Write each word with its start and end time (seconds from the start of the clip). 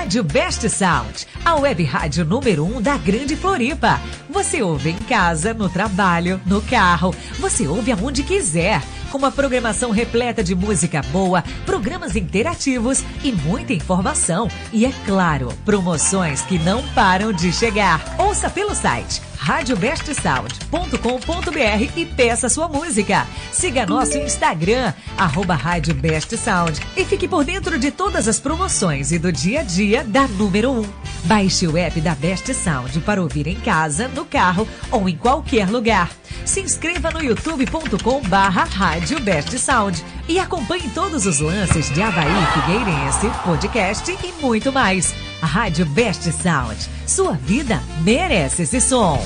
Rádio 0.00 0.24
Best 0.24 0.66
Sound, 0.70 1.26
a 1.44 1.56
web 1.56 1.84
rádio 1.84 2.24
número 2.24 2.64
1 2.64 2.76
um 2.76 2.80
da 2.80 2.96
Grande 2.96 3.36
Floripa. 3.36 4.00
Você 4.30 4.62
ouve 4.62 4.88
em 4.88 4.96
casa, 4.96 5.52
no 5.52 5.68
trabalho, 5.68 6.40
no 6.46 6.62
carro, 6.62 7.14
você 7.38 7.68
ouve 7.68 7.92
aonde 7.92 8.22
quiser 8.22 8.80
com 9.12 9.18
uma 9.18 9.30
programação 9.30 9.90
repleta 9.90 10.42
de 10.42 10.54
música 10.54 11.02
boa, 11.12 11.44
programas 11.66 12.16
interativos 12.16 13.04
e 13.22 13.30
muita 13.30 13.74
informação. 13.74 14.48
E 14.72 14.86
é 14.86 14.92
claro, 15.04 15.52
promoções 15.66 16.40
que 16.40 16.58
não 16.58 16.82
param 16.94 17.30
de 17.30 17.52
chegar. 17.52 18.02
Ouça 18.18 18.48
pelo 18.48 18.74
site 18.74 19.20
radiobestsound.com.br 19.40 21.92
e 21.96 22.04
peça 22.04 22.48
sua 22.48 22.68
música. 22.68 23.26
Siga 23.50 23.86
nosso 23.86 24.18
Instagram, 24.18 24.92
arroba 25.16 25.54
Rádio 25.54 25.94
Best 25.94 26.36
Sound 26.36 26.80
e 26.96 27.04
fique 27.04 27.26
por 27.26 27.44
dentro 27.44 27.78
de 27.78 27.90
todas 27.90 28.28
as 28.28 28.38
promoções 28.38 29.12
e 29.12 29.18
do 29.18 29.32
dia 29.32 29.60
a 29.60 29.62
dia 29.62 30.04
da 30.04 30.28
número 30.28 30.70
1. 30.70 30.84
Baixe 31.24 31.66
o 31.66 31.76
app 31.76 32.00
da 32.00 32.14
Best 32.14 32.52
Sound 32.54 33.00
para 33.00 33.22
ouvir 33.22 33.46
em 33.46 33.56
casa, 33.56 34.08
no 34.08 34.24
carro 34.24 34.68
ou 34.90 35.08
em 35.08 35.16
qualquer 35.16 35.68
lugar. 35.68 36.10
Se 36.44 36.60
inscreva 36.60 37.10
no 37.10 37.22
youtube.com 37.22 38.20
barra 38.22 38.64
Rádio 38.64 39.20
Best 39.20 39.58
Sound 39.58 40.04
e 40.28 40.38
acompanhe 40.38 40.88
todos 40.90 41.26
os 41.26 41.40
lances 41.40 41.92
de 41.92 42.02
Havaí 42.02 42.46
Figueirense, 42.52 43.30
podcast 43.44 44.10
e 44.10 44.42
muito 44.42 44.70
mais. 44.70 45.14
A 45.42 45.46
Rádio 45.46 45.86
Best 45.86 46.30
Sound. 46.32 46.76
Sua 47.06 47.32
vida 47.32 47.82
merece 48.02 48.62
esse 48.62 48.80
som. 48.80 49.18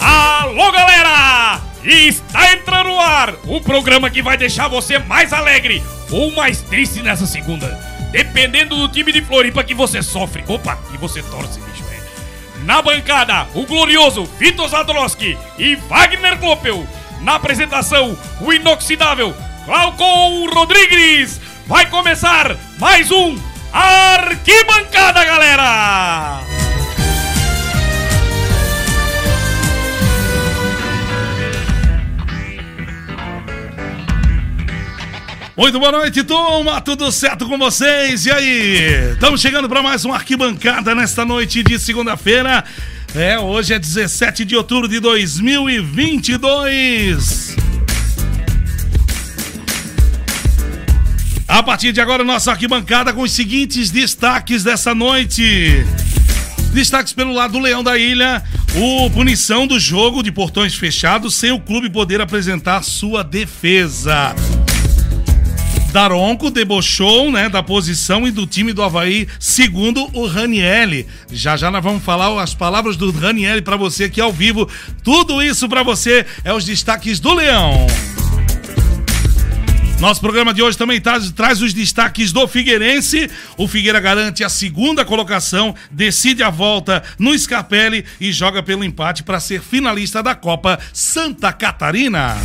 Alô, 0.00 0.72
galera! 0.72 1.60
Está 1.84 2.51
no 2.84 2.98
ar 3.00 3.34
o 3.44 3.60
programa 3.60 4.10
que 4.10 4.22
vai 4.22 4.36
deixar 4.36 4.68
você 4.68 4.98
mais 4.98 5.32
alegre 5.32 5.82
ou 6.10 6.30
mais 6.32 6.62
triste 6.62 7.02
nessa 7.02 7.26
segunda. 7.26 7.66
Dependendo 8.10 8.76
do 8.76 8.88
time 8.88 9.12
de 9.12 9.22
Floripa 9.22 9.64
que 9.64 9.74
você 9.74 10.02
sofre. 10.02 10.44
Opa, 10.46 10.76
que 10.90 10.98
você 10.98 11.22
torce, 11.22 11.60
bicho. 11.60 11.84
É. 11.90 12.64
Na 12.64 12.82
bancada, 12.82 13.46
o 13.54 13.64
glorioso 13.66 14.24
Vitor 14.38 14.68
Zadrowski 14.68 15.38
e 15.58 15.76
Wagner 15.76 16.38
Klopel. 16.38 16.86
Na 17.22 17.36
apresentação, 17.36 18.16
o 18.40 18.52
inoxidável 18.52 19.34
Glaucon 19.64 20.48
Rodrigues. 20.52 21.40
Vai 21.66 21.88
começar 21.88 22.56
mais 22.78 23.10
um 23.10 23.36
Arquibancada, 23.72 25.24
galera! 25.24 26.42
Muito 35.62 35.78
boa 35.78 35.92
noite, 35.92 36.24
turma. 36.24 36.80
Tudo 36.80 37.12
certo 37.12 37.46
com 37.46 37.56
vocês? 37.56 38.26
E 38.26 38.32
aí? 38.32 39.12
Estamos 39.12 39.40
chegando 39.40 39.68
para 39.68 39.80
mais 39.80 40.04
uma 40.04 40.16
arquibancada 40.16 40.92
nesta 40.92 41.24
noite 41.24 41.62
de 41.62 41.78
segunda-feira. 41.78 42.64
É, 43.14 43.38
hoje 43.38 43.72
é 43.72 43.78
17 43.78 44.44
de 44.44 44.56
outubro 44.56 44.88
de 44.88 44.98
2022. 44.98 47.54
A 51.46 51.62
partir 51.62 51.92
de 51.92 52.00
agora, 52.00 52.24
nossa 52.24 52.50
arquibancada 52.50 53.12
com 53.12 53.22
os 53.22 53.30
seguintes 53.30 53.88
destaques 53.88 54.64
dessa 54.64 54.92
noite. 54.96 55.86
Destaques 56.72 57.12
pelo 57.12 57.32
lado 57.32 57.52
do 57.52 57.60
Leão 57.60 57.84
da 57.84 57.96
Ilha, 57.96 58.42
o 58.74 59.08
punição 59.10 59.68
do 59.68 59.78
jogo 59.78 60.24
de 60.24 60.32
portões 60.32 60.74
fechados 60.74 61.36
sem 61.36 61.52
o 61.52 61.60
clube 61.60 61.88
poder 61.88 62.20
apresentar 62.20 62.82
sua 62.82 63.22
defesa. 63.22 64.34
Daronco 65.92 66.50
debochou, 66.50 67.30
né, 67.30 67.50
da 67.50 67.62
posição 67.62 68.26
e 68.26 68.30
do 68.30 68.46
time 68.46 68.72
do 68.72 68.82
Havaí, 68.82 69.28
segundo 69.38 70.08
o 70.14 70.26
Ranielli. 70.26 71.06
Já 71.30 71.54
já 71.54 71.70
nós 71.70 71.84
vamos 71.84 72.02
falar 72.02 72.42
as 72.42 72.54
palavras 72.54 72.96
do 72.96 73.10
Ranielli 73.10 73.60
para 73.60 73.76
você 73.76 74.04
aqui 74.04 74.18
ao 74.18 74.32
vivo. 74.32 74.66
Tudo 75.04 75.42
isso 75.42 75.68
para 75.68 75.82
você 75.82 76.24
é 76.44 76.52
os 76.52 76.64
destaques 76.64 77.20
do 77.20 77.34
Leão. 77.34 77.86
Nosso 80.00 80.20
programa 80.20 80.54
de 80.54 80.62
hoje 80.62 80.78
também 80.78 80.98
traz, 80.98 81.30
traz, 81.30 81.60
os 81.60 81.74
destaques 81.74 82.32
do 82.32 82.48
Figueirense. 82.48 83.30
O 83.58 83.68
Figueira 83.68 84.00
garante 84.00 84.42
a 84.42 84.48
segunda 84.48 85.04
colocação, 85.04 85.74
decide 85.90 86.42
a 86.42 86.48
volta 86.48 87.02
no 87.18 87.38
Scarpelli 87.38 88.04
e 88.18 88.32
joga 88.32 88.62
pelo 88.62 88.82
empate 88.82 89.22
para 89.22 89.38
ser 89.38 89.60
finalista 89.60 90.22
da 90.22 90.34
Copa 90.34 90.78
Santa 90.92 91.52
Catarina. 91.52 92.36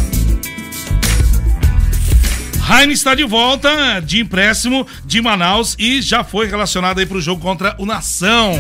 Heine 2.70 2.92
está 2.92 3.16
de 3.16 3.24
volta 3.24 4.02
de 4.02 4.20
empréstimo 4.20 4.86
de 5.06 5.22
Manaus 5.22 5.74
e 5.80 6.02
já 6.02 6.22
foi 6.22 6.48
relacionado 6.48 7.00
aí 7.00 7.06
para 7.06 7.16
o 7.16 7.22
jogo 7.22 7.42
contra 7.42 7.74
o 7.78 7.86
Nação. 7.86 8.56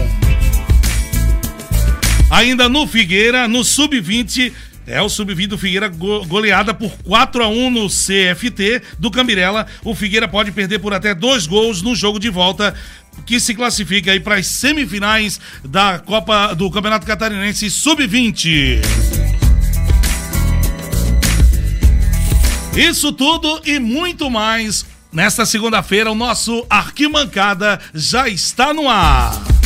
Ainda 2.31 2.69
no 2.69 2.88
Figueira, 2.88 3.50
no 3.50 3.65
Sub-20, 3.65 4.54
é 4.88 5.01
o 5.01 5.09
Sub-20 5.09 5.48
do 5.48 5.57
Figueira 5.57 5.89
goleada 5.89 6.74
por 6.74 6.89
4 7.04 7.44
a 7.44 7.50
1 7.50 7.69
no 7.69 7.89
CFT 7.89 8.81
do 8.98 9.12
Cambirela. 9.12 9.68
O 9.83 9.94
Figueira 9.94 10.25
pode 10.25 10.54
perder 10.54 10.80
por 10.80 10.94
até 10.94 11.13
dois 11.13 11.45
gols 11.45 11.81
no 11.81 11.94
jogo 11.94 12.18
de 12.18 12.30
volta 12.30 12.74
que 13.25 13.42
se 13.42 13.54
classifica 13.54 14.13
aí 14.13 14.21
para 14.21 14.36
as 14.36 14.48
semifinais 14.48 15.38
da 15.65 16.00
Copa 16.00 16.54
do 16.54 16.71
Campeonato 16.71 17.06
Catarinense 17.06 17.69
Sub-20. 17.69 19.27
Isso 22.78 23.12
tudo 23.12 23.60
e 23.66 23.80
muito 23.80 24.30
mais. 24.30 24.86
Nesta 25.12 25.48
segunda-feira, 25.48 26.12
o 26.12 26.16
nosso 26.16 26.64
Arquimancada 26.70 27.80
já 27.92 28.30
está 28.30 28.72
no 28.72 28.88
ar. 28.88 29.56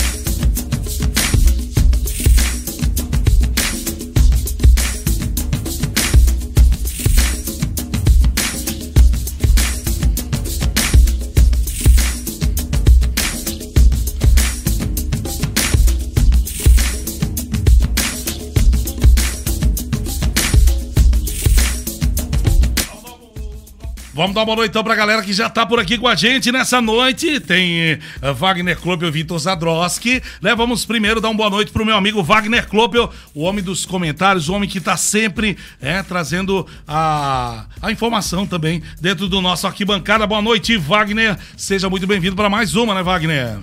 Vamos 24.22 24.36
dar 24.36 24.44
uma 24.44 24.56
noite 24.56 24.70
então 24.70 24.84
pra 24.84 24.94
galera 24.94 25.24
que 25.24 25.34
já 25.34 25.50
tá 25.50 25.66
por 25.66 25.80
aqui 25.80 25.98
com 25.98 26.08
a 26.08 26.14
gente 26.14 26.52
nessa 26.52 26.80
noite. 26.80 27.40
Tem 27.40 27.94
uh, 28.22 28.32
Wagner 28.36 28.80
Klopel 28.80 29.12
Vitor 29.12 29.40
Zadroski. 29.40 30.22
Né? 30.40 30.54
Vamos 30.54 30.86
primeiro 30.86 31.20
dar 31.20 31.30
uma 31.30 31.38
boa 31.38 31.50
noite 31.50 31.72
pro 31.72 31.84
meu 31.84 31.96
amigo 31.96 32.22
Wagner 32.22 32.68
Klopel, 32.68 33.12
o 33.34 33.42
homem 33.42 33.64
dos 33.64 33.84
comentários, 33.84 34.48
o 34.48 34.54
homem 34.54 34.70
que 34.70 34.80
tá 34.80 34.96
sempre 34.96 35.58
é, 35.82 36.04
trazendo 36.04 36.68
a, 36.88 37.66
a 37.82 37.92
informação 37.92 38.46
também 38.46 38.84
dentro 39.02 39.28
do 39.28 39.42
nosso 39.42 39.66
arquibancada. 39.66 40.28
Boa 40.28 40.40
noite, 40.40 40.78
Wagner. 40.78 41.36
Seja 41.58 41.90
muito 41.90 42.06
bem-vindo 42.06 42.36
para 42.36 42.48
mais 42.48 42.76
uma, 42.76 42.94
né, 42.94 43.02
Wagner? 43.02 43.58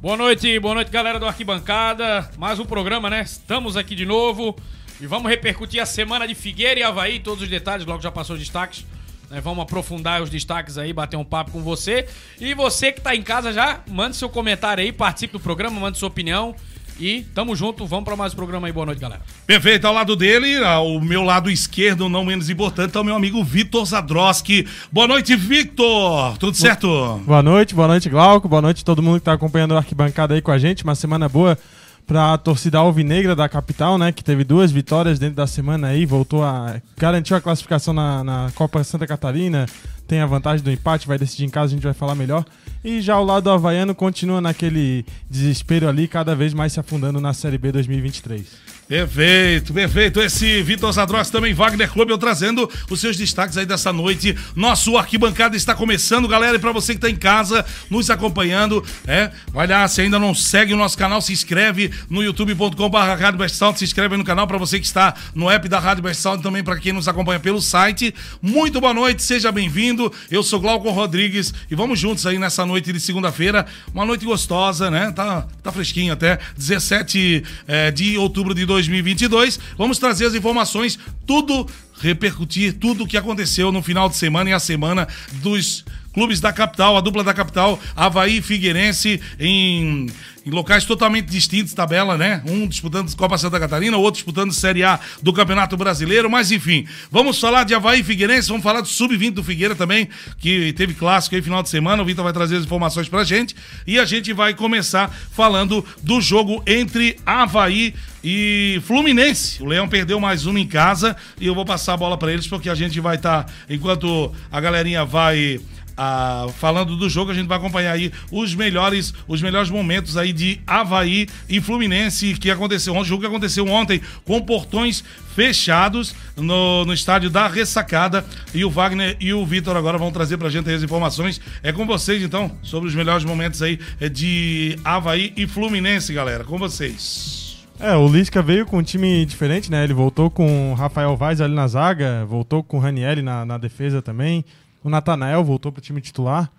Boa 0.00 0.16
noite, 0.16 0.58
boa 0.58 0.74
noite, 0.74 0.90
galera 0.90 1.20
do 1.20 1.26
Arquibancada. 1.26 2.30
Mais 2.38 2.58
um 2.58 2.64
programa, 2.64 3.10
né? 3.10 3.20
Estamos 3.20 3.76
aqui 3.76 3.94
de 3.94 4.06
novo 4.06 4.56
e 4.98 5.06
vamos 5.06 5.30
repercutir 5.30 5.82
a 5.82 5.84
semana 5.84 6.26
de 6.26 6.34
Figueira 6.34 6.80
e 6.80 6.82
Havaí, 6.82 7.20
todos 7.20 7.42
os 7.42 7.50
detalhes, 7.50 7.84
logo 7.84 8.00
já 8.00 8.10
passou 8.10 8.36
os 8.36 8.40
destaques. 8.40 8.86
Né, 9.32 9.40
vamos 9.40 9.62
aprofundar 9.62 10.20
os 10.20 10.28
destaques 10.28 10.76
aí, 10.76 10.92
bater 10.92 11.16
um 11.16 11.24
papo 11.24 11.52
com 11.52 11.62
você. 11.62 12.06
E 12.38 12.52
você 12.52 12.92
que 12.92 13.00
tá 13.00 13.16
em 13.16 13.22
casa 13.22 13.50
já, 13.50 13.80
mande 13.88 14.14
seu 14.14 14.28
comentário 14.28 14.84
aí, 14.84 14.92
participe 14.92 15.32
do 15.32 15.40
programa, 15.40 15.80
mande 15.80 15.96
sua 15.96 16.08
opinião. 16.08 16.54
E 17.00 17.22
tamo 17.34 17.56
junto, 17.56 17.86
vamos 17.86 18.04
para 18.04 18.14
mais 18.14 18.34
um 18.34 18.36
programa 18.36 18.66
aí. 18.66 18.72
Boa 18.74 18.84
noite, 18.84 19.00
galera. 19.00 19.22
Perfeito, 19.46 19.86
ao 19.86 19.94
lado 19.94 20.14
dele, 20.14 20.62
ao 20.62 21.00
meu 21.00 21.22
lado 21.22 21.50
esquerdo, 21.50 22.10
não 22.10 22.26
menos 22.26 22.50
importante, 22.50 22.94
é 22.94 23.00
o 23.00 23.04
meu 23.04 23.14
amigo 23.14 23.42
Vitor 23.42 23.86
Zadroski. 23.86 24.68
Boa 24.92 25.08
noite, 25.08 25.34
Victor. 25.34 26.36
Tudo 26.36 26.54
certo? 26.54 26.86
Boa 27.24 27.42
noite, 27.42 27.74
boa 27.74 27.88
noite, 27.88 28.10
Glauco. 28.10 28.46
Boa 28.46 28.60
noite 28.60 28.84
todo 28.84 29.02
mundo 29.02 29.18
que 29.18 29.24
tá 29.24 29.32
acompanhando 29.32 29.74
a 29.74 29.78
arquibancada 29.78 30.34
aí 30.34 30.42
com 30.42 30.50
a 30.50 30.58
gente. 30.58 30.84
Uma 30.84 30.94
semana 30.94 31.26
boa 31.26 31.58
para 32.06 32.32
a 32.32 32.38
torcida 32.38 32.78
alvinegra 32.78 33.34
da 33.34 33.48
capital, 33.48 33.96
né, 33.96 34.12
que 34.12 34.22
teve 34.22 34.44
duas 34.44 34.70
vitórias 34.70 35.18
dentro 35.18 35.36
da 35.36 35.46
semana 35.46 35.88
aí, 35.88 36.04
voltou 36.04 36.42
a 36.42 36.80
garantiu 36.96 37.36
a 37.36 37.40
classificação 37.40 37.94
na, 37.94 38.22
na 38.24 38.52
Copa 38.54 38.82
Santa 38.84 39.06
Catarina, 39.06 39.66
tem 40.06 40.20
a 40.20 40.26
vantagem 40.26 40.62
do 40.62 40.70
empate, 40.70 41.06
vai 41.06 41.18
decidir 41.18 41.44
em 41.44 41.50
casa, 41.50 41.72
a 41.72 41.76
gente 41.76 41.84
vai 41.84 41.94
falar 41.94 42.14
melhor. 42.14 42.44
E 42.84 43.00
já 43.00 43.18
o 43.18 43.24
lado 43.24 43.50
havaiano 43.50 43.94
continua 43.94 44.40
naquele 44.40 45.06
desespero 45.30 45.88
ali, 45.88 46.06
cada 46.08 46.34
vez 46.34 46.52
mais 46.52 46.72
se 46.72 46.80
afundando 46.80 47.20
na 47.20 47.32
Série 47.32 47.56
B 47.56 47.72
2023. 47.72 48.71
Perfeito, 48.92 49.72
perfeito. 49.72 50.20
Esse 50.20 50.62
Vitor 50.62 50.92
Zadros 50.92 51.30
também, 51.30 51.54
Wagner 51.54 51.90
Clube, 51.90 52.12
eu 52.12 52.18
trazendo 52.18 52.68
os 52.90 53.00
seus 53.00 53.16
destaques 53.16 53.56
aí 53.56 53.64
dessa 53.64 53.90
noite. 53.90 54.36
Nosso 54.54 54.98
arquibancada 54.98 55.56
está 55.56 55.74
começando, 55.74 56.28
galera. 56.28 56.56
E 56.56 56.58
para 56.58 56.72
você 56.72 56.92
que 56.92 56.98
está 56.98 57.08
em 57.08 57.16
casa, 57.16 57.64
nos 57.88 58.10
acompanhando, 58.10 58.84
é, 59.06 59.30
vai 59.50 59.66
lá, 59.66 59.88
se 59.88 60.02
ainda 60.02 60.18
não 60.18 60.34
segue 60.34 60.74
o 60.74 60.76
nosso 60.76 60.98
canal, 60.98 61.22
se 61.22 61.32
inscreve 61.32 61.90
no 62.10 62.22
youtube.com.br 62.22 63.48
se 63.76 63.84
inscreve 63.84 64.14
aí 64.14 64.18
no 64.18 64.24
canal 64.26 64.46
para 64.46 64.58
você 64.58 64.78
que 64.78 64.84
está 64.84 65.14
no 65.34 65.50
app 65.50 65.66
da 65.70 65.78
Rádio 65.78 66.02
Best 66.02 66.20
Sound, 66.20 66.42
também 66.42 66.62
para 66.62 66.76
quem 66.76 66.92
nos 66.92 67.08
acompanha 67.08 67.40
pelo 67.40 67.62
site. 67.62 68.14
Muito 68.42 68.78
boa 68.78 68.92
noite, 68.92 69.22
seja 69.22 69.50
bem-vindo. 69.50 70.12
Eu 70.30 70.42
sou 70.42 70.60
Glauco 70.60 70.90
Rodrigues 70.90 71.54
e 71.70 71.74
vamos 71.74 71.98
juntos 71.98 72.26
aí 72.26 72.38
nessa 72.38 72.66
noite 72.66 72.92
de 72.92 73.00
segunda-feira. 73.00 73.64
Uma 73.94 74.04
noite 74.04 74.26
gostosa, 74.26 74.90
né? 74.90 75.10
Tá, 75.12 75.46
tá 75.62 75.72
fresquinho 75.72 76.12
até. 76.12 76.38
17 76.58 77.42
é, 77.66 77.90
de 77.90 78.18
outubro 78.18 78.54
de 78.54 78.66
2022. 78.86 79.58
Vamos 79.76 79.98
trazer 79.98 80.26
as 80.26 80.34
informações, 80.34 80.98
tudo 81.26 81.66
repercutir, 82.00 82.74
tudo 82.74 83.04
o 83.04 83.06
que 83.06 83.16
aconteceu 83.16 83.70
no 83.70 83.82
final 83.82 84.08
de 84.08 84.16
semana 84.16 84.50
e 84.50 84.52
a 84.52 84.58
semana 84.58 85.06
dos 85.34 85.84
clubes 86.12 86.40
da 86.40 86.52
capital, 86.52 86.96
a 86.96 87.00
dupla 87.00 87.24
da 87.24 87.32
capital, 87.32 87.78
Havaí 87.96 88.38
e 88.38 88.42
Figueirense, 88.42 89.20
em, 89.40 90.06
em 90.44 90.50
locais 90.50 90.84
totalmente 90.84 91.26
distintos, 91.26 91.72
tabela, 91.72 92.18
né? 92.18 92.42
Um 92.46 92.66
disputando 92.66 93.14
Copa 93.16 93.38
Santa 93.38 93.58
Catarina, 93.58 93.96
o 93.96 94.00
outro 94.00 94.18
disputando 94.18 94.52
Série 94.52 94.84
A 94.84 95.00
do 95.22 95.32
Campeonato 95.32 95.76
Brasileiro, 95.76 96.30
mas 96.30 96.52
enfim, 96.52 96.86
vamos 97.10 97.40
falar 97.40 97.64
de 97.64 97.74
Havaí 97.74 98.00
e 98.00 98.04
Figueirense, 98.04 98.48
vamos 98.48 98.62
falar 98.62 98.80
do 98.80 98.88
Sub-20 98.88 99.30
do 99.30 99.44
Figueira 99.44 99.74
também, 99.74 100.08
que 100.38 100.72
teve 100.74 100.94
clássico 100.94 101.34
aí 101.34 101.42
final 101.42 101.62
de 101.62 101.68
semana, 101.68 102.02
o 102.02 102.06
Vitor 102.06 102.24
vai 102.24 102.32
trazer 102.32 102.56
as 102.56 102.64
informações 102.64 103.08
pra 103.08 103.24
gente, 103.24 103.56
e 103.86 103.98
a 103.98 104.04
gente 104.04 104.32
vai 104.32 104.54
começar 104.54 105.08
falando 105.32 105.84
do 106.02 106.20
jogo 106.20 106.62
entre 106.66 107.16
Havaí 107.24 107.94
e 108.22 108.80
Fluminense. 108.84 109.62
O 109.62 109.66
Leão 109.66 109.88
perdeu 109.88 110.20
mais 110.20 110.46
uma 110.46 110.60
em 110.60 110.66
casa 110.66 111.16
e 111.40 111.46
eu 111.46 111.54
vou 111.54 111.64
passar 111.64 111.94
a 111.94 111.96
bola 111.96 112.16
para 112.16 112.32
eles 112.32 112.46
porque 112.46 112.70
a 112.70 112.74
gente 112.74 113.00
vai 113.00 113.16
estar, 113.16 113.44
tá, 113.44 113.52
enquanto 113.68 114.32
a 114.50 114.60
galerinha 114.60 115.04
vai 115.04 115.60
ah, 115.96 116.46
falando 116.58 116.96
do 116.96 117.08
jogo, 117.08 117.30
a 117.30 117.34
gente 117.34 117.46
vai 117.46 117.58
acompanhar 117.58 117.92
aí 117.92 118.12
os 118.30 118.54
melhores, 118.54 119.12
os 119.26 119.42
melhores 119.42 119.70
momentos 119.70 120.16
aí 120.16 120.32
de 120.32 120.60
Havaí 120.66 121.26
e 121.48 121.60
Fluminense 121.60 122.34
que 122.34 122.50
aconteceu 122.50 122.94
ontem, 122.94 123.08
jogo 123.08 123.22
que 123.22 123.26
aconteceu 123.26 123.66
ontem 123.68 124.00
com 124.24 124.40
portões 124.40 125.04
fechados 125.34 126.14
no, 126.36 126.84
no 126.84 126.92
estádio 126.92 127.30
da 127.30 127.46
Ressacada 127.48 128.24
e 128.54 128.64
o 128.64 128.70
Wagner 128.70 129.16
e 129.18 129.32
o 129.32 129.44
Vitor 129.44 129.76
agora 129.76 129.98
vão 129.98 130.12
trazer 130.12 130.36
pra 130.36 130.50
gente 130.50 130.70
as 130.70 130.82
informações. 130.82 131.40
É 131.62 131.72
com 131.72 131.86
vocês 131.86 132.22
então, 132.22 132.50
sobre 132.62 132.88
os 132.88 132.94
melhores 132.94 133.24
momentos 133.24 133.62
aí 133.62 133.78
eh, 134.00 134.08
de 134.08 134.78
Havaí 134.84 135.32
e 135.36 135.46
Fluminense, 135.46 136.12
galera, 136.12 136.44
com 136.44 136.58
vocês. 136.58 137.42
É, 137.80 137.96
o 137.96 138.06
Lisca 138.06 138.40
veio 138.40 138.64
com 138.64 138.78
um 138.78 138.82
time 138.82 139.26
diferente, 139.26 139.68
né? 139.68 139.82
Ele 139.82 139.92
voltou 139.92 140.30
com 140.30 140.70
o 140.70 140.74
Rafael 140.74 141.16
Vaz 141.16 141.40
ali 141.40 141.52
na 141.52 141.66
zaga, 141.66 142.24
voltou 142.26 142.62
com 142.62 142.76
o 142.76 142.80
Ranielli 142.80 143.22
na, 143.22 143.44
na 143.44 143.58
defesa 143.58 144.00
também. 144.00 144.44
O 144.82 144.90
Natanael 144.90 145.44
voltou 145.44 145.70
para 145.70 145.80
o 145.80 145.82
time 145.82 146.00
titular. 146.00 146.50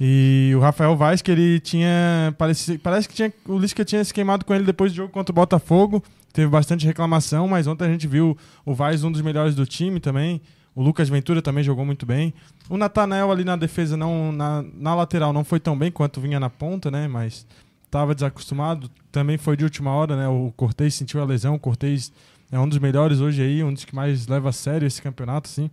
E 0.00 0.52
o 0.56 0.60
Rafael 0.60 0.96
Vaz, 0.96 1.22
que 1.22 1.30
ele 1.30 1.60
tinha. 1.60 2.34
Parece, 2.36 2.78
parece 2.78 3.08
que 3.08 3.14
tinha, 3.14 3.32
o 3.46 3.58
Lisca 3.58 3.84
tinha 3.84 4.04
se 4.04 4.12
queimado 4.12 4.44
com 4.44 4.54
ele 4.54 4.64
depois 4.64 4.92
do 4.92 4.96
jogo 4.96 5.12
contra 5.12 5.32
o 5.32 5.34
Botafogo. 5.34 6.02
Teve 6.32 6.48
bastante 6.48 6.84
reclamação, 6.84 7.46
mas 7.46 7.66
ontem 7.66 7.84
a 7.84 7.88
gente 7.88 8.08
viu 8.08 8.36
o 8.64 8.74
Vaz 8.74 9.04
um 9.04 9.12
dos 9.12 9.20
melhores 9.20 9.54
do 9.54 9.64
time 9.64 10.00
também. 10.00 10.40
O 10.74 10.82
Lucas 10.82 11.08
Ventura 11.08 11.40
também 11.40 11.62
jogou 11.62 11.84
muito 11.84 12.04
bem. 12.04 12.34
O 12.68 12.76
Natanael 12.76 13.30
ali 13.30 13.44
na 13.44 13.54
defesa, 13.54 13.96
não 13.96 14.32
na, 14.32 14.64
na 14.74 14.94
lateral, 14.96 15.32
não 15.32 15.44
foi 15.44 15.60
tão 15.60 15.78
bem 15.78 15.92
quanto 15.92 16.20
vinha 16.20 16.40
na 16.40 16.50
ponta, 16.50 16.90
né? 16.90 17.06
Mas 17.06 17.46
estava 17.84 18.12
desacostumado. 18.12 18.90
Também 19.12 19.38
foi 19.38 19.56
de 19.56 19.62
última 19.62 19.92
hora, 19.92 20.16
né? 20.16 20.26
O 20.26 20.52
Cortez 20.56 20.94
sentiu 20.94 21.20
a 21.20 21.24
lesão. 21.24 21.54
O 21.54 21.58
Cortez 21.60 22.12
é 22.50 22.58
um 22.58 22.68
dos 22.68 22.78
melhores 22.78 23.20
hoje 23.20 23.40
aí, 23.40 23.62
um 23.62 23.72
dos 23.72 23.84
que 23.84 23.94
mais 23.94 24.26
leva 24.26 24.48
a 24.48 24.52
sério 24.52 24.86
esse 24.86 25.00
campeonato, 25.00 25.48
assim. 25.48 25.70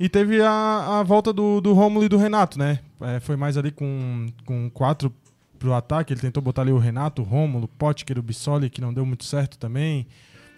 E 0.00 0.08
teve 0.08 0.40
a, 0.40 1.00
a 1.00 1.02
volta 1.02 1.32
do, 1.32 1.60
do 1.60 1.72
Rômulo 1.72 2.04
e 2.04 2.08
do 2.08 2.16
Renato, 2.16 2.58
né? 2.58 2.78
É, 3.00 3.20
foi 3.20 3.36
mais 3.36 3.56
ali 3.56 3.70
com, 3.70 4.26
com 4.44 4.70
quatro 4.70 5.12
pro 5.58 5.74
ataque. 5.74 6.12
Ele 6.12 6.20
tentou 6.20 6.42
botar 6.42 6.62
ali 6.62 6.70
o 6.70 6.78
Renato, 6.78 7.22
o 7.22 7.24
Rômulo, 7.24 7.64
o 7.64 7.68
Potker, 7.68 8.18
o 8.18 8.22
Bissoli, 8.22 8.70
que 8.70 8.80
não 8.80 8.94
deu 8.94 9.04
muito 9.04 9.24
certo 9.24 9.58
também. 9.58 10.06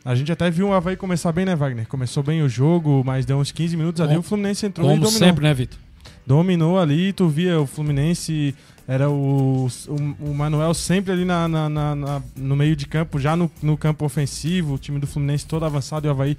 A 0.05 0.15
gente 0.15 0.33
até 0.33 0.51
viu 0.51 0.69
o 0.69 0.73
Havaí 0.73 0.97
começar 0.97 1.31
bem, 1.33 1.45
né, 1.45 1.55
Wagner? 1.55 1.87
Começou 1.87 2.23
bem 2.23 2.43
o 2.43 2.49
jogo, 2.49 3.03
mas 3.05 3.27
deu 3.27 3.39
uns 3.39 3.53
15 3.53 3.77
minutos 3.77 4.01
ali, 4.01 4.17
o 4.17 4.23
Fluminense 4.23 4.65
entrou 4.65 4.89
Como 4.89 4.99
e 4.99 5.05
dominou. 5.05 5.19
sempre, 5.19 5.45
né, 5.45 5.53
Vitor? 5.53 5.79
Dominou 6.27 6.79
ali, 6.79 7.13
tu 7.13 7.29
via 7.29 7.61
o 7.61 7.67
Fluminense, 7.67 8.55
era 8.89 9.11
o, 9.11 9.67
o, 9.67 10.31
o 10.31 10.35
Manuel 10.35 10.73
sempre 10.73 11.13
ali 11.13 11.25
na, 11.25 11.47
na, 11.47 11.69
na, 11.69 11.95
na, 11.95 12.23
no 12.35 12.57
meio 12.57 12.75
de 12.75 12.87
campo, 12.87 13.19
já 13.19 13.37
no, 13.37 13.51
no 13.63 13.77
campo 13.77 14.05
ofensivo, 14.05 14.75
o 14.75 14.79
time 14.79 14.99
do 14.99 15.07
Fluminense 15.07 15.45
todo 15.45 15.67
avançado 15.67 16.07
e 16.07 16.09
o 16.09 16.13
Havaí 16.13 16.37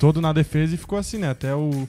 todo 0.00 0.20
na 0.20 0.32
defesa 0.32 0.74
e 0.74 0.78
ficou 0.78 0.98
assim, 0.98 1.18
né? 1.18 1.30
Até 1.30 1.54
o, 1.54 1.88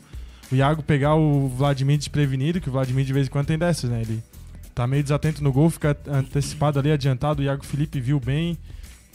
o 0.52 0.56
Iago 0.56 0.82
pegar 0.82 1.16
o 1.16 1.48
Vladimir 1.50 1.98
desprevenido, 1.98 2.62
que 2.62 2.70
o 2.70 2.72
Vladimir 2.72 3.06
de 3.06 3.14
vez 3.14 3.28
em 3.28 3.30
quando 3.30 3.48
tem 3.48 3.58
dessas, 3.58 3.90
né? 3.90 4.02
Ele 4.02 4.24
tá 4.74 4.88
meio 4.88 5.04
desatento 5.04 5.44
no 5.44 5.52
gol, 5.52 5.70
fica 5.70 5.98
antecipado 6.08 6.80
ali, 6.80 6.92
adiantado. 6.92 7.42
O 7.42 7.44
Iago 7.44 7.66
Felipe 7.66 8.00
viu 8.00 8.20
bem, 8.20 8.58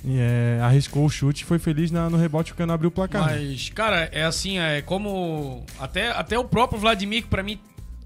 é, 0.04 0.58
arriscou 0.60 1.04
o 1.04 1.10
chute 1.10 1.42
e 1.42 1.46
foi 1.46 1.58
feliz 1.58 1.90
na, 1.90 2.10
no 2.10 2.16
rebote 2.16 2.52
o 2.52 2.54
Cano 2.54 2.72
abriu 2.72 2.88
o 2.88 2.92
placar. 2.92 3.26
né? 3.26 3.36
Mas, 3.36 3.70
cara, 3.70 4.08
é 4.12 4.24
assim, 4.24 4.58
é 4.58 4.82
como. 4.82 5.64
Até, 5.78 6.10
até 6.10 6.38
o 6.38 6.44
próprio 6.44 6.78
Vladimir, 6.80 7.22
que 7.22 7.28
pra 7.28 7.42
mim 7.42 7.58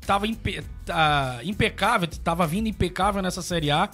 tava 0.06 0.26
impe, 0.26 0.62
tá, 0.84 1.40
impecável, 1.42 2.08
tava 2.22 2.46
vindo 2.46 2.68
impecável 2.68 3.20
nessa 3.22 3.42
Série 3.42 3.70
A, 3.70 3.90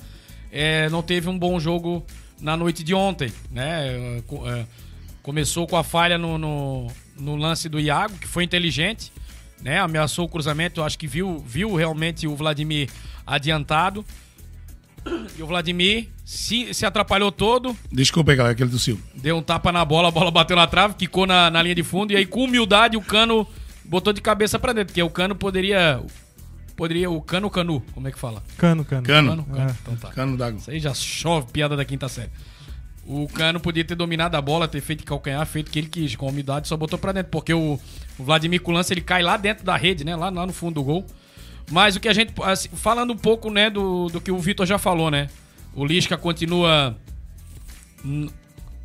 é, 0.51 0.91
não 0.91 1.03
teve 1.03 1.29
um 1.29 1.39
bom 1.39 1.59
jogo 1.59 2.05
na 2.41 2.57
noite 2.57 2.83
de 2.83 2.93
ontem, 2.93 3.33
né? 3.51 3.97
É, 4.47 4.67
começou 5.23 5.67
com 5.67 5.77
a 5.77 5.85
falha 5.85 6.19
no, 6.19 6.37
no, 6.37 6.89
no 7.17 7.37
lance 7.37 7.69
do 7.69 7.79
Iago, 7.81 8.19
que 8.19 8.27
foi 8.27 8.43
inteligente 8.45 9.13
né? 9.63 9.79
Ameaçou 9.79 10.27
o 10.27 10.29
cruzamento, 10.29 10.83
acho 10.83 10.99
que 10.99 11.07
viu, 11.07 11.39
viu 11.47 11.75
realmente 11.75 12.27
o 12.27 12.37
Vladimir 12.37 12.91
adiantado. 13.27 14.05
E 15.37 15.43
o 15.43 15.47
Vladimir 15.47 16.09
se, 16.25 16.73
se 16.73 16.87
atrapalhou 16.87 17.33
todo. 17.33 17.77
Desculpa 17.91 18.33
aí, 18.33 18.37
galera, 18.37 18.55
que 18.55 18.63
ele 18.63 18.71
tossiu. 18.71 19.01
Deu 19.15 19.37
um 19.37 19.43
tapa 19.43 19.73
na 19.73 19.85
bola, 19.85 20.09
a 20.09 20.11
bola 20.11 20.31
bateu 20.31 20.57
na 20.57 20.67
trave, 20.67 20.95
quicou 20.95 21.27
na, 21.27 21.51
na 21.51 21.63
linha 21.63 21.75
de 21.75 21.83
fundo. 21.83 22.13
E 22.13 22.17
aí, 22.17 22.25
com 22.25 22.45
humildade, 22.45 22.97
o 22.97 23.01
Cano 23.01 23.47
botou 23.85 24.13
de 24.13 24.21
cabeça 24.21 24.59
pra 24.59 24.73
dentro. 24.73 24.89
Porque 24.89 25.03
o 25.03 25.11
Cano 25.11 25.35
poderia. 25.35 26.01
Poderia. 26.77 27.11
O 27.11 27.21
Cano 27.21 27.51
Canu, 27.51 27.83
como 27.93 28.07
é 28.07 28.13
que 28.13 28.19
fala? 28.19 28.43
Cano, 28.57 28.85
Cano. 28.85 29.03
Cano. 29.03 29.29
Cano, 29.31 29.45
Cano. 29.45 29.71
É. 29.71 29.75
Então 29.83 29.97
tá. 29.97 30.09
Cano 30.11 30.37
d'água. 30.37 30.59
Isso 30.61 30.71
aí 30.71 30.79
já 30.79 30.95
chove 30.95 31.49
piada 31.53 31.77
da 31.77 31.85
quinta 31.85 32.09
série. 32.09 32.31
O 33.05 33.27
Cano 33.27 33.59
podia 33.59 33.85
ter 33.85 33.97
dominado 33.97 34.37
a 34.37 34.41
bola, 34.41 34.69
ter 34.69 34.81
feito 34.81 35.05
calcanhar, 35.05 35.45
feito 35.45 35.69
o 35.69 35.71
que 35.73 35.81
ele 35.81 35.89
quis. 35.89 36.15
Com 36.15 36.27
a 36.27 36.31
umidade 36.31 36.69
só 36.69 36.77
botou 36.77 36.99
pra 36.99 37.11
dentro. 37.11 37.31
Porque 37.31 37.53
o, 37.53 37.79
o 38.19 38.25
Vladimir 38.25 38.63
lance 38.69 38.93
ele 38.93 39.01
cai 39.01 39.23
lá 39.23 39.37
dentro 39.37 39.65
da 39.65 39.77
rede, 39.77 40.05
né? 40.05 40.15
Lá, 40.15 40.31
lá 40.31 40.47
no 40.47 40.53
fundo 40.53 40.75
do 40.75 40.85
gol. 40.85 41.07
Mas 41.71 41.97
o 41.97 42.01
que 42.01 42.09
a 42.09 42.13
gente. 42.13 42.33
assim, 42.43 42.69
falando 42.75 43.13
um 43.13 43.17
pouco, 43.17 43.51
né, 43.51 43.71
do, 43.71 44.09
do 44.09 44.21
que 44.21 44.31
o 44.31 44.39
Vitor 44.39 44.67
já 44.67 44.79
falou, 44.79 45.11
né? 45.11 45.29
O 45.75 45.85
Lisca 45.85 46.17
continua 46.17 46.97
hum, 48.05 48.29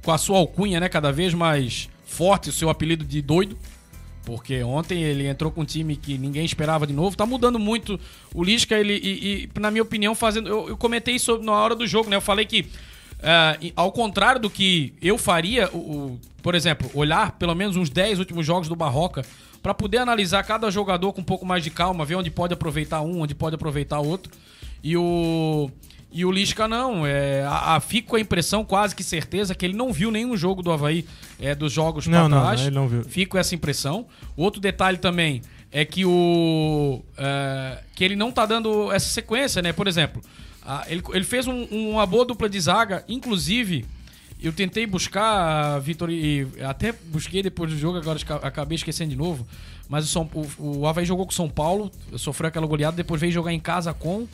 com 0.04 0.12
a 0.12 0.18
sua 0.18 0.38
alcunha, 0.38 0.80
né? 0.80 0.88
Cada 0.88 1.12
vez 1.12 1.34
mais 1.34 1.90
forte, 2.06 2.50
o 2.50 2.54
seu 2.54 2.70
apelido 2.70 3.04
de 3.04 3.22
doido. 3.22 3.58
Porque 4.24 4.62
ontem 4.62 5.04
ele 5.04 5.26
entrou 5.26 5.50
com 5.50 5.62
um 5.62 5.66
time 5.66 5.96
que 5.96 6.18
ninguém 6.18 6.44
esperava 6.44 6.86
de 6.86 6.94
novo. 6.94 7.16
Tá 7.16 7.26
mudando 7.26 7.58
muito 7.58 7.98
o 8.34 8.44
Lisca, 8.44 8.76
ele, 8.76 8.94
e, 8.94 9.50
e, 9.56 9.60
na 9.60 9.72
minha 9.72 9.84
opinião, 9.84 10.14
fazendo. 10.14 10.50
Eu, 10.50 10.70
eu 10.70 10.78
comentei 10.78 11.16
isso 11.16 11.38
na 11.40 11.54
hora 11.54 11.76
do 11.76 11.88
jogo, 11.88 12.10
né? 12.10 12.18
Eu 12.18 12.22
falei 12.22 12.46
que, 12.46 12.66
e- 13.62 13.74
ao 13.76 13.92
contrário 13.92 14.40
do 14.42 14.50
que 14.50 14.94
eu 15.02 15.18
faria, 15.18 15.70
o, 15.74 15.78
o- 15.78 16.20
por 16.42 16.54
exemplo, 16.56 16.90
olhar 16.94 17.32
pelo 17.34 17.56
menos 17.56 17.76
uns 17.76 17.90
10 17.90 18.20
últimos 18.20 18.46
jogos 18.46 18.68
do 18.70 18.76
Barroca 18.76 19.24
para 19.62 19.74
poder 19.74 19.98
analisar 19.98 20.44
cada 20.44 20.70
jogador 20.70 21.12
com 21.14 21.22
um 21.22 21.24
pouco 21.24 21.46
mais 21.46 21.64
de 21.64 21.70
calma, 21.72 22.06
ver 22.06 22.16
onde 22.16 22.30
pode 22.30 22.54
aproveitar 22.54 23.02
um, 23.02 23.22
onde 23.22 23.34
pode 23.36 23.56
aproveitar 23.56 24.00
outro. 24.00 24.32
E 24.84 24.96
o. 24.96 25.70
E 26.10 26.24
o 26.24 26.32
Lisca 26.32 26.70
não, 26.70 27.06
é, 27.06 27.44
a, 27.44 27.76
a- 27.76 27.80
fico 27.82 28.10
com 28.10 28.16
a 28.16 28.20
impressão, 28.20 28.64
quase 28.64 28.96
que 28.96 29.04
certeza, 29.04 29.54
que 29.54 29.66
ele 29.66 29.76
não 29.76 29.92
viu 29.92 30.10
nenhum 30.10 30.38
jogo 30.38 30.62
do 30.64 30.72
Havaí 30.72 31.06
é, 31.38 31.54
dos 31.54 31.74
jogos 31.74 32.08
Não, 32.08 32.20
pra 32.20 32.30
não, 32.30 32.42
trás. 32.42 32.62
ele 32.62 32.72
não 32.72 32.88
viu. 32.88 33.04
Fico 33.04 33.32
com 33.34 33.38
essa 33.38 33.54
impressão. 33.54 34.06
Outro 34.36 34.62
detalhe 34.62 34.98
também 34.98 35.42
é 35.70 35.84
que 35.84 36.06
o. 36.06 37.04
é, 37.18 37.80
que 37.94 38.06
ele 38.06 38.16
não 38.16 38.32
tá 38.32 38.46
dando 38.46 38.90
essa 38.92 39.10
sequência, 39.10 39.62
né? 39.62 39.74
Por 39.74 39.86
exemplo, 39.86 40.22
a- 40.68 40.86
ele, 40.88 41.02
ele 41.14 41.24
fez 41.24 41.48
um- 41.48 41.64
uma 41.92 42.06
boa 42.06 42.26
dupla 42.26 42.48
de 42.50 42.60
zaga, 42.60 43.04
inclusive. 43.08 43.86
Eu 44.40 44.54
tentei 44.54 44.86
buscar, 44.86 45.80
Vitor, 45.80 46.12
e 46.12 46.46
até 46.64 46.92
busquei 46.92 47.42
depois 47.42 47.72
do 47.72 47.78
jogo, 47.80 47.98
agora 47.98 48.20
acabei 48.44 48.76
esquecendo 48.76 49.10
de 49.10 49.16
novo. 49.16 49.48
Mas 49.90 50.06
o, 50.06 50.08
São, 50.10 50.30
o, 50.60 50.80
o 50.80 50.88
Havaí 50.88 51.06
jogou 51.06 51.26
com 51.26 51.32
o 51.32 51.36
São 51.36 51.50
Paulo, 51.50 51.90
sofreu 52.18 52.50
aquela 52.50 52.68
goleada, 52.68 52.96
depois 52.96 53.20
veio 53.20 53.32
jogar 53.34 53.54
em 53.54 53.60
casa 53.60 53.94
com 53.94 54.28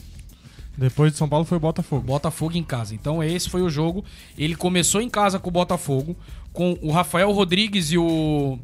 Depois 0.77 1.11
de 1.11 1.17
São 1.19 1.29
Paulo 1.29 1.45
foi 1.45 1.57
o 1.57 1.61
Botafogo. 1.61 2.01
Botafogo 2.01 2.57
em 2.57 2.63
casa. 2.63 2.95
Então 2.95 3.23
esse 3.23 3.47
foi 3.49 3.61
o 3.61 3.69
jogo. 3.69 4.03
Ele 4.37 4.55
começou 4.55 4.99
em 5.01 5.09
casa 5.09 5.37
com 5.39 5.49
o 5.49 5.51
Botafogo, 5.53 6.17
com 6.51 6.77
o 6.81 6.91
Rafael 6.91 7.31
Rodrigues 7.31 7.91
e 7.91 7.97
o. 7.97 8.57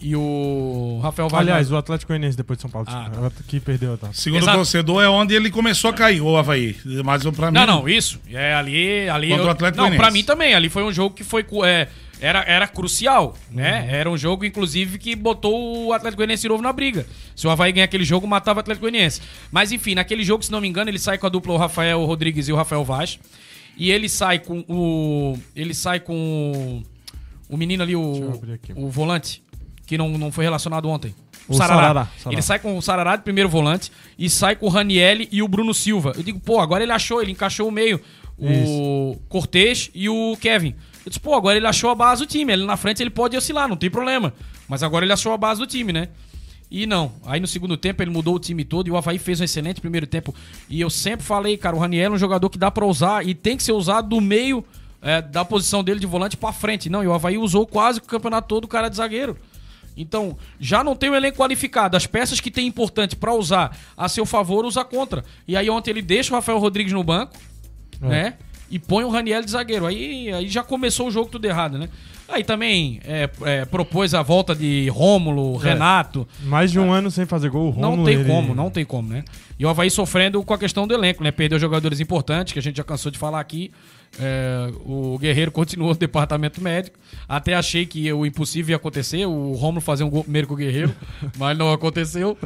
E 0.00 0.14
o 0.14 1.00
Rafael 1.02 1.28
Wagner. 1.28 1.54
Aliás, 1.54 1.72
o 1.72 1.76
Atlético 1.76 2.10
Goianiense 2.10 2.36
depois 2.36 2.56
de 2.56 2.62
São 2.62 2.70
Paulo. 2.70 2.86
Ah, 2.88 3.08
desculpa, 3.08 3.32
que 3.48 3.58
perdeu, 3.58 3.98
tá? 3.98 4.10
Segundo 4.12 4.42
Exato. 4.42 4.56
o 4.56 4.60
torcedor, 4.60 5.02
é 5.02 5.08
onde 5.08 5.34
ele 5.34 5.50
começou 5.50 5.90
a 5.90 5.92
cair, 5.92 6.20
o 6.20 6.36
Havaí. 6.36 6.76
Mas 7.04 7.24
pra 7.24 7.50
mim. 7.50 7.58
Não, 7.58 7.66
não, 7.66 7.88
isso. 7.88 8.20
É 8.30 8.54
ali. 8.54 9.08
ali 9.08 9.28
Contra 9.30 9.44
o 9.44 9.48
eu- 9.48 9.50
Atlético 9.50 9.82
Não, 9.82 9.96
pra 9.96 10.10
mim 10.12 10.22
também. 10.22 10.54
Ali 10.54 10.68
foi 10.68 10.84
um 10.84 10.92
jogo 10.92 11.14
que 11.16 11.24
foi. 11.24 11.44
É, 11.64 11.88
era, 12.20 12.42
era 12.46 12.68
crucial, 12.68 13.36
né? 13.50 13.88
Era 13.90 14.08
um 14.08 14.16
jogo, 14.16 14.44
inclusive, 14.44 14.98
que 14.98 15.16
botou 15.16 15.86
o 15.86 15.92
Atlético 15.92 16.18
Goianiense 16.18 16.42
de 16.42 16.48
novo 16.48 16.62
na 16.62 16.72
briga. 16.72 17.04
Se 17.34 17.46
o 17.46 17.50
Havaí 17.50 17.72
ganhar 17.72 17.84
aquele 17.86 18.04
jogo, 18.04 18.26
matava 18.26 18.58
o 18.58 18.60
Atlético 18.60 18.82
Goianiense. 18.88 19.20
Mas, 19.50 19.72
enfim, 19.72 19.94
naquele 19.96 20.22
jogo, 20.24 20.44
se 20.44 20.52
não 20.52 20.60
me 20.60 20.68
engano, 20.68 20.90
ele 20.90 20.98
sai 20.98 21.18
com 21.18 21.26
a 21.26 21.28
dupla 21.28 21.54
o 21.54 21.56
Rafael 21.56 22.04
Rodrigues 22.04 22.46
e 22.48 22.52
o 22.52 22.56
Rafael 22.56 22.84
Vaz. 22.84 23.18
E 23.76 23.90
ele 23.90 24.08
sai 24.08 24.38
com 24.40 24.64
o... 24.68 25.36
Ele 25.54 25.72
sai 25.74 26.00
com 26.00 26.82
o, 27.48 27.54
o 27.54 27.56
menino 27.56 27.82
ali, 27.82 27.94
o, 27.94 28.40
o 28.74 28.88
volante, 28.90 29.42
que 29.88 29.96
não, 29.96 30.10
não 30.18 30.30
foi 30.30 30.44
relacionado 30.44 30.86
ontem. 30.88 31.14
O, 31.48 31.54
O 31.54 31.56
Sarará. 31.56 31.80
Sarará, 31.80 32.08
Sarará. 32.18 32.32
Ele 32.34 32.42
sai 32.42 32.58
com 32.58 32.76
o 32.76 32.82
Sarará 32.82 33.16
de 33.16 33.22
primeiro 33.22 33.48
volante 33.48 33.90
e 34.18 34.28
sai 34.28 34.54
com 34.54 34.66
o 34.66 34.68
Ranielli 34.68 35.28
e 35.32 35.42
o 35.42 35.48
Bruno 35.48 35.72
Silva. 35.72 36.12
Eu 36.14 36.22
digo, 36.22 36.38
pô, 36.38 36.60
agora 36.60 36.82
ele 36.84 36.92
achou, 36.92 37.22
ele 37.22 37.32
encaixou 37.32 37.66
o 37.66 37.72
meio. 37.72 37.98
O 38.38 39.16
Cortez 39.30 39.90
e 39.94 40.08
o 40.08 40.36
Kevin. 40.40 40.74
Eu 41.04 41.08
disse, 41.10 41.18
pô, 41.18 41.34
agora 41.34 41.56
ele 41.56 41.66
achou 41.66 41.88
a 41.90 41.94
base 41.94 42.22
do 42.22 42.26
time. 42.26 42.52
Ele 42.52 42.66
na 42.66 42.76
frente 42.76 43.02
ele 43.02 43.08
pode 43.08 43.34
oscilar, 43.34 43.66
não 43.66 43.76
tem 43.76 43.90
problema. 43.90 44.34
Mas 44.68 44.82
agora 44.82 45.06
ele 45.06 45.12
achou 45.12 45.32
a 45.32 45.38
base 45.38 45.58
do 45.58 45.66
time, 45.66 45.90
né? 45.90 46.10
E 46.70 46.86
não. 46.86 47.10
Aí 47.24 47.40
no 47.40 47.46
segundo 47.46 47.78
tempo 47.78 48.02
ele 48.02 48.10
mudou 48.10 48.34
o 48.34 48.38
time 48.38 48.62
todo 48.62 48.86
e 48.86 48.90
o 48.90 48.96
Havaí 48.98 49.18
fez 49.18 49.40
um 49.40 49.44
excelente 49.44 49.80
primeiro 49.80 50.06
tempo. 50.06 50.34
E 50.68 50.78
eu 50.82 50.90
sempre 50.90 51.24
falei, 51.24 51.56
cara, 51.56 51.74
o 51.74 51.78
Raniel 51.78 52.12
é 52.12 52.14
um 52.14 52.18
jogador 52.18 52.50
que 52.50 52.58
dá 52.58 52.70
pra 52.70 52.84
usar 52.84 53.26
e 53.26 53.34
tem 53.34 53.56
que 53.56 53.62
ser 53.62 53.72
usado 53.72 54.06
do 54.10 54.20
meio 54.20 54.62
é, 55.00 55.22
da 55.22 55.46
posição 55.46 55.82
dele 55.82 55.98
de 55.98 56.06
volante 56.06 56.36
pra 56.36 56.52
frente. 56.52 56.90
Não, 56.90 57.02
e 57.02 57.06
o 57.06 57.14
Havaí 57.14 57.38
usou 57.38 57.66
quase 57.66 58.00
o 58.00 58.02
campeonato 58.02 58.48
todo 58.48 58.64
o 58.64 58.68
cara 58.68 58.90
de 58.90 58.96
zagueiro. 58.96 59.34
Então, 60.00 60.36
já 60.60 60.82
não 60.84 60.94
tem 60.96 61.10
o 61.10 61.14
elenco 61.14 61.36
qualificado. 61.38 61.96
As 61.96 62.06
peças 62.06 62.40
que 62.40 62.50
tem 62.50 62.66
importante 62.66 63.16
pra 63.16 63.34
usar 63.34 63.76
a 63.96 64.08
seu 64.08 64.24
favor, 64.24 64.64
usa 64.64 64.84
contra. 64.84 65.24
E 65.46 65.56
aí 65.56 65.68
ontem 65.68 65.90
ele 65.90 66.02
deixa 66.02 66.32
o 66.32 66.36
Rafael 66.36 66.58
Rodrigues 66.58 66.92
no 66.92 67.02
banco, 67.02 67.34
né? 68.00 68.34
E 68.70 68.78
põe 68.78 69.02
o 69.02 69.08
Raniel 69.08 69.42
de 69.42 69.50
zagueiro. 69.50 69.86
Aí, 69.86 70.30
aí 70.32 70.48
já 70.48 70.62
começou 70.62 71.08
o 71.08 71.10
jogo 71.10 71.30
tudo 71.30 71.44
errado, 71.46 71.78
né? 71.78 71.88
Aí 72.28 72.44
também 72.44 73.00
é, 73.04 73.28
é, 73.42 73.64
propôs 73.64 74.12
a 74.12 74.20
volta 74.22 74.54
de 74.54 74.86
Rômulo, 74.90 75.56
Renato. 75.56 76.28
Mais 76.42 76.70
de 76.70 76.78
um 76.78 76.92
ano 76.92 77.10
sem 77.10 77.24
fazer 77.24 77.48
gol, 77.48 77.72
o 77.74 77.80
Não 77.80 78.04
tem 78.04 78.16
ele- 78.16 78.24
como, 78.30 78.54
não 78.54 78.70
tem 78.70 78.84
como, 78.84 79.08
né? 79.08 79.24
E 79.58 79.64
o 79.64 79.68
Havaí 79.70 79.90
sofrendo 79.90 80.42
com 80.44 80.52
a 80.52 80.58
questão 80.58 80.86
do 80.86 80.92
elenco, 80.92 81.24
né? 81.24 81.30
Perdeu 81.30 81.58
jogadores 81.58 81.98
importantes, 82.00 82.52
que 82.52 82.58
a 82.58 82.62
gente 82.62 82.76
já 82.76 82.84
cansou 82.84 83.10
de 83.10 83.16
falar 83.18 83.40
aqui. 83.40 83.72
É, 84.20 84.72
o 84.84 85.18
Guerreiro 85.18 85.50
continuou 85.50 85.92
no 85.92 85.98
departamento 85.98 86.60
médico. 86.60 86.98
Até 87.28 87.54
achei 87.54 87.86
que 87.86 88.12
o 88.12 88.26
impossível 88.26 88.72
ia 88.72 88.76
acontecer, 88.76 89.24
o 89.26 89.52
Romulo 89.52 89.80
fazer 89.80 90.04
um 90.04 90.10
gol 90.10 90.24
primeiro 90.24 90.48
com 90.48 90.54
o 90.54 90.56
Guerreiro, 90.56 90.94
mas 91.38 91.56
não 91.56 91.72
aconteceu. 91.72 92.36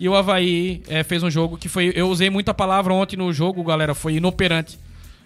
E 0.00 0.08
o 0.08 0.14
Havaí 0.14 0.82
é, 0.88 1.02
fez 1.02 1.22
um 1.22 1.30
jogo 1.30 1.56
que 1.56 1.68
foi. 1.68 1.92
Eu 1.94 2.08
usei 2.08 2.30
muita 2.30 2.54
palavra 2.54 2.94
ontem 2.94 3.16
no 3.16 3.32
jogo, 3.32 3.64
galera, 3.64 3.94
foi 3.94 4.14
inoperante. 4.14 4.78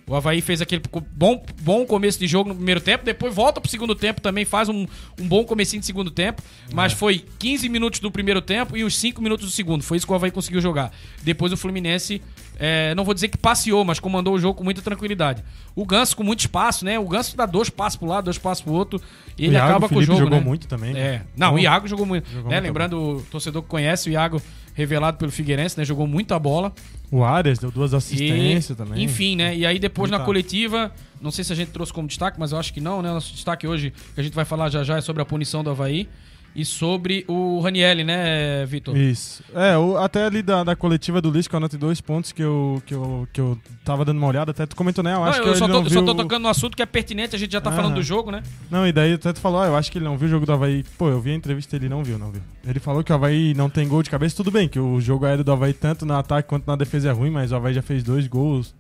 O 0.07 0.15
Havaí 0.15 0.41
fez 0.41 0.61
aquele 0.61 0.83
bom, 1.13 1.45
bom 1.61 1.87
começo 1.87 2.19
de 2.19 2.27
jogo 2.27 2.49
no 2.49 2.55
primeiro 2.55 2.81
tempo, 2.81 3.05
depois 3.05 3.35
volta 3.35 3.61
pro 3.61 3.71
segundo 3.71 3.95
tempo 3.95 4.21
também, 4.21 4.45
faz 4.45 4.69
um, 4.69 4.87
um 5.19 5.29
bom 5.29 5.45
comecinho 5.45 5.81
de 5.81 5.87
segundo 5.87 6.11
tempo, 6.11 6.43
mas 6.73 6.93
foi 6.93 7.25
15 7.39 7.69
minutos 7.69 8.01
do 8.01 8.11
primeiro 8.11 8.43
tempo 8.43 8.77
e 8.77 8.85
os 8.85 8.99
5 8.99 9.23
minutos 9.23 9.47
do 9.47 9.53
segundo. 9.53 9.83
Foi 9.83 9.97
isso 9.97 10.07
que 10.07 10.13
o 10.13 10.17
Havaí 10.17 10.31
conseguiu 10.31 10.61
jogar. 10.61 10.93
Depois 11.23 11.53
o 11.53 11.57
Fluminense, 11.57 12.21
é, 12.59 12.95
não 12.95 13.05
vou 13.05 13.15
dizer 13.15 13.29
que 13.29 13.39
passeou, 13.39 13.85
mas 13.85 14.01
comandou 14.01 14.35
o 14.35 14.39
jogo 14.39 14.55
com 14.55 14.65
muita 14.65 14.83
tranquilidade. 14.83 15.43
O 15.75 15.87
Ganso 15.87 16.17
com 16.17 16.23
muito 16.23 16.41
espaço, 16.41 16.85
né? 16.85 16.99
O 16.99 17.09
Ganso 17.09 17.37
dá 17.37 17.47
dois 17.47 17.71
passos 17.71 17.97
pro 17.97 18.09
lado, 18.09 18.25
dois 18.25 18.39
passos 18.39 18.63
pro 18.63 18.73
outro, 18.73 19.01
e 19.39 19.47
ele 19.47 19.55
Iago 19.55 19.71
acaba 19.71 19.89
com 19.89 19.97
o 19.97 20.03
jogo, 20.03 20.19
jogou 20.19 20.39
né? 20.39 20.45
muito 20.45 20.67
também. 20.67 20.97
É. 20.97 21.23
Não, 21.37 21.51
Bom. 21.51 21.57
o 21.57 21.59
Iago 21.59 21.87
jogou 21.87 22.05
muito. 22.05 22.29
Jogou 22.29 22.51
né? 22.51 22.57
muito 22.57 22.67
Lembrando 22.67 22.99
o 22.99 23.23
torcedor 23.31 23.63
que 23.63 23.69
conhece, 23.69 24.11
o 24.11 24.13
Iago, 24.13 24.43
revelado 24.75 25.19
pelo 25.19 25.31
Figueirense, 25.31 25.79
né? 25.79 25.85
Jogou 25.85 26.07
muita 26.07 26.39
bola. 26.39 26.73
O 27.11 27.23
Arias 27.23 27.59
deu 27.59 27.71
duas 27.71 27.93
E, 27.93 27.97
assistências 27.97 28.77
também. 28.77 29.03
Enfim, 29.03 29.37
né? 29.37 29.57
E 29.57 29.67
aí 29.67 29.79
depois 29.79 30.11
na 30.11 30.21
coletiva, 30.21 30.93
não 31.21 31.31
sei 31.31 31.45
se 31.45 31.53
a 31.53 31.57
gente 31.57 31.71
trouxe 31.71 31.93
como 31.93 32.09
destaque, 32.09 32.39
mas 32.41 32.53
eu 32.53 32.59
acho 32.59 32.73
que 32.73 32.81
não, 32.81 33.03
né? 33.03 33.11
Nosso 33.11 33.33
destaque 33.33 33.67
hoje, 33.67 33.93
que 34.15 34.21
a 34.21 34.23
gente 34.25 34.35
vai 34.35 34.45
falar 34.45 34.69
já 34.71 34.83
já, 34.83 34.97
é 34.97 35.01
sobre 35.01 35.23
a 35.23 35.25
punição 35.25 35.63
do 35.63 35.71
Havaí 35.71 36.09
e 36.55 36.65
sobre 36.65 37.25
o 37.27 37.61
Ranielli, 37.61 38.05
né, 38.05 38.67
Vitor? 38.67 38.97
Isso. 38.97 39.43
É, 39.55 39.75
até 40.03 40.27
ali 40.27 40.43
da, 40.43 40.63
da 40.63 40.77
coletiva 40.77 41.21
do 41.21 41.31
Lisca, 41.31 41.55
eu 41.55 41.59
anotei 41.59 41.79
dois 41.79 42.01
pontos 42.01 42.33
que 42.33 42.43
eu, 42.43 42.83
que, 42.85 42.95
eu, 42.95 43.27
que 43.33 43.41
eu 43.41 43.59
tava 43.85 44.05
dando 44.05 44.19
uma 44.19 44.27
olhada, 44.27 44.51
até 44.51 44.67
tu 44.67 44.77
comentou, 44.77 45.03
né? 45.03 45.13
Eu 45.13 45.17
Não, 45.17 45.25
acho 45.25 45.41
eu 45.41 45.53
que 45.53 45.59
só, 45.59 45.65
ele 45.65 45.73
tô, 45.73 45.79
não 45.79 45.87
eu 45.87 45.91
só 45.91 46.01
viu... 46.01 46.07
tô 46.07 46.15
tocando 46.15 46.43
no 46.43 46.49
assunto 46.49 46.77
que 46.77 46.83
é 46.83 46.87
pertinente, 46.87 47.35
a 47.35 47.39
gente 47.39 47.53
já 47.53 47.61
tá 47.61 47.71
falando 47.71 47.93
Aham. 47.93 48.01
do 48.01 48.03
jogo, 48.03 48.31
né? 48.31 48.43
Não, 48.71 48.87
e 48.87 48.93
daí 48.93 49.15
até 49.15 49.33
tu 49.33 49.41
falou, 49.41 49.63
ah, 49.63 49.67
eu 49.67 49.77
acho 49.77 49.91
que 49.91 49.99
ele 49.99 50.05
não 50.05 50.19
viu 50.19 50.29
o 50.29 50.31
jogo 50.31 50.45
do 50.45 50.53
Havaí. 50.53 50.85
Pô, 50.99 51.09
eu 51.09 51.21
vi 51.21 51.31
a 51.31 51.35
entrevista 51.35 51.77
ele 51.77 51.89
não 51.89 52.05
viu, 52.05 52.19
não 52.19 52.31
viu. 52.31 52.43
Ele 52.67 52.81
falou 52.81 53.03
que 53.03 53.13
o 53.13 53.15
Havaí 53.15 53.55
não 53.55 53.71
tem 53.71 53.89
gol 53.89 54.03
de 54.03 54.11
cabeça, 54.11 54.37
tudo 54.37 54.51
bem, 54.51 54.69
que 54.69 54.79
o 54.79 55.01
jogo 55.01 55.25
aéreo 55.25 55.45
do 55.45 55.53
Havaí 55.53 55.73
tanto 55.73 56.05
no 56.05 56.15
ataque 56.15 56.49
quanto 56.49 56.67
na 56.67 56.77
defesa 56.77 57.09
é 57.09 57.13
ruim, 57.13 57.31
mas 57.31 57.51
o 57.53 57.57
Havaí 57.57 57.75
já 57.75 57.83
fez 57.83 58.03
dois 58.03 58.27
gols. 58.27 58.75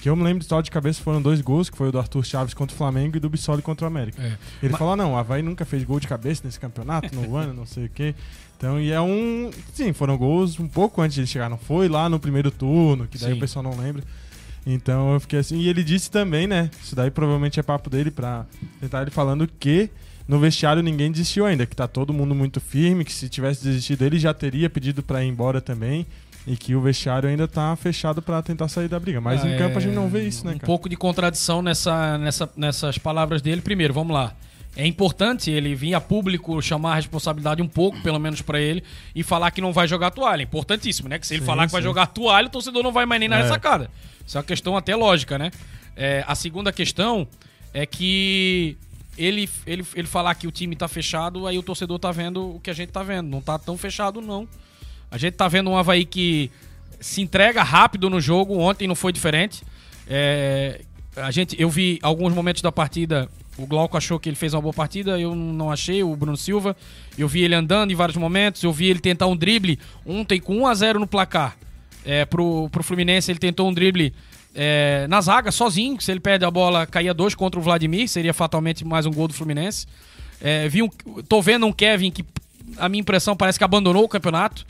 Que 0.00 0.08
eu 0.08 0.16
me 0.16 0.22
lembro 0.22 0.42
só 0.44 0.60
de 0.60 0.70
cabeça 0.70 1.02
foram 1.02 1.20
dois 1.20 1.40
gols, 1.42 1.68
que 1.68 1.76
foi 1.76 1.88
o 1.88 1.92
do 1.92 1.98
Arthur 1.98 2.24
Chaves 2.24 2.54
contra 2.54 2.74
o 2.74 2.76
Flamengo 2.78 3.16
e 3.16 3.20
do 3.20 3.28
Bissoli 3.28 3.60
contra 3.60 3.84
o 3.84 3.88
América. 3.88 4.22
É. 4.22 4.38
Ele 4.62 4.72
Ma- 4.72 4.78
falou, 4.78 4.96
não, 4.96 5.12
o 5.12 5.16
Havaí 5.16 5.42
nunca 5.42 5.64
fez 5.66 5.84
gol 5.84 6.00
de 6.00 6.08
cabeça 6.08 6.42
nesse 6.44 6.58
campeonato, 6.58 7.14
no 7.14 7.36
ano, 7.36 7.52
não 7.52 7.66
sei 7.66 7.84
o 7.86 7.90
quê. 7.90 8.14
Então, 8.56 8.80
e 8.80 8.90
é 8.90 9.00
um. 9.00 9.50
Sim, 9.74 9.92
foram 9.92 10.16
gols 10.16 10.58
um 10.58 10.68
pouco 10.68 11.02
antes 11.02 11.14
de 11.14 11.20
ele 11.20 11.26
chegar, 11.26 11.48
não 11.50 11.58
foi 11.58 11.88
lá 11.88 12.08
no 12.08 12.18
primeiro 12.18 12.50
turno, 12.50 13.06
que 13.06 13.18
daí 13.18 13.32
Sim. 13.32 13.36
o 13.36 13.40
pessoal 13.40 13.62
não 13.62 13.76
lembra. 13.76 14.02
Então 14.66 15.14
eu 15.14 15.20
fiquei 15.20 15.38
assim. 15.38 15.58
E 15.58 15.68
ele 15.68 15.82
disse 15.82 16.10
também, 16.10 16.46
né? 16.46 16.70
Isso 16.82 16.94
daí 16.94 17.10
provavelmente 17.10 17.58
é 17.58 17.62
papo 17.62 17.88
dele 17.88 18.10
pra 18.10 18.44
tentar 18.80 19.02
ele 19.02 19.10
falando 19.10 19.48
que 19.58 19.88
no 20.28 20.38
vestiário 20.38 20.82
ninguém 20.82 21.10
desistiu 21.10 21.44
ainda, 21.46 21.66
que 21.66 21.74
tá 21.74 21.88
todo 21.88 22.12
mundo 22.12 22.34
muito 22.34 22.60
firme, 22.60 23.04
que 23.04 23.12
se 23.12 23.28
tivesse 23.28 23.64
desistido 23.64 24.02
ele 24.04 24.18
já 24.18 24.32
teria 24.34 24.68
pedido 24.70 25.02
pra 25.02 25.24
ir 25.24 25.28
embora 25.28 25.60
também. 25.60 26.06
E 26.50 26.56
que 26.56 26.74
o 26.74 26.80
vestiário 26.80 27.28
ainda 27.28 27.46
tá 27.46 27.76
fechado 27.76 28.20
pra 28.20 28.42
tentar 28.42 28.66
sair 28.68 28.88
da 28.88 28.98
briga. 28.98 29.20
Mas 29.20 29.44
em 29.44 29.54
Ah, 29.54 29.58
campo 29.58 29.78
a 29.78 29.80
gente 29.80 29.92
é 29.92 29.94
não 29.94 30.08
vê 30.08 30.26
isso, 30.26 30.44
né, 30.44 30.52
Um 30.52 30.54
cara? 30.54 30.66
pouco 30.66 30.88
de 30.88 30.96
contradição 30.96 31.62
nessa, 31.62 32.18
nessa, 32.18 32.50
nessas 32.56 32.98
palavras 32.98 33.40
dele. 33.40 33.60
Primeiro, 33.60 33.94
vamos 33.94 34.12
lá. 34.14 34.34
É 34.76 34.86
importante 34.86 35.50
ele 35.50 35.74
vir 35.74 35.94
a 35.94 36.00
público 36.00 36.60
chamar 36.62 36.92
a 36.92 36.94
responsabilidade 36.96 37.60
um 37.62 37.68
pouco, 37.68 38.00
pelo 38.02 38.18
menos 38.18 38.40
pra 38.42 38.60
ele, 38.60 38.82
e 39.14 39.22
falar 39.22 39.50
que 39.50 39.60
não 39.60 39.72
vai 39.72 39.86
jogar 39.86 40.10
toalha. 40.10 40.42
Importantíssimo, 40.42 41.08
né? 41.08 41.18
Que 41.18 41.26
se 41.26 41.34
ele 41.34 41.40
Sim, 41.40 41.46
falar 41.46 41.66
que 41.66 41.72
vai 41.72 41.82
sim. 41.82 41.88
jogar 41.88 42.06
toalha, 42.06 42.46
o 42.46 42.50
torcedor 42.50 42.82
não 42.82 42.92
vai 42.92 43.04
mais 43.06 43.20
nem 43.20 43.28
na 43.28 43.38
É. 43.38 43.42
ressacada. 43.42 43.90
Isso 44.26 44.36
é 44.36 44.40
uma 44.40 44.44
questão 44.44 44.76
até 44.76 44.94
lógica, 44.96 45.38
né? 45.38 45.50
É, 45.96 46.24
a 46.26 46.34
segunda 46.34 46.72
questão 46.72 47.26
é 47.74 47.84
que 47.84 48.76
ele, 49.18 49.48
ele, 49.66 49.84
ele 49.94 50.06
falar 50.06 50.34
que 50.36 50.46
o 50.46 50.50
time 50.52 50.74
tá 50.76 50.88
fechado, 50.88 51.46
aí 51.46 51.58
o 51.58 51.62
torcedor 51.62 51.98
tá 51.98 52.10
vendo 52.12 52.56
o 52.56 52.60
que 52.60 52.70
a 52.70 52.74
gente 52.74 52.90
tá 52.90 53.02
vendo. 53.02 53.28
Não 53.28 53.40
tá 53.40 53.58
tão 53.58 53.76
fechado, 53.76 54.20
não. 54.20 54.48
A 55.10 55.18
gente 55.18 55.34
tá 55.34 55.48
vendo 55.48 55.70
um 55.70 55.76
Havaí 55.76 56.04
que 56.04 56.50
se 57.00 57.20
entrega 57.20 57.62
rápido 57.62 58.08
no 58.08 58.20
jogo. 58.20 58.58
Ontem 58.58 58.86
não 58.86 58.94
foi 58.94 59.12
diferente. 59.12 59.62
É, 60.06 60.82
a 61.16 61.30
gente, 61.30 61.60
eu 61.60 61.68
vi 61.68 61.98
alguns 62.02 62.32
momentos 62.32 62.62
da 62.62 62.70
partida. 62.70 63.28
O 63.58 63.66
Glauco 63.66 63.96
achou 63.96 64.18
que 64.18 64.28
ele 64.28 64.36
fez 64.36 64.54
uma 64.54 64.62
boa 64.62 64.72
partida, 64.72 65.18
eu 65.18 65.34
não 65.34 65.70
achei. 65.70 66.02
O 66.02 66.14
Bruno 66.14 66.36
Silva, 66.36 66.76
eu 67.18 67.28
vi 67.28 67.42
ele 67.42 67.54
andando 67.54 67.90
em 67.90 67.94
vários 67.94 68.16
momentos. 68.16 68.62
Eu 68.62 68.72
vi 68.72 68.86
ele 68.86 69.00
tentar 69.00 69.26
um 69.26 69.36
drible 69.36 69.78
ontem 70.06 70.40
com 70.40 70.58
1 70.58 70.66
a 70.66 70.74
0 70.74 71.00
no 71.00 71.06
placar. 71.06 71.56
É, 72.04 72.24
pro, 72.24 72.68
pro 72.70 72.82
Fluminense, 72.82 73.30
ele 73.30 73.38
tentou 73.38 73.68
um 73.68 73.74
drible 73.74 74.14
é, 74.54 75.06
na 75.08 75.20
zaga, 75.20 75.50
sozinho. 75.50 76.00
Se 76.00 76.10
ele 76.10 76.20
perde 76.20 76.44
a 76.44 76.50
bola, 76.50 76.86
caía 76.86 77.12
dois 77.12 77.34
contra 77.34 77.58
o 77.58 77.62
Vladimir. 77.62 78.08
Seria 78.08 78.32
fatalmente 78.32 78.84
mais 78.84 79.04
um 79.06 79.10
gol 79.12 79.28
do 79.28 79.34
Fluminense. 79.34 79.86
É, 80.40 80.68
vi 80.68 80.82
um, 80.82 80.88
tô 81.28 81.42
vendo 81.42 81.66
um 81.66 81.72
Kevin 81.72 82.10
que, 82.10 82.24
a 82.78 82.88
minha 82.88 83.00
impressão, 83.00 83.36
parece 83.36 83.58
que 83.58 83.64
abandonou 83.64 84.04
o 84.04 84.08
campeonato. 84.08 84.64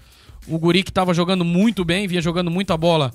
O 0.49 0.59
Guri 0.59 0.83
que 0.83 0.93
tava 0.93 1.15
jogando 1.15 1.45
muito 1.45 1.85
bem, 1.85 2.07
vinha 2.07 2.21
jogando 2.21 2.51
muita 2.51 2.77
bola, 2.77 3.13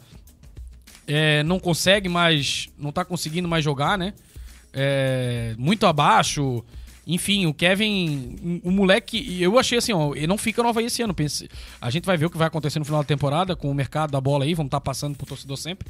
é, 1.08 1.44
não 1.44 1.60
consegue 1.60 2.10
mais, 2.10 2.70
não 2.77 2.91
tá 2.91 3.03
conseguindo 3.03 3.48
mais 3.48 3.63
jogar, 3.63 3.98
né? 3.98 4.13
É, 4.74 5.55
muito 5.58 5.86
abaixo. 5.86 6.63
Enfim, 7.08 7.46
o 7.46 7.53
Kevin, 7.53 8.62
o 8.63 8.72
moleque, 8.72 9.39
eu 9.39 9.60
achei 9.60 9.77
assim, 9.77 9.94
ó, 9.94 10.15
ele 10.15 10.25
não 10.25 10.39
fica 10.39 10.63
no 10.63 10.70
Havaí 10.70 10.86
esse 10.86 11.03
ano. 11.03 11.13
Pense, 11.13 11.48
a 11.79 11.89
gente 11.91 12.05
vai 12.05 12.17
ver 12.17 12.25
o 12.25 12.29
que 12.29 12.38
vai 12.38 12.48
acontecer 12.48 12.79
no 12.79 12.86
final 12.86 13.01
da 13.01 13.08
temporada 13.08 13.55
com 13.55 13.70
o 13.70 13.75
mercado 13.75 14.12
da 14.12 14.20
bola 14.20 14.44
aí, 14.44 14.55
vamos 14.55 14.70
estar 14.70 14.82
passando 14.82 15.15
pro 15.15 15.27
torcedor 15.27 15.58
sempre. 15.58 15.88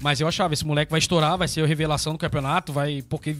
Mas 0.00 0.20
eu 0.20 0.28
achava, 0.28 0.54
esse 0.54 0.64
moleque 0.64 0.90
vai 0.92 0.98
estourar, 0.98 1.36
vai 1.36 1.48
ser 1.48 1.62
a 1.64 1.66
revelação 1.66 2.12
do 2.12 2.18
campeonato, 2.20 2.72
vai. 2.72 3.02
Porque 3.08 3.36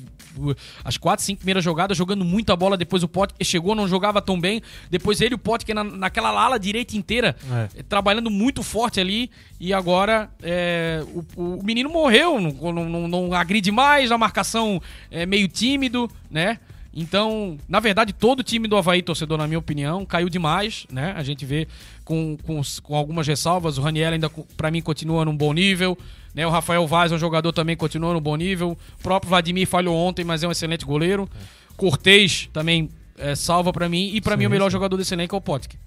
as 0.85 0.97
quatro, 0.97 1.25
cinco 1.25 1.39
primeiras 1.39 1.63
jogadas 1.63 1.97
jogando 1.97 2.25
muita 2.25 2.57
bola, 2.57 2.77
depois 2.77 3.03
o 3.05 3.09
Pote 3.09 3.33
chegou, 3.45 3.77
não 3.77 3.87
jogava 3.87 4.21
tão 4.21 4.41
bem. 4.41 4.61
Depois 4.91 5.21
ele 5.21 5.35
e 5.35 5.37
o 5.37 5.39
Pote, 5.39 5.65
que 5.65 5.73
na, 5.73 5.85
naquela 5.85 6.31
ala 6.31 6.59
direita 6.59 6.97
inteira, 6.97 7.37
É. 7.77 7.83
trabalhando 7.85 8.29
muito 8.29 8.65
forte 8.65 8.99
ali. 8.99 9.31
E 9.61 9.73
agora 9.73 10.29
é, 10.43 11.05
o, 11.37 11.59
o 11.59 11.63
menino 11.63 11.89
morreu, 11.91 12.41
não, 12.41 12.73
não, 12.73 13.09
não- 13.09 13.33
agride 13.35 13.71
mais, 13.71 14.11
a 14.11 14.19
marcação 14.19 14.83
é 15.13 15.25
meio 15.27 15.47
tímido, 15.47 16.11
né? 16.29 16.59
Então, 16.93 17.57
na 17.69 17.79
verdade, 17.79 18.13
todo 18.13 18.41
o 18.41 18.43
time 18.43 18.67
do 18.67 18.77
Havaí, 18.77 19.03
torcedor, 19.03 19.39
na 19.39 19.47
minha 19.47 19.59
opinião, 19.59 20.05
caiu 20.05 20.29
demais, 20.29 20.87
né? 20.91 21.13
A 21.17 21.23
gente 21.23 21.45
vê 21.47 21.69
com, 22.05 22.37
com, 22.43 22.61
com 22.83 22.97
algumas 22.97 23.27
ressalvas. 23.29 23.79
O 23.79 23.83
Raniel 23.83 24.13
ainda, 24.15 24.29
pra 24.57 24.71
mim, 24.71 24.81
continua 24.83 25.25
num 25.25 25.37
bom 25.37 25.53
nível. 25.53 25.97
Né? 26.35 26.47
O 26.47 26.51
Rafael 26.51 26.87
Vaz 26.87 27.13
é 27.13 27.15
um 27.15 27.19
jogador 27.19 27.53
também 27.53 27.77
que 27.77 27.81
continua 27.81 28.13
no 28.13 28.21
bom 28.21 28.37
nível. 28.37 28.77
O 28.99 29.03
próprio 29.03 29.29
Vladimir 29.31 29.67
falhou 29.67 29.97
ontem, 29.97 30.25
mas 30.25 30.43
é 30.43 30.49
um 30.49 30.53
excelente 30.53 30.85
goleiro. 30.85 31.29
Cortez 31.77 32.49
também 32.53 32.91
é, 33.17 33.35
salva 33.35 33.73
pra 33.73 33.89
mim. 33.89 34.11
E 34.15 34.21
pra 34.21 34.37
mim, 34.37 34.47
o 34.47 34.51
melhor 34.51 34.71
jogador 34.71 34.97
desse 34.97 35.15
elenco 35.15 35.35
é 35.35 35.39
o 35.39 35.41
Potker. 35.41 35.79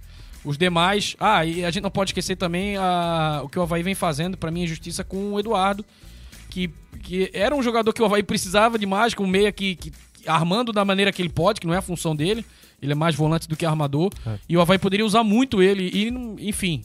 Os 0.43 0.57
demais. 0.57 1.15
Ah, 1.19 1.45
e 1.45 1.63
a 1.63 1.71
gente 1.71 1.83
não 1.83 1.91
pode 1.91 2.09
esquecer 2.09 2.35
também 2.35 2.77
a, 2.77 3.41
o 3.43 3.49
que 3.49 3.59
o 3.59 3.61
Havaí 3.61 3.83
vem 3.83 3.95
fazendo, 3.95 4.37
pra 4.37 4.49
mim, 4.51 4.63
a 4.63 4.67
justiça 4.67 5.03
com 5.03 5.33
o 5.33 5.39
Eduardo 5.39 5.85
que, 6.51 6.69
que 7.01 7.31
era 7.33 7.55
um 7.55 7.63
jogador 7.63 7.93
que 7.93 8.01
o 8.01 8.05
Havaí 8.05 8.21
precisava 8.21 8.77
demais, 8.77 9.13
com 9.15 9.23
um 9.23 9.27
meia 9.27 9.51
que, 9.51 9.75
que, 9.75 9.91
armando 10.27 10.71
da 10.71 10.83
maneira 10.83 11.11
que 11.11 11.21
ele 11.21 11.29
pode, 11.29 11.61
que 11.61 11.65
não 11.65 11.73
é 11.73 11.77
a 11.77 11.81
função 11.81 12.15
dele. 12.15 12.45
Ele 12.81 12.91
é 12.91 12.95
mais 12.95 13.15
volante 13.15 13.47
do 13.47 13.55
que 13.55 13.65
armador. 13.65 14.11
E 14.49 14.57
o 14.57 14.61
Havaí 14.61 14.77
poderia 14.77 15.05
usar 15.05 15.23
muito 15.23 15.61
ele. 15.63 15.89
E, 15.93 16.47
enfim. 16.47 16.83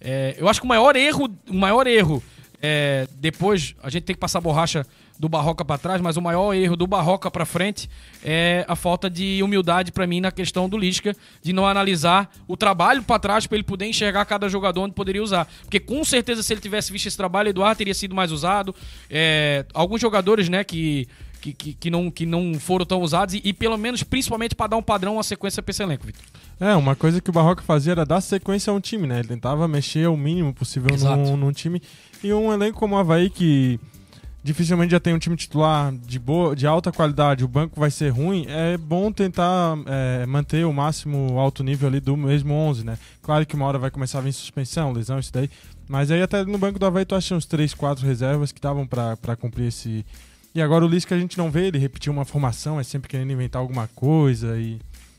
é, 0.00 0.34
eu 0.38 0.48
acho 0.48 0.60
que 0.60 0.64
o 0.64 0.68
maior 0.68 0.96
erro, 0.96 1.28
o 1.48 1.54
maior 1.54 1.86
erro, 1.86 2.22
é, 2.62 3.08
depois 3.16 3.74
a 3.82 3.90
gente 3.90 4.04
tem 4.04 4.14
que 4.14 4.20
passar 4.20 4.38
a 4.38 4.40
borracha 4.40 4.86
do 5.18 5.28
Barroca 5.28 5.64
pra 5.64 5.76
trás, 5.76 6.00
mas 6.00 6.16
o 6.16 6.22
maior 6.22 6.54
erro 6.54 6.76
do 6.76 6.86
Barroca 6.86 7.28
pra 7.28 7.44
frente 7.44 7.90
é 8.24 8.64
a 8.68 8.76
falta 8.76 9.10
de 9.10 9.42
humildade 9.42 9.90
pra 9.90 10.06
mim 10.06 10.20
na 10.20 10.30
questão 10.30 10.68
do 10.68 10.78
Lisca, 10.78 11.14
de 11.42 11.52
não 11.52 11.66
analisar 11.66 12.32
o 12.46 12.56
trabalho 12.56 13.02
pra 13.02 13.18
trás 13.18 13.46
pra 13.46 13.56
ele 13.56 13.64
poder 13.64 13.86
enxergar 13.86 14.24
cada 14.24 14.48
jogador 14.48 14.82
onde 14.82 14.94
poderia 14.94 15.22
usar. 15.22 15.48
Porque 15.62 15.80
com 15.80 16.04
certeza 16.04 16.42
se 16.42 16.52
ele 16.52 16.60
tivesse 16.60 16.92
visto 16.92 17.06
esse 17.06 17.16
trabalho, 17.16 17.48
Eduardo 17.48 17.78
teria 17.78 17.94
sido 17.94 18.14
mais 18.14 18.30
usado. 18.30 18.74
É, 19.10 19.66
alguns 19.74 20.00
jogadores, 20.00 20.48
né, 20.48 20.62
que 20.62 21.08
que, 21.42 21.52
que, 21.52 21.74
que 21.74 21.90
não, 21.90 22.08
que 22.10 22.24
não 22.24 22.54
foram 22.54 22.86
tão 22.86 23.02
usados 23.02 23.34
e, 23.34 23.40
e 23.44 23.52
pelo 23.52 23.76
menos, 23.76 24.04
principalmente 24.04 24.54
pra 24.54 24.68
dar 24.68 24.76
um 24.76 24.82
padrão, 24.82 25.14
uma 25.14 25.24
sequência 25.24 25.60
pra 25.60 25.72
esse 25.72 25.82
elenco, 25.82 26.06
Vitor. 26.06 26.22
É, 26.60 26.76
uma 26.76 26.94
coisa 26.94 27.20
que 27.20 27.28
o 27.28 27.32
Barroca 27.32 27.62
fazia 27.62 27.92
era 27.92 28.06
dar 28.06 28.20
sequência 28.20 28.70
a 28.70 28.74
um 28.74 28.80
time, 28.80 29.06
né? 29.08 29.18
Ele 29.18 29.28
tentava 29.28 29.66
mexer 29.66 30.08
o 30.08 30.16
mínimo 30.16 30.54
possível 30.54 30.96
num, 30.96 31.36
num 31.36 31.52
time. 31.52 31.82
E 32.22 32.32
um 32.32 32.52
elenco 32.52 32.78
como 32.78 32.94
o 32.94 32.98
Havaí, 32.98 33.28
que 33.28 33.80
dificilmente 34.44 34.92
já 34.92 35.00
tem 35.00 35.12
um 35.12 35.18
time 35.18 35.36
titular 35.36 35.92
de, 35.92 36.18
boa, 36.20 36.54
de 36.54 36.64
alta 36.64 36.92
qualidade, 36.92 37.44
o 37.44 37.48
banco 37.48 37.78
vai 37.78 37.90
ser 37.90 38.10
ruim, 38.10 38.46
é 38.48 38.76
bom 38.76 39.10
tentar 39.10 39.76
é, 39.86 40.24
manter 40.26 40.64
o 40.64 40.72
máximo 40.72 41.38
alto 41.38 41.64
nível 41.64 41.88
ali 41.88 41.98
do 41.98 42.16
mesmo 42.16 42.54
11, 42.54 42.84
né? 42.84 42.98
Claro 43.20 43.44
que 43.44 43.56
uma 43.56 43.66
hora 43.66 43.78
vai 43.78 43.90
começar 43.90 44.18
a 44.18 44.22
vir 44.22 44.32
suspensão, 44.32 44.92
lesão, 44.92 45.18
isso 45.18 45.32
daí. 45.32 45.50
Mas 45.88 46.12
aí 46.12 46.22
até 46.22 46.44
no 46.44 46.58
banco 46.58 46.78
do 46.78 46.86
Havaí 46.86 47.04
tu 47.04 47.16
acha 47.16 47.34
uns 47.34 47.46
3, 47.46 47.74
4 47.74 48.06
reservas 48.06 48.52
que 48.52 48.58
estavam 48.58 48.86
pra 48.86 49.36
cumprir 49.36 49.66
esse... 49.66 50.06
E 50.54 50.60
agora 50.60 50.84
o 50.84 50.88
Lisca 50.88 51.14
a 51.14 51.18
gente 51.18 51.38
não 51.38 51.50
vê, 51.50 51.66
ele 51.68 51.78
repetiu 51.78 52.12
uma 52.12 52.24
formação, 52.24 52.78
é 52.78 52.82
sempre 52.82 53.08
querendo 53.08 53.32
inventar 53.32 53.60
alguma 53.60 53.88
coisa 53.94 54.58
e... 54.58 54.78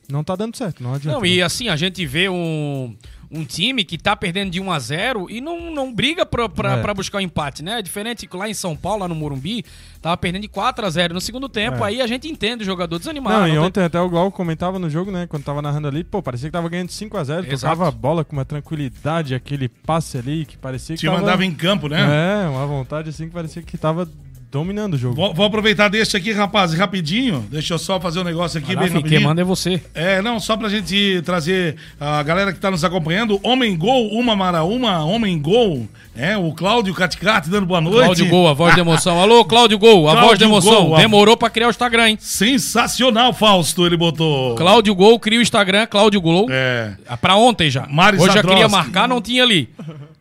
Não 0.10 0.22
tá 0.24 0.36
dando 0.36 0.56
certo, 0.56 0.84
não 0.84 0.94
adianta. 0.94 1.18
Não, 1.18 1.26
e 1.26 1.42
assim, 1.42 1.70
a 1.70 1.78
gente 1.78 2.06
vê 2.06 2.28
um, 2.28 2.94
um 3.32 3.46
time 3.46 3.86
que 3.86 3.98
tá 3.98 4.18
perdendo 4.18 4.52
de 4.52 4.60
1 4.60 4.70
a 4.70 4.78
0 4.78 5.28
e 5.30 5.40
não, 5.40 5.74
não 5.74 5.94
briga 5.94 6.26
pra, 6.26 6.50
pra, 6.50 6.74
É. 6.74 6.82
pra 6.82 6.94
buscar 6.94 7.20
o 7.20 7.22
empate, 7.22 7.64
né? 7.64 7.82
Diferente 7.82 8.28
que 8.28 8.36
lá 8.36 8.50
em 8.50 8.54
São 8.54 8.76
Paulo, 8.76 9.00
lá 9.00 9.08
no 9.08 9.16
Morumbi, 9.16 9.64
tava 10.02 10.18
perdendo 10.18 10.42
de 10.42 10.50
4 10.50 10.86
a 10.86 10.90
0 10.90 11.14
no 11.14 11.22
segundo 11.22 11.48
tempo, 11.48 11.84
É. 11.86 11.88
aí 11.88 12.02
a 12.02 12.06
gente 12.06 12.28
entende 12.28 12.64
o 12.64 12.66
jogador 12.66 13.00
desanimado. 13.00 13.40
Não, 13.40 13.48
e 13.48 13.52
não 13.52 13.56
tem- 13.56 13.66
ontem 13.66 13.84
até 13.86 14.00
o 14.00 14.10
Gol 14.10 14.30
comentava 14.30 14.78
no 14.78 14.90
jogo, 14.90 15.10
né? 15.10 15.26
Quando 15.26 15.44
tava 15.46 15.62
narrando 15.62 15.88
ali, 15.88 16.04
pô, 16.04 16.22
parecia 16.22 16.50
que 16.50 16.54
tava 16.54 16.68
ganhando 16.68 16.90
5x0, 16.90 17.46
Exato. 17.48 17.62
tocava 17.62 17.88
a 17.88 17.92
bola 17.92 18.26
com 18.26 18.34
uma 18.34 18.46
tranquilidade, 18.46 19.34
aquele 19.34 19.70
passe 19.70 20.18
ali 20.18 20.46
que 20.46 20.58
parecia 20.58 20.96
que 20.98 21.00
Te 21.00 21.06
tava... 21.08 21.20
mandava 21.22 21.46
em 21.46 21.54
campo, 21.56 21.88
né? 21.88 22.44
É, 22.44 22.50
uma 22.50 22.68
vontade 22.68 23.10
assim 23.10 23.28
que 23.30 23.34
parecia 23.34 23.62
que 23.62 23.78
tava 23.78 24.08
dominando 24.54 24.94
o 24.94 24.98
jogo. 24.98 25.16
Vou, 25.16 25.34
vou 25.34 25.46
aproveitar 25.48 25.88
deste 25.90 26.16
aqui, 26.16 26.32
rapaz, 26.32 26.74
rapidinho. 26.76 27.44
Deixa 27.50 27.74
eu 27.74 27.80
só 27.80 28.00
fazer 28.00 28.20
um 28.20 28.24
negócio 28.24 28.60
aqui 28.60 28.76
lá, 28.76 28.82
bem 28.82 28.90
rapidinho. 28.92 29.20
quem 29.20 29.28
manda 29.28 29.42
é 29.42 29.44
você. 29.44 29.82
É, 29.96 30.22
não, 30.22 30.40
só 30.40 30.56
pra 30.56 30.70
gente 30.70 31.22
trazer 31.26 31.76
a 32.00 32.22
galera 32.22 32.54
que 32.54 32.60
tá 32.60 32.70
nos 32.70 32.84
acompanhando. 32.84 33.40
Homem 33.42 33.76
Gol, 33.76 34.10
uma 34.12 34.36
Mara 34.36 34.64
uma, 34.64 35.04
Homem 35.04 35.42
Gol. 35.42 35.88
É, 36.16 36.38
o 36.38 36.52
Cláudio 36.54 36.94
Caticate 36.94 37.50
dando 37.50 37.66
boa 37.66 37.82
noite. 37.82 37.98
Cláudio 38.04 38.30
Gol, 38.30 38.48
a 38.48 38.54
voz 38.54 38.76
de 38.76 38.82
emoção. 38.82 39.20
Alô, 39.20 39.44
Cláudio 39.44 39.80
Gol, 39.80 40.08
a 40.08 40.12
Cláudio 40.12 40.28
voz 40.30 40.38
de 40.40 40.46
emoção. 40.46 40.86
Gol, 40.86 40.96
a- 40.96 41.00
Demorou 41.00 41.36
pra 41.36 41.50
criar 41.50 41.68
o 41.68 41.72
Instagram, 41.72 42.10
hein? 42.10 42.18
Sensacional, 42.22 43.34
Fausto, 43.34 43.86
ele 43.88 43.98
botou. 43.98 44.54
Cláudio 44.54 44.94
Gol, 44.94 45.20
cria 45.20 45.40
o 45.40 45.42
Instagram, 45.42 45.88
Cláudio 45.88 46.22
Gol. 46.22 46.46
É. 46.52 46.94
Ah, 47.08 47.18
Pra 47.18 47.36
ontem 47.36 47.70
já. 47.72 47.88
Mari 47.90 48.18
Hoje 48.20 48.36
já 48.36 48.44
queria 48.44 48.68
marcar, 48.70 49.08
não 49.08 49.20
tinha 49.20 49.42
ali. 49.42 49.68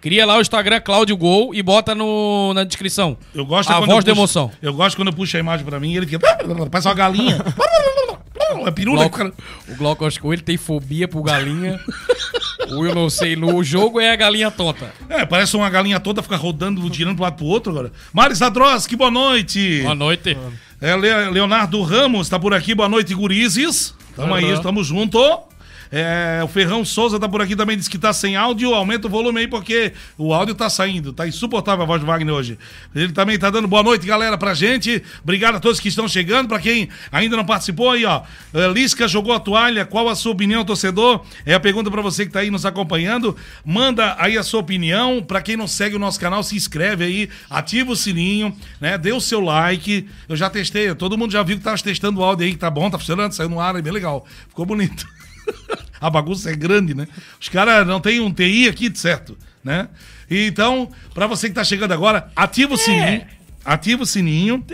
Cria 0.03 0.27
lá 0.27 0.37
o 0.37 0.41
Instagram 0.43 0.81
Cláudio 0.81 1.17
Gol 1.17 1.55
e 1.55 1.63
bota 1.63 1.95
no, 1.95 2.53
na 2.53 2.65
descrição. 2.65 3.17
Eu 3.33 3.47
gosto 3.47 3.71
A 3.71 3.79
voz 3.81 4.05
puxo- 4.05 4.11
emoção. 4.11 4.51
Eu 4.61 4.75
gosto 4.75 4.97
quando 4.97 5.09
eu 5.09 5.15
puxo 5.15 5.37
a 5.37 5.41
imagem 5.41 5.65
pra 5.65 5.79
mim 5.81 5.93
e 5.93 5.97
ele 5.97 6.07
fica. 6.07 6.19
Parece 6.69 6.89
uma 6.89 6.95
galinha. 6.95 7.39
É 8.67 8.71
pirula. 8.71 9.09
Cara. 9.09 9.33
o 9.69 9.75
Glauco, 9.77 10.05
acho 10.05 10.21
que 10.21 10.27
ele 10.27 10.43
tem 10.43 10.57
fobia 10.59 11.09
por 11.09 11.23
galinha, 11.23 11.81
ou 12.71 12.85
eu 12.87 12.95
não 12.95 13.09
sei. 13.09 13.35
No 13.35 13.63
jogo 13.65 13.99
é 13.99 14.13
a 14.13 14.17
galinha 14.17 14.51
tonta. 14.51 14.93
É, 15.09 15.25
parece 15.25 15.57
uma 15.57 15.69
galinha 15.71 15.99
toda, 15.99 16.23
fica 16.23 16.37
rodando, 16.37 16.89
tirando 16.91 17.15
pro 17.17 17.25
lado 17.25 17.37
pro 17.37 17.47
outro 17.47 17.73
agora. 17.73 17.91
Mari 18.13 18.35
Zadroski, 18.35 18.95
boa 18.95 19.11
noite. 19.11 19.81
Boa 19.83 19.95
noite. 19.95 20.37
É, 20.81 20.95
Le- 20.95 21.31
Leonardo 21.31 21.81
Ramos 21.83 22.29
tá 22.29 22.39
por 22.39 22.53
aqui, 22.53 22.75
boa 22.75 22.89
noite, 22.91 23.15
gurizes. 23.15 23.95
Tamo 24.15 24.35
aí, 24.35 24.61
tamo 24.61 24.85
junto. 24.85 25.19
É, 25.93 26.41
o 26.43 26.49
Ferrão 26.49 26.83
Souza 26.87 27.21
tá 27.21 27.29
por 27.29 27.43
aqui 27.43 27.55
também, 27.55 27.77
disse 27.77 27.91
que 27.91 27.99
tá 27.99 28.15
sem 28.15 28.35
áudio. 28.35 28.75
Aumenta 28.75 29.07
o 29.07 29.11
volume 29.11 29.41
aí, 29.41 29.47
porque 29.47 29.93
o 30.17 30.33
áudio 30.33 30.55
tá 30.55 30.71
saindo. 30.71 31.13
Tá 31.13 31.29
insuportável 31.29 31.83
a 31.83 31.87
voz 31.87 32.01
do 32.01 32.07
Wagner 32.07 32.35
hoje. 32.35 32.59
Ele 32.95 33.13
também 33.13 33.39
tá 33.39 33.51
dando 33.51 33.69
boa 33.69 33.83
noite, 33.83 34.07
galera, 34.07 34.39
pra 34.39 34.55
gente. 34.55 35.03
Obrigado 35.23 35.57
a 35.57 35.61
todos 35.61 35.79
que 35.79 35.89
estão 35.89 36.09
chegando. 36.09 36.49
Pra 36.49 36.59
quem 36.59 36.89
ainda 37.13 37.37
não 37.37 37.45
participou 37.45 37.91
aí, 37.91 38.07
ó. 38.07 38.23
É, 38.55 38.67
Lisca 38.69 39.07
jogou 39.07 39.35
a 39.35 39.41
toalha. 39.41 39.85
Qual 39.85 40.09
a 40.09 40.15
sua 40.15 40.33
opinião, 40.33 40.65
torcedor? 40.65 41.27
É 41.45 41.53
a 41.53 41.61
pergunta 41.61 41.91
pra 41.91 42.01
você 42.01 42.25
que 42.25 42.33
tá 42.33 42.41
aí 42.41 42.51
nos 42.51 42.65
acompanhando. 42.65 43.37
Manda 43.63 44.17
aí 44.19 44.39
a 44.39 44.43
sua 44.43 44.61
opinião. 44.61 45.23
Pra 45.23 45.43
quem 45.43 45.59
não 45.59 45.69
segue 45.69 45.97
o 45.97 45.99
nosso 45.99 46.19
canal, 46.19 46.43
se 46.43 46.57
inscreve 46.57 47.05
aí, 47.05 47.29
ativa 47.51 47.93
o 47.93 47.97
sininho, 47.97 48.57
né? 48.81 48.97
Dê 48.97 49.13
o 49.13 49.21
seu 49.21 49.41
like. 49.41 50.09
Eu 50.27 50.37
já 50.37 50.49
testei, 50.49 50.95
todo 50.95 51.19
mundo 51.19 51.33
já 51.33 51.43
viu 51.43 51.59
que 51.59 51.63
tava 51.63 51.77
testando 51.79 52.21
o 52.21 52.25
áudio 52.25 52.47
aí, 52.47 52.53
que 52.53 52.59
tá 52.59 52.71
bom, 52.71 52.89
tá 52.89 52.99
funcionando, 52.99 53.33
saiu 53.33 53.51
no 53.51 53.61
ar, 53.61 53.77
é 53.77 53.83
bem 53.83 53.93
legal. 53.93 54.27
Ficou 54.49 54.65
bonito. 54.65 55.07
A 56.01 56.11
bagunça 56.11 56.51
é 56.51 56.55
grande, 56.55 56.95
né? 56.95 57.07
Os 57.41 57.49
caras 57.49 57.87
não 57.87 58.01
tem 58.01 58.21
um 58.21 58.33
TI 58.33 58.69
aqui, 58.69 58.91
certo, 58.95 59.39
né? 59.63 59.89
Então, 60.29 60.91
pra 61.15 61.27
você 61.27 61.49
que 61.49 61.55
tá 61.55 61.63
chegando 61.63 61.93
agora, 61.93 62.31
ativa 62.35 62.75
o 62.75 62.77
sininho. 62.77 63.25
Ativa 63.65 64.03
o 64.03 64.07
sininho. 64.07 64.65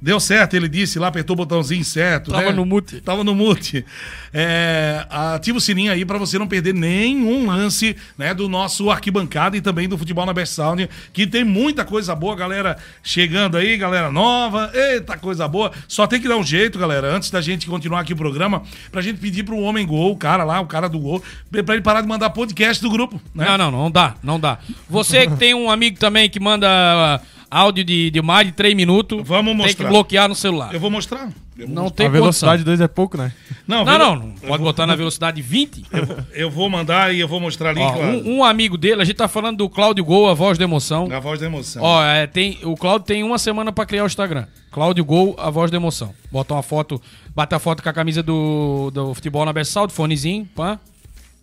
Deu 0.00 0.20
certo, 0.20 0.54
ele 0.54 0.68
disse 0.68 0.98
lá, 0.98 1.08
apertou 1.08 1.34
o 1.34 1.36
botãozinho 1.36 1.84
certo. 1.84 2.30
Tava 2.30 2.50
né? 2.50 2.52
no 2.52 2.64
mute. 2.64 3.00
Tava 3.00 3.24
no 3.24 3.34
mute. 3.34 3.84
É, 4.32 5.06
ativa 5.10 5.58
o 5.58 5.60
sininho 5.60 5.90
aí 5.90 6.04
pra 6.04 6.18
você 6.18 6.38
não 6.38 6.46
perder 6.46 6.74
nenhum 6.74 7.46
lance 7.46 7.96
né, 8.16 8.32
do 8.32 8.48
nosso 8.48 8.90
arquibancada 8.90 9.56
e 9.56 9.60
também 9.60 9.88
do 9.88 9.98
futebol 9.98 10.24
na 10.24 10.32
Best 10.32 10.54
Sound, 10.54 10.88
que 11.12 11.26
tem 11.26 11.44
muita 11.44 11.84
coisa 11.84 12.14
boa, 12.14 12.36
galera 12.36 12.76
chegando 13.02 13.56
aí, 13.56 13.76
galera 13.76 14.10
nova. 14.12 14.70
Eita, 14.72 15.16
coisa 15.18 15.48
boa. 15.48 15.72
Só 15.88 16.06
tem 16.06 16.20
que 16.20 16.28
dar 16.28 16.36
um 16.36 16.44
jeito, 16.44 16.78
galera, 16.78 17.14
antes 17.14 17.30
da 17.30 17.40
gente 17.40 17.66
continuar 17.66 18.00
aqui 18.00 18.12
o 18.12 18.16
programa, 18.16 18.62
pra 18.92 19.02
gente 19.02 19.18
pedir 19.18 19.42
pro 19.42 19.58
Homem 19.58 19.86
Gol, 19.86 20.12
o 20.12 20.16
cara 20.16 20.44
lá, 20.44 20.60
o 20.60 20.66
cara 20.66 20.88
do 20.88 20.98
gol, 20.98 21.22
pra 21.50 21.74
ele 21.74 21.82
parar 21.82 22.02
de 22.02 22.06
mandar 22.08 22.30
podcast 22.30 22.82
do 22.82 22.90
grupo. 22.90 23.20
Né? 23.34 23.46
Não, 23.46 23.58
não, 23.58 23.70
não 23.70 23.90
dá, 23.90 24.14
não 24.22 24.38
dá. 24.38 24.58
Você 24.88 25.26
que 25.26 25.36
tem 25.36 25.54
um 25.54 25.70
amigo 25.70 25.98
também 25.98 26.28
que 26.30 26.38
manda 26.38 26.68
ah, 26.68 27.20
áudio 27.50 27.84
de, 27.84 28.10
de 28.10 28.20
mais 28.22 28.46
de 28.46 28.52
3 28.52 28.74
minutos, 28.74 29.20
Vamos 29.26 29.52
tem 29.52 29.56
mostrar. 29.66 29.84
que 29.84 29.90
bloquear 29.90 30.28
no 30.28 30.34
celular. 30.34 30.72
Eu 30.74 30.80
vou 30.80 30.90
mostrar. 30.90 31.30
Eu 31.56 31.66
vou, 31.66 31.74
Não 31.74 31.90
tem 31.90 32.06
a 32.06 32.08
velocidade 32.10 32.62
condição. 32.62 32.76
2 32.76 32.80
é 32.80 32.88
pouco, 32.88 33.16
né? 33.18 33.32
não, 33.66 33.84
Não, 33.84 33.92
eu- 33.92 33.98
não, 33.98 34.16
não. 34.16 34.30
Pode 34.32 34.62
botar 34.62 34.86
na 34.86 34.94
velocidade 34.94 35.42
20. 35.42 35.84
Eu 36.32 36.50
vou 36.50 36.70
mandar 36.70 37.12
e 37.14 37.18
eu 37.20 37.26
vou 37.26 37.40
mostrar 37.40 37.70
ali, 37.70 37.80
Ó, 37.80 37.90
claro. 37.92 38.08
um, 38.18 38.36
um 38.38 38.44
amigo 38.44 38.76
dele, 38.78 39.02
a 39.02 39.04
gente 39.04 39.16
tá 39.16 39.26
falando 39.26 39.56
do 39.58 39.68
Cláudio 39.68 40.04
Gol, 40.04 40.28
a 40.28 40.34
voz 40.34 40.56
da 40.56 40.64
emoção. 40.64 41.08
A 41.12 41.18
voz 41.18 41.40
da 41.40 41.46
emoção. 41.46 41.82
Ó, 41.82 42.04
é, 42.04 42.26
tem, 42.26 42.58
o 42.62 42.76
Cláudio 42.76 43.06
tem 43.06 43.22
uma 43.24 43.38
semana 43.38 43.72
pra 43.72 43.84
criar 43.84 44.04
o 44.04 44.06
Instagram. 44.06 44.46
Cláudio 44.70 45.04
Gol, 45.04 45.34
a 45.38 45.50
voz 45.50 45.70
da 45.70 45.76
emoção. 45.76 46.14
Bota 46.30 46.54
uma 46.54 46.62
foto, 46.62 47.00
bate 47.34 47.54
a 47.54 47.58
foto 47.58 47.82
com 47.82 47.88
a 47.88 47.92
camisa 47.92 48.22
do, 48.22 48.90
do 48.92 49.14
futebol 49.14 49.44
na 49.44 49.52
Bersaldo, 49.52 49.92
fonezinho, 49.92 50.48
pã, 50.54 50.78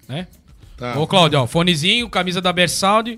né? 0.08 0.28
Tá. 0.78 0.98
Ô, 1.00 1.08
Cláudio, 1.08 1.39
ó, 1.39 1.48
fonezinho, 1.48 2.10
camisa 2.10 2.41
da 2.41 2.54
Bersaldo, 2.54 3.18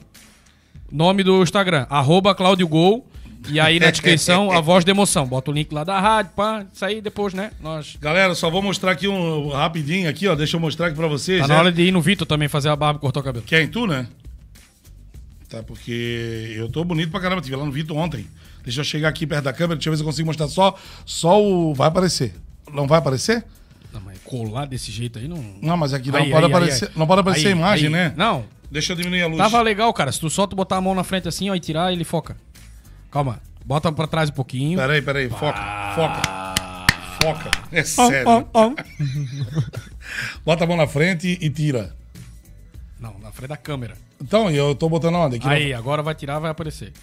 nome 0.92 1.24
do 1.24 1.42
Instagram, 1.42 1.86
arroba 1.90 2.34
Cláudio 2.36 2.68
Gol. 2.68 3.08
E 3.50 3.60
aí 3.60 3.80
na 3.80 3.90
descrição, 3.92 4.52
a 4.52 4.60
voz 4.60 4.84
da 4.84 4.92
emoção. 4.92 5.26
Bota 5.26 5.52
o 5.52 5.54
link 5.54 5.72
lá 5.72 5.84
da 5.84 6.00
rádio, 6.00 6.32
pá, 6.36 6.66
isso 6.74 6.84
aí 6.84 7.02
depois, 7.02 7.34
né? 7.34 7.52
Nós. 7.62 7.96
Galera, 8.02 8.36
só 8.36 8.50
vou 8.50 8.62
mostrar 8.62 8.92
aqui 8.92 9.08
um 9.08 9.50
rapidinho 9.50 10.10
aqui, 10.10 10.28
ó. 10.28 10.36
Deixa 10.36 10.58
eu 10.58 10.60
mostrar 10.60 10.88
aqui 10.88 10.96
pra 10.96 11.08
vocês. 11.08 11.42
Tá 11.42 11.48
né? 11.48 11.54
na 11.54 11.60
hora 11.60 11.72
de 11.72 11.82
ir 11.84 11.92
no 11.92 12.02
Vitor 12.02 12.28
também 12.28 12.48
fazer 12.48 12.70
a 12.70 12.76
barba 12.76 12.98
e 12.98 13.02
cortar 13.02 13.20
o 13.20 13.24
cabelo. 13.24 13.46
Quer 13.46 13.62
em 13.62 13.68
tu, 13.68 13.88
né? 13.88 14.08
Tá, 15.50 15.64
porque 15.64 16.54
eu 16.56 16.70
tô 16.70 16.84
bonito 16.84 17.10
pra 17.10 17.22
caramba. 17.22 17.42
Tive 17.42 17.56
lá 17.56 17.66
no 17.66 17.72
Vitor 17.72 17.96
ontem. 17.96 18.28
Deixa 18.64 18.82
eu 18.82 18.84
chegar 18.84 19.08
aqui 19.08 19.26
perto 19.26 19.46
da 19.46 19.54
câmera, 19.54 19.76
deixa 19.76 19.88
eu 19.88 19.94
ver 19.94 19.98
se 19.98 20.04
eu 20.04 20.08
consigo 20.08 20.26
mostrar 20.26 20.50
só, 20.50 20.76
só 21.06 21.42
o. 21.42 21.74
Vai 21.74 21.88
aparecer. 21.88 22.34
Não 22.74 22.86
vai 22.86 23.00
aparecer? 23.00 23.46
Não, 23.94 24.02
mas 24.02 24.18
colar 24.26 24.66
desse 24.66 24.92
jeito 24.92 25.18
aí 25.18 25.28
não. 25.28 25.42
Não, 25.62 25.78
mas 25.78 25.94
aqui 25.94 26.12
não 26.12 26.20
Aí, 26.20 26.30
pode 26.30 26.46
aí, 26.46 26.52
aparecer. 26.52 26.86
aí, 26.90 26.92
Não 26.98 27.08
pode 27.08 27.22
aparecer 27.22 27.48
a 27.48 27.52
imagem, 27.52 27.90
né? 27.90 28.14
Não, 28.18 28.44
Deixa 28.70 28.94
eu 28.94 28.98
diminuir 28.98 29.22
a 29.22 29.28
luz. 29.28 29.38
Tava 29.38 29.62
legal, 29.62 29.92
cara. 29.94 30.12
Se 30.12 30.20
tu 30.20 30.30
só 30.30 30.46
tu 30.46 30.56
botar 30.56 30.78
a 30.78 30.82
mão 30.82 30.94
na 30.94 31.04
frente 31.04 31.28
assim, 31.28 31.50
ó, 31.50 31.56
e 31.56 31.60
tirar, 31.60 31.92
ele 31.92 32.04
foca. 32.04 32.36
Calma. 33.12 33.42
Bota 33.66 33.92
pra 33.92 34.08
trás 34.08 34.30
um 34.30 34.34
pouquinho. 34.34 34.78
Peraí, 34.78 35.02
peraí. 35.02 35.30
Foca. 35.30 35.94
Foca. 35.96 36.22
Foca. 37.22 37.52
É 37.72 37.84
sério. 37.84 38.48
Bota 40.46 40.64
a 40.64 40.68
mão 40.68 40.78
na 40.78 40.88
frente 40.88 41.38
e 41.42 41.50
tira. 41.50 41.96
Não, 43.00 43.18
na 43.20 43.32
frente 43.32 43.50
da 43.50 43.58
câmera. 43.58 43.96
Então, 44.22 44.50
eu 44.50 44.74
tô 44.74 44.90
botando 44.90 45.16
onde? 45.16 45.36
Aqui 45.38 45.48
Aí, 45.48 45.74
agora 45.74 46.02
vai 46.02 46.16
tirar, 46.16 46.40
vai 46.40 46.52
aparecer. 46.52 46.94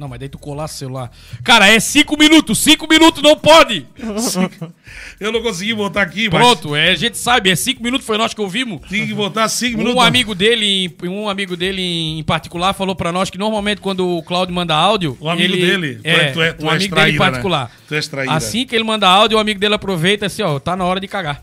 Não, 0.00 0.08
mas 0.08 0.18
daí 0.18 0.30
tu 0.30 0.38
colasse 0.38 0.76
o 0.76 0.78
celular. 0.78 1.10
Cara, 1.44 1.68
é 1.68 1.78
cinco 1.78 2.16
minutos, 2.18 2.58
cinco 2.58 2.88
minutos 2.88 3.22
não 3.22 3.36
pode! 3.36 3.86
Eu 5.20 5.30
não 5.30 5.42
consegui 5.42 5.74
botar 5.74 6.02
aqui, 6.02 6.28
mas 6.32 6.40
Pronto, 6.40 6.74
é, 6.74 6.90
a 6.90 6.94
gente 6.94 7.18
sabe, 7.18 7.50
é 7.50 7.54
cinco 7.54 7.82
minutos 7.82 8.06
foi 8.06 8.16
nós 8.16 8.32
que 8.32 8.40
ouvimos. 8.40 8.80
tinha 8.88 9.06
que 9.06 9.12
botar 9.12 9.48
cinco 9.48 9.76
minutos. 9.78 9.96
Um 9.96 10.00
amigo 10.00 10.34
dele, 10.34 10.96
um 11.04 11.28
amigo 11.28 11.56
dele 11.56 11.82
em 12.18 12.22
particular 12.24 12.72
falou 12.72 12.94
pra 12.96 13.12
nós 13.12 13.28
que 13.28 13.36
normalmente 13.38 13.80
quando 13.80 14.08
o 14.08 14.22
Claudio 14.22 14.54
manda 14.54 14.74
áudio, 14.74 15.16
O 15.20 15.28
amigo 15.28 15.52
ele, 15.54 15.66
dele? 15.66 15.94
Tu 16.02 16.08
é, 16.08 16.12
é- 16.14 16.30
tu 16.32 16.42
é- 16.42 16.52
tu 16.54 16.64
um 16.64 16.68
és 16.70 16.76
amigo 16.76 16.94
traíra, 16.94 17.06
dele 17.12 17.16
em 17.16 17.20
né? 17.20 17.26
particular. 17.30 17.70
Tu 17.86 17.94
és 17.94 18.08
traíra. 18.08 18.32
Assim 18.32 18.66
que 18.66 18.74
ele 18.74 18.84
manda 18.84 19.06
áudio, 19.06 19.36
o 19.36 19.40
amigo 19.40 19.60
dele 19.60 19.74
aproveita 19.74 20.26
assim, 20.26 20.42
ó, 20.42 20.58
tá 20.58 20.74
na 20.74 20.84
hora 20.84 20.98
de 20.98 21.06
cagar. 21.06 21.42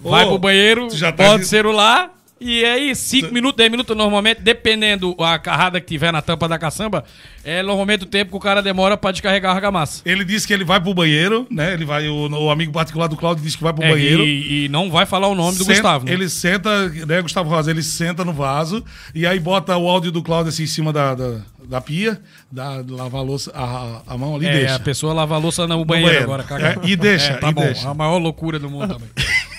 Vai 0.00 0.24
Ô, 0.24 0.28
pro 0.28 0.38
banheiro, 0.38 0.86
tu 0.88 0.96
já 0.96 1.10
tá 1.12 1.24
bota 1.24 1.38
de- 1.40 1.44
o 1.44 1.48
celular 1.48 2.10
e 2.40 2.64
é 2.64 2.72
aí 2.72 2.94
5 2.96 3.32
minutos, 3.32 3.56
10 3.58 3.70
minutos 3.70 3.96
normalmente, 3.96 4.40
dependendo 4.40 5.14
a 5.18 5.38
carrada 5.38 5.80
que 5.80 5.86
tiver 5.86 6.10
na 6.12 6.22
tampa 6.22 6.48
da 6.48 6.58
caçamba, 6.58 7.04
é 7.44 7.62
normalmente 7.62 8.04
o 8.04 8.06
tempo 8.06 8.30
que 8.30 8.36
o 8.36 8.40
cara 8.40 8.62
demora 8.62 8.96
pra 8.96 9.10
descarregar 9.12 9.52
a 9.52 9.54
argamassa. 9.54 10.02
Ele 10.04 10.24
disse 10.24 10.46
que 10.46 10.52
ele 10.52 10.64
vai 10.64 10.80
pro 10.80 10.94
banheiro, 10.94 11.46
né? 11.50 11.74
Ele 11.74 11.84
vai, 11.84 12.08
o, 12.08 12.28
o 12.30 12.50
amigo 12.50 12.72
particular 12.72 13.06
do 13.08 13.16
Claudio 13.16 13.44
disse 13.44 13.56
que 13.56 13.62
vai 13.62 13.72
pro 13.72 13.84
É, 13.84 13.90
banheiro. 13.90 14.22
e, 14.24 14.64
e 14.64 14.68
não 14.68 14.90
vai 14.90 15.04
falar 15.06 15.28
o 15.28 15.34
nome 15.34 15.58
do 15.58 15.64
Senta- 15.64 15.74
Gustavo. 15.74 16.06
né? 16.06 16.12
Ele 16.12 16.28
senta, 16.28 16.88
né, 16.88 17.20
Gustavo 17.22 17.50
Rosa, 17.50 17.70
ele 17.70 17.82
senta 17.82 18.24
no 18.24 18.32
vaso 18.32 18.82
e 19.14 19.26
aí 19.26 19.38
bota 19.38 19.76
o 19.76 19.88
áudio 19.88 20.10
do 20.10 20.22
Cláudio 20.22 20.48
assim 20.48 20.62
em 20.62 20.66
cima 20.66 20.92
da, 20.92 21.14
da, 21.14 21.40
da 21.68 21.80
pia, 21.80 22.20
dá, 22.50 22.82
lava 22.88 23.18
a, 23.18 23.22
louça, 23.22 23.50
a, 23.54 24.02
a 24.06 24.16
mão 24.18 24.36
ali 24.36 24.46
e 24.46 24.48
É, 24.48 24.52
deixa. 24.60 24.74
a 24.76 24.80
pessoa 24.80 25.12
lava 25.12 25.34
a 25.34 25.38
louça 25.38 25.66
no 25.66 25.84
banheiro, 25.84 26.06
banheiro. 26.10 26.24
agora, 26.24 26.42
caga. 26.42 26.80
É, 26.82 26.88
e 26.88 26.96
deixa, 26.96 27.32
É, 27.32 27.36
tá 27.36 27.50
e 27.50 27.52
bom, 27.52 27.62
deixa. 27.62 27.88
a 27.88 27.94
maior 27.94 28.18
loucura 28.18 28.58
do 28.58 28.70
mundo 28.70 28.94
também. 28.94 29.08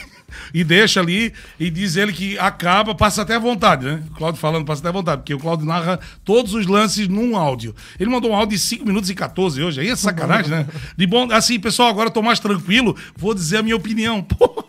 E 0.53 0.63
deixa 0.63 0.99
ali 0.99 1.33
e 1.59 1.69
diz 1.69 1.95
ele 1.95 2.11
que 2.13 2.37
acaba, 2.39 2.93
passa 2.95 3.21
até 3.21 3.35
à 3.35 3.39
vontade, 3.39 3.85
né? 3.85 4.01
O 4.11 4.15
Cláudio 4.15 4.39
falando, 4.39 4.65
passa 4.65 4.81
até 4.81 4.89
à 4.89 4.91
vontade, 4.91 5.21
porque 5.21 5.33
o 5.33 5.39
Cláudio 5.39 5.65
narra 5.65 5.99
todos 6.23 6.53
os 6.53 6.65
lances 6.67 7.07
num 7.07 7.35
áudio. 7.37 7.75
Ele 7.99 8.09
mandou 8.09 8.31
um 8.31 8.35
áudio 8.35 8.57
de 8.57 8.63
5 8.63 8.85
minutos 8.85 9.09
e 9.09 9.15
14 9.15 9.61
hoje, 9.63 9.81
aí 9.81 9.89
é 9.89 9.95
sacanagem, 9.95 10.51
né? 10.51 10.67
De 10.97 11.07
bom, 11.07 11.31
assim, 11.31 11.59
pessoal, 11.59 11.89
agora 11.89 12.07
eu 12.09 12.13
tô 12.13 12.21
mais 12.21 12.39
tranquilo, 12.39 12.95
vou 13.15 13.33
dizer 13.33 13.57
a 13.57 13.63
minha 13.63 13.75
opinião. 13.75 14.21
Pô, 14.41 14.65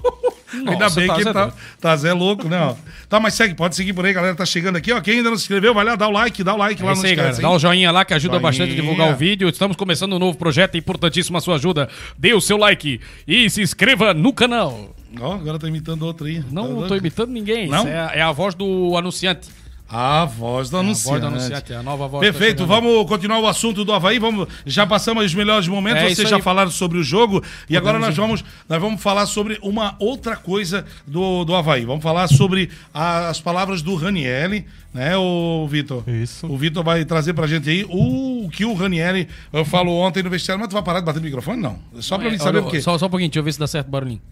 Ainda 0.54 0.84
Nossa, 0.84 1.00
bem 1.00 1.08
tá 1.08 1.14
que 1.16 1.24
Zé 1.24 1.32
tá, 1.32 1.42
doido. 1.44 1.54
tá 1.80 1.96
Zé 1.96 2.12
louco, 2.12 2.48
né? 2.48 2.58
ó. 2.60 2.74
Tá, 3.08 3.18
mas 3.18 3.34
segue, 3.34 3.54
pode 3.54 3.74
seguir 3.74 3.92
por 3.92 4.04
aí, 4.04 4.12
galera. 4.12 4.34
Tá 4.34 4.44
chegando 4.44 4.76
aqui, 4.76 4.92
ó. 4.92 5.00
Quem 5.00 5.18
ainda 5.18 5.30
não 5.30 5.36
se 5.36 5.44
inscreveu, 5.44 5.72
vai 5.72 5.84
lá, 5.84 5.96
dá 5.96 6.06
o 6.06 6.10
like, 6.10 6.44
dá 6.44 6.54
o 6.54 6.58
like 6.58 6.82
É 6.82 6.84
lá 6.84 6.94
no 6.94 7.02
aí, 7.02 7.14
galera. 7.14 7.36
Dá 7.36 7.50
o 7.50 7.58
joinha 7.58 7.90
lá 7.90 8.04
que 8.04 8.12
ajuda 8.12 8.34
Joinha. 8.34 8.42
bastante 8.42 8.72
a 8.72 8.74
divulgar 8.74 9.10
o 9.10 9.16
vídeo. 9.16 9.48
Estamos 9.48 9.76
começando 9.76 10.14
um 10.14 10.18
novo 10.18 10.36
projeto, 10.36 10.74
é 10.74 10.78
importantíssima 10.78 11.38
a 11.38 11.40
sua 11.40 11.54
ajuda. 11.56 11.88
Dê 12.18 12.34
o 12.34 12.40
seu 12.40 12.56
like 12.56 13.00
e 13.26 13.48
se 13.48 13.62
inscreva 13.62 14.12
no 14.12 14.32
canal. 14.32 14.94
Ó, 15.20 15.34
agora 15.34 15.58
tá 15.58 15.68
imitando 15.68 16.02
outro 16.02 16.26
aí. 16.26 16.42
Não, 16.50 16.66
Tá 16.68 16.80
não 16.80 16.88
tô 16.88 16.96
imitando 16.96 17.30
ninguém. 17.30 17.68
Não? 17.68 17.78
Isso 17.80 17.88
é, 17.88 17.98
a- 17.98 18.12
é 18.14 18.20
a 18.22 18.32
voz 18.32 18.54
do 18.54 18.96
anunciante. 18.96 19.48
A 19.94 20.24
voz 20.24 20.70
do 20.70 20.76
É 20.78 20.80
a 20.80 20.82
anunciante. 20.82 21.08
voz 21.10 21.20
do 21.20 21.26
anunciante, 21.26 21.72
é 21.74 21.76
a 21.76 21.82
nova 21.82 22.08
voz. 22.08 22.22
Perfeito, 22.22 22.62
que 22.62 22.68
tá 22.68 22.74
vamos 22.80 23.06
continuar 23.06 23.40
o 23.40 23.46
assunto 23.46 23.84
do 23.84 23.92
Havaí. 23.92 24.18
Vamos, 24.18 24.48
já 24.64 24.86
passamos 24.86 25.22
os 25.26 25.34
melhores 25.34 25.68
momentos, 25.68 26.02
É 26.04 26.08
vocês 26.14 26.30
já 26.30 26.38
falaram 26.38 26.70
sobre 26.70 26.96
o 26.96 27.02
jogo. 27.04 27.44
E 27.68 27.76
agora 27.76 27.98
nós 27.98 28.16
vamos, 28.16 28.42
nós 28.66 28.80
vamos 28.80 29.02
falar 29.02 29.26
sobre 29.26 29.58
uma 29.62 29.94
outra 29.98 30.34
coisa 30.34 30.86
do, 31.06 31.44
do 31.44 31.54
Havaí. 31.54 31.84
Vamos 31.84 32.02
falar 32.02 32.26
sobre 32.28 32.70
a- 32.94 33.28
as 33.28 33.38
palavras 33.38 33.82
do 33.82 33.94
Ranielli, 33.94 34.64
né, 34.94 35.14
o 35.18 35.66
Vitor? 35.68 36.02
Isso. 36.08 36.46
O 36.46 36.56
Vitor 36.56 36.82
vai 36.82 37.04
trazer 37.04 37.34
pra 37.34 37.46
gente 37.46 37.68
aí 37.68 37.84
o 37.86 38.48
que 38.50 38.64
o 38.64 38.72
Ranielli 38.72 39.28
eh, 39.52 39.62
falou 39.64 40.00
ontem 40.00 40.22
no 40.22 40.30
vestiário. 40.30 40.58
Mas 40.58 40.70
tu 40.70 40.72
vai 40.72 40.82
parar 40.82 41.00
de 41.00 41.04
bater 41.04 41.18
no 41.18 41.24
microfone? 41.26 41.60
Não. 41.60 41.78
Só 42.00 42.16
pra 42.16 42.28
É, 42.28 42.30
mim 42.30 42.38
saber 42.38 42.60
olha, 42.60 42.66
o 42.66 42.70
quê. 42.70 42.80
Só, 42.80 42.96
só 42.96 43.04
um 43.04 43.10
pouquinho, 43.10 43.28
deixa 43.28 43.40
eu 43.40 43.44
ver 43.44 43.52
se 43.52 43.58
dá 43.58 43.66
certo 43.66 43.88
o 43.88 43.90
barulhinho. 43.90 44.22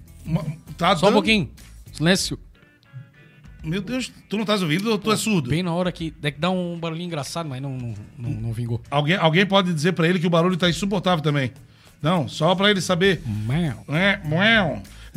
Tá 0.76 0.96
Só 0.96 1.06
um 1.06 1.08
dando- 1.08 1.12
pouquinho. 1.14 1.50
Silêncio. 1.92 2.38
Meu 3.62 3.82
Deus, 3.82 4.10
tu 4.28 4.36
não 4.36 4.42
estás 4.42 4.62
ouvindo 4.62 4.90
ou 4.90 4.98
tu 4.98 5.12
é 5.12 5.16
surdo? 5.16 5.50
Bem 5.50 5.62
na 5.62 5.74
hora 5.74 5.92
que. 5.92 6.14
É 6.22 6.30
que 6.30 6.40
dá 6.40 6.48
um 6.50 6.78
barulhinho 6.78 7.06
engraçado, 7.08 7.46
mas 7.48 7.60
não, 7.60 7.76
não, 7.76 7.94
não, 8.16 8.30
não 8.30 8.52
vingou. 8.54 8.80
Alguém, 8.90 9.16
alguém 9.16 9.44
pode 9.44 9.72
dizer 9.74 9.92
pra 9.92 10.08
ele 10.08 10.18
que 10.18 10.26
o 10.26 10.30
barulho 10.30 10.56
tá 10.56 10.68
insuportável 10.70 11.22
também. 11.22 11.52
Não, 12.00 12.26
só 12.26 12.54
pra 12.54 12.70
ele 12.70 12.80
saber. 12.80 13.20
Mel. 13.26 13.84
É. 13.88 14.18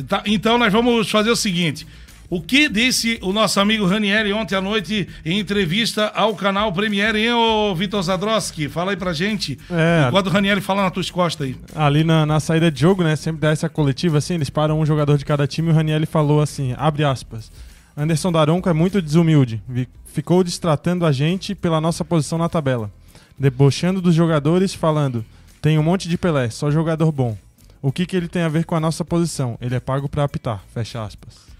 Tá, 0.06 0.22
então 0.26 0.58
nós 0.58 0.70
vamos 0.72 1.08
fazer 1.10 1.30
o 1.30 1.36
seguinte. 1.36 1.86
O 2.34 2.40
que 2.40 2.68
disse 2.68 3.16
o 3.22 3.32
nosso 3.32 3.60
amigo 3.60 3.86
Ranieri 3.86 4.32
ontem 4.32 4.56
à 4.56 4.60
noite 4.60 5.08
em 5.24 5.38
entrevista 5.38 6.08
ao 6.16 6.34
canal 6.34 6.72
Premiere, 6.72 7.16
hein, 7.16 7.32
ô 7.32 7.72
Vitor 7.76 8.02
Zadroski? 8.02 8.68
Fala 8.68 8.90
aí 8.90 8.96
pra 8.96 9.12
gente. 9.12 9.56
É. 9.70 10.08
Enquanto 10.08 10.26
o 10.26 10.30
Ranieri 10.30 10.60
fala 10.60 10.82
nas 10.82 10.90
tuas 10.90 11.08
costas 11.12 11.46
aí. 11.46 11.56
Ali 11.76 12.02
na, 12.02 12.26
na 12.26 12.40
saída 12.40 12.72
de 12.72 12.80
jogo, 12.80 13.04
né? 13.04 13.14
Sempre 13.14 13.42
dá 13.42 13.50
essa 13.50 13.68
coletiva 13.68 14.18
assim, 14.18 14.34
eles 14.34 14.50
param 14.50 14.80
um 14.80 14.84
jogador 14.84 15.16
de 15.16 15.24
cada 15.24 15.46
time 15.46 15.68
e 15.68 15.70
o 15.70 15.74
Ranielli 15.76 16.06
falou 16.06 16.42
assim, 16.42 16.74
abre 16.76 17.04
aspas. 17.04 17.52
Anderson 17.96 18.32
Daronco 18.32 18.68
é 18.68 18.72
muito 18.72 19.00
desumilde. 19.00 19.62
Ficou 20.04 20.42
distratando 20.42 21.06
a 21.06 21.12
gente 21.12 21.54
pela 21.54 21.80
nossa 21.80 22.04
posição 22.04 22.36
na 22.36 22.48
tabela. 22.48 22.90
Debochando 23.38 24.02
dos 24.02 24.12
jogadores, 24.12 24.74
falando: 24.74 25.24
tem 25.62 25.78
um 25.78 25.84
monte 25.84 26.08
de 26.08 26.18
Pelé, 26.18 26.50
só 26.50 26.68
jogador 26.68 27.12
bom. 27.12 27.38
O 27.80 27.92
que, 27.92 28.04
que 28.04 28.16
ele 28.16 28.26
tem 28.26 28.42
a 28.42 28.48
ver 28.48 28.64
com 28.64 28.74
a 28.74 28.80
nossa 28.80 29.04
posição? 29.04 29.56
Ele 29.60 29.76
é 29.76 29.78
pago 29.78 30.08
pra 30.08 30.24
apitar. 30.24 30.64
Fecha 30.74 31.00
aspas. 31.00 31.53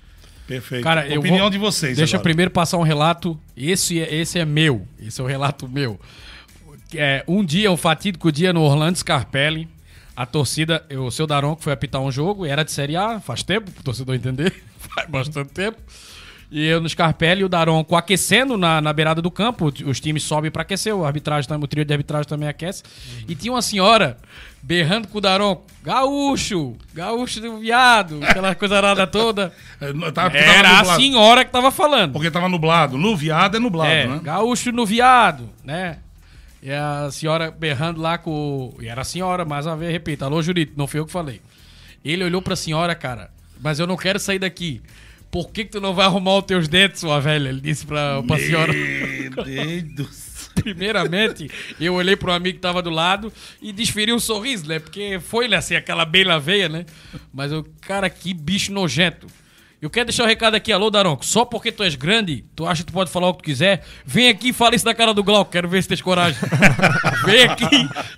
Perfeito. 0.47 0.83
Cara, 0.85 1.07
eu 1.09 1.21
Opinião 1.21 1.43
vou- 1.45 1.51
de 1.51 1.59
vocês. 1.59 1.97
Deixa 1.97 2.17
eu 2.17 2.19
agora. 2.19 2.25
primeiro 2.25 2.51
passar 2.51 2.77
um 2.79 2.83
relato. 2.83 3.39
Esse 3.57 4.01
é, 4.01 4.15
esse 4.15 4.39
é 4.39 4.45
meu. 4.45 4.87
Esse 5.01 5.21
é 5.21 5.25
o 5.25 5.27
relato 5.27 5.69
meu. 5.69 5.99
É, 6.95 7.25
um 7.27 7.45
dia, 7.45 7.71
um 7.73 7.77
fatídico 7.77 8.31
dia 8.31 8.53
no 8.53 8.61
Orlando 8.63 8.99
Scarpelli. 8.99 9.69
A 10.17 10.25
torcida, 10.25 10.85
o 10.97 11.11
seu 11.11 11.27
Daronco 11.27 11.61
foi 11.61 11.73
apitar 11.73 12.01
um 12.01 12.13
jogo, 12.13 12.47
era 12.47 12.63
de 12.63 12.71
Série 12.71 12.95
A, 12.95 13.19
faz 13.19 13.43
tempo, 13.43 13.69
pro 13.73 13.83
torcedor 13.83 14.15
entender, 14.15 14.63
faz 14.79 15.09
bastante 15.11 15.51
tempo. 15.51 15.77
E 16.53 16.65
eu 16.67 16.81
no 16.81 16.89
Scarpelli 16.89 17.41
e 17.41 17.45
o 17.45 17.49
Daronco 17.49 17.97
aquecendo 17.97 18.57
na, 18.57 18.81
na 18.81 18.93
beirada 18.93 19.21
do 19.21 19.29
campo, 19.29 19.73
os 19.85 19.99
times 19.99 20.23
sobem 20.23 20.53
pra 20.53 20.63
aquecer, 20.63 20.95
o 20.95 21.05
arbitragem 21.05 21.49
também, 21.49 21.65
o 21.65 21.67
trio 21.67 21.85
de 21.85 21.93
arbitragem 21.93 22.29
também 22.29 22.49
aquece. 22.49 22.85
E 23.27 23.35
tinha 23.35 23.53
uma 23.53 23.63
senhora 23.63 24.17
berrando 24.67 25.09
com 25.09 25.19
o 25.19 25.21
Daronco, 25.21 25.63
gaúcho, 25.83 26.75
gaúcho 26.95 27.39
do 27.39 27.59
viado, 27.59 28.19
aquela 28.25 28.55
coisa 28.55 28.77
arada 28.79 29.07
toda. 29.07 29.53
É, 29.79 30.11
tava 30.11 30.37
Era 30.37 30.81
a 30.81 30.85
senhora 30.97 31.45
que 31.45 31.51
tava 31.53 31.71
falando. 31.71 32.13
Porque 32.13 32.31
tava 32.31 32.49
nublado. 32.49 32.97
No 32.97 33.15
viado 33.15 33.57
é 33.59 33.61
nublado, 33.61 33.91
É, 33.91 34.07
né? 34.07 34.21
gaúcho 34.23 34.73
no 34.73 34.87
viado, 34.87 35.51
né? 35.63 35.99
E 36.63 36.73
a 36.73 37.11
senhora 37.13 37.51
berrando 37.51 38.01
lá 38.01 38.17
com. 38.17 38.75
E 38.81 38.89
era 38.89 39.03
a 39.03 39.05
senhora, 39.05 39.45
mais 39.45 39.67
uma 39.67 39.77
vez, 39.77 39.93
repito, 39.93 40.25
alô, 40.25 40.41
Jurito, 40.43 40.73
não 40.77 40.87
foi 40.87 41.01
eu 41.01 41.05
que 41.07 41.13
falei. 41.13 41.43
Ele 42.03 42.25
olhou 42.25 42.41
pra 42.41 42.57
senhora, 42.57 42.95
cara, 42.95 43.31
mas 43.61 43.79
eu 43.79 43.87
não 43.87 43.99
quero 43.99 44.19
sair 44.19 44.39
daqui. 44.39 44.81
Por 45.31 45.51
que, 45.51 45.65
que 45.65 45.73
tu 45.73 45.81
não 45.81 45.93
vai 45.93 46.07
arrumar 46.07 46.39
os 46.39 46.45
teus 46.45 46.67
dentes, 46.69 47.01
sua 47.01 47.21
velha? 47.21 47.51
Ele 47.51 47.61
disse 47.61 47.85
pra, 47.85 48.23
pra 48.23 48.39
senhora. 48.39 48.73
Meu 48.73 49.45
Deus 49.45 49.83
do 49.95 50.05
céu. 50.05 50.34
Primeiramente, 50.63 51.51
eu 51.81 51.95
olhei 51.95 52.17
pro 52.17 52.33
amigo 52.33 52.57
que 52.57 52.63
tava 52.63 52.81
do 52.81 52.91
lado 52.91 53.33
e 53.61 53.73
desferi 53.73 54.13
um 54.13 54.21
sorriso, 54.21 54.67
né? 54.67 54.79
Porque 54.79 55.19
foi, 55.21 55.49
né, 55.49 55.57
assim, 55.57 55.75
aquela 55.75 56.05
bem 56.05 56.25
na 56.25 56.39
veia, 56.39 56.69
né? 56.69 56.87
Mas 57.33 57.53
eu, 57.53 57.67
cara, 57.83 58.09
que 58.09 58.33
bicho 58.33 58.73
nojento. 58.73 59.27
Eu 59.85 59.91
quero 59.91 60.07
deixar 60.07 60.25
o 60.25 60.27
recado 60.27 60.55
aqui, 60.55 60.73
alô, 60.73 60.89
Daronco. 60.89 61.27
Só 61.27 61.45
porque 61.45 61.71
tu 61.71 61.83
és 61.83 61.95
grande, 61.95 62.43
tu 62.57 62.65
acha 62.65 62.83
que 62.83 62.91
tu 62.91 62.95
pode 62.95 63.11
falar 63.11 63.29
o 63.29 63.35
que 63.35 63.43
tu 63.43 63.45
quiser, 63.45 63.85
vem 64.03 64.31
aqui 64.31 64.49
e 64.49 64.53
fala 64.55 64.75
isso 64.75 64.87
na 64.87 64.95
cara 64.95 65.13
do 65.13 65.23
Glauco. 65.23 65.53
Quero 65.53 65.69
ver 65.69 65.83
se 65.83 65.89
tens 65.91 66.01
coragem. 66.01 66.41
vem 67.27 67.43
aqui 67.45 67.67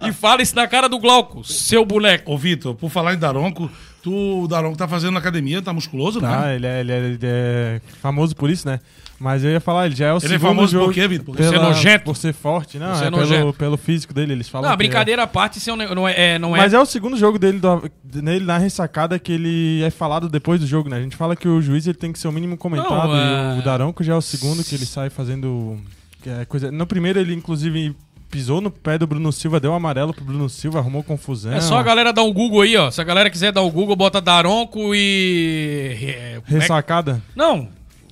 e 0.03 0.13
fala 0.13 0.43
isso 0.43 0.55
na 0.55 0.69
cara 0.69 0.89
do 0.89 1.01
Glauco, 1.01 1.43
seu 1.43 1.85
boneco. 1.85 2.33
Ô, 2.33 2.39
Vitor, 2.39 2.73
por 2.77 2.89
falar 2.89 3.15
em 3.15 3.19
Daronco, 3.19 3.69
tu, 4.07 4.43
o 4.45 4.47
Daronco 4.47 4.77
tá 4.79 4.87
fazendo 4.87 5.19
academia, 5.19 5.61
tá 5.61 5.73
musculoso, 5.73 6.21
né? 6.21 6.29
Tá, 6.29 6.55
ele 6.55 6.65
é, 6.65 6.81
ele, 6.81 6.93
é, 6.93 6.97
ele 6.99 7.19
é 7.25 7.81
famoso 8.01 8.37
por 8.37 8.49
isso, 8.49 8.65
né? 8.69 8.79
Mas 9.19 9.43
eu 9.43 9.51
ia 9.51 9.61
falar, 9.61 9.87
ele 9.87 9.97
já 9.97 10.07
é 10.07 10.13
o 10.13 10.19
Ele 10.19 10.27
é 10.27 10.29
segundo 10.29 10.41
famoso 10.49 10.73
jogo 10.73 10.85
por 10.87 10.95
quê, 10.95 11.09
Vitor? 11.09 11.35
Por 11.35 11.43
ser 11.45 11.59
nojento. 11.59 12.05
Por 12.05 12.17
ser 12.17 12.33
forte, 12.33 12.79
não, 12.79 12.95
ser 12.95 13.07
é 13.07 13.11
pelo, 13.11 13.53
pelo 13.53 13.77
físico 13.77 14.15
dele, 14.15 14.33
eles 14.33 14.49
falam. 14.49 14.69
Não, 14.71 14.77
que 14.77 14.85
é- 14.85 14.87
brincadeira 14.87 15.25
à 15.25 15.27
parte, 15.27 15.59
isso 15.59 15.71
é 15.71 15.95
não 15.95 16.07
é, 16.07 16.35
é- 16.35 16.39
não 16.39 16.55
é 16.55 16.61
Mas 16.61 16.73
é 16.73 16.79
o 16.79 16.87
segundo 16.87 17.17
jogo 17.17 17.37
dele 17.39 17.59
do- 17.59 17.91
nele 18.23 18.45
na 18.45 18.59
ressacada 18.59 19.19
que 19.19 19.33
ele 19.33 19.83
é 19.83 19.91
falado 19.91 20.29
depois 20.29 20.61
do 20.61 20.67
jogo, 20.67 20.89
né? 20.89 20.99
A 20.99 21.03
gente 21.03 21.17
fala 21.17 21.35
que 21.35 21.49
o 21.49 21.61
juiz 21.61 21.85
ele 21.87 21.97
tem 21.99 22.13
que 22.13 22.19
ser 22.19 22.29
o 22.29 22.33
mínimo 22.33 22.57
comentado 22.57 23.09
Não, 23.09 23.17
e 23.17 23.57
é- 23.57 23.59
o 23.59 23.63
Daronco 23.65 24.05
já 24.05 24.13
é 24.13 24.17
o 24.17 24.23
segundo 24.23 24.63
que 24.63 24.75
ele 24.75 24.87
sai 24.87 25.11
fazendo 25.11 25.81
é 26.25 26.45
coisa. 26.45 26.71
No 26.71 26.87
primeiro 26.87 27.19
ele 27.19 27.35
inclusive 27.35 27.97
pisou 28.31 28.61
no 28.61 28.71
pé 28.71 28.99
do 28.99 29.07
Bruno 29.07 29.33
Silva, 29.33 29.61
deu 29.61 29.73
um 29.73 29.75
amarelo 29.75 30.13
pro 30.13 30.25
Bruno 30.25 30.49
Silva, 30.49 30.79
arrumou 30.79 31.03
confusão. 31.03 31.53
É 31.53 31.61
só 31.61 31.79
a 31.79 31.83
galera 31.83 32.13
dar 32.13 32.23
um 32.23 32.33
Google 32.33 32.63
aí, 32.63 32.77
ó. 32.77 32.91
Se 32.91 33.01
a 33.01 33.05
galera 33.05 33.31
quiser 33.31 33.53
dar 33.53 33.63
o 33.63 33.71
Google, 33.71 33.97
bota 33.97 34.21
Daronco 34.21 34.95
e. 34.95 35.97
é, 36.03 36.09
é 36.09 36.43
ressacada. 36.45 37.23
Não. 37.35 37.69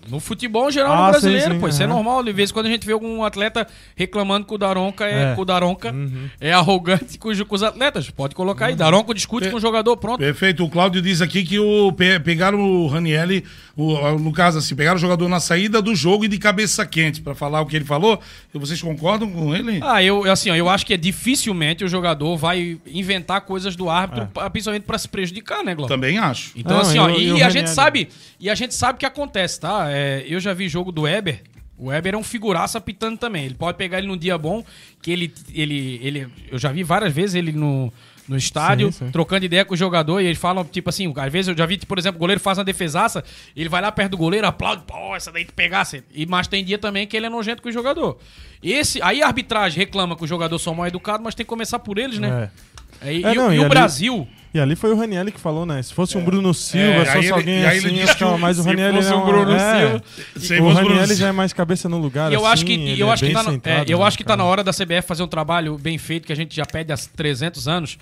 No 0.09 0.21
futebol 0.21 0.69
em 0.69 0.73
geral 0.73 0.93
Ah, 0.93 1.07
no 1.07 1.11
brasileiro, 1.13 1.45
sim, 1.47 1.53
sim, 1.55 1.61
pô. 1.61 1.69
Isso 1.69 1.83
é 1.83 1.87
normal. 1.87 2.23
De 2.23 2.33
vez 2.33 2.51
em 2.51 2.53
quando 2.53 2.67
a 2.67 2.69
gente 2.69 2.87
vê 2.87 2.93
algum 2.93 3.23
atleta 3.25 3.67
reclamando 3.97 4.47
que 4.47 4.55
o 4.55 4.59
Daronca 4.59 5.05
é, 5.07 5.33
É. 5.33 5.35
que 5.35 5.41
o 5.41 5.45
Daronca 5.45 5.93
Uhum. 5.93 6.29
é 6.41 6.53
arrogante 6.53 7.19
com 7.19 7.29
os, 7.29 7.41
com 7.43 7.55
os 7.55 7.63
atletas. 7.63 8.11
Pode 8.11 8.35
colocar 8.35 8.67
aí. 8.67 8.75
Daronco 8.75 9.15
discute 9.15 9.49
com 9.51 9.57
o 9.57 9.61
jogador, 9.61 9.97
pronto. 9.97 10.19
Perfeito. 10.19 10.65
O 10.65 10.69
Cláudio 10.71 11.01
diz 11.01 11.21
aqui 11.23 11.43
que 11.45 11.59
o, 11.59 11.93
pe- 11.93 12.21
pegaram 12.21 12.61
o 12.61 12.87
Ranielli, 12.87 13.45
o- 13.77 14.19
no 14.19 14.33
caso 14.33 14.59
assim, 14.59 14.75
pegaram 14.77 14.97
o 14.97 15.01
jogador 15.01 15.29
na 15.29 15.41
saída 15.41 15.81
do 15.81 15.95
jogo 15.95 16.25
e 16.25 16.29
de 16.29 16.39
cabeça 16.39 16.85
quente, 16.85 17.21
pra 17.23 17.35
falar 17.35 17.61
o 17.63 17.67
que 17.67 17.77
ele 17.77 17.85
falou. 17.85 18.21
E 18.55 18.59
vocês 18.59 18.81
concordam 18.83 19.31
com 19.31 19.55
ele? 19.55 19.81
Ah, 19.83 20.03
eu 20.03 20.31
assim, 20.31 20.51
ó, 20.51 20.55
eu 20.55 20.69
acho 20.69 20.85
que 20.85 20.95
é 20.95 20.97
dificilmente 20.97 21.85
o 21.85 21.89
jogador 21.89 22.37
vai 22.37 22.79
inventar 22.87 23.41
coisas 23.41 23.75
do 23.75 23.89
árbitro, 23.89 24.27
pa- 24.33 24.49
principalmente 24.51 24.83
pra 24.85 24.99
se 24.99 25.09
prejudicar, 25.09 25.65
né, 25.65 25.75
Glauco? 25.75 25.93
Também 25.93 26.19
acho. 26.19 26.53
Então, 26.57 26.75
Não, 26.77 26.83
assim, 26.83 26.97
e 26.97 27.01
ó, 27.01 27.07
o- 27.07 27.11
e, 27.19 27.25
e 27.29 27.33
o 27.33 27.45
a 27.45 27.49
gente 27.51 27.71
sabe, 27.71 28.09
e 28.39 28.51
a 28.51 28.55
gente 28.55 28.75
sabe 28.75 28.97
o 28.97 28.99
que 28.99 29.07
acontece, 29.07 29.61
tá? 29.61 29.89
É, 29.95 30.25
eu 30.27 30.41
já 30.41 30.53
vi 30.53 30.69
jogo 30.69 30.91
do 30.91 31.03
Weber, 31.03 31.43
O 31.79 31.87
Weber 31.87 32.15
é 32.15 32.17
um 32.17 32.23
figuraça 32.23 32.79
apitando 32.79 33.17
também. 33.19 33.47
Ele 33.47 33.55
pode 33.55 33.77
pegar 33.79 33.99
ele 33.99 34.07
num 34.07 34.17
dia 34.17 34.37
bom, 34.37 34.65
que 35.03 35.11
ele. 35.11 35.33
ele, 35.53 36.01
ele 36.03 36.29
eu 36.51 36.59
já 36.59 36.71
vi 36.73 36.83
várias 36.83 37.13
vezes 37.13 37.35
ele 37.35 37.53
no, 37.53 37.93
no 38.29 38.37
estádio, 38.37 38.91
Sim, 38.93 39.07
sim. 39.07 39.11
trocando 39.11 39.45
ideia 39.45 39.65
com 39.65 39.75
o 39.75 39.77
jogador, 39.77 40.21
e 40.21 40.27
eles 40.27 40.39
falam, 40.39 40.65
tipo 40.65 40.89
assim, 40.89 41.13
às 41.17 41.33
vezes 41.33 41.49
eu 41.49 41.57
já 41.57 41.67
vi, 41.67 41.79
por 41.79 41.99
exemplo, 41.99 42.17
o 42.17 42.21
goleiro 42.21 42.41
faz 42.41 42.59
uma 42.59 42.65
defesaça, 42.65 43.23
ele 43.57 43.69
vai 43.69 43.83
lá 43.83 43.93
perto 43.93 44.13
do 44.13 44.17
goleiro, 44.17 44.47
aplaude, 44.47 44.85
pô, 44.87 45.15
essa 45.15 45.31
daí 45.31 45.45
tu 45.45 45.53
pegasse. 45.53 46.03
E, 46.13 46.27
mas 46.27 46.47
tem 46.47 46.65
dia 46.65 46.79
também 46.79 47.07
que 47.07 47.17
ele 47.17 47.27
é 47.27 47.31
nojento 47.31 47.63
com 47.63 47.69
o 47.69 47.73
jogador. 47.73 48.19
Esse, 48.63 49.03
aí 49.03 49.23
a 49.23 49.27
arbitragem 49.27 49.79
reclama 49.79 50.17
que 50.17 50.23
os 50.25 50.29
jogadores 50.29 50.63
são 50.63 50.75
mal 50.75 50.87
educados, 50.87 51.23
mas 51.23 51.35
tem 51.35 51.45
que 51.45 51.51
começar 51.51 51.79
por 51.79 51.99
eles, 51.99 52.19
né? 52.19 52.51
É. 52.51 52.74
É, 53.05 53.13
e, 53.15 53.25
É, 53.25 53.35
e 53.35 53.39
o- 53.39 53.43
não, 53.43 53.53
e 53.53 53.57
e 53.57 53.59
o 53.59 53.63
ali- 53.63 53.69
Brasil. 53.71 54.29
E 54.53 54.61
ali 54.61 54.77
foi 54.77 54.93
o 54.93 54.97
Ranielli 54.97 55.33
que 55.33 55.41
falou, 55.41 55.67
né? 55.67 55.83
Se 55.83 55.93
fosse 55.93 56.17
um 56.17 56.25
Bruno 56.25 56.55
Silva, 56.55 56.87
É, 56.87 57.05
se 57.05 57.11
aí 57.11 57.15
fosse 57.17 57.27
ele- 57.27 57.33
alguém 57.33 57.55
ele 57.57 57.67
assim, 57.67 57.89
ia 57.97 58.07
ficar 58.07 58.15
que 58.15 58.25
o- 58.25 58.39
mais 58.39 58.57
o 58.57 58.63
se 58.63 58.69
Ranielli 58.69 58.97
fosse 58.99 59.13
é 59.13 59.15
o 59.15 59.19
um- 59.19 59.27
Bruno 59.27 59.53
é, 59.53 59.59
Silva. 59.81 60.03
Se 60.37 60.61
O 60.61 60.65
o 60.67 60.75
Silva. 60.77 61.15
já 61.17 61.27
é 61.29 61.33
mais 61.33 61.53
cabeça 61.53 61.89
no 61.89 61.99
lugar, 61.99 62.31
E 62.31 62.35
eu 62.37 62.41
assim, 62.47 62.53
acho 62.53 62.65
que, 62.67 62.73
ele 62.73 63.01
eu 63.03 63.09
é 63.09 63.13
acho 63.13 63.25
que 63.25 63.33
tá 63.33 63.43
centrado, 63.43 63.91
é, 63.91 63.93
eu 63.93 63.99
né, 63.99 64.05
acho 64.05 64.17
que 64.17 64.23
tá 64.23 64.37
na 64.37 64.45
hora 64.45 64.63
da 64.63 64.73
CBF 64.73 65.09
fazer 65.09 65.25
um 65.25 65.27
trabalho 65.27 65.77
bem 65.77 65.99
feito 65.99 66.25
que 66.25 66.33
a 66.33 66.37
gente 66.37 66.55
já 66.55 66.65
pede 66.65 66.93
há 66.93 66.97
300 67.17 67.67
anos. 67.67 67.99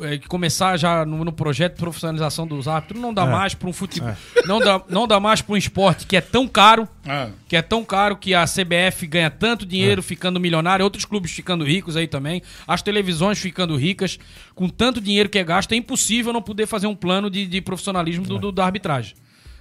É, 0.00 0.16
que 0.18 0.26
começar 0.26 0.76
já 0.76 1.04
no, 1.04 1.24
no 1.24 1.32
projeto 1.32 1.74
de 1.74 1.80
profissionalização 1.80 2.46
dos 2.46 2.66
árbitros 2.66 3.00
não 3.00 3.12
dá 3.12 3.24
É. 3.24 3.30
mais 3.30 3.54
para 3.54 3.68
um 3.68 3.72
futebol 3.72 4.14
não 4.46 4.58
dá 4.58 4.82
não 4.88 5.06
dá 5.06 5.20
mais 5.20 5.42
para 5.42 5.52
um 5.52 5.56
esporte 5.56 6.06
que 6.06 6.16
é 6.16 6.20
tão 6.20 6.48
caro 6.48 6.88
Ah. 7.06 7.28
que 7.46 7.54
é 7.56 7.62
tão 7.62 7.84
caro 7.84 8.16
que 8.16 8.34
a 8.34 8.44
CBF 8.46 9.06
ganha 9.06 9.30
tanto 9.30 9.66
dinheiro 9.66 10.02
ficando 10.02 10.40
milionário, 10.40 10.84
outros 10.84 11.04
clubes 11.04 11.30
ficando 11.32 11.64
ricos 11.64 11.96
aí 11.96 12.06
também, 12.06 12.40
as 12.66 12.80
televisões 12.82 13.38
ficando 13.38 13.76
ricas, 13.76 14.18
com 14.54 14.68
tanto 14.68 15.00
dinheiro 15.00 15.28
que 15.28 15.38
é 15.38 15.44
gasto, 15.44 15.72
é 15.72 15.76
impossível 15.76 16.32
não 16.32 16.40
poder 16.42 16.66
fazer 16.66 16.86
um 16.86 16.94
plano 16.94 17.28
de, 17.28 17.46
de 17.46 17.60
profissionalismo 17.60 18.24
do, 18.24 18.38
do- 18.38 18.52
da 18.52 18.64
arbitragem. 18.64 19.14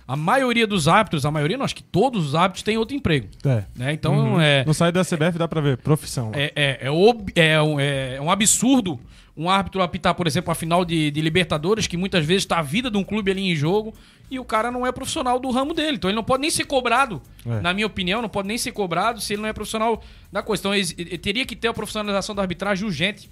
A 0.07 0.15
maioria 0.15 0.67
dos 0.67 0.87
árbitros, 0.87 1.25
a 1.25 1.31
maioria, 1.31 1.57
não, 1.57 1.65
acho 1.65 1.75
que 1.75 1.83
todos 1.83 2.25
os 2.27 2.35
árbitros 2.35 2.63
têm 2.63 2.77
outro 2.77 2.95
emprego. 2.95 3.27
É. 3.45 3.63
Né? 3.75 3.93
Então, 3.93 4.39
é, 4.41 4.65
No 4.65 4.73
site 4.73 4.93
da 4.93 5.03
CBF 5.05 5.37
dá 5.37 5.47
pra 5.47 5.61
ver, 5.61 5.77
profissão. 5.77 6.31
é, 6.33 6.51
é, 6.55 6.77
é, 6.87 6.91
ob- 6.91 7.31
é 7.35 7.61
um, 7.61 7.79
é 7.79 8.19
um 8.21 8.29
absurdo 8.29 8.99
um 9.37 9.49
árbitro 9.49 9.81
apitar, 9.81 10.13
por 10.13 10.27
exemplo, 10.27 10.51
a 10.51 10.55
final 10.55 10.83
de, 10.83 11.09
de 11.09 11.21
Libertadores, 11.21 11.87
que 11.87 11.95
muitas 11.95 12.25
vezes 12.25 12.43
está 12.43 12.59
a 12.59 12.61
vida 12.61 12.91
de 12.91 12.97
um 12.97 13.03
clube 13.03 13.31
ali 13.31 13.41
em 13.49 13.55
jogo, 13.55 13.93
e 14.29 14.37
o 14.37 14.43
cara 14.43 14.69
não 14.69 14.85
é 14.85 14.91
profissional 14.91 15.39
do 15.39 15.49
ramo 15.49 15.73
dele. 15.73 15.95
Então 15.95 16.09
ele 16.09 16.15
não 16.17 16.23
pode 16.23 16.41
nem 16.41 16.49
ser 16.51 16.65
cobrado, 16.65 17.21
É. 17.45 17.61
na 17.61 17.73
minha 17.73 17.87
opinião, 17.87 18.21
não 18.21 18.27
pode 18.27 18.49
nem 18.49 18.57
ser 18.57 18.73
cobrado 18.73 19.21
se 19.21 19.33
ele 19.33 19.41
não 19.41 19.47
é 19.47 19.53
profissional 19.53 20.03
da 20.31 20.43
coisa. 20.43 20.61
Então 20.61 20.75
ex- 20.75 20.93
eh, 20.97 21.17
teria 21.17 21.45
que 21.45 21.55
ter 21.55 21.69
a 21.69 21.73
profissionalização 21.73 22.35
da 22.35 22.41
arbitragem 22.41 22.85
urgente. 22.85 23.31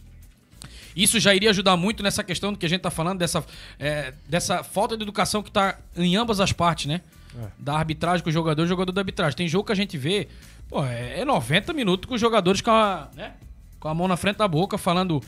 Isso 0.95 1.19
já 1.19 1.33
iria 1.33 1.49
ajudar 1.49 1.77
muito 1.77 2.01
nessa 2.03 2.23
questão 2.23 2.51
do 2.51 2.59
que 2.59 2.65
a 2.65 2.69
gente 2.69 2.79
está 2.79 2.91
falando, 2.91 3.19
dessa, 3.19 3.43
é, 3.79 4.13
dessa 4.27 4.63
falta 4.63 4.97
de 4.97 5.03
educação 5.03 5.41
que 5.41 5.49
está 5.49 5.77
em 5.95 6.15
ambas 6.15 6.39
as 6.39 6.51
partes, 6.51 6.87
né? 6.87 7.01
Da 7.57 7.75
arbitragem 7.75 8.23
com 8.23 8.29
o 8.29 8.33
jogador 8.33 8.63
e 8.63 8.65
o 8.65 8.67
jogador 8.67 8.91
da 8.91 9.01
arbitragem. 9.01 9.37
Tem 9.37 9.47
jogo 9.47 9.65
que 9.65 9.71
a 9.71 9.75
gente 9.75 9.97
vê, 9.97 10.27
pô, 10.67 10.83
é, 10.83 11.19
é 11.19 11.25
90 11.25 11.73
minutos 11.73 12.07
com 12.07 12.15
os 12.15 12.21
jogadores 12.21 12.61
com 12.61 12.71
a, 12.71 13.07
né? 13.15 13.33
com 13.79 13.87
a 13.87 13.93
mão 13.93 14.07
na 14.07 14.17
frente 14.17 14.37
da 14.37 14.47
boca, 14.47 14.77
falando 14.77 15.21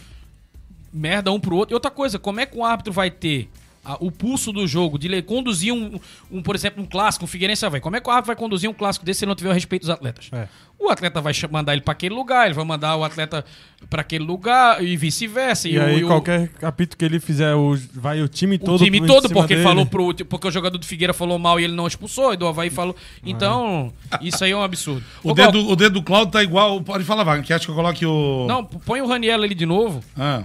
merda 0.91 1.31
um 1.31 1.39
pro 1.39 1.55
outro. 1.55 1.73
E 1.73 1.75
outra 1.75 1.91
coisa, 1.91 2.19
como 2.19 2.39
é 2.39 2.45
que 2.45 2.57
um 2.57 2.65
árbitro 2.65 2.91
vai 2.91 3.09
ter 3.09 3.49
a- 3.83 3.97
o 3.99 4.11
pulso 4.11 4.51
do 4.51 4.67
jogo, 4.67 4.97
de 4.99 5.21
conduzir 5.23 5.73
um, 5.73 5.99
um, 6.31 6.41
por 6.41 6.55
exemplo, 6.55 6.83
um 6.83 6.85
clássico, 6.85 7.25
um 7.25 7.27
Figueirense 7.27 7.67
vai. 7.69 7.79
Como 7.79 7.95
é 7.95 7.99
que 8.01 8.07
o 8.07 8.11
árbitro 8.11 8.27
vai 8.27 8.35
conduzir 8.35 8.69
um 8.69 8.73
clássico 8.73 9.05
desse 9.05 9.19
se 9.19 9.25
ele 9.25 9.29
não 9.29 9.35
tiver 9.35 9.49
o 9.49 9.53
respeito 9.53 9.81
dos 9.83 9.89
atletas? 9.89 10.29
É. 10.31 10.47
O 10.79 10.89
atleta 10.89 11.21
vai 11.21 11.31
mandar 11.51 11.73
ele 11.73 11.81
pra 11.81 11.91
aquele 11.91 12.15
lugar, 12.15 12.45
ele 12.45 12.55
vai 12.55 12.65
mandar 12.65 12.95
o 12.95 13.03
atleta 13.03 13.45
pra 13.87 14.01
aquele 14.01 14.23
lugar 14.23 14.83
e 14.83 14.97
vice-versa. 14.97 15.69
E, 15.69 15.77
o- 15.77 15.81
aí, 15.83 16.03
o- 16.03 16.07
qualquer 16.07 16.47
capítulo 16.49 16.97
que 16.97 17.05
ele 17.05 17.19
fizer, 17.19 17.53
o- 17.53 17.77
vai 17.93 18.19
o 18.21 18.27
time 18.27 18.55
o 18.55 18.59
todo 18.59 18.83
time 18.83 18.97
em 18.97 19.05
todo, 19.05 19.29
porque 19.29 19.53
dele. 19.53 19.67
falou 19.67 19.85
pro. 19.85 20.11
Porque 20.25 20.47
o 20.47 20.51
jogador 20.51 20.79
do 20.79 20.85
Figueira 20.85 21.13
falou 21.13 21.37
mal 21.37 21.59
e 21.59 21.63
ele 21.65 21.73
não 21.75 21.85
expulsou, 21.85 22.33
e 22.33 22.37
do 22.37 22.47
Havaí 22.47 22.71
falou. 22.71 22.95
Então, 23.23 23.93
isso 24.21 24.43
aí 24.43 24.51
é 24.51 24.57
um 24.57 24.63
absurdo. 24.63 25.03
O 25.23 25.29
Ô, 25.31 25.33
dedo, 25.35 25.69
o 25.69 25.75
dedo 25.75 25.93
do 25.93 26.03
Claudio 26.03 26.31
tá 26.31 26.41
igual. 26.43 26.81
Pode 26.81 27.03
falar, 27.03 27.23
Wagner, 27.23 27.45
que 27.45 27.53
acho 27.53 27.65
que 27.65 27.71
eu 27.71 27.75
coloque 27.75 28.03
o. 28.05 28.45
Não, 28.47 28.65
põe 28.65 29.01
o 29.01 29.07
Raniel 29.07 29.43
ali 29.43 29.53
de 29.53 29.67
novo. 29.67 30.03
Ah. 30.17 30.43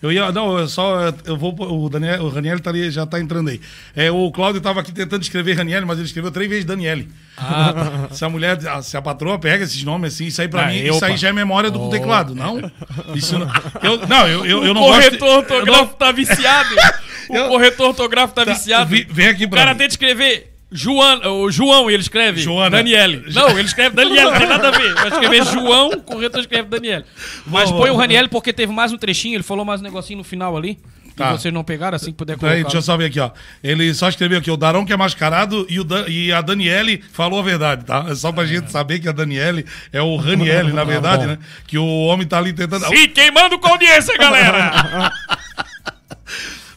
Eu 0.00 0.12
ia. 0.12 0.30
Não, 0.30 0.56
eu 0.58 0.68
só. 0.68 1.12
Eu 1.24 1.36
vou. 1.36 1.54
O, 1.58 1.88
Daniel, 1.88 2.22
o 2.22 2.28
Raniel 2.28 2.60
tá 2.60 2.70
ali, 2.70 2.88
já 2.90 3.04
tá 3.04 3.18
entrando 3.18 3.48
aí. 3.50 3.60
É, 3.96 4.10
o 4.10 4.30
Cláudio 4.30 4.60
tava 4.60 4.78
aqui 4.80 4.92
tentando 4.92 5.22
escrever 5.22 5.54
Raniel, 5.56 5.84
mas 5.86 5.98
ele 5.98 6.06
escreveu 6.06 6.30
três 6.30 6.48
vezes 6.48 6.64
Daniele. 6.64 7.08
se 8.12 8.24
a 8.24 8.28
mulher, 8.28 8.58
se 8.82 8.96
a 8.96 9.02
patroa 9.02 9.38
pega 9.38 9.64
esses 9.64 9.82
nomes 9.82 10.14
assim, 10.14 10.26
isso 10.26 10.40
aí 10.40 10.48
pra 10.48 10.64
Ah, 10.64 10.66
mim, 10.68 10.78
eu, 10.78 10.94
isso 10.94 11.04
aí 11.04 11.16
já 11.16 11.28
é 11.28 11.32
memória 11.32 11.70
do 11.70 11.88
teclado, 11.90 12.34
não? 12.34 12.58
Isso 13.14 13.38
não. 13.38 13.48
Eu, 13.82 14.06
não, 14.06 14.26
eu, 14.28 14.44
eu, 14.46 14.64
eu 14.66 14.74
não 14.74 14.82
o 14.82 14.86
gosto. 14.86 15.02
corretor 15.18 15.28
ortográfico 15.38 15.94
tá 15.96 16.12
viciado. 16.12 16.68
o 17.30 17.48
corretor 17.48 17.88
ortográfico 17.88 18.34
tá, 18.34 18.44
Tá, 18.44 18.52
viciado. 18.52 18.90
vi- 18.90 19.06
vem 19.10 19.26
aqui 19.28 19.44
o 19.46 19.48
pra 19.48 19.58
cara 19.60 19.72
mim. 19.72 19.78
tenta 19.78 19.92
escrever 19.92 20.52
João, 20.70 21.42
o 21.42 21.50
João, 21.50 21.90
ele 21.90 22.02
escreve 22.02 22.40
Joana. 22.40 22.76
Daniele. 22.76 23.24
Não, 23.32 23.50
ele 23.50 23.62
escreve 23.62 23.96
Daniele, 23.96 24.30
não 24.30 24.38
tem 24.38 24.46
nada 24.46 24.68
a 24.68 24.70
ver. 24.70 24.94
Vai 24.94 25.08
escrever 25.08 25.44
João, 25.46 25.88
o 25.88 26.02
corretor 26.02 26.40
escreve 26.40 26.68
Daniele. 26.68 27.04
Mas 27.46 27.70
põe 27.70 27.90
o 27.90 27.96
Raniel 27.96 28.28
porque 28.28 28.52
teve 28.52 28.72
mais 28.72 28.92
um 28.92 28.98
trechinho, 28.98 29.36
ele 29.36 29.42
falou 29.42 29.64
mais 29.64 29.80
um 29.80 29.84
negocinho 29.84 30.18
no 30.18 30.24
final 30.24 30.56
ali. 30.56 30.78
Tá. 31.16 31.30
E 31.34 31.38
vocês 31.38 31.52
não 31.52 31.64
pegaram 31.64 31.96
assim 31.96 32.12
que 32.12 32.16
puder 32.16 32.34
colocar. 32.36 32.50
Peraí, 32.50 32.62
deixa 32.62 32.76
eu 32.78 32.82
só 32.82 32.96
ver 32.96 33.06
aqui, 33.06 33.18
ó. 33.18 33.30
Ele 33.60 33.92
só 33.92 34.08
escreveu 34.08 34.38
aqui, 34.38 34.52
o 34.52 34.56
Darão 34.56 34.84
que 34.86 34.92
é 34.92 34.96
mascarado 34.96 35.66
e, 35.68 35.80
o 35.80 35.84
Dan- 35.84 36.04
e 36.06 36.30
a 36.32 36.40
Daniele 36.40 37.02
falou 37.12 37.40
a 37.40 37.42
verdade, 37.42 37.84
tá? 37.84 38.04
É 38.08 38.14
só 38.14 38.30
pra 38.30 38.46
gente 38.46 38.70
saber 38.70 39.00
que 39.00 39.08
a 39.08 39.12
Daniele 39.12 39.66
é 39.92 40.00
o 40.00 40.14
Raniele, 40.14 40.70
na 40.72 40.84
verdade, 40.84 41.26
né? 41.26 41.38
Que 41.66 41.76
o 41.76 41.84
homem 42.04 42.24
tá 42.24 42.38
ali 42.38 42.52
tentando. 42.52 42.86
Sim, 42.86 43.08
queimando 43.08 43.58
com 43.58 43.66
audiência, 43.68 44.16
galera. 44.16 45.12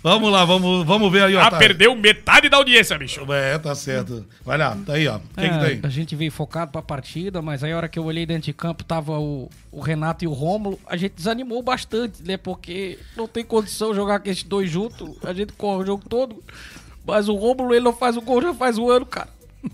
Vamos 0.04 0.32
lá, 0.32 0.44
vamos, 0.46 0.84
vamos 0.84 1.12
ver 1.12 1.24
aí, 1.24 1.36
ó. 1.36 1.42
ah, 1.42 1.52
tá. 1.52 1.58
perdeu 1.60 1.96
metade 1.96 2.50
da 2.50 2.58
audiência, 2.58 2.98
bicho. 2.98 3.22
É, 3.32 3.60
tá 3.60 3.76
certo. 3.76 4.26
Vai 4.44 4.58
lá, 4.58 4.76
tá 4.84 4.94
aí, 4.94 5.08
ó. 5.08 5.18
O 5.18 5.20
que, 5.20 5.28
que 5.36 5.46
É, 5.46 5.60
tem? 5.70 5.80
A 5.84 5.90
gente 5.90 6.16
veio 6.16 6.32
focado 6.32 6.72
pra 6.72 6.82
partida, 6.82 7.40
mas 7.40 7.64
aí 7.64 7.72
a 7.72 7.78
hora 7.78 7.88
que 7.88 8.00
eu 8.00 8.06
olhei 8.06 8.26
dentro 8.26 8.44
de 8.46 8.54
campo, 8.54 8.84
tava 8.84 9.20
o, 9.20 9.48
o 9.72 9.80
Renato 9.80 10.24
e 10.26 10.28
o 10.28 10.34
Rômulo, 10.34 10.80
a 10.88 10.98
gente 10.98 11.14
desanimou 11.16 11.62
bastante, 11.62 12.24
né? 12.24 12.36
Porque 12.36 12.98
não 13.16 13.28
tem 13.28 13.44
condição 13.46 13.92
de 13.92 13.98
jogar 13.98 14.20
com 14.22 14.30
esses 14.30 14.44
dois 14.44 14.72
juntos, 14.72 15.18
a 15.24 15.34
gente 15.34 15.54
corre 15.54 15.84
o 15.84 15.86
jogo 15.86 16.04
todo, 16.10 16.44
mas 17.06 17.30
o 17.30 17.36
Rômulo, 17.36 17.72
ele 17.74 17.86
não 17.86 17.94
faz 17.94 18.18
o 18.18 18.22
gol 18.22 18.42
já 18.42 18.54
faz 18.56 18.80
um 18.80 18.90
ano, 18.90 19.06
cara. 19.06 19.30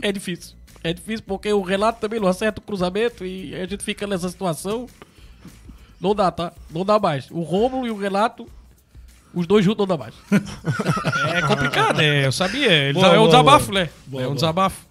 É 0.00 0.12
difícil. 0.12 0.54
É 0.84 0.92
difícil 0.92 1.24
porque 1.26 1.52
o 1.52 1.60
Renato 1.60 2.00
também 2.00 2.20
não 2.20 2.28
acerta 2.28 2.60
o 2.60 2.62
cruzamento 2.62 3.26
e 3.26 3.52
a 3.56 3.66
gente 3.66 3.82
fica 3.82 4.06
nessa 4.06 4.28
situação. 4.28 4.86
Não 6.00 6.14
dá, 6.14 6.30
tá? 6.30 6.52
Não 6.70 6.84
dá 6.84 7.00
mais. 7.00 7.28
O 7.32 7.40
Rômulo 7.40 7.84
e 7.84 7.90
o 7.90 7.96
Renato, 7.96 8.46
os 9.34 9.46
dois 9.46 9.64
juntos 9.64 9.86
não 9.86 9.96
dá 9.96 10.02
mais. 10.02 10.14
É 11.34 11.42
complicado, 11.42 12.00
é, 12.00 12.26
eu 12.26 12.32
sabia. 12.32 12.70
Ele- 12.72 12.94
Boa, 12.94 13.06
é 13.08 13.10
um 13.12 13.16
boa, 13.16 13.26
desabafo, 13.28 13.66
boa. 13.70 13.80
né? 13.84 13.90
Boa, 14.06 14.22
é 14.22 14.24
um 14.24 14.28
boa. 14.28 14.34
desabafo. 14.36 14.86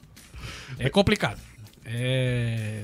É 0.79 0.89
complicado. 0.89 1.39
É... 1.85 2.83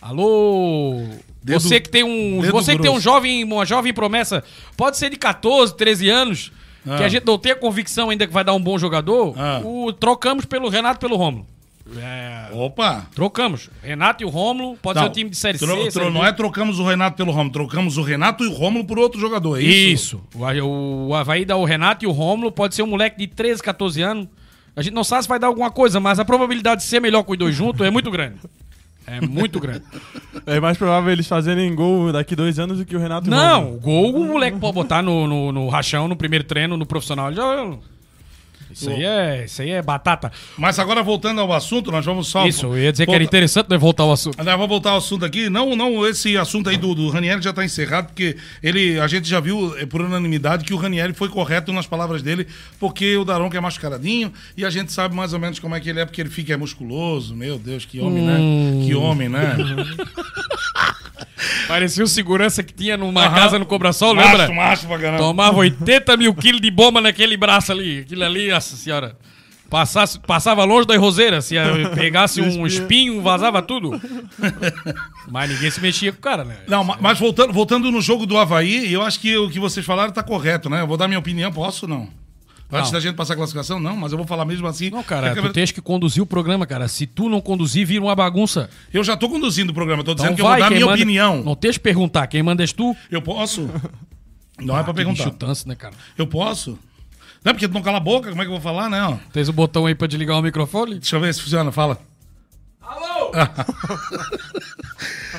Alô? 0.00 1.04
Dedo- 1.42 1.60
você 1.60 1.80
que 1.80 1.88
tem 1.88 2.04
um, 2.04 2.40
você 2.50 2.76
que 2.76 2.82
tem 2.82 2.90
um 2.90 3.00
jovem, 3.00 3.42
uma 3.44 3.64
jovem 3.64 3.92
promessa, 3.92 4.42
pode 4.76 4.96
ser 4.96 5.10
de 5.10 5.16
14, 5.16 5.76
13 5.76 6.08
anos, 6.08 6.52
que 6.84 6.90
Ah. 6.90 7.04
a 7.04 7.08
gente 7.08 7.24
não 7.24 7.38
tem 7.38 7.52
a 7.52 7.56
convicção 7.56 8.10
ainda 8.10 8.26
que 8.26 8.32
vai 8.32 8.44
dar 8.44 8.52
um 8.54 8.60
bom 8.60 8.76
jogador. 8.78 9.34
Ah. 9.38 9.60
O 9.64 9.92
trocamos 9.92 10.44
pelo 10.44 10.68
Renato 10.68 10.98
pelo 11.00 11.16
Rômulo. 11.86 12.64
Opa! 12.66 13.06
Trocamos. 13.14 13.68
Renato 13.82 14.22
e 14.22 14.26
o 14.26 14.28
Rômulo, 14.28 14.76
pode 14.80 14.98
ser 15.00 15.04
o 15.06 15.10
time 15.10 15.30
de 15.30 15.36
série 15.36 15.58
tro- 15.58 15.68
C. 15.68 15.74
tro- 15.74 15.90
série 15.92 16.06
B. 16.06 16.10
não 16.12 16.24
é 16.24 16.32
trocamos 16.32 16.78
o 16.78 16.84
Renato 16.84 17.16
pelo 17.16 17.32
Romulo, 17.32 17.52
trocamos 17.52 17.96
o 17.98 18.02
Renato 18.02 18.44
e 18.44 18.48
o 18.48 18.52
Romulo 18.52 18.84
por 18.84 18.98
outro 18.98 19.20
jogador, 19.20 19.58
é 19.58 19.62
isso? 19.62 20.16
Isso. 20.16 20.22
O, 20.64 21.08
o, 21.08 21.14
Havaí 21.14 21.44
dá 21.44 21.56
o 21.56 21.64
Renato 21.64 22.04
e 22.04 22.08
o 22.08 22.12
Rômulo. 22.12 22.52
Pode 22.52 22.74
ser 22.74 22.82
um 22.82 22.86
moleque 22.86 23.18
de 23.18 23.26
13, 23.26 23.62
14 23.62 24.00
anos. 24.02 24.28
A 24.74 24.80
gente 24.82 24.94
não 24.94 25.04
sabe 25.04 25.22
se 25.24 25.28
vai 25.28 25.38
dar 25.38 25.48
alguma 25.48 25.70
coisa, 25.70 26.00
mas 26.00 26.18
a 26.18 26.24
probabilidade 26.24 26.82
de 26.82 26.86
ser 26.86 27.00
melhor 27.00 27.22
com 27.24 27.32
os 27.32 27.38
dois 27.38 27.54
juntos 27.54 27.86
é 27.86 27.90
muito 27.90 28.10
grande. 28.10 28.36
É 29.06 29.20
muito 29.20 29.58
grande. 29.58 29.82
É 30.46 30.60
mais 30.60 30.78
provável 30.78 31.10
eles 31.12 31.26
fazerem 31.26 31.74
gol 31.74 32.12
daqui 32.12 32.36
dois 32.36 32.58
anos 32.60 32.78
do 32.78 32.84
que 32.84 32.94
o 32.96 33.00
Renato 33.00 33.26
e 33.26 33.28
o 33.28 33.30
Não, 33.32 33.60
Rômulo. 33.62 33.76
o 33.76 33.80
gol 33.80 34.14
o 34.14 34.24
moleque 34.28 34.58
pode 34.58 34.72
botar 34.74 35.02
no, 35.02 35.26
no, 35.26 35.50
no 35.52 35.68
rachão, 35.68 36.06
no 36.06 36.14
primeiro 36.16 36.44
treino, 36.44 36.76
no 36.76 36.86
profissional. 36.86 37.26
ele 37.26 37.36
Já, 37.36 37.66
isso, 38.72 38.90
aí 38.90 39.04
é, 39.04 39.44
isso 39.44 39.62
aí 39.62 39.70
é 39.70 39.82
batata. 39.82 40.30
Mas 40.56 40.78
agora 40.78 41.02
voltando 41.02 41.40
ao 41.40 41.52
assunto, 41.52 41.90
nós 41.90 42.04
vamos 42.04 42.28
só. 42.28 42.46
Isso, 42.46 42.66
eu 42.66 42.78
ia 42.78 42.92
dizer 42.92 43.04
que 43.06 43.10
era 43.12 43.18
volta- 43.20 43.30
interessante 43.36 43.70
né, 43.70 43.78
voltar 43.78 44.02
ao 44.04 44.12
assunto. 44.12 44.38
Aliás, 44.38 44.56
vamos 44.56 44.68
voltar 44.70 44.90
ao 44.90 44.98
assunto 44.98 45.24
aqui. 45.24 45.48
Não, 45.50 45.74
não, 45.76 46.06
esse 46.06 46.36
assunto 46.36 46.68
aí 46.68 46.76
do, 46.76 46.94
do 46.94 47.08
Ranieri 47.08 47.42
já 47.42 47.50
está 47.50 47.64
encerrado, 47.64 48.06
porque 48.08 48.36
ele, 48.62 48.98
a 49.00 49.06
gente 49.06 49.28
já 49.28 49.40
viu 49.40 49.76
é, 49.78 49.86
por 49.86 50.00
unanimidade 50.00 50.64
que 50.64 50.74
o 50.74 50.76
Ranieri 50.76 51.12
foi 51.12 51.28
correto 51.28 51.72
nas 51.72 51.86
palavras 51.86 52.22
dele, 52.22 52.46
porque 52.80 53.16
o 53.16 53.24
Daronco 53.24 53.56
é 53.56 53.60
mascaradinho 53.60 54.32
e 54.56 54.64
a 54.64 54.70
gente 54.70 54.92
sabe 54.92 55.14
mais 55.14 55.32
ou 55.32 55.38
menos 55.38 55.58
como 55.58 55.74
é 55.74 55.80
que 55.80 55.88
ele 55.90 56.00
é, 56.00 56.04
porque 56.04 56.20
ele 56.20 56.30
fica 56.30 56.52
é 56.52 56.56
musculoso. 56.56 57.34
Meu 57.34 57.58
Deus, 57.58 57.84
que 57.84 58.00
homem, 58.00 58.22
né? 58.24 58.38
Que 58.86 58.94
homem, 58.94 59.28
né? 59.28 59.56
Parecia 61.66 62.04
o 62.04 62.06
segurança 62.06 62.62
que 62.62 62.72
tinha 62.72 62.96
numa 62.96 63.24
Aham. 63.26 63.34
casa 63.34 63.58
no 63.58 63.66
Cobrasol, 63.66 64.14
macho, 64.14 64.36
lembra? 64.36 64.54
macho 64.54 64.86
pra 64.86 64.98
caramba. 64.98 65.18
Tomava 65.18 65.56
80 65.58 66.16
mil 66.16 66.34
quilos 66.34 66.60
de 66.60 66.70
bomba 66.70 67.00
naquele 67.00 67.36
braço 67.36 67.72
ali. 67.72 68.00
Aquilo 68.00 68.24
ali, 68.24 68.50
nossa 68.70 68.76
senhora. 68.82 69.16
Passasse, 69.68 70.20
passava 70.20 70.62
longe 70.64 70.86
da 70.86 70.96
roseira. 70.98 71.40
Se 71.40 71.54
pegasse 71.94 72.40
um 72.42 72.66
espinho, 72.66 73.22
vazava 73.22 73.62
tudo. 73.62 73.98
Mas 75.30 75.50
ninguém 75.50 75.70
se 75.70 75.80
mexia 75.80 76.12
com 76.12 76.18
o 76.18 76.20
cara, 76.20 76.44
né? 76.44 76.58
Não, 76.68 76.84
ma- 76.84 76.98
mas 77.00 77.18
voltando, 77.18 77.52
voltando 77.52 77.90
no 77.90 78.00
jogo 78.00 78.26
do 78.26 78.36
Havaí, 78.36 78.92
eu 78.92 79.02
acho 79.02 79.18
que 79.18 79.36
o 79.36 79.48
que 79.48 79.58
vocês 79.58 79.84
falaram 79.84 80.12
tá 80.12 80.22
correto, 80.22 80.68
né? 80.68 80.82
Eu 80.82 80.86
vou 80.86 80.96
dar 80.96 81.08
minha 81.08 81.18
opinião, 81.18 81.50
posso 81.52 81.86
ou 81.86 81.88
não? 81.88 82.08
Antes 82.70 82.90
Não. 82.90 82.92
da 82.98 83.00
gente 83.00 83.14
passar 83.16 83.34
a 83.34 83.36
classificação, 83.36 83.78
não, 83.78 83.94
mas 83.96 84.12
eu 84.12 84.18
vou 84.18 84.26
falar 84.26 84.44
mesmo 84.46 84.66
assim. 84.66 84.88
Não, 84.90 85.02
cara, 85.02 85.28
É 85.28 85.34
que 85.34 85.42
tu 85.42 85.52
tens 85.52 85.70
que 85.70 85.80
conduzir 85.82 86.22
o 86.22 86.26
programa, 86.26 86.66
cara. 86.66 86.88
Se 86.88 87.06
tu 87.06 87.28
não 87.28 87.38
conduzir, 87.40 87.86
vira 87.86 88.02
uma 88.02 88.14
bagunça. 88.14 88.70
Eu 88.92 89.04
já 89.04 89.14
tô 89.16 89.28
conduzindo 89.28 89.70
o 89.70 89.74
programa, 89.74 90.02
tô 90.02 90.14
dizendo 90.14 90.32
Então 90.32 90.36
que 90.36 90.42
eu 90.42 90.46
vou 90.48 90.58
dar 90.58 90.70
minha 90.70 90.86
manda- 90.86 90.94
opinião. 90.96 91.42
Não 91.42 91.54
tens 91.54 91.76
que 91.76 91.82
perguntar, 91.82 92.26
quem 92.28 92.42
manda 92.42 92.62
és 92.62 92.72
tu? 92.72 92.96
Eu 93.10 93.20
posso? 93.20 93.68
Não 94.58 94.74
é 94.78 94.82
pra 94.82 94.92
Que 94.92 94.96
perguntar. 94.96 95.24
bicho 95.24 95.36
tanso, 95.36 95.68
né, 95.68 95.74
cara? 95.74 95.94
Eu 96.16 96.26
posso? 96.26 96.78
Não 97.44 97.50
é 97.50 97.52
porque 97.54 97.66
tu 97.66 97.74
não 97.74 97.82
cala 97.82 97.96
a 97.96 98.00
boca, 98.00 98.30
como 98.30 98.40
é 98.40 98.44
que 98.44 98.48
eu 98.48 98.54
vou 98.54 98.60
falar, 98.60 98.88
né? 98.88 99.18
Tens 99.32 99.48
o 99.48 99.52
botão 99.52 99.86
aí 99.86 99.94
pra 99.94 100.06
desligar 100.06 100.38
o 100.38 100.42
microfone? 100.42 100.94
Deixa 101.00 101.16
eu 101.16 101.20
ver 101.20 101.34
se 101.34 101.42
funciona, 101.42 101.72
fala. 101.72 101.98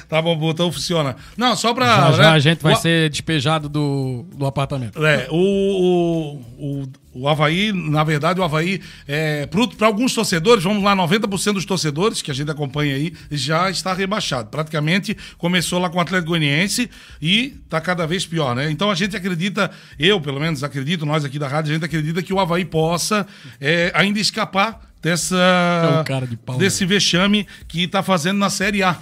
Tá 0.10 0.22
bom, 0.22 0.38
botão 0.38 0.72
funciona. 0.72 1.16
Não, 1.38 1.56
só 1.56 1.74
pra. 1.74 1.86
Já, 1.86 2.12
já 2.12 2.24
né, 2.24 2.28
a 2.30 2.40
gente 2.40 2.62
vai 2.62 2.74
o- 2.74 2.78
ser 2.78 3.10
despejado 3.10 3.70
do, 3.70 4.26
do 4.36 4.46
apartamento. 4.46 5.04
É, 5.04 5.28
o, 5.32 5.36
o, 5.38 6.84
o, 6.84 6.90
o 7.14 7.28
Havaí, 7.28 7.72
na 7.72 8.04
verdade, 8.04 8.40
o 8.40 8.44
Havaí, 8.44 8.82
é, 9.08 9.48
para 9.78 9.88
alguns 9.88 10.14
torcedores, 10.14 10.64
vamos 10.64 10.84
lá, 10.84 10.96
90% 10.96 11.54
dos 11.54 11.66
torcedores 11.66 12.22
que 12.22 12.32
a 12.32 12.34
gente 12.34 12.50
acompanha 12.52 12.96
aí, 12.96 13.14
já 13.32 13.70
está 13.70 13.94
rebaixado. 13.94 14.50
Praticamente 14.50 15.16
começou 15.38 15.80
lá 15.80 15.90
com 15.90 15.98
o 15.98 16.02
Atlético 16.02 16.30
Goianiense 16.30 16.90
e 17.22 17.58
está 17.64 17.80
cada 17.80 18.06
vez 18.06 18.26
pior, 18.26 18.56
né? 18.56 18.70
Então 18.70 18.92
a 18.92 18.96
gente 18.96 19.16
acredita, 19.16 19.72
eu 19.98 20.20
pelo 20.20 20.40
menos 20.40 20.64
acredito, 20.64 21.06
nós 21.06 21.24
aqui 21.24 21.40
da 21.40 21.48
rádio, 21.48 21.72
a 21.72 21.74
gente 21.76 21.86
acredita 21.86 22.22
que 22.22 22.34
o 22.34 22.40
Havaí 22.40 22.66
possa 22.66 23.26
é, 23.60 23.92
ainda 23.96 24.20
escapar 24.20 24.93
dessa, 25.04 25.36
É 25.38 26.00
um 26.00 26.04
cara 26.04 26.26
de 26.26 26.38
pau, 26.38 26.58
desse 26.58 26.86
vexame 26.86 27.46
que 27.68 27.84
está 27.84 28.02
fazendo 28.02 28.38
na 28.40 28.50
Série 28.50 28.82
A. 28.82 28.98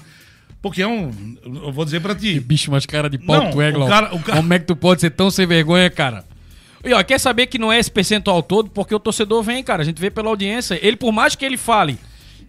Porque 0.62 0.82
é 0.82 0.88
um. 0.88 1.12
Eu 1.46 1.72
vou 1.72 1.86
dizer 1.86 2.02
para 2.02 2.14
ti. 2.14 2.40
Bicho, 2.40 2.70
mas 2.72 2.86
cara 2.86 3.10
de 3.10 3.18
pau 3.18 3.36
Não, 3.36 3.46
que 3.48 3.52
tu 3.54 3.62
é, 3.62 3.70
o 3.70 3.74
Glauco. 3.74 3.90
cara- 3.92 4.10
Como 4.38 4.54
é 4.54 4.60
que 4.60 4.66
tu 4.66 4.76
pode 4.76 5.02
ser 5.02 5.10
tão 5.12 5.32
sem 5.32 5.48
vergonha, 5.48 5.90
cara? 5.90 6.24
E 6.84 6.94
ó, 6.94 7.04
quer 7.04 7.20
saber 7.20 7.46
que 7.48 7.58
não 7.60 7.72
é 7.72 7.80
esse 7.80 7.90
percentual 7.92 8.42
todo, 8.44 8.70
porque 8.70 8.94
o 8.94 9.00
torcedor 9.00 9.42
vem, 9.44 9.64
cara. 9.64 9.82
A 9.82 9.86
gente 9.86 10.00
vê 10.02 10.10
pela 10.12 10.30
audiência. 10.30 10.80
Ele, 10.86 10.98
por 10.98 11.12
mais 11.12 11.36
que 11.36 11.46
ele 11.46 11.58
fale 11.58 11.98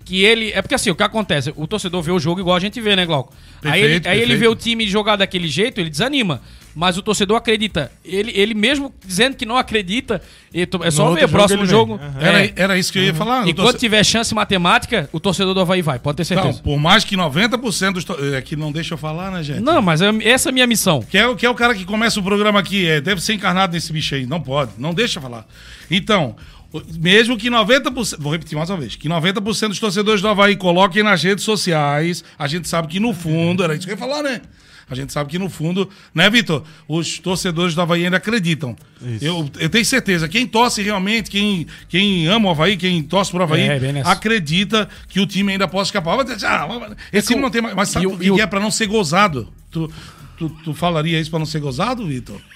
que 0.05 0.23
ele. 0.25 0.51
É 0.53 0.61
porque 0.61 0.75
assim, 0.75 0.91
o 0.91 0.95
que 0.95 1.03
acontece? 1.03 1.53
O 1.57 1.67
torcedor 1.67 2.03
vê 2.03 2.11
o 2.12 2.19
jogo 2.19 2.41
igual 2.41 2.57
a 2.57 2.61
gente 2.61 2.81
vê, 2.81 2.95
né, 2.97 3.07
Glauco? 3.07 3.33
aí 3.62 3.81
ele, 3.81 3.83
Perfeito, 4.01 4.07
aí 4.09 4.17
ele 4.19 4.27
perfeito. 4.33 4.41
vê 4.41 4.49
o 4.49 4.57
time 4.57 4.87
jogar 4.87 5.17
daquele 5.17 5.49
jeito, 5.49 5.81
ele 5.81 5.88
desanima. 5.91 6.43
Mas 6.74 6.96
o 6.96 7.02
torcedor 7.02 7.37
acredita. 7.37 7.92
Ele, 8.04 8.32
ele 8.35 8.54
mesmo 8.54 8.92
dizendo 9.06 9.37
que 9.37 9.44
não 9.44 9.58
acredita, 9.58 10.22
é 10.54 10.90
só 10.90 11.11
No 11.11 11.14
ver 11.14 11.28
próximo 11.28 11.66
jogo 11.66 11.98
vem. 11.98 12.26
Era, 12.28 12.44
É. 12.46 12.52
era 12.56 12.78
isso 12.78 12.90
que 12.92 12.98
eu 12.98 13.02
ia 13.04 13.14
falar. 13.14 13.46
E 13.46 13.50
o 13.50 13.54
quando 13.54 13.66
torce- 13.66 13.78
tiver 13.78 14.02
chance 14.04 14.35
matemática, 14.35 15.08
o 15.12 15.20
torcedor 15.20 15.52
do 15.52 15.61
Havaí 15.61 15.82
vai, 15.82 15.98
pode 15.98 16.16
ter 16.16 16.24
certeza. 16.24 16.48
Não, 16.48 16.58
por 16.62 16.78
mais 16.78 17.04
que 17.04 17.14
90% 17.16 17.92
dos. 17.94 18.04
to- 18.04 18.16
É 18.35 18.40
que 18.40 18.56
não 18.56 18.72
deixa 18.72 18.94
eu 18.94 18.98
falar, 18.98 19.30
né, 19.30 19.42
gente? 19.42 19.61
Não, 19.61 19.82
mas 19.82 20.00
é- 20.00 20.11
essa 20.24 20.48
é 20.48 20.50
a 20.50 20.52
minha 20.52 20.66
missão. 20.66 21.02
Que 21.02 21.18
é, 21.18 21.26
o- 21.26 21.37
que 21.37 21.44
é 21.44 21.50
o 21.50 21.54
cara 21.54 21.74
que 21.74 21.85
começa 21.85 22.18
o 22.18 22.22
programa 22.22 22.58
aqui, 22.61 22.87
é, 22.88 23.00
deve 23.00 23.20
ser 23.22 23.35
encarnado 23.35 23.74
nesse 23.74 23.92
bicho 23.92 24.14
aí. 24.14 24.24
Não 24.24 24.40
pode, 24.40 24.72
não 24.78 24.94
deixa 24.94 25.18
eu 25.18 25.22
falar. 25.22 25.46
Então, 25.90 26.35
mesmo 26.98 27.37
que 27.37 27.50
90%. 27.50 28.16
Vou 28.18 28.32
repetir 28.32 28.56
mais 28.56 28.70
uma 28.70 28.78
vez: 28.78 28.96
que 28.96 29.08
90% 29.08 29.68
dos 29.68 29.78
torcedores 29.78 30.22
do 30.22 30.28
Havaí 30.28 30.56
coloquem 30.56 31.02
nas 31.02 31.22
redes 31.22 31.44
sociais, 31.44 32.24
a 32.38 32.46
gente 32.46 32.66
sabe 32.66 32.88
que 32.88 32.98
no 32.98 33.12
fundo, 33.12 33.62
era 33.62 33.74
isso 33.74 33.85
que 33.87 33.92
eu 33.92 33.94
ia 33.94 33.98
falar, 33.98 34.22
né? 34.22 34.40
A 34.92 34.96
gente 34.96 35.12
sabe 35.12 35.31
que 35.31 35.38
no 35.38 35.48
fundo, 35.48 35.88
né, 36.14 36.28
Vitor? 36.31 36.62
Os 36.87 37.18
torcedores 37.18 37.74
do 37.74 37.81
Havaí 37.81 38.05
ainda 38.05 38.18
acreditam. 38.18 38.76
Eu, 39.20 39.48
eu 39.59 39.68
tenho 39.68 39.85
certeza, 39.85 40.28
quem 40.28 40.46
torce 40.46 40.83
realmente, 40.83 41.31
quem, 41.31 41.66
quem 41.88 42.26
ama 42.28 42.48
o 42.48 42.50
Havaí, 42.52 42.76
quem 42.76 43.02
torce 43.02 43.31
pro 43.31 43.42
Havaí, 43.42 43.62
É, 43.62 44.02
acredita 44.05 44.88
que 45.09 45.18
o 45.20 45.26
time 45.26 45.52
ainda 45.52 45.66
pode 45.66 45.88
escapar. 45.88 46.18
Ah, 46.44 46.66
mas 46.68 46.92
esse 47.12 47.28
time 47.28 47.40
não 47.40 47.50
tem 47.50 47.61
mais. 47.62 47.74
Mas 47.74 47.88
sabe 47.88 48.07
o- 48.07 48.16
que 48.18 48.28
e 48.28 48.35
que 48.35 48.40
é 48.40 48.46
pra 48.46 48.61
não 48.61 48.70
ser 48.70 48.87
gozado? 48.87 49.48
Tu, 49.70 49.90
tu, 50.38 50.48
tu 50.64 50.74
falaria 50.74 51.18
isso 51.20 51.31
pra 51.31 51.38
não 51.38 51.46
ser 51.46 51.61
gozado, 51.61 52.07
Vitor? 52.07 52.37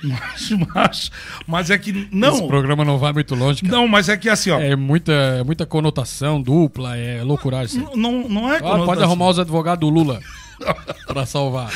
Mas, 0.00 0.50
mas, 0.72 1.10
mas 1.44 1.70
é 1.70 1.76
que. 1.78 1.90
Esse 1.90 2.08
Não, 2.12 2.46
programa 2.46 2.84
não 2.84 2.98
vai 2.98 3.12
muito 3.12 3.34
longe, 3.34 3.62
cara. 3.62 3.74
não, 3.74 3.88
mas 3.88 4.08
é 4.08 4.16
que 4.16 4.28
assim, 4.28 4.48
ó. 4.50 4.60
É 4.60 4.76
muita, 4.76 5.10
é 5.12 5.42
muita 5.42 5.66
conotação 5.66 6.40
dupla, 6.40 6.96
é 6.96 7.20
loucuragem. 7.24 7.80
isso 7.80 7.90
aí. 7.90 7.96
Não, 8.00 8.28
não 8.28 8.52
é 8.52 8.58
Ah, 8.58 8.84
pode 8.84 9.02
arrumar 9.02 9.28
os 9.30 9.40
advogados 9.40 9.80
do 9.80 9.88
Lula 9.92 10.20
pra 11.06 11.26
salvar. 11.26 11.70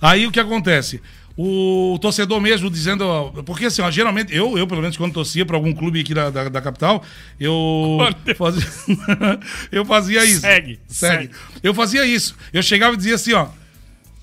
Aí 0.00 0.26
o 0.26 0.30
que 0.30 0.40
acontece? 0.40 1.00
O 1.40 1.96
torcedor 2.00 2.40
mesmo 2.40 2.68
dizendo. 2.68 3.06
ó, 3.06 3.30
Porque 3.44 3.66
assim, 3.66 3.80
ó, 3.80 3.90
geralmente, 3.90 4.34
eu, 4.34 4.58
eu, 4.58 4.66
pelo 4.66 4.80
menos, 4.80 4.96
quando 4.96 5.12
torcia 5.12 5.46
pra 5.46 5.56
algum 5.56 5.72
clube 5.72 6.00
aqui 6.00 6.12
da, 6.12 6.30
da, 6.30 6.48
da 6.48 6.60
capital, 6.60 7.04
eu 7.38 7.98
fazia, 8.36 8.66
eu 9.70 9.84
fazia 9.84 10.24
isso. 10.24 10.40
Segue. 10.40 10.80
segue. 10.88 11.30
Eu 11.62 11.72
fazia 11.72 12.04
isso. 12.04 12.34
Eu 12.52 12.60
chegava 12.60 12.94
e 12.94 12.96
dizia 12.96 13.14
assim, 13.14 13.34
ó. 13.34 13.46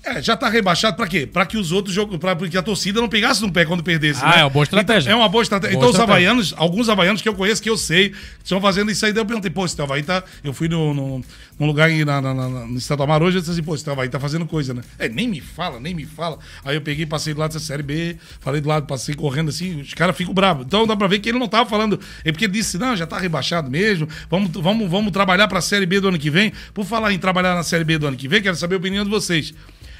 É, 0.06 0.22
já 0.22 0.36
tá 0.36 0.48
rebaixado 0.48 0.96
pra 0.96 1.08
quê? 1.08 1.26
Pra 1.26 1.44
que 1.44 1.56
os 1.56 1.72
outros 1.72 1.92
jogos. 1.92 2.16
Pra 2.18 2.36
que 2.36 2.56
a 2.56 2.62
torcida 2.62 3.00
não 3.00 3.08
pegasse 3.08 3.42
no 3.42 3.50
pé 3.50 3.64
quando 3.64 3.82
perdesse. 3.82 4.20
Ah, 4.22 4.28
né? 4.28 4.40
é 4.40 4.44
uma 4.44 4.50
boa 4.50 4.62
estratégia. 4.62 5.08
Então, 5.08 5.18
é 5.18 5.22
uma 5.22 5.28
boa 5.28 5.42
estratégia. 5.42 5.76
Boa 5.76 5.80
então, 5.80 5.90
os 5.90 5.96
estratégia. 5.96 6.28
havaianos, 6.30 6.54
alguns 6.56 6.88
havaianos 6.88 7.20
que 7.20 7.28
eu 7.28 7.34
conheço, 7.34 7.60
que 7.60 7.68
eu 7.68 7.76
sei, 7.76 8.14
estão 8.42 8.60
fazendo 8.60 8.88
isso 8.88 9.04
aí. 9.04 9.12
Daí 9.12 9.22
eu 9.22 9.26
perguntei, 9.26 9.50
pô, 9.50 9.66
esse 9.66 9.82
Havaí 9.82 10.04
tá. 10.04 10.22
Eu 10.44 10.52
fui 10.52 10.68
no, 10.68 10.94
no, 10.94 11.24
num 11.58 11.66
lugar 11.66 11.90
na, 11.90 12.20
na, 12.20 12.32
na, 12.32 12.48
no 12.48 12.78
Estado 12.78 12.98
do 12.98 13.02
Amaro 13.02 13.24
hoje, 13.24 13.38
eu 13.38 13.40
disse 13.40 13.50
assim, 13.50 13.64
pô, 13.64 13.74
esse 13.74 13.88
Havaí 13.90 14.08
tá 14.08 14.20
fazendo 14.20 14.46
coisa, 14.46 14.72
né? 14.72 14.82
É, 14.96 15.08
nem 15.08 15.26
me 15.26 15.40
fala, 15.40 15.80
nem 15.80 15.92
me 15.92 16.06
fala. 16.06 16.38
Aí 16.64 16.76
eu 16.76 16.80
peguei, 16.80 17.04
passei 17.04 17.34
do 17.34 17.40
lado 17.40 17.52
dessa 17.52 17.64
série 17.64 17.82
B, 17.82 18.16
falei 18.38 18.60
do 18.60 18.68
lado, 18.68 18.86
passei 18.86 19.12
correndo 19.12 19.48
assim, 19.48 19.80
os 19.80 19.92
caras 19.92 20.16
ficam 20.16 20.32
bravos. 20.32 20.66
Então 20.66 20.86
dá 20.86 20.94
pra 20.94 21.08
ver 21.08 21.18
que 21.18 21.30
ele 21.30 21.38
não 21.38 21.48
tava 21.48 21.68
falando. 21.68 21.98
É 22.24 22.30
porque 22.30 22.44
ele 22.44 22.52
disse, 22.52 22.78
não, 22.78 22.96
já 22.96 23.08
tá 23.08 23.18
rebaixado 23.18 23.68
mesmo. 23.68 24.08
Vamos, 24.30 24.52
vamos, 24.52 24.88
vamos 24.88 25.12
trabalhar 25.12 25.48
pra 25.48 25.60
série 25.60 25.84
B 25.84 25.98
do 25.98 26.08
ano 26.08 26.18
que 26.18 26.30
vem. 26.30 26.52
Por 26.72 26.84
falar 26.84 27.12
em 27.12 27.18
trabalhar 27.18 27.56
na 27.56 27.64
série 27.64 27.82
B 27.82 27.98
do 27.98 28.06
ano 28.06 28.16
que 28.16 28.28
vem, 28.28 28.40
quero 28.40 28.54
saber 28.54 28.76
a 28.76 28.78
opinião 28.78 29.02
de 29.02 29.10
vocês. 29.10 29.52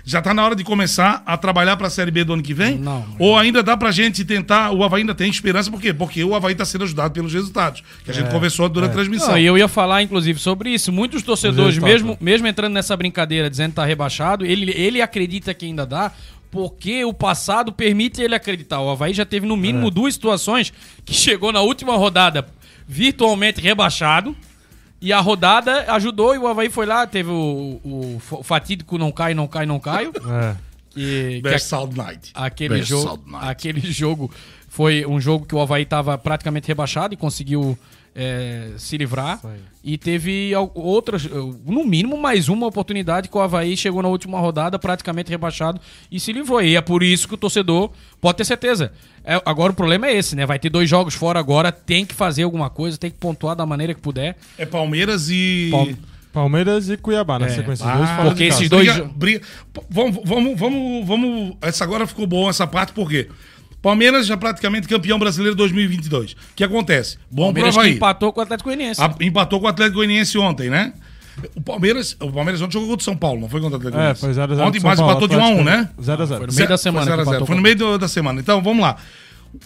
Já 0.08 0.22
tá 0.22 0.32
na 0.32 0.44
hora 0.44 0.54
de 0.54 0.62
começar 0.62 1.20
a 1.26 1.36
trabalhar 1.36 1.76
pra 1.76 1.90
Série 1.90 2.12
B 2.12 2.22
do 2.22 2.32
ano 2.34 2.42
que 2.42 2.54
vem? 2.54 2.78
Não. 2.78 3.04
Ou 3.18 3.36
ainda 3.36 3.60
dá 3.60 3.76
pra 3.76 3.90
gente 3.90 4.24
tentar. 4.24 4.70
O 4.70 4.84
Havaí 4.84 5.00
ainda 5.00 5.16
tem 5.16 5.28
esperança, 5.28 5.68
por 5.68 5.80
quê? 5.80 5.92
Porque 5.92 6.22
o 6.22 6.32
Havaí 6.32 6.54
tá 6.54 6.64
sendo 6.64 6.84
ajudado 6.84 7.12
pelos 7.12 7.34
resultados, 7.34 7.82
que 8.04 8.12
a 8.12 8.14
gente 8.14 8.30
conversou 8.30 8.68
durante 8.68 8.90
a 8.90 8.94
transmissão. 8.94 9.30
Não, 9.30 9.38
e 9.38 9.44
eu 9.44 9.58
ia 9.58 9.66
falar, 9.66 10.04
inclusive, 10.04 10.38
sobre 10.38 10.70
isso. 10.70 10.92
Muitos 10.92 11.24
torcedores, 11.24 11.76
mesmo, 11.78 12.16
mesmo 12.20 12.46
entrando 12.46 12.72
nessa 12.72 12.96
brincadeira, 12.96 13.50
dizendo 13.50 13.70
que 13.70 13.76
tá 13.76 13.84
rebaixado, 13.84 14.46
ele, 14.46 14.70
ele 14.76 15.02
acredita 15.02 15.52
que 15.52 15.66
ainda 15.66 15.84
dá, 15.84 16.12
porque 16.52 17.04
o 17.04 17.12
passado 17.12 17.72
permite 17.72 18.22
ele 18.22 18.36
acreditar. 18.36 18.80
O 18.80 18.88
Havaí 18.88 19.12
já 19.12 19.24
teve, 19.24 19.44
no 19.44 19.56
mínimo, 19.56 19.90
duas 19.90 20.14
situações 20.14 20.72
que 21.04 21.14
chegou 21.14 21.50
na 21.50 21.62
última 21.62 21.96
rodada 21.96 22.46
virtualmente 22.86 23.60
rebaixado. 23.60 24.36
E 25.00 25.12
a 25.12 25.20
rodada 25.20 25.92
ajudou 25.92 26.34
e 26.34 26.38
o 26.38 26.46
Havaí 26.46 26.70
foi 26.70 26.86
lá, 26.86 27.06
teve 27.06 27.30
o, 27.30 27.80
o 27.84 28.42
fatídico 28.42 28.96
não 28.96 29.12
cai, 29.12 29.34
não 29.34 29.46
cai, 29.46 29.66
não 29.66 29.78
caio. 29.78 30.12
É. 30.26 30.56
Que, 30.90 31.34
que 31.36 31.40
Best 31.42 31.68
Sound 31.68 31.94
Night. 31.94 32.30
aquele 32.32 32.78
Best 32.78 32.88
jogo, 32.88 33.22
Night. 33.30 33.48
aquele 33.50 33.80
jogo 33.92 34.30
foi 34.66 35.04
um 35.04 35.20
jogo 35.20 35.44
que 35.44 35.54
o 35.54 35.60
Havaí 35.60 35.82
estava 35.82 36.16
praticamente 36.16 36.66
rebaixado 36.68 37.12
e 37.12 37.18
conseguiu 37.18 37.78
é, 38.16 38.70
se 38.78 38.96
livrar. 38.96 39.38
E 39.84 39.96
teve 39.98 40.52
outras, 40.74 41.26
eh, 41.26 41.28
no 41.66 41.84
mínimo 41.84 42.16
mais 42.16 42.48
uma 42.48 42.66
oportunidade 42.66 43.28
que 43.28 43.36
o 43.36 43.40
Havaí 43.40 43.76
chegou 43.76 44.02
na 44.02 44.08
última 44.08 44.40
rodada 44.40 44.78
praticamente 44.78 45.30
rebaixado 45.30 45.80
e 46.10 46.18
se 46.18 46.32
livrou. 46.32 46.60
E 46.62 46.74
é 46.74 46.80
por 46.80 47.02
isso 47.02 47.28
que 47.28 47.34
o 47.34 47.36
torcedor 47.36 47.90
pode 48.20 48.38
ter 48.38 48.44
certeza. 48.44 48.90
É, 49.22 49.40
agora 49.44 49.72
o 49.72 49.76
problema 49.76 50.06
é 50.06 50.16
esse, 50.16 50.34
né? 50.34 50.46
Vai 50.46 50.58
ter 50.58 50.70
dois 50.70 50.88
jogos 50.88 51.14
fora 51.14 51.38
agora, 51.38 51.70
tem 51.70 52.04
que 52.06 52.14
fazer 52.14 52.42
alguma 52.44 52.70
coisa, 52.70 52.96
tem 52.96 53.10
que 53.10 53.18
pontuar 53.18 53.54
da 53.54 53.66
maneira 53.66 53.92
que 53.94 54.00
puder. 54.00 54.36
É 54.58 54.64
Palmeiras 54.66 55.28
e. 55.30 55.68
Pal- 55.70 55.88
Palmeiras 56.32 56.90
e 56.90 56.96
Cuiabá 56.98 57.38
na 57.38 57.46
É. 57.46 57.48
sequência. 57.50 57.86
Ah, 57.86 57.96
dois 57.96 58.28
porque 58.28 58.44
esses 58.44 58.68
dois- 58.68 58.92
Briga, 58.92 59.10
briga- 59.14 59.42
Vamos, 59.88 60.20
vamos, 60.24 60.58
vamos, 60.58 61.06
vamos. 61.06 61.56
Essa 61.62 61.84
agora 61.84 62.06
ficou 62.06 62.26
bom 62.26 62.50
essa 62.50 62.66
parte, 62.66 62.92
por 62.92 63.08
quê? 63.08 63.28
Palmeiras 63.86 64.26
já 64.26 64.36
praticamente 64.36 64.88
campeão 64.88 65.16
brasileiro 65.18 65.54
2022. 65.54 66.32
O 66.32 66.36
que 66.56 66.64
acontece? 66.64 67.18
Bom 67.30 67.44
Palmeiras 67.44 67.74
que 67.74 67.80
Havaí. 67.80 67.94
empatou 67.94 68.32
com 68.32 68.40
o 68.40 68.42
Atlético 68.42 68.68
Goianiense. 68.68 69.00
A- 69.00 69.14
empatou 69.20 69.60
com 69.60 69.66
o 69.66 69.68
Atlético 69.68 69.96
Goianiense 69.98 70.36
ontem, 70.38 70.68
né? 70.68 70.92
O 71.54 71.60
Palmeiras, 71.60 72.16
o 72.20 72.32
Palmeiras 72.32 72.60
ontem 72.62 72.72
jogou 72.72 72.88
contra 72.88 73.02
o 73.02 73.04
São 73.04 73.16
Paulo, 73.16 73.40
não 73.42 73.48
foi 73.48 73.60
contra 73.60 73.76
o 73.76 73.78
Atlético 73.78 73.98
É, 74.00 74.12
Goianiense? 74.14 74.20
foi 74.20 74.30
0x0. 74.32 74.66
Ontem, 74.66 74.78
empatou 74.78 75.28
de 75.28 75.36
1 75.36 75.44
a 75.44 75.48
1 75.50 75.64
né? 75.64 75.88
0x0. 76.02 76.26
Foi 76.38 76.46
no 76.48 76.52
meio 76.54 76.68
da 76.68 76.76
semana 76.78 77.06
Foi 77.06 77.12
que 77.12 77.18
0 77.18 77.20
a 77.20 77.24
0. 77.24 77.28
empatou 77.30 77.46
Foi 77.46 77.56
no 77.56 77.62
meio 77.62 77.98
da 77.98 78.08
semana. 78.08 78.40
Então, 78.40 78.60
vamos 78.62 78.82
lá. 78.82 78.96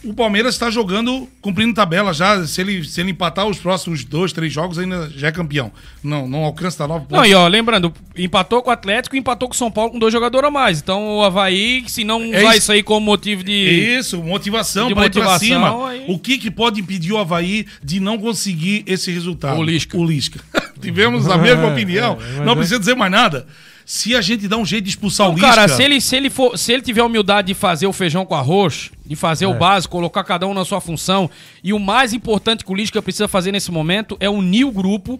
O 0.04 0.14
Palmeiras 0.14 0.54
está 0.54 0.70
jogando, 0.70 1.28
cumprindo 1.40 1.74
tabela 1.74 2.12
já. 2.14 2.46
Se 2.46 2.60
ele, 2.60 2.84
se 2.84 3.00
ele 3.00 3.10
empatar 3.10 3.46
os 3.46 3.58
próximos 3.58 4.04
dois, 4.04 4.32
três 4.32 4.52
jogos, 4.52 4.78
ainda 4.78 5.10
já 5.16 5.28
é 5.28 5.32
campeão. 5.32 5.72
Não, 6.02 6.28
não 6.28 6.44
alcança 6.44 6.86
nove 6.86 7.06
pontos. 7.06 7.18
Não, 7.18 7.26
e 7.26 7.34
ó, 7.34 7.46
lembrando, 7.48 7.92
empatou 8.16 8.62
com 8.62 8.70
o 8.70 8.72
Atlético 8.72 9.16
e 9.16 9.18
empatou 9.18 9.48
com 9.48 9.54
o 9.54 9.58
São 9.58 9.70
Paulo 9.70 9.90
com 9.90 9.98
dois 9.98 10.12
jogadores 10.12 10.46
a 10.46 10.50
mais. 10.50 10.78
Então 10.80 11.18
o 11.18 11.24
Havaí, 11.24 11.84
se 11.88 12.04
não 12.04 12.22
É 12.22 12.38
usar 12.38 12.48
isso. 12.50 12.58
isso 12.58 12.72
aí 12.72 12.82
como 12.82 13.04
motivo 13.04 13.42
de. 13.42 13.52
Isso, 13.98 14.22
motivação 14.22 14.88
De 14.88 14.94
para 14.94 15.06
ir 15.06 15.10
pra 15.10 15.20
motivação, 15.22 15.48
cima. 15.48 15.88
aí- 15.88 16.04
O 16.08 16.18
que, 16.18 16.38
que 16.38 16.50
pode 16.50 16.80
impedir 16.80 17.12
o 17.12 17.18
Havaí 17.18 17.66
de 17.82 17.98
não 18.00 18.16
conseguir 18.16 18.84
esse 18.86 19.10
resultado? 19.10 19.58
O 19.58 19.62
Lisca. 19.62 19.96
O 19.98 20.04
Lisca. 20.04 20.40
Tivemos 20.80 21.28
a 21.28 21.36
mesma 21.36 21.64
É, 21.68 21.72
opinião. 21.72 22.16
é, 22.38 22.44
não 22.44 22.52
é- 22.52 22.56
precisa 22.56 22.78
dizer 22.78 22.94
mais 22.94 23.10
nada. 23.10 23.46
Se 23.92 24.14
a 24.14 24.20
gente 24.20 24.46
dá 24.46 24.56
um 24.56 24.64
jeito 24.64 24.84
de 24.84 24.90
expulsar 24.90 25.28
o 25.28 25.32
Lisca... 25.32 25.48
cara, 25.48 25.66
se 25.66 25.82
ele, 25.82 26.00
se, 26.00 26.14
ele 26.14 26.30
for, 26.30 26.56
se 26.56 26.72
ele 26.72 26.80
tiver 26.80 27.00
a 27.00 27.04
humildade 27.04 27.48
de 27.48 27.54
fazer 27.54 27.88
o 27.88 27.92
feijão 27.92 28.24
com 28.24 28.36
arroz, 28.36 28.92
de 29.04 29.16
fazer 29.16 29.46
É. 29.46 29.48
o 29.48 29.54
básico, 29.54 29.90
colocar 29.90 30.22
cada 30.22 30.46
um 30.46 30.54
na 30.54 30.64
sua 30.64 30.80
função, 30.80 31.28
e 31.64 31.72
o 31.72 31.78
mais 31.80 32.12
importante 32.12 32.64
que 32.64 32.70
o 32.70 32.74
Lisca 32.76 33.02
precisa 33.02 33.26
fazer 33.26 33.50
nesse 33.50 33.72
momento 33.72 34.16
é 34.20 34.30
unir 34.30 34.62
o 34.64 34.70
grupo 34.70 35.18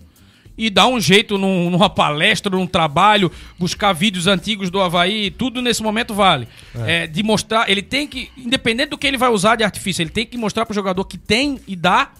e 0.57 0.71
dar 0.71 0.87
um 0.87 1.01
jeito 1.01 1.37
num- 1.37 1.68
numa 1.68 1.91
palestra, 1.91 2.55
num 2.57 2.64
trabalho, 2.66 3.33
buscar 3.59 3.93
vídeos 3.93 4.29
antigos 4.29 4.71
do 4.71 4.81
Havaí, 4.81 5.33
tudo 5.33 5.61
nesse 5.61 5.83
momento 5.83 6.14
vale. 6.14 6.47
É, 6.87 7.09
de 7.09 7.25
mostrar, 7.25 7.68
ele 7.68 7.83
tem 7.83 8.07
que, 8.07 8.31
independente 8.37 8.91
do 8.91 8.99
que 8.99 9.07
ele 9.09 9.16
vai 9.18 9.31
usar 9.31 9.57
de 9.57 9.64
artifício, 9.64 10.01
ele 10.01 10.11
tem 10.11 10.25
que 10.25 10.39
mostrar 10.39 10.64
pro 10.64 10.73
jogador 10.75 11.05
que 11.07 11.18
tem 11.18 11.59
e 11.66 11.75
dá, 11.75 12.11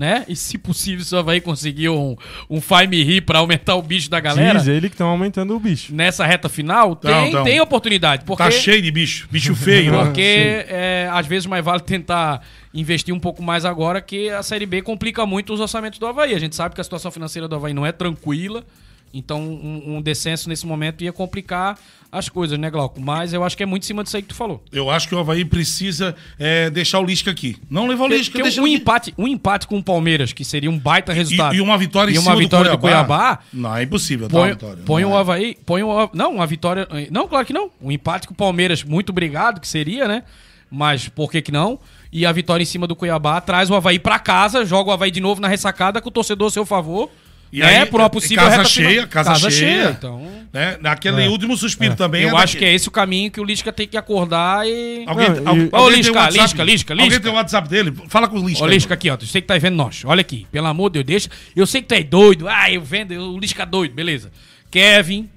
né? 0.00 0.24
E 0.26 0.34
se 0.34 0.56
possível, 0.56 1.04
se 1.04 1.14
o 1.14 1.18
Havaí 1.18 1.42
conseguir 1.42 1.90
um, 1.90 2.16
um 2.48 2.58
Fire 2.58 2.88
Me 2.88 3.04
Ri 3.04 3.20
pra 3.20 3.40
aumentar 3.40 3.74
o 3.74 3.82
bicho 3.82 4.08
da 4.08 4.18
galera. 4.18 4.58
Diz 4.58 4.66
ele 4.66 4.88
que 4.88 4.94
estão 4.94 5.08
aumentando 5.08 5.54
o 5.54 5.60
bicho. 5.60 5.94
Nessa 5.94 6.24
reta 6.24 6.48
final, 6.48 6.96
tem, 6.96 7.30
tão. 7.30 7.44
tem 7.44 7.60
oportunidade. 7.60 8.24
Porque, 8.24 8.42
Tá 8.42 8.50
cheio 8.50 8.80
de 8.80 8.90
bicho. 8.90 9.28
Bicho 9.30 9.54
feio, 9.54 9.94
ó. 9.94 10.06
porque 10.06 10.64
é, 10.66 11.06
às 11.12 11.26
vezes 11.26 11.44
mais 11.44 11.62
vale 11.62 11.80
tentar 11.80 12.40
investir 12.72 13.14
um 13.14 13.20
pouco 13.20 13.42
mais 13.42 13.66
agora, 13.66 14.00
que 14.00 14.30
a 14.30 14.42
Série 14.42 14.64
B 14.64 14.80
complica 14.80 15.26
muito 15.26 15.52
os 15.52 15.60
orçamentos 15.60 15.98
do 15.98 16.06
Havaí. 16.06 16.34
A 16.34 16.38
gente 16.38 16.56
sabe 16.56 16.74
que 16.74 16.80
a 16.80 16.84
situação 16.84 17.10
financeira 17.10 17.46
do 17.46 17.54
Havaí 17.54 17.74
não 17.74 17.84
é 17.84 17.92
tranquila, 17.92 18.64
então 19.12 19.40
um, 19.40 19.96
um 19.96 20.02
descenso 20.02 20.48
nesse 20.48 20.66
momento 20.66 21.02
ia 21.02 21.12
complicar 21.12 21.78
as 22.12 22.28
coisas, 22.28 22.58
né, 22.58 22.68
Glauco? 22.70 23.00
Mas 23.00 23.32
eu 23.32 23.44
acho 23.44 23.56
que 23.56 23.62
é 23.62 23.66
muito 23.66 23.84
em 23.84 23.86
cima 23.86 24.02
disso 24.02 24.16
aí 24.16 24.22
que 24.22 24.28
tu 24.28 24.34
falou. 24.34 24.62
Eu 24.72 24.90
acho 24.90 25.08
que 25.08 25.14
o 25.14 25.18
Havaí 25.18 25.44
precisa 25.44 26.16
é, 26.38 26.68
deixar 26.68 26.98
o 26.98 27.04
Lisca 27.04 27.30
aqui. 27.30 27.56
Não 27.70 27.86
levar 27.86 28.04
o 28.04 28.08
Lisca, 28.08 28.32
Porque 28.32 28.42
deixa 28.42 28.60
um, 28.60 28.64
aqui. 28.64 28.74
empate, 28.74 29.14
um 29.16 29.28
empate 29.28 29.66
com 29.66 29.78
o 29.78 29.82
Palmeiras, 29.82 30.32
que 30.32 30.44
seria 30.44 30.70
um 30.70 30.78
baita 30.78 31.12
resultado. 31.12 31.54
E, 31.54 31.58
e 31.58 31.60
uma 31.60 31.78
vitória 31.78 32.10
em 32.10 32.14
e 32.14 32.18
cima 32.18 32.32
uma 32.32 32.38
vitória 32.38 32.70
do 32.70 32.76
do 32.76 32.80
Cuiabá. 32.80 33.36
Cuiabá 33.36 33.38
Não, 33.52 33.76
é 33.76 33.82
impossível. 33.84 34.28
Põe, 34.28 34.50
vitória. 34.50 34.82
põe 34.84 35.02
Não 35.02 35.12
o 35.12 35.14
é. 35.14 35.20
Havaí. 35.20 35.58
Põe 35.64 35.82
o, 35.82 36.10
não, 36.12 36.34
uma 36.34 36.46
vitória. 36.46 36.88
Não, 37.10 37.28
claro 37.28 37.46
que 37.46 37.52
não. 37.52 37.70
Um 37.80 37.92
empate 37.92 38.26
com 38.26 38.34
o 38.34 38.36
Palmeiras, 38.36 38.82
muito 38.82 39.10
obrigado, 39.10 39.60
que 39.60 39.68
seria, 39.68 40.08
né? 40.08 40.24
Mas 40.70 41.08
por 41.08 41.30
que 41.30 41.40
que 41.42 41.52
não? 41.52 41.78
E 42.12 42.26
a 42.26 42.32
vitória 42.32 42.62
em 42.62 42.66
cima 42.66 42.86
do 42.88 42.96
Cuiabá 42.96 43.40
traz 43.40 43.70
o 43.70 43.74
Havaí 43.74 43.98
pra 43.98 44.18
casa, 44.18 44.64
joga 44.64 44.90
o 44.90 44.92
Havaí 44.92 45.12
de 45.12 45.20
novo 45.20 45.40
na 45.40 45.46
ressacada 45.46 46.00
com 46.00 46.08
o 46.08 46.12
torcedor 46.12 46.48
a 46.48 46.50
seu 46.50 46.66
favor. 46.66 47.08
E 47.52 47.58
né? 47.60 47.80
aí, 47.80 47.86
por 47.86 48.00
uma 48.00 48.08
possível 48.08 48.44
casa 48.44 48.56
reta 48.58 48.68
cheia, 48.68 48.88
final. 48.88 49.08
casa 49.08 49.50
cheia. 49.50 49.90
Então, 49.90 50.20
Né? 50.52 50.78
Naquele 50.80 51.26
último 51.28 51.56
suspiro 51.56 51.96
também. 51.96 52.22
eu 52.22 52.28
é 52.28 52.32
acho 52.42 52.54
daqui- 52.54 52.58
que 52.58 52.64
é 52.64 52.72
esse 52.74 52.86
o 52.88 52.90
caminho 52.92 53.30
que 53.30 53.40
o 53.40 53.44
Lisca 53.44 53.72
tem 53.72 53.88
que 53.88 53.96
acordar 53.96 54.66
e. 54.68 55.04
Alguém, 55.06 55.28
Não, 55.30 55.48
al- 55.48 55.56
e- 55.56 55.68
Ô, 55.72 55.76
alguém 55.76 55.90
tem 55.90 55.96
Lisca, 55.98 56.12
o 56.12 56.16
WhatsApp? 56.16 56.42
Lisca, 56.42 56.64
Lisca, 56.64 56.94
Alguém 56.94 57.20
tem 57.20 57.30
o 57.32 57.34
WhatsApp 57.34 57.68
dele? 57.68 57.92
Fala 58.08 58.28
com 58.28 58.38
o 58.38 58.48
Lisca. 58.48 58.64
Ó, 58.64 58.66
Lisca 58.68 58.94
aqui, 58.94 59.10
ó. 59.10 59.16
Você 59.16 59.40
que 59.40 59.46
tá 59.48 59.58
vendo 59.58 59.74
nós. 59.74 60.02
Olha 60.04 60.20
aqui. 60.20 60.46
Pelo 60.52 60.66
amor 60.68 60.90
de 60.90 61.02
Deus, 61.02 61.06
deixa. 61.06 61.30
Eu 61.56 61.66
sei 61.66 61.82
que 61.82 61.88
tu 61.88 61.94
é 61.94 62.02
doido. 62.04 62.48
Ah, 62.48 62.70
eu 62.70 62.82
vendo. 62.82 63.12
eu- 63.12 63.22
O 63.34 63.38
Lisca 63.38 63.66
doido. 63.66 63.94
Beleza. 63.94 64.30
Kevin, 64.70 65.28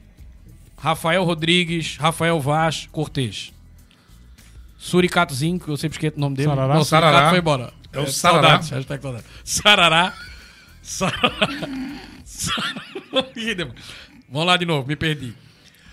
Rafael 0.78 1.24
Rodrigues, 1.24 1.98
Rafael 2.00 2.40
Vaz, 2.40 2.88
Cortez. 2.92 3.52
Suricatozinho, 4.78 5.60
que 5.60 5.68
eu 5.70 5.78
sempre 5.78 5.96
esqueço 5.96 6.18
o 6.18 6.20
nome 6.20 6.36
dele. 6.36 6.50
Sarará. 6.50 6.74
Não, 6.76 6.84
Sarará. 6.84 7.30
foi 7.30 7.40
embora. 7.40 7.74
É 7.94 8.00
o 8.00 8.08
Sarará. 8.08 8.42
Saudades, 8.42 8.70
hashtag 8.70 9.02
saudades. 9.02 9.28
Sarará. 9.44 10.14
Vamos 14.30 14.48
lá 14.48 14.58
de 14.58 14.66
novo, 14.66 14.88
me 14.88 14.96
perdi. 14.96 15.34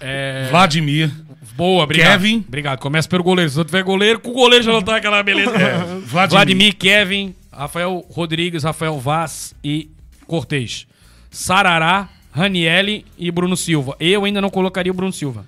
É, 0.00 0.48
Vladimir. 0.50 1.10
boa, 1.54 1.84
obrigado. 1.84 2.12
Kevin. 2.12 2.44
Obrigado. 2.46 2.78
Começa 2.78 3.08
pelo 3.08 3.22
goleiro. 3.22 3.50
Se 3.50 3.56
não 3.56 3.64
tiver 3.64 3.82
goleiro, 3.82 4.18
com 4.18 4.30
o 4.30 4.34
goleiro 4.34 4.64
já 4.64 4.72
não 4.72 4.82
tá 4.82 4.96
aquela 4.96 5.22
beleza. 5.22 5.50
Vladimir. 5.52 6.30
Vladimir, 6.30 6.76
Kevin, 6.76 7.34
Rafael 7.52 8.04
Rodrigues, 8.10 8.64
Rafael 8.64 8.98
Vaz 8.98 9.54
e 9.62 9.90
Cortez. 10.26 10.86
Sarará, 11.30 12.08
Ranielli 12.32 13.04
e 13.18 13.30
Bruno 13.30 13.56
Silva. 13.56 13.94
Eu 14.00 14.24
ainda 14.24 14.40
não 14.40 14.50
colocaria 14.50 14.90
o 14.90 14.94
Bruno 14.94 15.12
Silva. 15.12 15.44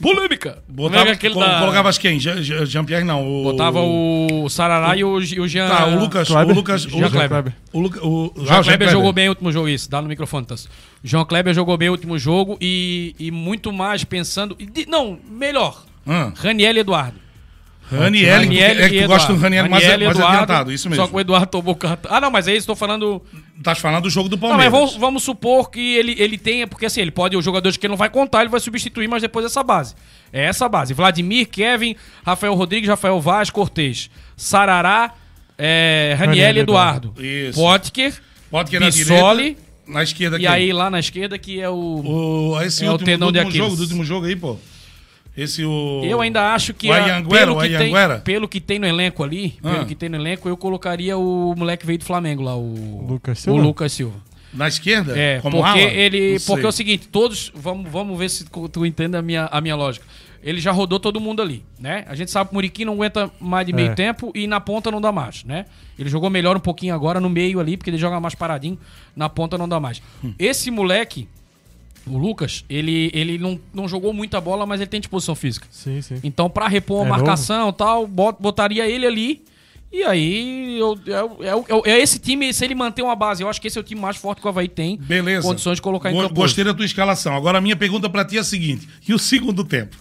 Polêmica! 0.00 0.62
Botava, 0.68 0.90
Polêmica 0.98 1.12
aquele 1.16 1.34
colo- 1.34 1.46
da- 1.46 1.58
Colocavas 1.60 1.98
quem? 1.98 2.18
Jean- 2.18 2.42
Jean- 2.42 2.66
Jean-Pierre 2.66 3.04
não. 3.04 3.26
O... 3.26 3.44
Botava 3.44 3.80
o 3.80 4.48
Sarará 4.48 4.96
e 4.96 5.04
o, 5.04 5.20
e 5.20 5.40
o 5.40 5.46
Jean... 5.48 5.68
Tá, 5.68 5.86
o 5.86 5.98
Lucas. 5.98 6.28
O 6.28 6.32
Kleber. 6.32 6.56
Lucas. 6.56 6.84
O 6.86 6.88
Jean 6.90 6.96
Lucas. 7.06 7.12
Kleber. 7.28 7.52
O, 7.72 7.80
Luca, 7.80 8.04
o, 8.06 8.26
O 8.26 8.32
Jean 8.38 8.44
João 8.46 8.62
Kleber 8.64 8.88
jogou 8.88 9.02
Kleber. 9.02 9.14
bem 9.14 9.28
o 9.28 9.30
último 9.30 9.52
jogo, 9.52 9.68
isso, 9.68 9.90
dá 9.90 10.02
no 10.02 10.08
microfone, 10.08 10.46
Tasso. 10.46 10.68
João 11.02 11.24
Kleber 11.24 11.54
jogou 11.54 11.76
bem 11.76 11.88
o 11.88 11.92
último 11.92 12.18
jogo 12.18 12.58
e, 12.60 13.14
e 13.18 13.30
muito 13.30 13.72
mais 13.72 14.02
pensando. 14.04 14.56
e 14.58 14.66
de- 14.66 14.86
não, 14.86 15.18
melhor. 15.30 15.84
Hã? 16.06 16.32
Raniel 16.36 16.74
e 16.74 16.78
Eduardo. 16.80 17.23
Raniel, 17.90 18.40
Raniel 18.40 18.80
é 18.80 18.88
que 18.88 18.96
e 18.96 19.02
tu 19.02 19.08
gosta 19.08 19.32
do 19.32 19.34
Eduardo. 19.34 19.42
Raniel 19.42 19.68
mais, 19.68 19.84
e 19.84 19.88
mais 19.88 20.00
Eduardo, 20.00 20.24
adiantado, 20.24 20.72
isso 20.72 20.88
mesmo. 20.88 21.04
Só 21.04 21.10
que 21.10 21.16
o 21.16 21.20
Eduardo 21.20 21.46
tomou 21.46 21.76
cartão. 21.76 22.10
Ah, 22.14 22.20
não, 22.20 22.30
mas 22.30 22.48
aí 22.48 22.56
estou 22.56 22.74
falando. 22.74 23.22
Estás 23.56 23.78
falando 23.78 24.04
do 24.04 24.10
jogo 24.10 24.28
do 24.28 24.36
Não, 24.36 24.42
mas 24.42 24.50
Palmeiras. 24.50 24.72
vamos, 24.72 24.96
vamos 24.96 25.22
supor 25.22 25.70
que 25.70 25.96
ele, 25.96 26.14
ele 26.18 26.38
tenha, 26.38 26.66
porque 26.66 26.86
assim, 26.86 27.00
ele 27.00 27.10
pode, 27.10 27.36
os 27.36 27.44
jogadores 27.44 27.76
que 27.76 27.86
ele 27.86 27.90
não 27.90 27.98
vai 27.98 28.08
contar, 28.08 28.40
ele 28.40 28.50
vai 28.50 28.60
substituir, 28.60 29.06
mas 29.06 29.20
depois 29.22 29.44
essa 29.44 29.62
base. 29.62 29.94
É 30.32 30.44
essa 30.44 30.68
base. 30.68 30.94
Vladimir, 30.94 31.46
Kevin, 31.48 31.94
Rafael 32.24 32.54
Rodrigues, 32.54 32.88
Rafael 32.88 33.20
Vaz, 33.20 33.50
Cortez. 33.50 34.10
Sarará, 34.36 35.12
é, 35.58 36.16
Raniel 36.18 36.56
e 36.56 36.58
Eduardo. 36.60 37.14
Isso. 37.18 37.60
Potker, 37.60 38.80
na 38.80 38.86
Bissoli, 38.86 39.42
direita, 39.42 39.62
na 39.86 40.02
esquerda 40.02 40.38
e 40.38 40.46
aí 40.46 40.72
lá 40.72 40.88
na 40.88 41.00
esquerda 41.00 41.38
que 41.38 41.60
é 41.60 41.68
o... 41.68 42.54
O, 42.54 42.60
esse 42.62 42.84
É 42.84 42.88
o 42.88 42.92
último, 42.92 43.32
de 43.32 43.38
último 43.38 43.50
jogo, 43.50 43.76
do 43.76 43.82
último 43.82 44.04
jogo 44.04 44.26
aí, 44.26 44.36
pô. 44.36 44.56
Esse 45.36 45.64
o. 45.64 46.02
Eu 46.04 46.20
ainda 46.20 46.54
acho 46.54 46.72
que, 46.72 46.88
o 46.88 46.92
a- 46.92 47.22
pelo, 47.28 47.56
o 47.58 47.60
que 47.60 47.76
tem, 47.76 47.92
pelo 48.24 48.48
que 48.48 48.60
tem 48.60 48.78
no 48.78 48.86
elenco 48.86 49.22
ali, 49.24 49.56
Ah. 49.62 49.72
pelo 49.72 49.86
que 49.86 49.94
tem 49.94 50.08
no 50.08 50.16
elenco, 50.16 50.48
eu 50.48 50.56
colocaria 50.56 51.16
o 51.18 51.54
moleque 51.56 51.80
que 51.80 51.86
veio 51.86 51.98
do 51.98 52.04
Flamengo 52.04 52.42
lá, 52.42 52.56
o 52.56 53.04
Lucas 53.08 53.38
o 53.40 53.42
Silva? 53.42 53.60
Lucas 53.62 53.92
Silva. 53.92 54.16
Na 54.52 54.68
esquerda? 54.68 55.18
É, 55.18 55.40
como 55.40 55.56
porque 55.60 55.80
ala? 55.80 55.90
ele, 55.90 56.32
Não 56.34 56.38
sei. 56.38 56.46
porque 56.46 56.64
é 56.66 56.68
o 56.68 56.72
seguinte, 56.72 57.08
todos, 57.08 57.50
vamos, 57.56 57.90
vamos 57.90 58.16
ver 58.16 58.28
se 58.30 58.44
tu, 58.44 58.68
tu 58.68 58.86
entende 58.86 59.16
a 59.16 59.22
minha, 59.22 59.46
a 59.46 59.60
minha 59.60 59.74
lógica. 59.74 60.06
Ele 60.40 60.60
já 60.60 60.70
rodou 60.70 61.00
todo 61.00 61.18
mundo 61.18 61.42
ali, 61.42 61.64
né? 61.80 62.04
A 62.06 62.14
gente 62.14 62.30
sabe 62.30 62.50
que 62.50 62.52
o 62.52 62.56
Muriqui 62.56 62.84
não 62.84 62.92
aguenta 62.92 63.28
mais 63.40 63.66
de 63.66 63.72
meio 63.72 63.90
É. 63.90 63.94
tempo 63.94 64.30
e 64.34 64.46
na 64.46 64.60
ponta 64.60 64.90
não 64.92 65.00
dá 65.00 65.10
mais, 65.10 65.42
né? 65.42 65.64
Ele 65.98 66.08
jogou 66.08 66.30
melhor 66.30 66.56
um 66.56 66.60
pouquinho 66.60 66.94
agora 66.94 67.18
no 67.18 67.28
meio 67.30 67.58
ali, 67.58 67.76
porque 67.76 67.90
ele 67.90 67.96
joga 67.98 68.20
mais 68.20 68.34
paradinho, 68.36 68.78
na 69.16 69.28
ponta 69.28 69.58
não 69.58 69.68
dá 69.68 69.80
mais. 69.80 70.00
Hum. 70.22 70.34
Esse 70.38 70.70
moleque, 70.70 71.26
o 72.06 72.18
Lucas, 72.18 72.64
ele, 72.68 73.10
ele 73.14 73.38
não, 73.38 73.58
não 73.72 73.88
jogou 73.88 74.12
muita 74.12 74.40
bola, 74.40 74.66
mas 74.66 74.80
ele 74.80 74.88
tem 74.90 75.00
disposição 75.00 75.34
física. 75.34 75.66
Sim, 75.70 76.00
sim. 76.02 76.20
Então, 76.22 76.48
pra 76.50 76.68
repor 76.68 77.02
a 77.02 77.06
É 77.06 77.08
marcação 77.08 77.68
e 77.70 77.72
tal, 77.72 78.06
bot- 78.06 78.36
botaria 78.40 78.86
ele 78.88 79.06
ali. 79.06 79.42
E 79.92 80.02
aí, 80.02 80.76
eu, 80.78 80.98
é, 81.06 81.88
é- 81.88 81.92
é 81.92 82.00
esse 82.02 82.18
time, 82.18 82.52
se 82.52 82.64
ele 82.64 82.74
manter 82.74 83.02
uma 83.02 83.14
base, 83.14 83.42
eu 83.44 83.48
acho 83.48 83.60
que 83.60 83.68
esse 83.68 83.78
é 83.78 83.80
o 83.80 83.84
time 83.84 84.00
mais 84.00 84.16
forte 84.16 84.40
que 84.40 84.46
o 84.46 84.50
Havaí 84.50 84.66
tem. 84.68 84.96
Beleza. 84.96 85.46
Condições 85.46 85.76
de 85.76 85.82
colocar 85.82 86.10
em 86.10 86.14
Go- 86.14 86.22
campo. 86.22 86.34
Gostei 86.34 86.64
da 86.64 86.74
tua 86.74 86.84
escalação. 86.84 87.34
Agora 87.36 87.58
a 87.58 87.60
minha 87.60 87.76
pergunta 87.76 88.10
pra 88.10 88.24
ti 88.24 88.36
é 88.36 88.40
a 88.40 88.44
seguinte: 88.44 88.88
e 89.08 89.14
o 89.14 89.18
segundo 89.20 89.62
tempo? 89.64 89.96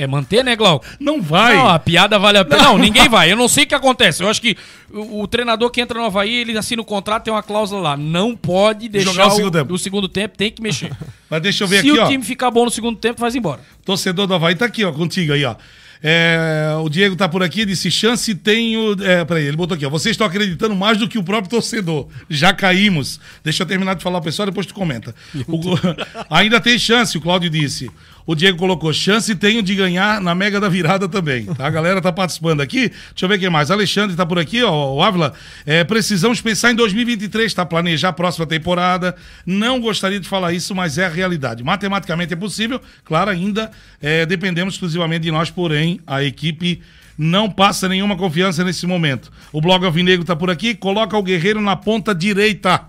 É 0.00 0.06
manter, 0.06 0.42
né, 0.42 0.56
Glauco? 0.56 0.86
Não 0.98 1.20
vai. 1.20 1.56
Não, 1.56 1.68
a 1.68 1.78
piada 1.78 2.18
vale 2.18 2.38
a 2.38 2.44
pena. 2.44 2.62
Não. 2.62 2.78
ninguém 2.78 3.08
vai. 3.08 3.30
Eu 3.30 3.36
não 3.36 3.48
sei 3.48 3.64
o 3.64 3.66
que 3.66 3.74
acontece. 3.74 4.22
Eu 4.22 4.28
acho 4.28 4.40
que 4.40 4.56
o, 4.90 5.22
o 5.22 5.26
treinador 5.28 5.68
que 5.70 5.80
entra 5.80 5.98
no 5.98 6.06
Havaí, 6.06 6.34
ele 6.34 6.56
assina 6.56 6.80
o 6.80 6.84
contrato, 6.84 7.24
tem 7.24 7.32
uma 7.34 7.42
cláusula 7.42 7.80
lá. 7.80 7.96
Não 7.96 8.34
pode 8.34 8.88
deixar 8.88 9.10
Jogar 9.10 9.26
o 9.26 9.28
o, 9.28 9.36
segundo 9.36 9.52
tempo. 9.52 9.74
o 9.74 9.78
segundo 9.78 10.08
tempo, 10.08 10.38
tem 10.38 10.50
que 10.50 10.62
mexer. 10.62 10.90
Mas 11.28 11.42
deixa 11.42 11.64
eu 11.64 11.68
ver 11.68 11.82
Se 11.82 11.90
aqui, 11.90 11.98
o 11.98 12.02
ó. 12.02 12.08
time 12.08 12.24
ficar 12.24 12.50
bom 12.50 12.64
no 12.64 12.70
segundo 12.70 12.98
tempo, 12.98 13.20
vai 13.20 13.30
embora. 13.30 13.60
Torcedor 13.84 14.26
do 14.26 14.34
Havaí 14.34 14.54
tá 14.54 14.64
aqui, 14.64 14.84
ó, 14.84 14.92
contigo 14.92 15.32
aí, 15.34 15.44
ó. 15.44 15.54
É, 16.02 16.74
o 16.82 16.88
Diego 16.88 17.14
tá 17.14 17.28
por 17.28 17.42
aqui, 17.42 17.64
disse: 17.64 17.90
chance 17.90 18.34
tenho. 18.34 18.96
É, 19.02 19.24
peraí, 19.24 19.44
ele 19.44 19.56
botou 19.56 19.74
aqui, 19.74 19.84
ó. 19.84 19.90
Vocês 19.90 20.14
estão 20.14 20.26
acreditando 20.26 20.74
mais 20.74 20.98
do 20.98 21.08
que 21.08 21.18
o 21.18 21.22
próprio 21.22 21.50
torcedor. 21.50 22.08
Já 22.28 22.52
caímos. 22.52 23.20
Deixa 23.44 23.62
eu 23.62 23.66
terminar 23.66 23.94
de 23.94 24.02
falar 24.02 24.20
pessoal, 24.20 24.46
depois 24.46 24.66
tu 24.66 24.74
comenta. 24.74 25.14
O 25.46 25.60
Ainda 26.30 26.60
tem 26.60 26.78
chance, 26.78 27.16
o 27.16 27.20
Cláudio 27.20 27.50
disse. 27.50 27.90
O 28.30 28.34
Diego 28.36 28.56
colocou: 28.56 28.92
chance 28.92 29.34
tenho 29.34 29.60
de 29.60 29.74
ganhar 29.74 30.20
na 30.20 30.36
Mega 30.36 30.60
da 30.60 30.68
Virada 30.68 31.08
também. 31.08 31.46
Tá? 31.46 31.66
A 31.66 31.70
galera 31.70 32.00
tá 32.00 32.12
participando 32.12 32.60
aqui. 32.60 32.88
Deixa 32.88 33.24
eu 33.24 33.28
ver 33.28 33.40
quem 33.40 33.50
mais. 33.50 33.72
Alexandre 33.72 34.16
tá 34.16 34.24
por 34.24 34.38
aqui, 34.38 34.62
ó. 34.62 34.94
O 34.94 35.02
Ávila. 35.02 35.32
É, 35.66 35.82
precisamos 35.82 36.40
pensar 36.40 36.70
em 36.70 36.76
2023, 36.76 37.52
tá? 37.52 37.66
Planejar 37.66 38.10
a 38.10 38.12
próxima 38.12 38.46
temporada. 38.46 39.16
Não 39.44 39.80
gostaria 39.80 40.20
de 40.20 40.28
falar 40.28 40.52
isso, 40.52 40.76
mas 40.76 40.96
é 40.96 41.06
a 41.06 41.08
realidade. 41.08 41.64
Matematicamente 41.64 42.32
é 42.32 42.36
possível, 42.36 42.80
claro, 43.04 43.30
ainda 43.30 43.70
é, 44.00 44.24
dependemos 44.24 44.74
exclusivamente 44.74 45.22
de 45.22 45.32
nós, 45.32 45.50
porém, 45.50 45.89
a 46.06 46.22
equipe 46.22 46.82
não 47.16 47.50
passa 47.50 47.88
nenhuma 47.88 48.16
confiança 48.16 48.62
nesse 48.62 48.86
momento. 48.86 49.32
O 49.52 49.60
blog 49.60 49.84
Alvinegro 49.84 50.24
tá 50.24 50.36
por 50.36 50.50
aqui, 50.50 50.74
coloca 50.74 51.16
o 51.16 51.22
Guerreiro 51.22 51.60
na 51.60 51.76
ponta 51.76 52.14
direita. 52.14 52.86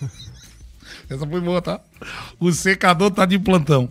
Essa 1.08 1.26
foi 1.26 1.40
boa, 1.40 1.62
tá? 1.62 1.80
O 2.40 2.50
secador 2.52 3.10
tá 3.10 3.24
de 3.24 3.38
plantão. 3.38 3.88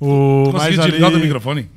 O 0.00 0.50
mais 0.52 0.76
Conseguiu 0.76 0.82
ali... 0.82 0.90
desligar 0.92 1.12
o 1.12 1.18
microfone? 1.20 1.70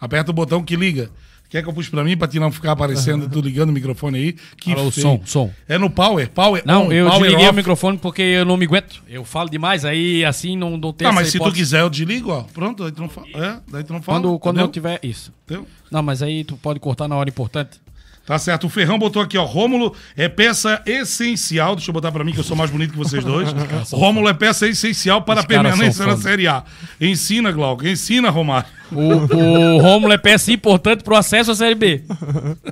Aperta 0.00 0.30
o 0.30 0.34
botão 0.34 0.62
que 0.62 0.76
liga. 0.76 1.10
Quer 1.48 1.62
que 1.62 1.68
eu 1.68 1.72
puxe 1.72 1.88
pra 1.90 2.02
mim 2.02 2.16
pra 2.16 2.26
te 2.26 2.38
não 2.40 2.50
ficar 2.50 2.72
aparecendo, 2.72 3.28
tu 3.28 3.40
ligando 3.40 3.70
o 3.70 3.72
microfone 3.72 4.18
aí? 4.18 4.32
Que 4.56 4.72
Alô, 4.72 4.90
feio. 4.90 5.06
som, 5.06 5.20
som. 5.24 5.50
É 5.68 5.78
no 5.78 5.88
power? 5.88 6.28
Power 6.30 6.62
Não, 6.66 6.88
on, 6.88 6.92
eu 6.92 7.06
power 7.06 7.20
desliguei 7.22 7.44
off. 7.46 7.52
o 7.52 7.56
microfone 7.56 7.98
porque 7.98 8.22
eu 8.22 8.44
não 8.44 8.56
me 8.56 8.64
aguento. 8.66 9.02
Eu 9.08 9.24
falo 9.24 9.48
demais, 9.48 9.84
aí 9.84 10.24
assim 10.24 10.56
não, 10.56 10.70
não 10.76 10.92
tem 10.92 11.04
Tá, 11.06 11.10
essa 11.10 11.12
mas 11.14 11.28
se 11.28 11.38
tu 11.38 11.52
quiser 11.52 11.80
eu 11.82 11.90
desligo, 11.90 12.30
ó. 12.32 12.42
Pronto, 12.42 12.82
aí 12.84 12.90
tu 12.92 13.00
não 13.00 13.08
fala. 13.08 13.26
É, 13.34 13.56
daí 13.70 13.84
tu 13.84 13.92
não 13.92 14.02
fala. 14.02 14.18
Quando, 14.20 14.38
quando 14.38 14.54
entendeu? 14.56 14.66
não 14.66 14.72
tiver 14.72 14.98
isso. 15.02 15.32
Entendeu? 15.44 15.66
Não, 15.90 16.02
mas 16.02 16.20
aí 16.22 16.42
tu 16.42 16.56
pode 16.56 16.80
cortar 16.80 17.06
na 17.06 17.14
hora 17.16 17.28
importante. 17.28 17.78
Tá 18.26 18.38
certo. 18.38 18.66
O 18.66 18.68
Ferrão 18.68 18.98
botou 18.98 19.22
aqui, 19.22 19.38
ó. 19.38 19.44
Rômulo 19.44 19.94
é 20.16 20.28
peça 20.28 20.82
essencial. 20.84 21.76
Deixa 21.76 21.90
eu 21.90 21.94
botar 21.94 22.10
pra 22.10 22.24
mim 22.24 22.32
que 22.32 22.40
eu 22.40 22.44
sou 22.44 22.56
mais 22.56 22.70
bonito 22.70 22.90
que 22.90 22.98
vocês 22.98 23.22
dois. 23.22 23.48
Rômulo 23.92 24.28
é 24.28 24.34
peça 24.34 24.66
essencial 24.66 25.22
para 25.22 25.40
a 25.42 25.44
permanência 25.44 26.04
na. 26.04 26.16
Série 26.16 26.48
A. 26.48 26.64
Ensina, 27.00 27.52
Glauco. 27.52 27.86
Ensina, 27.86 28.28
Romário. 28.30 28.68
O, 28.90 29.00
o 29.36 29.78
Rômulo 29.80 30.12
é 30.12 30.18
peça 30.18 30.50
importante 30.50 31.04
pro 31.04 31.14
acesso 31.16 31.52
à 31.52 31.54
Série 31.54 31.74
B. 31.76 32.02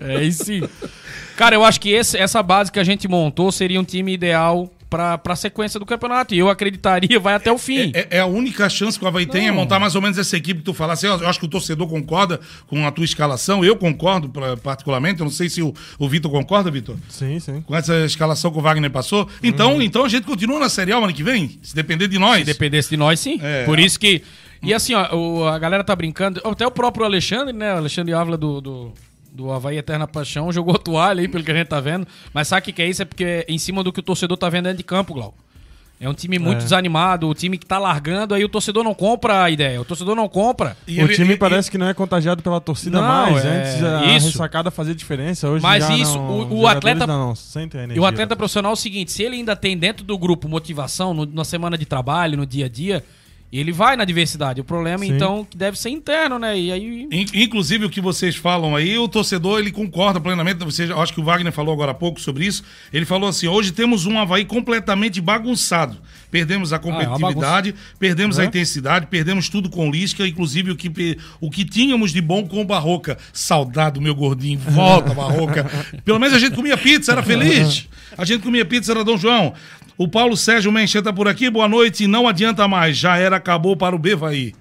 É 0.01 0.25
isso 0.25 0.45
sim. 0.45 0.63
Cara, 1.37 1.55
eu 1.57 1.65
acho 1.65 1.81
que 1.81 1.91
esse- 1.91 2.17
essa 2.17 2.43
base 2.43 2.71
que 2.73 2.79
a 2.79 2.85
gente 2.85 3.07
montou 3.09 3.51
seria 3.53 3.81
um 3.81 3.85
time 3.85 4.13
ideal 4.13 4.71
pra, 4.95 5.18
pra 5.18 5.34
sequência 5.36 5.80
do 5.80 5.84
campeonato. 5.84 6.34
E 6.34 6.38
eu 6.38 6.49
acreditaria, 6.49 7.18
vai 7.18 7.34
até 7.34 7.51
o 7.51 7.59
fim. 7.59 7.90
É, 7.95 8.07
é 8.18 8.20
a 8.20 8.26
única 8.26 8.68
chance 8.68 8.97
que 8.99 9.05
o 9.05 9.09
Havaí 9.09 9.26
tem 9.26 9.49
é 9.49 9.51
montar 9.51 9.78
mais 9.80 9.95
ou 9.97 10.01
menos 10.03 10.16
essa 10.18 10.36
equipe 10.36 10.61
que 10.61 10.64
tu 10.66 10.72
falasse. 10.72 11.05
Eu, 11.07 11.18
eu 11.20 11.28
acho 11.28 11.38
que 11.40 11.47
o 11.47 11.49
torcedor 11.49 11.88
concorda 11.88 12.38
com 12.68 12.86
a 12.86 12.92
tua 12.92 13.05
escalação. 13.05 13.64
Eu 13.64 13.74
concordo 13.76 14.28
pra- 14.28 14.57
particularmente. 14.57 15.20
Eu 15.20 15.24
não 15.24 15.32
sei 15.32 15.49
se 15.49 15.61
o, 15.62 15.74
o 15.99 16.09
Vitor 16.09 16.30
concorda, 16.30 16.70
Vitor. 16.70 16.97
Sim, 17.09 17.40
sim. 17.40 17.61
Com 17.62 17.74
essa 17.74 18.05
escalação 18.05 18.51
que 18.53 18.59
o 18.59 18.62
Wagner 18.62 18.90
passou. 18.90 19.28
Então, 19.42 19.82
então 19.82 20.05
a 20.05 20.09
gente 20.09 20.24
continua 20.24 20.61
na 20.61 20.68
Série 20.68 20.92
A 20.92 20.97
ano 20.99 21.12
que 21.12 21.22
vem, 21.24 21.59
se 21.62 21.74
depender 21.74 22.07
de 22.07 22.18
nós. 22.18 22.40
Se 22.40 22.45
dependesse 22.45 22.90
de 22.90 22.97
nós, 22.97 23.18
sim. 23.18 23.38
É. 23.42 23.64
Por 23.64 23.78
isso 23.80 23.99
que. 23.99 24.22
E 24.62 24.72
assim, 24.72 24.95
ó, 24.95 25.14
o- 25.14 25.47
a 25.49 25.59
galera 25.59 25.82
tá 25.84 25.95
brincando. 25.97 26.40
Até 26.45 26.66
o 26.66 26.70
próprio 26.70 27.05
Alexandre, 27.05 27.53
né? 27.53 27.74
O 27.74 27.78
Alexandre 27.78 28.14
Ávila 28.14 28.36
do, 28.38 28.61
do, 28.61 28.92
do 29.35 29.51
Havaí 29.51 29.76
Eterna 29.76 30.07
Paixão 30.07 30.53
jogou 30.53 30.78
toalha 30.78 31.20
aí, 31.20 31.26
pelo 31.28 31.43
que 31.43 31.51
a 31.51 31.55
gente 31.55 31.66
tá 31.66 31.80
vendo. 31.80 32.07
Mas 32.32 32.47
sabe 32.49 32.61
o 32.62 32.64
que, 32.66 32.72
que 32.72 32.80
é 32.82 32.89
isso? 32.89 33.03
É 33.03 33.05
porque 33.05 33.24
é 33.24 33.45
em 33.49 33.59
cima 33.59 33.82
do 33.82 33.93
que 33.93 33.99
o 34.01 34.03
torcedor 34.03 34.37
tá 34.39 34.49
vendo 34.49 34.64
dentro 34.64 34.78
de 34.78 34.85
campo, 34.85 35.12
Glauco. 35.12 35.43
É 36.01 36.09
um 36.09 36.12
time 36.14 36.39
muito 36.39 36.59
É. 36.59 36.62
desanimado, 36.64 37.28
o 37.28 37.35
time 37.35 37.57
que 37.57 37.64
tá 37.64 37.78
largando, 37.78 38.35
aí 38.35 38.45
o 38.45 38.49
torcedor 38.49 38.82
não 38.85 38.93
compra 38.95 39.45
a 39.45 39.51
ideia. 39.51 39.80
O 39.80 39.85
torcedor 39.85 40.14
não 40.14 40.28
compra. 40.28 40.76
E 40.89 40.99
o 41.01 41.05
ele- 41.05 41.14
time 41.14 41.35
e- 41.35 41.37
parece 41.37 41.70
que 41.70 41.78
não 41.78 41.87
é 41.89 41.95
contagiado 41.95 42.43
pela 42.43 42.61
torcida 42.61 43.01
Não, 43.01 43.07
mais. 43.07 43.45
é- 43.45 43.49
Antes 43.49 43.82
a 43.85 44.05
isso. 44.16 44.26
ressacada 44.26 44.70
fazia 44.70 44.95
diferença. 44.95 45.49
Hoje 45.49 45.62
Mas 45.62 45.85
já 45.87 45.97
isso, 45.97 46.16
não, 46.18 46.41
o- 46.51 46.61
o 46.62 46.66
atleta- 46.66 47.07
Não, 47.07 47.35
sentem 47.35 47.78
a 47.78 47.82
E 47.82 47.87
energia. 47.87 48.03
o 48.03 48.07
atleta 48.07 48.35
profissional 48.37 48.70
é 48.70 48.74
o 48.74 48.76
seguinte: 48.76 49.12
se 49.12 49.22
ele 49.22 49.37
ainda 49.37 49.55
tem 49.57 49.78
dentro 49.78 50.05
do 50.05 50.18
grupo 50.18 50.49
motivação, 50.49 51.14
no- 51.14 51.26
na 51.26 51.45
semana 51.45 51.78
de 51.78 51.87
trabalho, 51.87 52.37
no 52.37 52.45
dia 52.45 52.66
a 52.66 52.68
dia, 52.68 53.03
ele 53.61 53.73
vai 53.73 53.97
na 53.97 54.05
diversidade. 54.05 54.61
O 54.61 54.65
problema, 54.65 55.05
Sim. 55.05 55.13
então, 55.15 55.47
que 55.49 55.57
deve 55.57 55.79
ser 55.79 55.91
interno, 55.91 56.39
né? 56.39 56.59
E 56.59 56.73
aí. 56.73 57.09
In- 57.11 57.27
Inclusive 57.35 57.85
o 57.85 57.91
que 57.91 58.01
vocês 58.01 58.35
falam 58.37 58.75
aí, 58.75 58.97
o 58.99 59.07
torcedor 59.09 59.61
ele 59.61 59.71
concorda 59.71 60.21
plenamente. 60.21 60.65
Você, 60.65 60.85
eu 60.91 61.01
acho 61.01 61.13
que 61.13 61.21
o 61.21 61.25
Wagner 61.25 61.53
falou 61.53 61.73
agora 61.73 61.93
há 61.93 61.95
pouco 61.95 62.21
sobre 62.21 62.47
isso. 62.47 62.63
Ele 62.93 63.05
falou 63.05 63.29
assim: 63.29 63.47
hoje 63.47 63.73
temos 63.73 64.07
um 64.07 64.19
Havaí 64.19 64.45
completamente 64.45 65.21
bagunçado. 65.21 65.97
Perdemos 66.31 66.73
a 66.73 66.79
competitividade, 66.81 67.75
perdemos 67.99 68.41
a 68.41 68.45
intensidade, 68.45 69.07
perdemos 69.07 69.49
tudo 69.49 69.71
com 69.71 69.89
Lisca, 69.91 70.27
inclusive 70.27 70.73
o 70.73 70.77
que, 70.77 71.17
o 71.41 71.49
que 71.49 71.65
tínhamos 71.65 72.13
de 72.13 72.21
bom 72.21 72.45
com 72.47 72.61
o 72.61 72.65
Barroca. 72.65 73.17
Saudade, 73.33 74.01
meu 74.01 74.15
gordinho, 74.17 74.59
volta, 74.59 75.15
Barroca. 75.15 75.65
Pelo 76.05 76.19
menos 76.19 76.35
a 76.35 76.41
gente 76.41 76.57
comia 76.57 76.77
pizza, 76.77 77.13
era 77.13 77.23
feliz. 77.23 77.89
A 78.19 78.25
gente 78.25 78.43
comia 78.43 78.65
pizza, 78.65 78.91
era 78.91 79.05
Dom 79.05 79.17
João. 79.17 79.55
O 79.97 80.09
Paulo 80.09 80.37
Sérgio 80.37 80.73
Mencheta 80.73 81.13
por 81.13 81.29
aqui, 81.29 81.49
boa 81.49 81.69
noite. 81.69 82.09
Não 82.09 82.27
adianta 82.27 82.67
mais, 82.67 82.97
já 82.97 83.17
era, 83.17 83.39
acabou 83.45 83.76
para 83.76 83.95
o 83.95 83.99
Bevaí. 83.99 84.55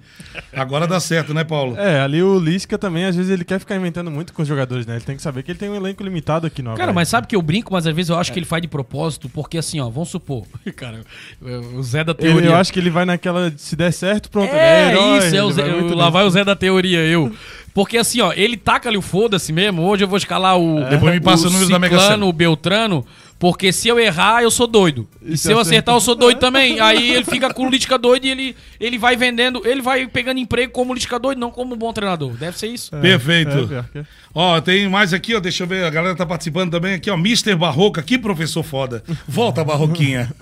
Agora 0.52 0.86
dá 0.86 1.00
certo, 1.00 1.32
né, 1.34 1.42
Paulo? 1.42 1.76
É, 1.78 2.00
ali 2.00 2.22
o 2.22 2.38
Lisca 2.38 2.76
também, 2.78 3.04
às 3.04 3.16
vezes, 3.16 3.30
ele 3.30 3.44
quer 3.44 3.58
ficar 3.58 3.76
inventando 3.76 4.10
muito 4.10 4.32
com 4.32 4.42
os 4.42 4.48
jogadores, 4.48 4.86
né? 4.86 4.96
Ele 4.96 5.04
tem 5.04 5.16
que 5.16 5.22
saber 5.22 5.42
que 5.42 5.50
ele 5.50 5.58
tem 5.58 5.68
um 5.68 5.74
elenco 5.74 6.02
limitado 6.02 6.46
aqui 6.46 6.62
no 6.62 6.70
Cara, 6.72 6.84
Havaí. 6.84 6.94
mas 6.94 7.08
sabe 7.08 7.26
que 7.26 7.34
eu 7.34 7.42
brinco, 7.42 7.72
mas 7.72 7.86
às 7.86 7.94
vezes 7.94 8.10
eu 8.10 8.18
acho 8.18 8.32
que 8.32 8.38
ele 8.38 8.46
faz 8.46 8.60
de 8.62 8.68
propósito, 8.68 9.28
porque 9.28 9.58
assim, 9.58 9.80
ó, 9.80 9.88
vamos 9.88 10.08
supor. 10.10 10.44
Cara, 10.76 11.00
o 11.42 11.82
Zé 11.82 12.04
da 12.04 12.12
Ele- 12.12 12.20
teoria. 12.20 12.50
eu 12.50 12.56
acho 12.56 12.72
que 12.72 12.78
ele 12.78 12.90
vai 12.90 13.04
naquela. 13.04 13.52
Se 13.56 13.74
der 13.74 13.92
certo, 13.92 14.30
pronto. 14.30 14.50
ele 14.50 14.58
É, 14.58 14.90
herói, 14.90 15.18
isso, 15.18 15.36
é 15.36 15.42
o 15.42 15.46
ele 15.46 15.52
Zé, 15.54 15.62
vai 15.62 15.94
lá 15.94 16.10
vai 16.10 16.24
o 16.24 16.30
Zé 16.30 16.44
da 16.44 16.54
teoria, 16.56 17.00
eu. 17.00 17.32
Porque 17.72 17.98
assim, 17.98 18.20
ó, 18.20 18.32
ele 18.32 18.56
taca 18.56 18.88
ali 18.88 18.96
o 18.96 19.02
foda-se 19.02 19.52
mesmo. 19.52 19.82
Hoje 19.82 20.04
eu 20.04 20.08
vou 20.08 20.16
escalar 20.16 20.56
o. 20.56 20.84
Depois 20.88 21.12
me 21.12 21.20
passa 21.20 21.48
o 21.48 21.50
número 21.50 21.68
da 21.70 21.78
Mega 21.78 21.98
Sena. 21.98 22.24
O 22.24 22.32
Beltrano. 22.32 23.04
Porque 23.44 23.74
se 23.74 23.88
eu 23.88 24.00
errar, 24.00 24.42
eu 24.42 24.50
sou 24.50 24.66
doido. 24.66 25.06
E, 25.20 25.34
E 25.34 25.36
se 25.36 25.42
se 25.42 25.52
eu 25.52 25.58
acertar? 25.58 25.72
acertar, 25.72 25.94
eu 25.96 26.00
sou 26.00 26.14
doido 26.14 26.38
também. 26.38 26.80
Aí 26.80 27.10
ele 27.10 27.26
fica 27.26 27.52
com 27.52 27.66
o 27.66 27.70
Lítica 27.70 27.98
doido 27.98 28.24
e 28.24 28.30
ele, 28.30 28.56
ele 28.80 28.96
vai 28.96 29.16
vendendo, 29.16 29.60
ele 29.66 29.82
vai 29.82 30.06
pegando 30.06 30.40
emprego 30.40 30.72
como 30.72 30.94
Lítica 30.94 31.18
doido, 31.18 31.38
não 31.38 31.50
como 31.50 31.74
um 31.74 31.76
bom 31.76 31.92
treinador. 31.92 32.32
Deve 32.38 32.58
ser 32.58 32.68
isso. 32.68 32.90
Perfeito. 32.92 33.50
É, 33.50 33.66
pior 33.66 33.84
que 33.92 33.98
é. 33.98 34.04
Ó, 34.34 34.58
tem 34.62 34.88
mais 34.88 35.12
aqui, 35.12 35.34
ó. 35.34 35.40
Deixa 35.40 35.62
eu 35.62 35.66
ver. 35.66 35.84
A 35.84 35.90
galera 35.90 36.16
tá 36.16 36.24
participando 36.24 36.70
também 36.70 36.94
aqui, 36.94 37.10
ó. 37.10 37.16
Mr. 37.16 37.54
Barroca. 37.54 38.02
Que 38.02 38.16
professor 38.16 38.62
foda. 38.62 39.04
Volta, 39.28 39.62
Barroquinha. 39.62 40.32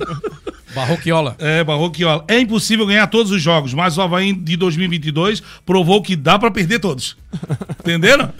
Barroquiola. 0.74 1.36
É, 1.38 1.62
Barroquinha. 1.62 2.22
É 2.26 2.40
impossível 2.40 2.86
ganhar 2.86 3.06
todos 3.08 3.32
os 3.32 3.42
jogos, 3.42 3.74
mas 3.74 3.98
o 3.98 4.00
Havaí 4.00 4.32
de 4.32 4.56
2022 4.56 5.42
provou 5.66 6.00
que 6.00 6.16
dá 6.16 6.38
pra 6.38 6.50
perder 6.50 6.78
todos. 6.78 7.18
Entenderam? 7.80 8.32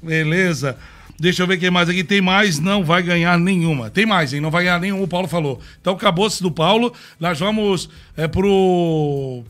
Beleza. 0.00 0.76
Deixa 1.20 1.42
eu 1.42 1.46
ver 1.48 1.58
quem 1.58 1.70
mais 1.70 1.88
aqui. 1.88 2.04
Tem 2.04 2.20
mais, 2.20 2.60
não 2.60 2.84
vai 2.84 3.02
ganhar 3.02 3.36
nenhuma. 3.38 3.90
Tem 3.90 4.06
mais, 4.06 4.32
hein? 4.32 4.40
Não 4.40 4.50
vai 4.50 4.64
ganhar 4.64 4.80
nenhuma, 4.80 5.02
o 5.02 5.08
Paulo 5.08 5.26
falou. 5.26 5.60
Então 5.80 5.94
acabou-se 5.94 6.40
do 6.40 6.50
Paulo. 6.50 6.92
Nós 7.18 7.40
vamos 7.40 7.90
é, 8.16 8.28
pro. 8.28 9.42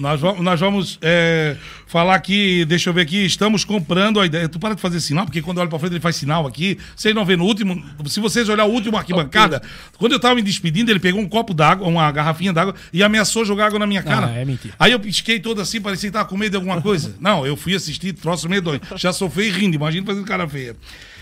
Nós 0.00 0.20
vamos, 0.20 0.40
nós 0.40 0.58
vamos 0.58 0.98
é, 1.02 1.56
falar 1.86 2.14
aqui, 2.14 2.64
deixa 2.64 2.88
eu 2.88 2.94
ver 2.94 3.02
aqui, 3.02 3.24
estamos 3.24 3.64
comprando 3.64 4.18
a 4.18 4.24
ideia. 4.24 4.48
Tu 4.48 4.58
para 4.58 4.74
de 4.74 4.80
fazer 4.80 4.98
sinal, 5.00 5.26
porque 5.26 5.42
quando 5.42 5.58
eu 5.58 5.62
olho 5.62 5.70
pra 5.70 5.78
frente 5.78 5.92
ele 5.92 6.00
faz 6.00 6.16
sinal 6.16 6.46
aqui. 6.46 6.78
Vocês 6.96 7.14
não 7.14 7.24
vê 7.24 7.36
no 7.36 7.44
último. 7.44 7.84
Se 8.06 8.18
vocês 8.18 8.48
olhar 8.48 8.64
o 8.64 8.70
último 8.70 8.96
arquibancada, 8.96 9.62
quando 9.98 10.12
eu 10.12 10.20
tava 10.20 10.34
me 10.34 10.42
despedindo, 10.42 10.90
ele 10.90 11.00
pegou 11.00 11.20
um 11.20 11.28
copo 11.28 11.52
d'água, 11.52 11.86
uma 11.86 12.10
garrafinha 12.10 12.52
d'água 12.52 12.74
e 12.92 13.02
ameaçou 13.02 13.44
jogar 13.44 13.66
água 13.66 13.78
na 13.78 13.86
minha 13.86 14.02
cara. 14.02 14.30
é 14.30 14.44
mentira. 14.44 14.74
Aí 14.78 14.92
eu 14.92 14.98
pisquei 15.00 15.38
todo 15.38 15.60
assim, 15.60 15.80
parecia 15.80 16.08
que 16.08 16.14
tava 16.14 16.28
com 16.28 16.36
medo 16.36 16.52
de 16.52 16.56
alguma 16.56 16.80
coisa. 16.80 17.14
Não, 17.20 17.46
eu 17.46 17.56
fui 17.56 17.74
assistir, 17.74 18.12
troço 18.14 18.48
medonho. 18.48 18.80
Já 18.96 19.12
sofri 19.12 19.50
rindo, 19.50 19.74
imagina 19.76 20.06
fazendo 20.06 20.24
cara 20.24 20.48
feia. 20.48 20.74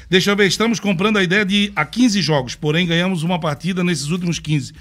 Deixa 0.08 0.30
eu 0.30 0.36
ver, 0.36 0.46
estamos 0.46 0.80
comprando 0.80 1.18
a 1.18 1.22
ideia 1.22 1.44
de 1.44 1.70
a 1.76 1.84
15 1.84 2.22
jogos, 2.22 2.54
porém 2.54 2.86
ganhamos 2.86 3.22
uma 3.22 3.38
partida 3.38 3.84
nesses 3.84 4.08
últimos 4.08 4.38
15. 4.38 4.72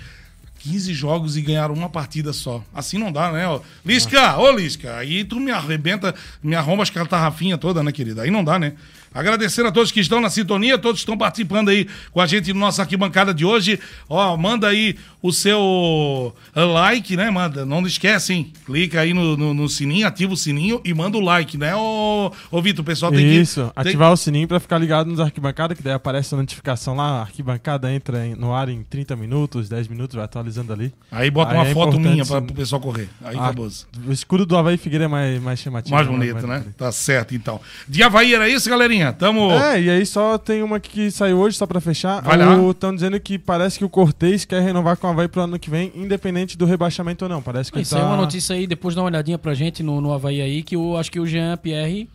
15 0.67 0.93
jogos 0.93 1.37
e 1.37 1.41
ganharam 1.41 1.73
uma 1.73 1.89
partida 1.89 2.33
só. 2.33 2.61
Assim 2.73 2.97
não 2.97 3.11
dá, 3.11 3.31
né? 3.31 3.43
Lisca, 3.85 4.37
ô 4.37 4.51
Lisca, 4.51 4.97
aí 4.97 5.23
tu 5.23 5.39
me 5.39 5.49
arrebenta, 5.49 6.13
me 6.43 6.55
arromba 6.55 6.83
as 6.83 6.89
catarrafinhas 6.89 7.59
toda, 7.59 7.81
né, 7.81 7.91
querida? 7.91 8.23
Aí 8.23 8.31
não 8.31 8.43
dá, 8.43 8.59
né? 8.59 8.73
Agradecer 9.13 9.65
a 9.65 9.71
todos 9.71 9.91
que 9.91 9.99
estão 9.99 10.21
na 10.21 10.29
sintonia, 10.29 10.77
todos 10.77 10.99
que 10.99 11.03
estão 11.03 11.17
participando 11.17 11.69
aí 11.69 11.87
com 12.11 12.21
a 12.21 12.27
gente 12.27 12.53
no 12.53 12.59
nossa 12.59 12.81
arquibancada 12.83 13.33
de 13.33 13.43
hoje. 13.45 13.79
Ó, 14.09 14.35
manda 14.37 14.67
aí 14.67 14.95
o 15.21 15.31
seu 15.33 16.33
eh, 16.55 16.63
like, 16.63 17.15
né? 17.15 17.29
Manda, 17.29 17.65
não 17.65 17.85
esquece, 17.85 18.33
hein? 18.33 18.53
Clica 18.65 19.01
aí 19.01 19.13
no, 19.13 19.35
no- 19.37 19.53
no 19.53 19.69
sininho, 19.69 20.05
ativa 20.07 20.33
o 20.33 20.37
sininho 20.37 20.81
e 20.85 20.93
manda 20.93 21.17
o 21.17 21.21
like, 21.21 21.57
né? 21.57 21.75
Ô, 21.75 22.31
ô 22.51 22.61
Vitor, 22.61 22.83
o 22.83 22.85
pessoal 22.85 23.11
tem 23.11 23.21
que... 23.21 23.39
Isso, 23.39 23.61
tem- 23.61 23.71
ativar 23.75 24.11
o 24.11 24.17
sininho 24.17 24.47
pra 24.47 24.59
ficar 24.59 24.77
ligado 24.77 25.07
nos 25.09 25.19
arquibancadas, 25.19 25.77
que 25.77 25.83
daí 25.83 25.93
aparece 25.93 26.33
a 26.33 26.37
notificação 26.37 26.95
lá, 26.95 27.19
a 27.19 27.21
arquibancada 27.21 27.91
entra 27.91 28.23
no 28.35 28.53
ar 28.53 28.69
em 28.69 28.83
30 28.83 29.15
minutos, 29.15 29.67
10 29.69 29.87
minutos, 29.87 30.15
vai 30.15 30.25
atualizando 30.25 30.71
ali. 30.73 30.93
Aí 31.11 31.29
bota 31.31 31.51
Aí 31.51 31.57
uma 31.57 31.67
é 31.67 31.73
foto 31.73 31.99
minha 31.99 32.25
para 32.25 32.39
o 32.39 32.53
pessoal 32.53 32.81
correr. 32.81 33.09
Aí 33.23 33.35
Ah, 33.37 33.45
acabou. 33.45 33.67
O 34.07 34.11
escudo 34.11 34.45
do 34.45 34.55
Havaí 34.57 34.77
Figueira 34.77 35.05
é 35.05 35.07
mais, 35.07 35.41
mais 35.41 35.59
chamativo. 35.59 35.95
Mais 35.95 36.07
né? 36.07 36.13
bonito, 36.13 36.33
Mais 36.33 36.45
né? 36.47 36.59
bonito. 36.59 36.75
Tá 36.75 36.91
certo, 36.91 37.33
então. 37.35 37.59
De 37.87 38.03
Havaí 38.03 38.33
era 38.33 38.47
isso, 38.49 38.69
galerinha? 38.69 38.96
Tamo. 39.17 39.51
É, 39.51 39.81
e 39.81 39.89
aí 39.89 40.05
só 40.05 40.37
tem 40.37 40.61
uma 40.63 40.79
que 40.79 41.09
saiu 41.11 41.39
hoje, 41.39 41.57
só 41.57 41.65
pra 41.65 41.79
fechar. 41.81 42.21
Vai 42.21 42.37
lá. 42.37 42.55
Estão 42.69 42.93
dizendo 42.93 43.19
que 43.19 43.37
parece 43.37 43.77
que 43.77 43.85
o 43.85 43.89
Cortez 43.89 44.45
quer 44.45 44.61
renovar 44.61 44.97
com 44.97 45.07
o 45.07 45.09
Havaí 45.09 45.27
pro 45.27 45.41
ano 45.41 45.57
que 45.59 45.69
vem, 45.69 45.91
independente 45.95 46.57
do 46.57 46.65
rebaixamento 46.65 47.25
ou 47.25 47.29
não. 47.29 47.41
Parece 47.41 47.71
que 47.71 47.79
Isso 47.79 47.95
tá... 47.95 48.01
é 48.01 48.03
uma 48.03 48.17
notícia 48.17 48.55
aí, 48.55 48.67
depois 48.67 48.95
dá 48.95 49.01
uma 49.01 49.07
olhadinha 49.07 49.37
pra 49.37 49.53
gente 49.53 49.81
no, 49.83 49.99
no 50.01 50.11
Havaí 50.13 50.41
aí, 50.41 50.63
que 50.63 50.75
eu 50.75 50.97
acho 50.97 51.11
que 51.11 51.19
o 51.19 51.25
Jean 51.25 51.57
Pierre. 51.57 52.09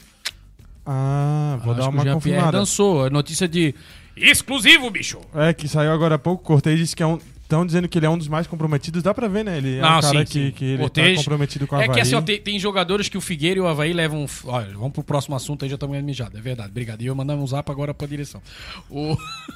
Ah, 0.85 1.59
vou 1.63 1.73
acho 1.73 1.81
dar 1.83 1.89
que 1.89 1.95
uma 1.95 2.03
o 2.03 2.05
Jean 2.05 2.05
Pierre 2.05 2.15
confirmada. 2.15 2.59
dançou. 2.59 3.05
A 3.05 3.11
notícia 3.11 3.49
de. 3.49 3.75
Exclusivo, 4.17 4.91
bicho. 4.91 5.19
É, 5.35 5.53
que 5.53 5.67
saiu 5.67 5.93
agora 5.93 6.17
há 6.17 6.19
pouco. 6.19 6.43
Cortez 6.45 6.79
disse 6.79 6.95
que 6.95 7.03
é 7.03 7.07
um. 7.07 7.19
Estão 7.53 7.67
dizendo 7.67 7.87
que 7.87 7.99
ele 7.99 8.07
é 8.07 8.09
um 8.11 8.17
dos 8.17 8.29
mais 8.29 8.47
comprometidos. 8.47 9.03
Dá 9.03 9.13
pra 9.13 9.29
ver, 9.29 9.45
né? 9.45 9.59
Ele 9.59 9.77
é 9.77 9.81
Não, 9.83 9.99
um 9.99 10.01
cara 10.01 10.19
sim, 10.21 10.25
que, 10.25 10.33
sim. 10.47 10.51
que 10.53 10.65
ele 10.65 10.79
Cortez- 10.79 11.17
tá 11.19 11.23
comprometido 11.23 11.67
com 11.67 11.77
É 11.77 11.85
Havaí. 11.85 11.95
que 11.97 12.01
assim, 12.01 12.15
ó, 12.15 12.23
tem, 12.23 12.41
tem 12.41 12.59
jogadores 12.59 13.11
que 13.11 13.19
o 13.19 13.21
Figueira 13.21 13.59
e 13.59 13.61
o 13.61 13.67
Havaí 13.67 13.93
levam. 13.93 14.25
Olha, 14.45 14.73
vamos 14.73 14.93
pro 14.93 15.05
próximo 15.05 15.37
assunto 15.37 15.63
aí, 15.63 15.69
já 15.69 15.75
estamos 15.75 16.03
mijado. 16.03 16.39
É 16.39 16.41
verdade, 16.41 16.71
obrigado. 16.71 17.03
E 17.03 17.07
eu 17.07 17.15
mandando 17.15 17.43
um 17.43 17.47
zap 17.47 17.71
agora 17.71 17.93
pra 17.93 18.07
direção. 18.07 18.41
O... 18.89 19.15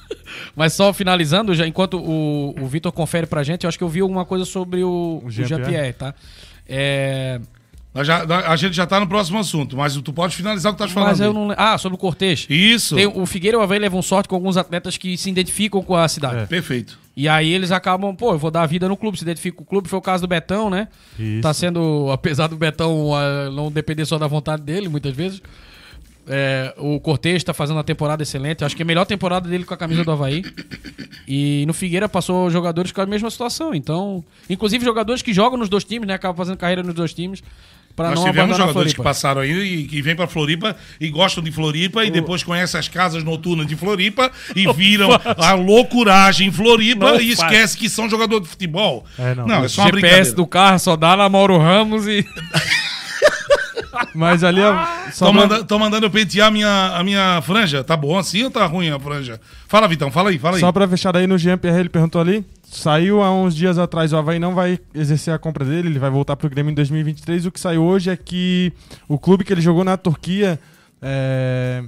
Mas 0.54 0.74
só 0.74 0.92
finalizando, 0.92 1.54
já 1.54 1.66
enquanto 1.66 1.94
o, 1.98 2.54
o 2.60 2.66
Vitor 2.66 2.92
confere 2.92 3.26
pra 3.26 3.42
gente, 3.42 3.64
eu 3.64 3.68
acho 3.68 3.78
que 3.78 3.84
eu 3.84 3.88
vi 3.88 4.00
alguma 4.00 4.26
coisa 4.26 4.44
sobre 4.44 4.84
o, 4.84 5.22
O 5.22 5.26
o 5.26 5.30
Jean 5.30 5.46
Jean-Pierre, 5.46 5.94
tá? 5.94 6.14
É, 6.68 7.40
já- 8.04 8.24
a 8.50 8.56
gente 8.56 8.74
já 8.74 8.86
tá 8.86 8.98
no 9.00 9.06
próximo 9.06 9.38
assunto, 9.38 9.76
mas 9.76 9.96
tu 9.96 10.12
pode 10.12 10.34
finalizar 10.36 10.72
o 10.72 10.74
que 10.76 10.82
tu 10.82 10.86
tá 10.86 10.92
falando. 10.92 11.08
Mas 11.10 11.20
eu 11.20 11.32
não. 11.32 11.54
Ah, 11.56 11.76
sobre 11.78 11.96
o 11.96 11.98
Cortez. 11.98 12.46
Isso. 12.50 12.94
Tem- 12.96 13.06
o 13.06 13.24
Figueira 13.26 13.56
e 13.56 13.60
o 13.60 13.62
Havaí 13.62 13.78
levam 13.78 14.02
sorte 14.02 14.28
com 14.28 14.34
alguns 14.34 14.56
atletas 14.56 14.96
que 14.96 15.16
se 15.16 15.30
identificam 15.30 15.82
com 15.82 15.94
a 15.96 16.06
cidade. 16.08 16.36
É. 16.42 16.46
Perfeito. 16.46 16.98
E 17.16 17.28
aí 17.28 17.50
eles 17.52 17.72
acabam, 17.72 18.14
pô, 18.14 18.32
eu 18.32 18.38
vou 18.38 18.50
dar 18.50 18.62
a 18.62 18.66
vida 18.66 18.86
no 18.88 18.96
clube, 18.96 19.16
se 19.16 19.24
identifica 19.24 19.56
com 19.56 19.62
o 19.64 19.66
clube. 19.66 19.88
Foi 19.88 19.98
o 19.98 20.02
caso 20.02 20.22
do 20.22 20.28
Betão, 20.28 20.68
né? 20.68 20.88
Isso. 21.18 21.40
Tá 21.40 21.54
sendo, 21.54 22.10
apesar 22.12 22.46
do 22.46 22.56
Betão 22.56 23.14
ah, 23.14 23.50
não 23.50 23.70
depender 23.72 24.04
só 24.04 24.18
da 24.18 24.26
vontade 24.26 24.62
dele, 24.62 24.88
muitas 24.88 25.14
vezes. 25.14 25.40
é, 26.28 26.74
o 26.76 26.98
Cortez 26.98 27.44
tá 27.44 27.54
fazendo 27.54 27.76
uma 27.76 27.84
temporada 27.84 28.20
excelente. 28.22 28.64
Acho 28.64 28.74
que 28.74 28.82
é 28.82 28.84
a 28.84 28.86
melhor 28.86 29.04
temporada 29.06 29.48
dele 29.48 29.64
com 29.64 29.72
a 29.72 29.76
camisa 29.76 30.02
do 30.04 30.10
Havaí. 30.10 30.42
E 31.26 31.64
no 31.66 31.72
Figueira 31.72 32.08
passou 32.08 32.50
jogadores 32.50 32.90
com 32.92 33.00
a 33.00 33.06
mesma 33.06 33.30
situação. 33.30 33.72
Então, 33.74 34.24
inclusive 34.50 34.84
jogadores 34.84 35.22
que 35.22 35.32
jogam 35.32 35.56
nos 35.58 35.68
dois 35.68 35.84
times, 35.84 36.06
né? 36.08 36.14
Acabam 36.14 36.36
fazendo 36.36 36.56
carreira 36.56 36.82
nos 36.82 36.94
dois 36.94 37.14
times. 37.14 37.42
Pra 37.96 38.10
Nós 38.10 38.18
não 38.20 38.26
tivemos 38.26 38.58
jogadores 38.58 38.92
que 38.92 39.02
passaram 39.02 39.40
aí 39.40 39.50
e 39.50 39.84
que 39.84 40.02
vêm 40.02 40.14
pra 40.14 40.26
Floripa 40.26 40.76
e 41.00 41.08
gostam 41.08 41.42
de 41.42 41.50
Floripa 41.50 42.04
e 42.04 42.10
depois 42.10 42.42
conhecem 42.42 42.78
as 42.78 42.88
casas 42.88 43.24
noturnas 43.24 43.66
de 43.66 43.74
Floripa 43.74 44.30
e 44.54 44.70
viram 44.74 45.08
a 45.38 45.54
loucuragem 45.54 46.48
em 46.48 46.52
Floripa 46.52 47.12
Não 47.12 47.20
e 47.20 47.30
esquece 47.30 47.74
que 47.74 47.88
são 47.88 48.06
jogadores 48.06 48.44
de 48.44 48.50
futebol. 48.50 49.06
É, 49.18 49.34
não. 49.34 49.46
não, 49.46 49.64
é 49.64 49.68
só 49.68 49.80
uma 49.80 49.86
GPS 49.88 49.92
brincadeira. 49.92 50.32
do 50.36 50.46
carro 50.46 50.78
só 50.78 50.94
dá 50.94 51.16
na 51.16 51.26
Mauro 51.30 51.56
Ramos 51.56 52.06
e. 52.06 52.22
Mas 54.14 54.44
ali, 54.44 54.60
só 55.12 55.26
Tô, 55.26 55.32
pra- 55.32 55.40
manda- 55.46 55.78
mandando 55.78 56.06
eu 56.06 56.10
pentear 56.10 56.48
a 56.48 56.50
minha, 56.50 56.92
a 56.96 57.02
minha 57.04 57.40
franja. 57.42 57.82
Tá 57.84 57.96
bom 57.96 58.18
assim 58.18 58.42
ou 58.44 58.50
tá 58.50 58.64
ruim 58.66 58.90
a 58.90 58.98
franja? 58.98 59.40
Fala, 59.68 59.88
Vitão, 59.88 60.10
fala 60.10 60.30
aí, 60.30 60.38
fala 60.38 60.56
aí. 60.56 60.60
Só 60.60 60.70
pra 60.72 60.86
fechar 60.88 61.12
daí 61.12 61.26
no 61.26 61.38
Jean 61.38 61.58
Pierre, 61.58 61.80
ele 61.80 61.88
perguntou 61.88 62.20
ali. 62.20 62.44
Saiu 62.76 63.22
há 63.22 63.32
uns 63.32 63.56
dias 63.56 63.78
atrás, 63.78 64.12
o 64.12 64.18
Havaí 64.18 64.38
não 64.38 64.54
vai 64.54 64.78
exercer 64.94 65.32
a 65.32 65.38
compra 65.38 65.64
dele, 65.64 65.88
ele 65.88 65.98
vai 65.98 66.10
voltar 66.10 66.36
pro 66.36 66.50
Grêmio 66.50 66.70
em 66.70 66.74
2023. 66.74 67.46
O 67.46 67.50
que 67.50 67.58
saiu 67.58 67.82
hoje 67.82 68.10
é 68.10 68.16
que 68.16 68.70
o 69.08 69.18
clube 69.18 69.44
que 69.44 69.52
ele 69.52 69.62
jogou 69.62 69.82
na 69.82 69.96
Turquia 69.96 70.60
é, 71.00 71.82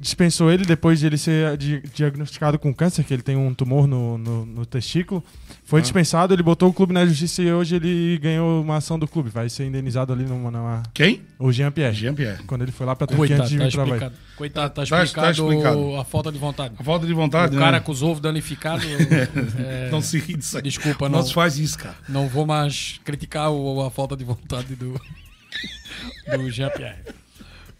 dispensou 0.00 0.50
ele 0.50 0.64
depois 0.64 0.98
de 1.00 1.06
ele 1.06 1.16
ser 1.16 1.56
di- 1.56 1.82
diagnosticado 1.94 2.58
com 2.58 2.74
câncer, 2.74 3.04
que 3.04 3.14
ele 3.14 3.22
tem 3.22 3.36
um 3.36 3.54
tumor 3.54 3.86
no, 3.86 4.18
no, 4.18 4.44
no 4.44 4.66
testículo. 4.66 5.22
Foi 5.64 5.80
dispensado, 5.82 6.32
ele 6.34 6.42
botou 6.42 6.68
o 6.68 6.72
clube 6.72 6.92
na 6.92 7.04
justiça 7.06 7.42
e 7.42 7.52
hoje 7.52 7.76
ele 7.76 8.18
ganhou 8.18 8.62
uma 8.62 8.76
ação 8.76 8.98
do 8.98 9.06
clube. 9.06 9.28
Vai 9.30 9.48
ser 9.48 9.66
indenizado 9.66 10.12
ali 10.12 10.24
numa, 10.24 10.50
numa- 10.50 10.82
Quem? 10.94 11.22
o 11.38 11.52
Jean 11.52 11.70
Pierre. 11.70 11.94
Jean 11.94 12.14
Pierre. 12.14 12.42
Quando 12.44 12.62
ele 12.62 12.72
foi 12.72 12.86
lá 12.86 12.96
pra 12.96 13.06
Turquia 13.06 13.36
Coitado, 13.36 13.42
antes 13.42 13.50
de 13.52 13.58
tá 13.58 13.64
vir 13.64 13.74
Havaí. 13.80 13.84
explicado. 13.94 14.14
Coitado, 14.36 14.68
tá 14.70 14.74
Tá- 14.74 14.82
explicado, 15.02 15.26
tá 15.26 15.30
explicado. 15.30 15.96
a 15.96 16.04
falta 16.04 16.32
de 16.32 16.38
vontade. 16.38 16.74
A 16.78 16.82
falta 16.84 17.06
de 17.06 17.12
vontade, 17.12 17.56
o 17.56 17.58
cara 17.58 17.72
né? 17.78 17.80
com 17.80 17.92
os 17.92 18.02
ovos 18.02 18.20
danificados. 18.20 18.84
é, 19.58 19.88
Não 19.90 20.00
se 20.00 20.18
ri 20.18 20.36
disso 20.36 20.56
aí. 20.56 20.62
Desculpa, 20.62 21.08
não. 21.08 21.18
não. 21.18 21.24
se 21.26 21.32
faz 21.34 21.58
isso, 21.58 21.78
cara. 21.78 21.94
Não 22.08 22.28
vou 22.28 22.46
mais 22.46 22.98
criticar 23.04 23.50
o- 23.50 23.82
a 23.84 23.90
falta 23.90 24.16
de 24.16 24.24
vontade 24.24 24.74
do, 24.74 24.94
do 26.36 26.50
Jean-Pierre. 26.50 26.96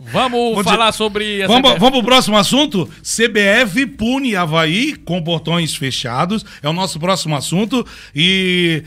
Vamos 0.00 0.54
Vou 0.54 0.62
falar 0.62 0.92
sobre 0.92 1.40
essa. 1.40 1.52
Vamos, 1.52 1.78
vamos 1.78 1.98
pro 1.98 2.04
próximo 2.04 2.36
assunto? 2.36 2.88
CBF 3.02 3.84
pune 3.86 4.36
Havaí 4.36 4.94
com 4.94 5.20
portões 5.20 5.74
fechados. 5.74 6.44
É 6.62 6.68
o 6.68 6.72
nosso 6.72 7.00
próximo 7.00 7.34
assunto. 7.34 7.84
E 8.14 8.84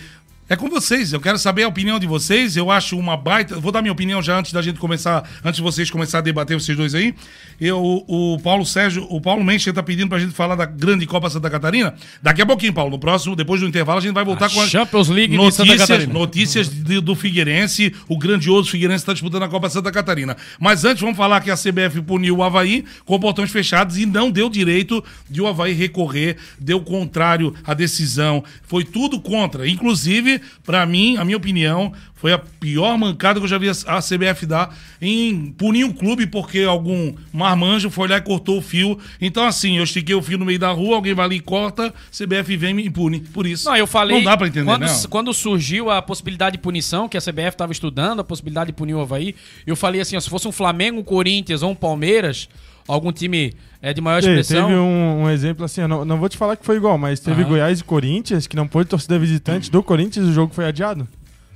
é 0.52 0.56
com 0.58 0.68
vocês. 0.70 1.14
Eu 1.14 1.22
quero 1.22 1.38
saber 1.38 1.64
a 1.64 1.68
opinião 1.70 1.98
de 1.98 2.06
vocês. 2.06 2.58
Eu 2.58 2.70
acho 2.70 2.98
uma 2.98 3.16
baita. 3.16 3.58
Vou 3.58 3.72
dar 3.72 3.82
minha 3.82 3.92
opinião 3.94 4.22
já 4.22 4.38
antes 4.38 4.52
da 4.52 4.62
gente 4.62 4.80
começar. 4.80 5.24
Antes 5.46 5.56
de 5.58 5.62
vocês 5.64 5.90
começarem 5.90 6.20
a 6.22 6.26
debater, 6.26 6.60
vocês 6.60 6.78
dois 6.78 6.94
aí. 6.94 7.16
Eu, 7.60 8.04
o 8.08 8.38
Paulo 8.44 8.66
Sérgio, 8.66 9.08
o 9.10 9.22
Paulo 9.22 9.44
Mencher 9.46 9.74
tá 9.74 9.82
pedindo 9.82 10.10
pra 10.10 10.20
gente 10.20 10.34
falar 10.34 10.56
da 10.56 10.66
grande 10.66 11.06
Copa 11.06 11.30
Santa 11.30 11.50
Catarina. 11.50 11.94
Daqui 12.22 12.42
a 12.42 12.46
pouquinho, 12.46 12.74
Paulo. 12.74 12.92
No 12.92 13.00
próximo, 13.00 13.34
depois 13.34 13.62
do 13.62 13.68
intervalo, 13.68 14.00
a 14.00 14.02
gente 14.02 14.14
vai 14.14 14.26
voltar 14.26 14.48
A 14.48 14.50
com 14.50 14.60
a 14.62 14.68
Champions 14.68 15.08
League 15.08 15.38
notícias, 15.38 16.06
notícias 16.08 16.68
de- 16.70 17.00
do 17.00 17.16
Figueirense. 17.16 17.94
O 18.10 18.18
grandioso 18.18 18.70
Figueirense 18.70 19.04
está 19.04 19.14
disputando 19.14 19.44
a 19.44 19.48
Copa 19.48 19.70
Santa 19.70 19.90
Catarina. 19.90 20.36
Mas 20.60 20.84
antes, 20.84 21.00
vamos 21.02 21.16
falar 21.16 21.40
que 21.40 21.50
a 21.50 21.56
CBF 21.56 22.02
puniu 22.02 22.38
o 22.38 22.44
Havaí 22.44 22.84
com 23.06 23.18
portões 23.20 23.52
fechados 23.52 23.98
e 23.98 24.06
não 24.06 24.30
deu 24.30 24.50
direito 24.50 25.02
de 25.30 25.42
o 25.42 25.48
Havaí 25.48 25.72
recorrer, 25.74 26.36
deu 26.60 26.82
contrário 26.82 27.54
à 27.64 27.74
decisão. 27.74 28.44
Foi 28.64 28.84
tudo 28.84 29.22
contra. 29.22 29.66
Inclusive, 29.66 30.41
pra 30.64 30.86
mim, 30.86 31.18
a 31.18 31.26
minha 31.26 31.38
opinião, 31.38 31.94
foi 32.22 32.34
a 32.34 32.38
pior 32.38 32.98
mancada 33.00 33.40
que 33.40 33.46
eu 33.46 33.50
já 33.50 33.58
vi 33.58 33.68
a 33.70 34.00
CBF 34.00 34.46
dar 34.46 34.78
em 35.02 35.52
punir 35.54 35.84
um 35.84 35.92
clube 35.92 36.28
porque 36.28 36.60
algum 36.60 37.14
marmanjo 37.34 37.90
foi 37.90 38.08
lá 38.08 38.18
e 38.18 38.22
cortou 38.22 38.60
o 38.60 38.62
fio. 38.62 39.00
Então, 39.20 39.44
assim, 39.44 39.78
eu 39.78 39.84
estiquei 39.84 40.14
o 40.14 40.22
fio 40.22 40.38
no 40.38 40.46
meio 40.46 40.60
da 40.60 40.70
rua, 40.70 40.96
alguém 40.96 41.16
vai 41.16 41.26
ali 41.26 41.38
e 41.38 41.40
corta, 41.40 41.92
CBF 42.12 42.56
vem 42.58 42.72
e 42.72 42.74
me 42.74 42.90
pune. 42.90 43.22
Por 43.22 43.48
isso. 43.48 43.68
Não, 43.68 43.76
eu 43.76 43.88
falei. 43.88 44.18
Não 44.18 44.24
dá 44.24 44.38
pra 44.38 44.48
entender, 44.48 44.66
quando, 44.66 44.82
né? 44.82 45.04
quando 45.10 45.34
surgiu 45.34 45.90
a 45.90 46.00
possibilidade 46.00 46.58
de 46.58 46.62
punição, 46.62 47.10
que 47.10 47.18
a 47.18 47.22
CBF 47.22 47.50
estava 47.50 47.72
estudando, 47.72 48.20
a 48.20 48.24
possibilidade 48.24 48.68
de 48.68 48.74
punir 48.74 48.94
o 48.94 49.02
Havaí, 49.02 49.36
eu 49.66 49.76
falei 49.76 50.00
assim: 50.00 50.16
ó, 50.16 50.20
se 50.20 50.30
fosse 50.30 50.48
um 50.48 50.52
Flamengo, 50.52 51.00
um 51.00 51.04
Corinthians 51.04 51.64
ou 51.64 51.72
um 51.72 51.76
Palmeiras, 51.76 52.48
algum 52.88 53.12
time 53.12 53.54
é, 53.82 53.94
de 53.94 54.02
maior 54.02 54.20
expressão. 54.20 54.68
teve 54.68 54.78
um, 54.80 55.24
um 55.24 55.30
exemplo 55.30 55.66
assim, 55.66 55.82
eu 55.82 55.88
não, 55.88 56.06
não 56.06 56.18
vou 56.18 56.30
te 56.30 56.38
falar 56.38 56.56
que 56.56 56.66
foi 56.66 56.78
igual, 56.78 56.98
mas 56.98 57.20
teve. 57.20 57.44
Goiás 57.44 57.80
e 57.80 57.84
Corinthians, 57.84 58.48
que 58.48 58.56
não 58.56 58.68
pôde 58.68 58.90
torcida 58.90 59.18
visitante 59.18 59.70
do 59.72 59.82
Corinthians, 59.84 60.28
o 60.28 60.34
jogo 60.34 60.54
foi 60.54 60.66
adiado. 60.66 61.08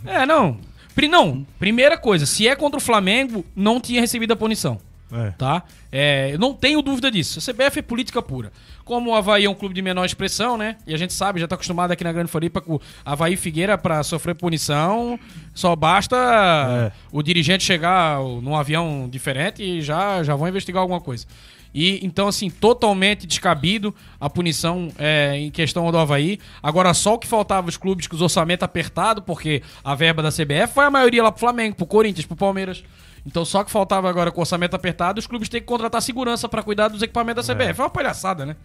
É, 0.05 0.25
não. 0.25 0.57
Pri- 0.93 1.07
não, 1.07 1.45
primeira 1.59 1.97
coisa, 1.97 2.25
se 2.25 2.47
é 2.47 2.55
contra 2.55 2.77
o 2.77 2.81
Flamengo, 2.81 3.45
não 3.55 3.81
tinha 3.81 3.99
recebido 3.99 4.31
a 4.31 4.35
punição. 4.35 4.79
É. 5.11 5.29
tá? 5.37 5.63
É, 5.91 6.33
eu 6.33 6.39
não 6.39 6.53
tenho 6.53 6.81
dúvida 6.81 7.11
disso. 7.11 7.37
A 7.39 7.41
CBF 7.53 7.79
é 7.79 7.81
política 7.81 8.21
pura. 8.21 8.51
Como 8.85 9.09
o 9.11 9.15
Havaí 9.15 9.45
é 9.45 9.49
um 9.49 9.55
clube 9.55 9.73
de 9.73 9.81
menor 9.81 10.05
expressão, 10.05 10.57
né? 10.57 10.77
E 10.85 10.93
a 10.93 10.97
gente 10.97 11.11
sabe, 11.11 11.39
já 11.39 11.47
tá 11.47 11.55
acostumado 11.55 11.89
aqui 11.91 12.03
na 12.03 12.13
Grande 12.13 12.29
Floripa 12.29 12.61
com 12.61 12.75
o 12.75 12.81
Havaí 13.03 13.35
Figueira 13.35 13.77
pra 13.79 14.03
sofrer 14.03 14.35
punição. 14.35 15.19
Só 15.55 15.75
basta 15.75 16.15
É. 16.15 16.91
o 17.11 17.23
dirigente 17.23 17.63
chegar 17.63 18.19
num 18.19 18.55
avião 18.55 19.09
diferente 19.09 19.63
e 19.63 19.81
já, 19.81 20.21
já 20.23 20.35
vão 20.35 20.47
investigar 20.47 20.81
alguma 20.81 21.01
coisa. 21.01 21.25
E 21.73 21.99
então, 22.05 22.27
assim, 22.29 22.49
totalmente 22.49 23.27
descabido 23.27 23.93
a 24.17 24.29
punição 24.29 24.89
é, 24.97 25.35
em 25.37 25.51
questão 25.51 25.91
do 25.91 25.97
Havaí. 25.97 26.39
Agora, 26.63 26.93
só 26.93 27.15
o 27.15 27.19
que 27.19 27.27
faltava 27.27 27.67
os 27.67 27.75
clubes 27.75 28.07
com 28.07 28.15
os 28.15 28.21
orçamentos 28.21 28.63
apertados, 28.63 29.23
porque 29.25 29.61
a 29.83 29.93
verba 29.93 30.21
da 30.23 30.29
CBF 30.31 30.73
foi 30.73 30.85
a 30.85 30.91
maioria 30.91 31.21
lá 31.23 31.31
pro 31.31 31.39
Flamengo, 31.41 31.75
pro 31.75 31.85
Corinthians, 31.85 32.25
pro 32.25 32.35
Palmeiras. 32.35 32.81
Então, 33.25 33.43
só 33.43 33.63
que 33.63 33.71
faltava 33.71 34.09
agora 34.09 34.31
com 34.31 34.39
o 34.39 34.41
orçamento 34.41 34.75
apertado, 34.75 35.19
os 35.19 35.25
clubes 35.25 35.49
têm 35.49 35.59
que 35.59 35.65
contratar 35.65 36.01
segurança 36.01 36.47
pra 36.47 36.61
cuidar 36.61 36.89
dos 36.89 37.01
equipamentos 37.01 37.47
da 37.47 37.55
CBF. 37.55 37.81
É, 37.81 37.83
uma 37.83 37.89
palhaçada, 37.89 38.45
né? 38.45 38.55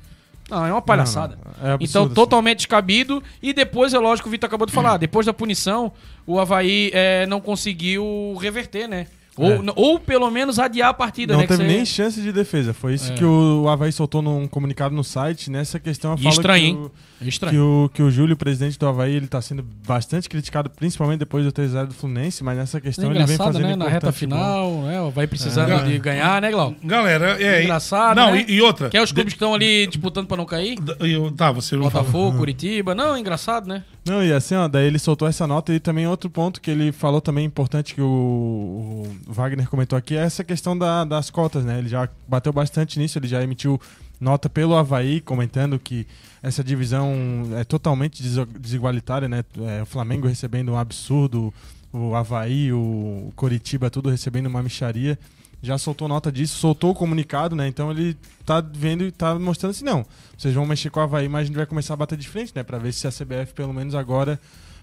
Não, 0.51 0.67
é 0.67 0.73
uma 0.73 0.83
palhaçada. 0.83 1.37
Não, 1.37 1.53
não. 1.63 1.71
É 1.71 1.73
absurdo, 1.75 1.91
então, 1.91 2.05
assim. 2.05 2.15
totalmente 2.15 2.59
descabido. 2.59 3.23
E 3.43 3.53
depois, 3.53 3.95
é 3.95 3.99
lógico, 3.99 4.29
o 4.29 4.31
Vitor 4.31 4.49
acabou 4.49 4.67
de 4.67 4.73
falar, 4.73 4.97
depois 4.99 5.25
da 5.25 5.33
punição, 5.33 5.93
o 6.27 6.39
Havaí 6.39 6.91
é, 6.93 7.25
não 7.27 7.41
conseguiu 7.41 8.37
reverter, 8.41 8.87
né? 8.87 9.07
Ou, 9.37 9.53
É. 9.53 9.61
ou 9.77 9.99
pelo 9.99 10.29
menos 10.31 10.59
adiar 10.59 10.91
a 10.91 10.95
partida, 10.95 11.33
Não 11.33 11.41
né? 11.41 11.47
que 11.47 11.53
teve 11.57 11.63
aí- 11.69 11.77
nem 11.77 11.85
chance 11.87 12.21
de 12.21 12.33
defesa. 12.33 12.75
Foi 12.75 12.95
isso 12.95 13.13
É. 13.13 13.15
que 13.15 13.25
o 13.25 13.67
Havaí 13.69 13.93
soltou 13.93 14.21
num 14.21 14.47
comunicado 14.47 14.95
no 14.95 15.05
site. 15.05 15.51
Nessa 15.51 15.79
questão, 15.79 16.11
eu 16.13 16.17
E 16.19 16.23
falo 16.23 16.35
estranho, 16.35 16.61
que, 16.61 16.83
hein? 16.83 16.91
o, 17.23 17.29
Estranho. 17.29 17.53
que, 17.53 17.59
o, 17.59 17.91
que 17.95 18.03
o 18.03 18.11
Júlio, 18.11 18.37
presidente 18.37 18.79
do 18.79 18.87
Havaí, 18.87 19.15
ele 19.15 19.29
tá 19.29 19.41
sendo 19.41 19.65
bastante 19.87 20.29
criticado, 20.29 20.69
principalmente 20.69 21.21
depois 21.21 21.45
do 21.45 21.53
3 21.53 21.71
do 21.89 21.95
Fluminense, 21.95 22.43
mas 22.45 22.59
nessa 22.59 22.79
É 22.79 22.81
questão 22.81 23.11
ele 23.11 23.25
vem 23.25 23.37
fazendo 23.37 23.63
né? 23.69 23.77
Na 23.77 23.89
reta 23.89 24.11
final, 24.13 24.83
né? 24.83 25.11
Vai 25.15 25.27
precisando 25.27 25.73
É. 25.73 25.85
de 25.85 25.99
ganhar, 25.99 26.43
né, 26.43 26.51
Glau? 26.51 26.75
Galera, 26.85 27.43
é. 27.43 27.63
Engraçado, 27.63 28.17
Não, 28.17 28.33
né? 28.33 28.45
e, 28.49 28.55
e 28.55 28.61
outra. 28.61 28.91
Que 28.91 28.97
é 28.99 29.03
os 29.03 29.13
clubes 29.13 29.33
que 29.33 29.37
estão 29.37 29.55
ali 29.55 29.87
disputando 29.87 30.27
pra 30.27 30.37
não 30.37 30.45
cair. 30.45 30.77
Eu- 30.99 31.31
tá, 31.31 31.53
você 31.53 31.77
não. 31.77 31.85
Botafogo, 31.85 32.37
Curitiba. 32.37 32.95
Não, 32.95 33.17
engraçado, 33.17 33.67
né? 33.69 33.85
Não, 34.11 34.25
e 34.25 34.33
assim, 34.33 34.57
ó, 34.57 34.67
daí 34.67 34.87
ele 34.89 34.99
soltou 34.99 35.29
essa 35.29 35.47
nota 35.47 35.73
e 35.73 35.79
também 35.79 36.05
outro 36.05 36.29
ponto 36.29 36.61
que 36.61 36.69
ele 36.69 36.91
falou 36.91 37.21
também 37.21 37.45
importante 37.45 37.95
que 37.95 38.01
o, 38.03 39.07
o 39.29 39.33
Wagner 39.33 39.69
comentou 39.69 39.97
aqui 39.97 40.17
é 40.17 40.23
essa 40.25 40.43
questão 40.43 40.77
da- 40.77 41.05
das 41.05 41.31
cotas, 41.31 41.65
né? 41.65 41.79
Ele 41.79 41.89
já 41.89 42.09
bateu 42.27 42.53
bastante 42.53 42.99
nisso, 42.99 43.21
ele 43.21 43.29
já 43.29 43.41
emitiu 43.41 43.81
nota 44.21 44.49
pelo 44.49 44.75
Havaí 44.75 45.21
comentando 45.21 45.79
que 45.79 46.09
essa 46.43 46.65
divisão 46.65 47.13
é 47.57 47.63
totalmente 47.63 48.21
des- 48.21 48.49
desigualitária, 48.59 49.29
né? 49.29 49.45
É, 49.61 49.83
o 49.83 49.87
Flamengo 49.87 50.27
recebendo 50.27 50.73
um 50.73 50.77
absurdo, 50.77 51.55
o 51.93 52.13
Havaí, 52.17 52.73
o 52.73 53.33
Coritiba, 53.37 53.91
tudo 53.91 54.11
recebendo 54.11 54.47
uma 54.47 54.61
micharia. 54.61 55.17
Já 55.63 55.77
soltou 55.77 56.09
nota 56.09 56.33
disso, 56.33 56.59
soltou 56.59 56.91
o 56.91 56.95
comunicado, 56.95 57.55
né? 57.55 57.69
Então 57.69 57.91
ele 57.91 58.17
tá 58.47 58.61
vendo 58.61 59.05
e 59.05 59.13
tá 59.13 59.39
mostrando 59.39 59.71
assim, 59.71 59.85
não, 59.85 60.07
vocês 60.37 60.55
vão 60.55 60.65
mexer 60.65 60.89
com 60.91 61.01
o 61.01 61.03
Havaí, 61.03 61.29
mas 61.29 61.43
a 61.43 61.45
gente 61.45 61.57
vai 61.57 61.67
começar 61.67 61.95
a 61.95 61.97
bater 61.97 62.17
de 62.17 62.29
frente, 62.29 62.53
né? 62.55 62.63
Pra 62.63 62.79
ver 62.79 62.93
se 62.93 63.07
a 63.07 63.11
CBF, 63.11 63.53
pelo 63.55 63.73
menos 63.73 63.95
agora, 63.95 64.41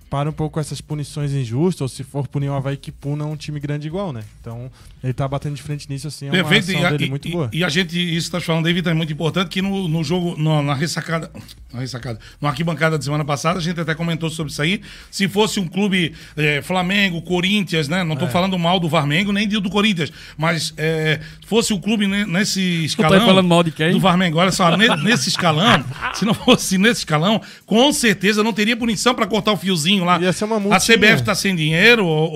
para 0.10 0.30
um 0.30 0.34
pouco 0.34 0.54
com 0.54 0.60
essas 0.60 0.80
punições 0.80 1.34
injustas, 1.34 1.82
ou 1.82 1.88
se 1.90 2.04
for 2.04 2.28
punir 2.28 2.50
o 2.50 2.54
Havaí 2.54 2.78
que 2.78 2.92
puna 2.92 3.26
um 3.26 3.36
time 3.36 3.60
grande 3.60 3.88
igual, 3.88 4.14
né? 4.14 4.22
Então, 4.40 4.72
ele 5.04 5.12
tá 5.14 5.28
batendo 5.28 5.56
de 5.56 5.62
frente 5.62 5.90
nisso, 5.90 6.08
assim, 6.08 6.28
é 6.28 6.30
uma 6.30 6.36
Perfeito, 6.36 6.70
ação 6.72 6.82
e, 6.82 6.86
a- 6.86 6.90
dele 6.92 7.06
e- 7.06 7.10
muito 7.10 7.30
boa. 7.30 7.50
e 7.52 7.64
a 7.64 7.70
gente, 7.70 7.98
isso 8.16 8.28
que 8.28 8.32
tá 8.38 8.40
falando, 8.42 8.64
David, 8.64 8.88
é 8.88 8.94
muito 8.94 9.12
importante 9.12 9.50
que 9.50 9.62
no, 9.62 9.88
no 9.88 10.04
jogo, 10.06 10.36
no- 10.38 10.62
na 10.62 10.74
ressacada, 10.74 11.30
na 11.74 11.82
ressacada, 11.82 12.20
na 12.42 12.50
arquibancada 12.50 12.98
de 12.98 13.04
semana 13.04 13.26
passada, 13.26 13.60
a 13.60 13.62
gente 13.62 13.80
até 13.82 13.94
comentou 13.94 14.30
sobre 14.30 14.52
isso 14.52 14.62
aí. 14.62 14.82
Se 15.12 15.28
fosse 15.28 15.60
um 15.60 15.68
clube 15.68 16.14
eh, 16.38 16.62
Flamengo, 16.62 17.22
Corinthians, 17.22 17.90
né? 17.90 18.04
Não 18.06 18.16
É. 18.16 18.20
tô 18.20 18.28
falando 18.28 18.58
mal 18.58 18.80
do 18.80 18.90
Flamengo 18.90 19.34
nem 19.34 19.46
do 19.48 19.70
Corinthians, 19.70 20.12
mas 20.38 20.74
eh, 20.78 21.20
fosse 21.46 21.74
um 21.74 21.80
clube 21.82 22.08
ne- 22.08 22.26
nesse 22.26 22.62
escalão. 22.86 23.26
falando 23.26 23.48
mal 23.48 23.62
de 23.64 23.72
quem? 23.72 23.92
Do 23.92 24.00
Flamengo. 24.00 24.38
Olha 24.38 24.52
só, 24.52 24.76
ne- 24.78 24.96
nesse 25.04 25.28
escalão, 25.28 25.84
se 26.14 26.24
não 26.24 26.34
fosse 26.34 26.78
nesse 26.78 27.02
escalão, 27.02 27.42
com 27.66 27.92
certeza 27.92 28.42
não 28.44 28.54
teria 28.54 28.78
punição 28.78 29.14
para 29.14 29.28
cortar 29.28 29.52
o 29.52 29.58
fiozinho 29.58 29.97
lá. 30.06 30.20
Ia 30.20 30.34
ser 30.34 30.46
uma 30.46 30.58
a 30.58 30.60
multinha. 30.60 30.98
CBF 30.98 31.24
tá 31.24 31.34
sem 31.36 31.56
dinheiro, 31.56 32.06
ou, 32.06 32.32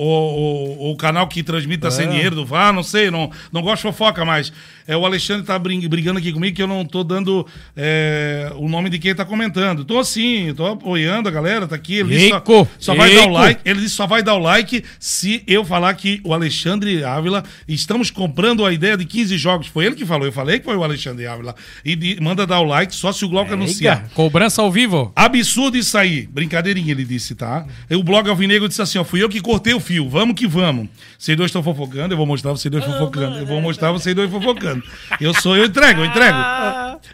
ou 0.79 0.91
o 0.91 0.95
canal 0.95 1.27
que 1.27 1.43
transmite 1.43 1.81
tá 1.81 1.91
sem 1.91 2.05
É. 2.07 2.09
dinheiro 2.09 2.35
do 2.35 2.45
VAR, 2.45 2.71
não 2.73 2.83
sei, 2.83 3.09
não, 3.11 3.31
não 3.51 3.61
gosto 3.61 3.77
de 3.77 3.91
fofoca, 3.93 4.23
mas 4.25 4.51
é, 4.93 4.97
o 4.97 5.05
Alexandre 5.05 5.45
tá 5.45 5.57
brin- 5.57 5.87
brigando 5.87 6.19
aqui 6.19 6.31
comigo 6.31 6.55
que 6.55 6.61
eu 6.61 6.67
não 6.67 6.83
tô 6.85 7.03
dando 7.03 7.45
é, 7.75 8.51
o 8.55 8.67
nome 8.67 8.89
de 8.89 8.99
quem 8.99 9.13
tá 9.15 9.23
comentando. 9.25 9.83
Tô 9.85 9.99
assim, 9.99 10.53
tô 10.55 10.65
apoiando 10.67 11.27
a 11.29 11.31
galera, 11.31 11.67
tá 11.67 11.75
aqui. 11.75 11.95
Ele 11.95 12.13
só, 12.29 12.39
só 12.79 12.93
vai 12.95 13.09
dar 13.15 13.21
o 13.27 13.31
like. 13.31 13.61
Ele 13.65 13.79
disse 13.81 13.95
só 13.95 14.07
vai 14.07 14.23
dar 14.23 14.35
o 14.35 14.39
like 14.39 14.83
se 14.99 15.43
eu 15.47 15.63
falar 15.65 15.93
que 15.93 16.19
o 16.23 16.33
Alexandre 16.33 17.03
Ávila 17.03 17.43
estamos 17.67 18.11
comprando 18.11 18.65
a 18.65 18.71
ideia 18.73 18.97
de 18.97 19.05
15 19.05 19.37
jogos. 19.37 19.67
Foi 19.67 19.85
ele 19.85 19.95
que 19.95 20.05
falou, 20.05 20.25
eu 20.25 20.31
falei 20.31 20.59
que 20.59 20.65
foi 20.65 20.75
o 20.75 20.83
Alexandre 20.83 21.25
Ávila. 21.27 21.55
E 21.85 21.95
de- 21.95 22.19
manda 22.21 22.45
dar 22.45 22.59
o 22.59 22.63
like 22.63 22.93
só 22.93 23.11
se 23.11 23.23
o 23.25 23.29
Glauco 23.29 23.53
anunciar. 23.53 24.09
Cobrança 24.13 24.61
ao 24.61 24.71
vivo. 24.71 25.11
Absurdo 25.15 25.77
isso 25.77 25.97
aí. 25.97 26.27
Brincadeirinha, 26.27 26.91
ele 26.91 27.05
disse, 27.05 27.33
tá? 27.35 27.65
E 27.89 27.95
o 27.95 28.03
blog 28.03 28.29
Alvinegro 28.29 28.67
disse 28.67 28.81
assim: 28.81 28.97
ó, 28.99 29.03
fui 29.03 29.23
eu 29.23 29.29
que 29.29 29.39
cortei 29.39 29.73
o 29.73 29.79
fio. 29.79 30.09
Vamos 30.09 30.35
que 30.35 30.47
vamos. 30.47 30.87
Vocês 31.17 31.37
dois 31.37 31.49
estão 31.49 31.63
fofocando, 31.63 32.13
eu 32.13 32.17
vou 32.17 32.25
mostrar 32.25 32.51
vocês 32.51 32.71
dois 32.71 32.83
fofocando. 32.83 33.37
Eu 33.37 33.45
vou 33.45 33.61
mostrar 33.61 33.91
vocês 33.91 34.15
dois 34.15 34.29
fofocando. 34.29 34.80
Eu 35.19 35.33
sou, 35.33 35.55
eu 35.57 35.65
entrego, 35.65 36.01
eu 36.01 36.05
entrego. 36.05 36.37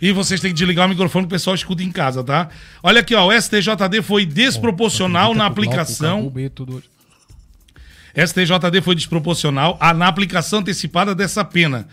E 0.02 0.12
vocês 0.12 0.40
têm 0.40 0.52
que 0.52 0.58
desligar 0.58 0.86
o 0.86 0.90
microfone 0.90 1.26
que 1.26 1.28
o 1.28 1.32
pessoal 1.32 1.56
escuta 1.56 1.84
em 1.84 1.92
casa, 1.92 2.24
tá? 2.24 2.50
Olha 2.84 3.00
aqui, 3.02 3.16
ó, 3.16 3.28
o 3.28 3.32
STJD 3.42 4.02
foi 4.04 4.26
desproporcional 4.26 5.34
na 5.34 5.46
aplicação. 5.46 6.32
STJD 8.16 8.82
foi 8.82 8.96
desproporcional 8.96 9.78
na 9.96 10.08
aplicação 10.08 10.60
antecipada 10.60 11.14
dessa 11.14 11.46
pena. 11.46 11.88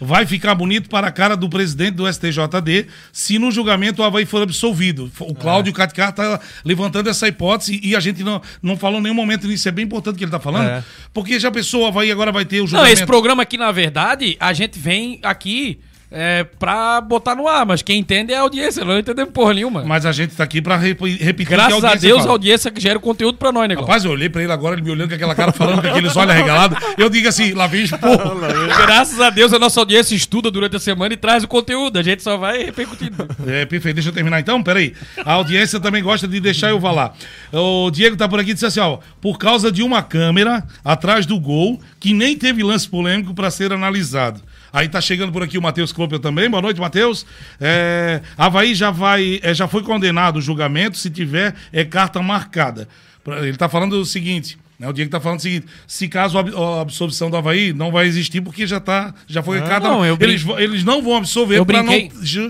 Vai 0.00 0.24
ficar 0.24 0.54
bonito 0.54 0.88
para 0.88 1.08
a 1.08 1.12
cara 1.12 1.36
do 1.36 1.46
presidente 1.48 1.92
do 1.96 2.10
STJD 2.10 2.86
se 3.12 3.38
no 3.38 3.50
julgamento 3.50 4.00
o 4.00 4.04
Havaí 4.04 4.24
for 4.24 4.42
absolvido. 4.42 5.12
O 5.20 5.34
Cláudio 5.34 5.72
Catcar 5.74 6.08
está 6.08 6.40
levantando 6.64 7.10
essa 7.10 7.28
hipótese 7.28 7.78
e 7.82 7.94
a 7.94 8.00
gente 8.00 8.24
não, 8.24 8.40
não 8.62 8.76
falou 8.78 8.98
em 8.98 9.02
nenhum 9.02 9.14
momento 9.14 9.46
nisso. 9.46 9.68
É 9.68 9.72
bem 9.72 9.84
importante 9.84 10.16
que 10.16 10.24
ele 10.24 10.28
está 10.28 10.40
falando, 10.40 10.68
É. 10.68 10.84
porque 11.12 11.38
já 11.38 11.50
pensou, 11.50 11.82
o 11.82 11.86
Havaí 11.86 12.10
agora 12.10 12.32
vai 12.32 12.44
ter 12.46 12.60
o 12.60 12.60
Não, 12.60 12.66
julgamento. 12.68 12.94
esse 12.94 13.04
programa 13.06 13.42
aqui, 13.42 13.58
na 13.58 13.70
verdade, 13.72 14.36
a 14.40 14.52
gente 14.54 14.78
vem 14.78 15.20
aqui 15.22 15.78
é, 16.10 16.44
pra 16.44 17.00
botar 17.00 17.34
no 17.36 17.46
ar, 17.46 17.64
mas 17.64 17.82
quem 17.82 17.98
entende 18.00 18.32
é 18.32 18.36
a 18.36 18.40
audiência, 18.40 18.84
não 18.84 18.98
entendemos 18.98 19.32
porra 19.32 19.54
nenhuma. 19.54 19.84
Mas 19.84 20.04
a 20.04 20.12
gente 20.12 20.30
está 20.32 20.42
aqui 20.44 20.60
para 20.60 20.76
repetir 20.76 21.30
o 21.30 21.34
que 21.34 21.44
Graças 21.44 21.72
a 21.84 21.88
audiência 21.88 22.08
Deus, 22.08 22.18
fala. 22.18 22.30
a 22.30 22.32
audiência 22.32 22.70
que 22.70 22.80
gera 22.80 22.98
o 22.98 23.00
conteúdo 23.00 23.38
pra 23.38 23.52
nós, 23.52 23.68
né, 23.68 23.74
Glauco? 23.74 23.88
Rapaz, 23.88 24.04
eu 24.04 24.10
olhei 24.10 24.28
pra 24.28 24.42
ele 24.42 24.52
agora, 24.52 24.74
ele 24.74 24.82
me 24.82 24.90
olhando 24.90 25.08
com 25.08 25.14
aquela 25.14 25.34
cara, 25.34 25.52
falando 25.52 25.80
com 25.80 25.88
aqueles 25.88 26.16
olhos 26.16 26.30
arregalados. 26.30 26.78
Eu 26.98 27.08
digo 27.08 27.28
assim, 27.28 27.52
lá 27.52 27.66
vem 27.66 27.84
esporro. 27.84 28.40
Graças 28.86 29.20
a 29.20 29.30
Deus, 29.30 29.52
a 29.52 29.58
nossa 29.58 29.78
audiência 29.80 30.14
estuda 30.14 30.50
durante 30.50 30.74
a 30.76 30.80
semana 30.80 31.14
e 31.14 31.16
traz 31.16 31.44
o 31.44 31.48
conteúdo. 31.48 31.98
A 31.98 32.02
gente 32.02 32.22
só 32.22 32.36
vai 32.36 32.64
repercutindo. 32.64 33.28
É, 33.46 33.64
perfeito. 33.64 33.94
Deixa 33.94 34.08
eu 34.10 34.14
terminar 34.14 34.40
então, 34.40 34.62
peraí. 34.62 34.94
A 35.24 35.34
audiência 35.34 35.78
também 35.78 36.02
gosta 36.02 36.26
de 36.26 36.40
deixar 36.40 36.70
eu 36.70 36.80
falar. 36.80 37.14
O 37.52 37.90
Diego 37.90 38.16
tá 38.16 38.28
por 38.28 38.40
aqui 38.40 38.50
e 38.50 38.54
disse 38.54 38.66
assim, 38.66 38.80
ó, 38.80 38.98
por 39.20 39.38
causa 39.38 39.70
de 39.70 39.82
uma 39.82 40.02
câmera 40.02 40.64
atrás 40.84 41.24
do 41.24 41.38
gol, 41.38 41.80
que 41.98 42.12
nem 42.12 42.36
teve 42.36 42.62
lance 42.62 42.88
polêmico 42.88 43.32
pra 43.34 43.50
ser 43.50 43.72
analisado. 43.72 44.40
Aí 44.72 44.88
tá 44.88 45.00
chegando 45.00 45.32
por 45.32 45.42
aqui 45.42 45.58
o 45.58 45.62
Matheus 45.62 45.92
Klopel 45.92 46.18
também. 46.18 46.48
Boa 46.48 46.62
noite, 46.62 46.80
Matheus. 46.80 47.26
É, 47.60 48.20
Havaí 48.36 48.74
já, 48.74 48.90
vai, 48.90 49.40
é, 49.42 49.52
já 49.52 49.66
foi 49.68 49.82
condenado 49.82 50.36
o 50.36 50.40
julgamento, 50.40 50.96
se 50.96 51.10
tiver, 51.10 51.54
é 51.72 51.84
carta 51.84 52.22
marcada. 52.22 52.88
Ele 53.42 53.56
tá 53.56 53.68
falando 53.68 53.92
o 53.94 54.04
seguinte. 54.04 54.56
né, 54.78 54.88
o 54.88 54.92
Diego 54.92 55.10
tá 55.10 55.20
falando 55.20 55.38
o 55.40 55.42
seguinte: 55.42 55.66
se 55.86 56.08
caso 56.08 56.38
a 56.38 56.40
ab- 56.40 56.54
a 56.56 56.80
absolvição 56.80 57.30
do 57.30 57.36
Havaí 57.36 57.72
não 57.72 57.92
vai 57.92 58.06
existir, 58.06 58.40
porque 58.40 58.66
já 58.66 58.80
tá. 58.80 59.12
Já 59.26 59.42
foi 59.42 59.60
carta. 59.60 59.88
não, 59.88 60.04
eu 60.04 60.16
eles, 60.20 60.44
eles 60.58 60.82
não 60.84 61.02
vão 61.02 61.16
absolver 61.16 61.58
pra 61.64 61.82
não, 61.82 61.92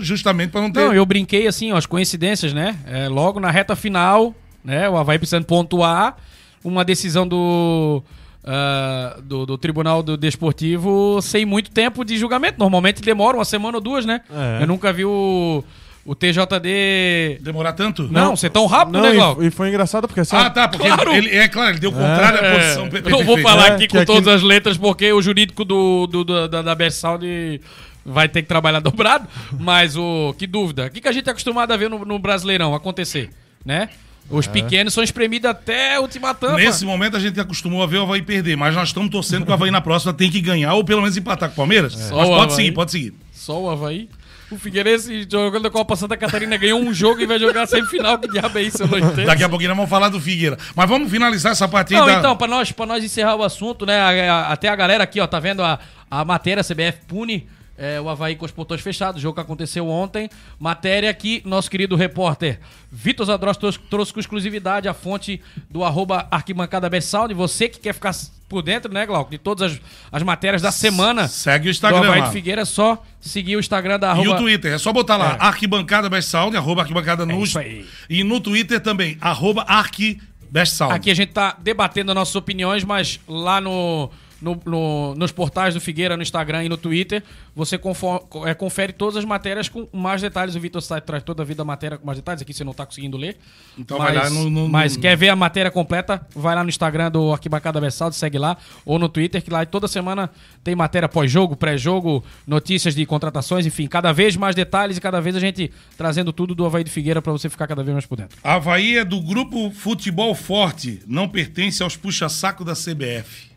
justamente 0.01 0.49
para 0.51 0.61
não 0.61 0.71
ter. 0.71 0.79
Não, 0.79 0.93
eu 0.93 1.05
brinquei 1.05 1.45
assim, 1.47 1.71
ó, 1.73 1.77
as 1.77 1.85
coincidências, 1.85 2.53
né? 2.53 2.77
É, 2.87 3.07
logo 3.09 3.39
na 3.39 3.51
reta 3.51 3.75
final, 3.75 4.33
né? 4.63 4.87
O 4.89 4.95
Havaí 4.97 5.17
precisando 5.19 5.43
pontuar, 5.45 6.15
uma 6.63 6.85
decisão 6.85 7.27
do, 7.27 8.01
ah, 8.43 9.17
do, 9.23 9.45
do 9.45 9.57
Tribunal 9.57 10.01
do 10.03 10.17
Desportivo 10.17 11.19
sem 11.21 11.45
muito 11.45 11.71
tempo 11.71 12.03
de 12.03 12.17
julgamento. 12.17 12.57
Normalmente 12.59 13.01
demora 13.01 13.37
uma 13.37 13.45
semana 13.45 13.77
ou 13.77 13.81
duas, 13.83 14.05
né? 14.05 14.21
É. 14.29 14.63
Eu 14.63 14.67
nunca 14.67 14.91
vi 14.91 15.05
o, 15.05 15.63
o 16.05 16.15
TJD. 16.15 17.39
Demorar 17.41 17.73
tanto? 17.73 18.03
Não, 18.11 18.35
ser 18.35 18.49
tão 18.49 18.65
rápido, 18.65 18.93
Não, 18.95 19.01
né, 19.01 19.13
Glauco? 19.13 19.43
e, 19.43 19.51
foi 19.51 19.69
engraçado 19.69 20.07
porque 20.07 20.21
assim, 20.21 20.35
Ah, 20.35 20.49
tá, 20.49 20.67
porque 20.67 20.87
Claro. 20.87 21.13
ele, 21.13 21.29
é 21.35 21.47
claro, 21.47 21.69
ele 21.71 21.79
deu 21.79 21.89
o 21.91 21.93
contrário 21.93 22.39
à 22.39 22.43
É, 22.43 22.55
posição. 22.59 22.89
per- 22.89 23.03
eu 23.03 23.09
não 23.09 23.17
vou 23.23 23.35
perfeito. 23.35 23.43
falar 23.49 23.67
É, 23.67 23.71
aqui 23.73 23.87
que 23.87 23.93
com 23.93 23.97
aqui- 23.97 24.05
todas 24.05 24.27
as 24.27 24.41
letras, 24.41 24.77
porque 24.77 25.11
o 25.13 25.21
jurídico 25.21 25.63
do, 25.63 26.07
do- 26.07 26.23
do- 26.23 26.47
da, 26.47 26.61
da 26.61 26.75
Best 26.75 26.99
Sound 26.99 27.61
vai 28.05 28.27
ter 28.27 28.41
que 28.41 28.47
trabalhar 28.47 28.79
dobrado. 28.81 29.27
Mas 29.59 29.95
o. 29.95 30.33
Que 30.37 30.47
dúvida. 30.47 30.87
O 30.87 30.89
que, 30.89 31.01
que 31.01 31.07
a 31.07 31.11
gente 31.11 31.27
é 31.27 31.31
acostumado 31.31 31.71
a 31.71 31.77
ver 31.77 31.89
no, 31.89 32.03
no 32.03 32.17
Brasileirão 32.17 32.73
acontecer? 32.73 33.29
Né? 33.63 33.89
Os 34.29 34.47
pequenos 34.47 34.93
são 34.93 35.03
espremidos 35.03 35.49
até 35.49 35.95
a 35.95 35.99
última 35.99 36.33
tampa. 36.33 36.55
Nesse 36.55 36.85
momento 36.85 37.17
a 37.17 37.19
gente 37.19 37.39
acostumou 37.39 37.83
a 37.83 37.87
ver 37.87 37.97
o 37.97 38.03
Havaí 38.03 38.21
perder, 38.21 38.55
mas 38.55 38.73
nós 38.73 38.89
estamos 38.89 39.09
torcendo 39.09 39.43
que 39.45 39.51
o 39.51 39.53
Havaí 39.53 39.71
na 39.71 39.81
próxima 39.81 40.13
tem 40.13 40.31
que 40.31 40.39
ganhar 40.39 40.73
ou 40.73 40.83
pelo 40.85 41.01
menos 41.01 41.17
empatar 41.17 41.49
com 41.49 41.53
o 41.53 41.57
Palmeiras. 41.57 41.93
Mas 41.95 42.05
Só 42.07 42.15
o 42.15 42.27
pode 42.27 42.43
Havaí. 42.43 42.55
seguir, 42.55 42.71
pode 42.71 42.91
seguir. 42.91 43.13
Só 43.33 43.61
o 43.61 43.69
Havaí. 43.69 44.07
O 44.49 44.57
Figueirense 44.57 45.25
jogando 45.29 45.65
a 45.67 45.71
Copa 45.71 45.95
Santa 45.95 46.17
Catarina 46.17 46.57
ganhou 46.57 46.77
um 46.79 46.93
jogo 46.93 47.21
e 47.21 47.25
vai 47.25 47.39
jogar 47.39 47.63
a 47.63 47.65
semifinal. 47.67 48.17
Que 48.19 48.27
diabo 48.27 48.57
é 48.57 48.63
isso? 48.63 48.83
Eu 48.83 48.87
não 48.87 48.97
entendo. 48.99 49.25
Daqui 49.25 49.43
a 49.43 49.49
pouquinho 49.49 49.69
nós 49.69 49.77
vamos 49.77 49.89
falar 49.89 50.09
do 50.09 50.19
Figueira. 50.19 50.57
Mas 50.75 50.89
vamos 50.89 51.09
finalizar 51.09 51.53
essa 51.53 51.67
partida. 51.69 51.99
Não, 52.01 52.09
então, 52.09 52.35
pra 52.35 52.47
nós, 52.47 52.69
pra 52.71 52.85
nós 52.85 53.01
encerrar 53.03 53.35
o 53.35 53.43
assunto, 53.43 53.85
né? 53.85 53.97
a- 53.99 54.33
a- 54.33 54.51
até 54.53 54.67
a 54.67 54.75
galera 54.75 55.03
aqui, 55.05 55.21
ó, 55.21 55.27
tá 55.27 55.39
vendo 55.39 55.63
a, 55.63 55.79
a 56.09 56.25
matéria 56.25 56.63
CBF 56.63 56.99
pune 57.07 57.47
é, 57.77 57.99
o 57.99 58.07
Havaí 58.09 58.35
com 58.35 58.45
os 58.45 58.51
portões 58.51 58.81
fechados, 58.81 59.21
jogo 59.21 59.35
que 59.35 59.41
aconteceu 59.41 59.87
ontem. 59.87 60.29
Matéria 60.59 61.13
que 61.13 61.41
nosso 61.45 61.69
querido 61.69 61.95
repórter 61.95 62.59
Vitor 62.91 63.25
Zadros 63.25 63.57
trouxe, 63.57 63.79
trouxe 63.89 64.13
com 64.13 64.19
exclusividade 64.19 64.87
a 64.87 64.93
fonte 64.93 65.41
do 65.69 65.83
arroba 65.83 66.27
arquibancada 66.29 66.89
Bessalde. 66.89 67.33
Você 67.33 67.69
que 67.69 67.79
quer 67.79 67.93
ficar 67.93 68.13
por 68.49 68.61
dentro, 68.61 68.91
né, 68.91 69.05
Glauco, 69.05 69.31
de 69.31 69.37
todas 69.37 69.71
as, 69.71 69.81
as 70.11 70.23
matérias 70.23 70.61
da 70.61 70.71
semana 70.73 71.27
Segue 71.29 71.69
o 71.69 71.71
do 71.71 71.71
Instagram 71.71 71.99
Havaí 71.99 72.19
lá. 72.19 72.27
de 72.27 72.33
Figueira, 72.33 72.61
é 72.63 72.65
só 72.65 73.01
seguir 73.21 73.55
o 73.55 73.59
Instagram 73.61 73.97
da 73.97 74.07
E 74.07 74.11
arroba... 74.11 74.31
o 74.31 74.37
Twitter, 74.37 74.73
é 74.73 74.77
só 74.77 74.91
botar 74.91 75.15
lá, 75.15 75.37
É. 75.39 75.45
arquibancada 75.45 76.09
Best 76.09 76.29
Sound, 76.29 76.57
arroba 76.57 76.81
arquibancada 76.81 77.25
isso 77.33 77.57
aí. 77.57 77.85
E 78.09 78.23
no 78.25 78.41
Twitter 78.41 78.81
também, 78.81 79.17
arroba 79.21 79.63
arqui 79.67 80.19
Best 80.49 80.75
Sound. 80.75 80.93
Aqui 80.93 81.09
a 81.09 81.15
gente 81.15 81.31
tá 81.31 81.55
debatendo 81.57 82.11
as 82.11 82.15
nossas 82.15 82.35
opiniões, 82.35 82.83
mas 82.83 83.21
lá 83.25 83.61
no, 83.61 84.11
no- 84.41 84.59
no- 84.65 85.15
nos 85.15 85.31
portais 85.31 85.73
do 85.73 85.79
Figueira, 85.81 86.17
no 86.17 86.23
Instagram 86.23 86.63
e 86.63 86.69
no 86.69 86.77
Twitter, 86.77 87.23
você 87.55 87.77
confo- 87.77 88.27
é, 88.45 88.53
confere 88.53 88.91
todas 88.93 89.17
as 89.17 89.25
matérias 89.25 89.69
com 89.69 89.87
mais 89.93 90.21
detalhes. 90.21 90.55
O 90.55 90.59
Vitor 90.59 90.81
Sá 90.81 90.99
traz 90.99 91.23
toda 91.23 91.43
a 91.43 91.45
vida 91.45 91.61
a 91.61 91.65
matéria 91.65 91.97
com 91.97 92.05
mais 92.05 92.17
detalhes. 92.17 92.41
Aqui 92.41 92.53
você 92.53 92.63
não 92.63 92.73
tá 92.73 92.85
conseguindo 92.85 93.17
ler. 93.17 93.37
Então 93.77 93.97
mas, 93.97 94.13
vai 94.13 94.23
lá 94.23 94.29
no- 94.29 94.49
no- 94.49 94.67
Mas 94.69 94.97
quer 94.97 95.15
ver 95.15 95.29
a 95.29 95.35
matéria 95.35 95.69
completa? 95.69 96.25
Vai 96.35 96.55
lá 96.55 96.63
no 96.63 96.69
Instagram 96.69 97.11
do 97.11 97.31
Arquibancada 97.31 97.79
Versaldo, 97.79 98.15
segue 98.15 98.37
lá. 98.37 98.57
Ou 98.85 98.97
no 98.97 99.07
Twitter, 99.07 99.41
que 99.43 99.49
lá 99.51 99.65
toda 99.65 99.87
semana 99.87 100.29
tem 100.63 100.75
matéria 100.75 101.07
pós-jogo, 101.07 101.55
pré-jogo, 101.55 102.23
notícias 102.47 102.95
de 102.95 103.05
contratações, 103.05 103.65
enfim, 103.65 103.87
cada 103.87 104.11
vez 104.11 104.35
mais 104.35 104.55
detalhes 104.55 104.97
e 104.97 105.01
cada 105.01 105.21
vez 105.21 105.35
a 105.35 105.39
gente 105.39 105.71
trazendo 105.97 106.33
tudo 106.33 106.55
do 106.55 106.65
Havaí 106.65 106.83
de 106.83 106.89
Figueira 106.89 107.21
pra 107.21 107.31
você 107.31 107.49
ficar 107.49 107.67
cada 107.67 107.83
vez 107.83 107.93
mais 107.93 108.05
por 108.05 108.17
dentro. 108.17 108.37
Havaí 108.43 108.97
é 108.97 109.05
do 109.05 109.21
grupo 109.21 109.69
Futebol 109.71 110.33
Forte, 110.33 111.01
não 111.05 111.27
pertence 111.29 111.83
aos 111.83 111.95
puxa-saco 111.95 112.63
da 112.65 112.73
CBF. 112.75 113.50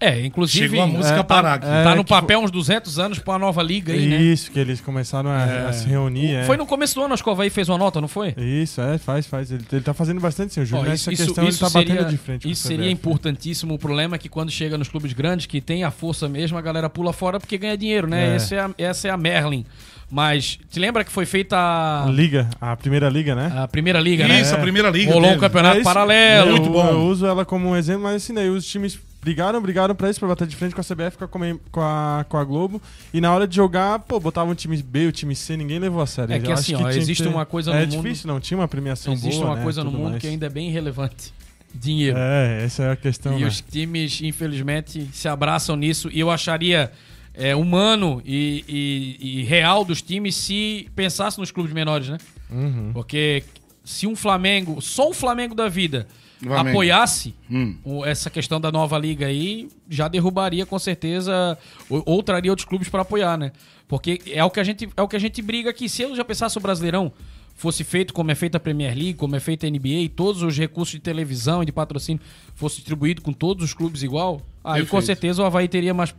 É, 0.00 0.24
inclusive. 0.24 0.68
Chegou 0.68 0.82
a 0.82 0.86
música 0.86 1.18
é, 1.20 1.22
parar 1.22 1.54
aqui. 1.54 1.66
é, 1.66 1.84
tá 1.84 1.94
no 1.94 2.04
papel 2.04 2.40
uns 2.40 2.50
200 2.50 2.98
anos 2.98 3.18
pra 3.18 3.34
uma 3.34 3.38
nova 3.38 3.62
liga 3.62 3.92
aí, 3.92 4.06
né? 4.06 4.16
Isso, 4.16 4.50
que 4.50 4.58
eles 4.58 4.80
começaram 4.80 5.28
a, 5.28 5.68
a 5.68 5.72
se 5.74 5.86
reunir. 5.86 6.34
é. 6.34 6.44
Foi 6.44 6.56
no 6.56 6.64
começo 6.64 6.94
do 6.94 7.02
ano, 7.04 7.12
acho 7.12 7.22
que 7.22 7.28
o 7.28 7.32
Havaí 7.32 7.50
fez 7.50 7.68
uma 7.68 7.76
nota, 7.76 8.00
não 8.00 8.08
foi? 8.08 8.34
Isso, 8.38 8.80
é, 8.80 8.96
faz, 8.96 9.26
faz. 9.26 9.50
Ele, 9.52 9.62
ele 9.70 9.82
tá 9.82 9.92
fazendo 9.92 10.20
bastante, 10.20 10.54
sim. 10.54 10.62
O 10.62 10.64
Júlio, 10.64 10.88
nessa 10.88 11.10
questão, 11.10 11.44
ele 11.44 11.56
tá 11.56 11.68
batendo 11.68 12.04
de 12.06 12.16
frente 12.16 12.42
com 12.44 12.48
Isso 12.48 12.66
seria 12.66 12.90
importantíssimo. 12.90 13.74
O 13.74 13.78
problema 13.78 14.16
é 14.16 14.18
que 14.18 14.28
quando 14.28 14.50
chega 14.50 14.78
nos 14.78 14.88
clubes 14.88 15.12
grandes, 15.12 15.44
que 15.44 15.60
tem 15.60 15.84
a 15.84 15.90
força 15.90 16.28
mesmo, 16.28 16.56
a 16.56 16.62
galera 16.62 16.88
pula 16.88 17.12
fora 17.12 17.38
porque 17.38 17.58
ganha 17.58 17.76
dinheiro, 17.76 18.06
né? 18.08 18.32
É. 18.32 18.36
Essa, 18.36 18.54
é 18.54 18.60
a, 18.60 18.70
essa 18.78 19.08
é 19.08 19.10
a 19.10 19.16
Merlin. 19.18 19.66
Mas 20.10 20.58
te 20.68 20.80
lembra 20.80 21.04
que 21.04 21.12
foi 21.12 21.24
feita 21.24 21.56
a, 21.56 22.04
A 22.06 22.10
Liga, 22.10 22.48
a 22.60 22.74
primeira 22.76 23.08
liga, 23.08 23.34
né? 23.34 23.52
a 23.54 23.68
primeira 23.68 24.00
liga, 24.00 24.26
né? 24.26 24.40
Isso, 24.40 24.54
a 24.54 24.58
primeira 24.58 24.90
liga. 24.90 25.12
Rolou 25.12 25.30
um 25.32 25.38
campeonato 25.38 25.76
É 25.76 25.80
isso. 25.80 25.84
paralelo. 25.84 26.50
Muito 26.50 26.66
eu, 26.66 26.72
bom. 26.72 26.88
Eu 26.88 27.00
uso 27.02 27.26
ela 27.26 27.44
como 27.44 27.68
um 27.68 27.76
exemplo, 27.76 28.02
mas 28.02 28.16
assim, 28.16 28.34
daí 28.34 28.48
os 28.48 28.66
times 28.66 28.98
brigaram, 29.20 29.60
brigaram 29.60 29.94
pra 29.94 30.08
isso, 30.10 30.18
pra 30.18 30.28
bater 30.28 30.46
de 30.46 30.56
frente 30.56 30.74
com 30.74 30.80
a 30.80 30.84
CBF, 30.84 31.16
com 31.18 31.24
a, 31.24 31.28
com 31.70 31.80
a, 31.80 32.26
com 32.28 32.36
a 32.36 32.44
Globo. 32.44 32.80
E 33.12 33.20
na 33.20 33.32
hora 33.34 33.46
de 33.46 33.54
jogar, 33.56 33.98
pô, 34.00 34.18
botavam 34.20 34.52
o 34.52 34.54
time 34.54 34.76
B, 34.82 35.06
o 35.06 35.12
time 35.12 35.34
C, 35.36 35.56
ninguém 35.56 35.78
levou 35.78 36.00
a 36.02 36.06
sério. 36.06 36.32
É 36.32 36.38
Eu 36.38 36.42
que 36.42 36.52
acho 36.52 36.60
assim, 36.62 36.74
ó, 36.74 36.88
que 36.90 36.96
existe 36.98 37.22
ter- 37.22 37.28
uma 37.28 37.44
coisa 37.46 37.72
É 37.72 37.86
no 37.86 37.92
mundo- 37.92 38.02
difícil, 38.02 38.26
não 38.28 38.40
tinha 38.40 38.58
uma 38.58 38.68
premiação 38.68 39.12
Existe 39.12 39.36
boa, 39.38 39.50
uma 39.50 39.56
né, 39.56 39.62
coisa 39.62 39.84
no 39.84 39.90
mundo 39.90 40.10
mais. 40.10 40.20
que 40.22 40.26
ainda 40.28 40.46
é 40.46 40.50
bem 40.50 40.70
relevante. 40.70 41.32
Dinheiro. 41.74 42.16
É, 42.18 42.64
essa 42.64 42.82
é 42.82 42.90
a 42.92 42.96
questão, 42.96 43.38
E 43.38 43.42
né? 43.42 43.46
os 43.48 43.60
times, 43.60 44.20
infelizmente, 44.22 45.08
se 45.12 45.28
abraçam 45.28 45.76
nisso. 45.76 46.08
E 46.12 46.18
eu 46.18 46.30
acharia 46.30 46.90
é, 47.32 47.54
humano 47.54 48.20
e, 48.24 48.64
e- 48.68 49.40
e 49.40 49.42
real 49.44 49.84
dos 49.84 50.02
times 50.02 50.34
se 50.34 50.88
pensasse 50.96 51.38
nos 51.38 51.52
clubes 51.52 51.72
menores, 51.72 52.08
né? 52.08 52.18
Uhum. 52.50 52.90
Porque 52.92 53.44
se 53.84 54.04
um 54.06 54.16
Flamengo, 54.16 54.80
só 54.82 55.10
um 55.10 55.12
Flamengo 55.12 55.54
da 55.54 55.68
vida, 55.68 56.08
Flamengo. 56.42 56.68
apoiasse 56.70 57.34
Hum. 57.50 57.76
essa 58.04 58.30
questão 58.30 58.60
da 58.60 58.72
nova 58.72 58.98
liga 58.98 59.26
aí, 59.26 59.68
já 59.88 60.08
derrubaria 60.08 60.64
com 60.64 60.78
certeza, 60.78 61.58
ou, 61.88 62.02
ou 62.06 62.22
traria 62.22 62.50
outros 62.50 62.66
clubes 62.66 62.88
para 62.88 63.02
apoiar, 63.02 63.36
né? 63.36 63.52
Porque 63.86 64.20
é 64.26 64.44
o, 64.44 64.50
que 64.50 64.60
a 64.60 64.64
gente, 64.64 64.88
é 64.96 65.02
o 65.02 65.08
que 65.08 65.16
a 65.16 65.18
gente 65.18 65.42
briga 65.42 65.70
aqui. 65.70 65.88
Se 65.88 66.02
eu 66.02 66.14
já 66.14 66.24
pensasse 66.24 66.56
o 66.56 66.60
Brasileirão 66.60 67.12
fosse 67.60 67.84
feito 67.84 68.14
como 68.14 68.30
é 68.30 68.34
feita 68.34 68.56
a 68.56 68.60
Premier 68.60 68.94
League, 68.94 69.14
como 69.14 69.36
é 69.36 69.40
feita 69.40 69.66
a 69.66 69.70
NBA, 69.70 69.88
e 69.88 70.08
todos 70.08 70.42
os 70.42 70.56
recursos 70.56 70.94
de 70.94 71.00
televisão 71.00 71.62
e 71.62 71.66
de 71.66 71.72
patrocínio 71.72 72.22
fosse 72.54 72.76
distribuído 72.76 73.20
com 73.20 73.34
todos 73.34 73.62
os 73.64 73.74
clubes 73.74 74.02
igual, 74.02 74.40
aí 74.64 74.80
com 74.80 74.96
Perfeito. 74.96 75.06
certeza 75.06 75.42
o 75.42 75.44
Havaí 75.44 75.68
teria 75.68 75.92
mais... 75.92 76.14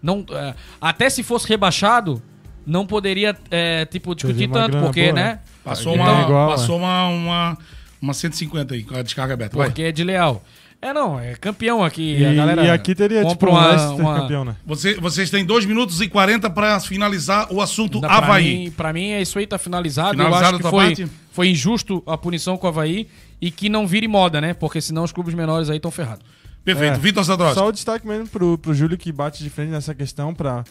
Não, 0.00 0.24
é, 0.30 0.54
até 0.80 1.10
se 1.10 1.24
fosse 1.24 1.48
rebaixado, 1.48 2.22
não 2.64 2.86
poderia, 2.86 3.36
é, 3.50 3.84
tipo, 3.86 4.14
discutir 4.14 4.48
tanto, 4.48 4.78
porque, 4.78 5.04
boa, 5.04 5.12
né? 5.14 5.24
né? 5.24 5.40
Passou, 5.64 5.94
Então, 5.94 6.04
uma, 6.04 6.22
igual, 6.22 6.48
passou 6.50 6.76
uma, 6.78 7.08
uma, 7.08 7.58
uma 8.00 8.14
150 8.14 8.74
aí, 8.74 8.82
com 8.82 8.96
a 8.96 9.02
descarga 9.02 9.34
aberta. 9.34 9.56
Vai. 9.56 9.68
Porque 9.68 9.82
é 9.82 9.92
de 9.92 10.04
leal. 10.04 10.42
É, 10.80 10.92
não, 10.92 11.18
é 11.18 11.34
campeão 11.34 11.82
aqui. 11.82 12.18
E, 12.18 12.24
a 12.24 12.34
galera 12.34 12.64
e 12.64 12.70
aqui 12.70 12.94
teria, 12.94 13.24
tipo, 13.24 13.30
compra 13.30 13.50
um 13.50 13.52
uma, 13.54 13.90
uma- 13.94 14.20
campeão, 14.20 14.44
né? 14.44 14.56
Você, 14.66 14.94
vocês 14.94 15.30
têm 15.30 15.44
2 15.44 15.64
minutos 15.64 16.00
e 16.00 16.08
40 16.08 16.50
para 16.50 16.78
finalizar 16.80 17.50
o 17.52 17.60
assunto 17.62 17.98
Pra 18.00 18.12
Havaí. 18.18 18.64
Mim, 18.64 18.70
pra 18.70 18.92
mim, 18.92 19.10
é 19.10 19.22
isso 19.22 19.38
aí, 19.38 19.46
tá 19.46 19.58
finalizado. 19.58 20.10
Finalizado 20.10 20.42
Eu 20.44 20.48
acho 20.48 20.58
que 20.58 20.70
foi, 20.70 20.84
parte? 20.86 21.06
foi 21.32 21.48
injusto 21.48 22.02
a 22.06 22.16
punição 22.18 22.58
com 22.58 22.66
o 22.66 22.68
Havaí 22.68 23.08
e 23.40 23.50
que 23.50 23.68
não 23.70 23.86
vire 23.86 24.06
moda, 24.06 24.40
né? 24.40 24.52
Porque 24.52 24.80
senão 24.80 25.02
os 25.02 25.12
clubes 25.12 25.34
menores 25.34 25.70
aí 25.70 25.76
estão 25.76 25.90
ferrados. 25.90 26.24
Perfeito. 26.62 26.94
É. 26.94 26.98
Vitor 26.98 27.24
Sadrowski. 27.24 27.58
Só 27.58 27.68
o 27.68 27.72
destaque 27.72 28.06
mesmo 28.06 28.28
pro, 28.28 28.58
pro 28.58 28.74
Júlio 28.74 28.98
que 28.98 29.10
bate 29.10 29.42
de 29.42 29.48
frente 29.48 29.70
nessa 29.70 29.94
questão 29.94 30.34
pra, 30.34 30.62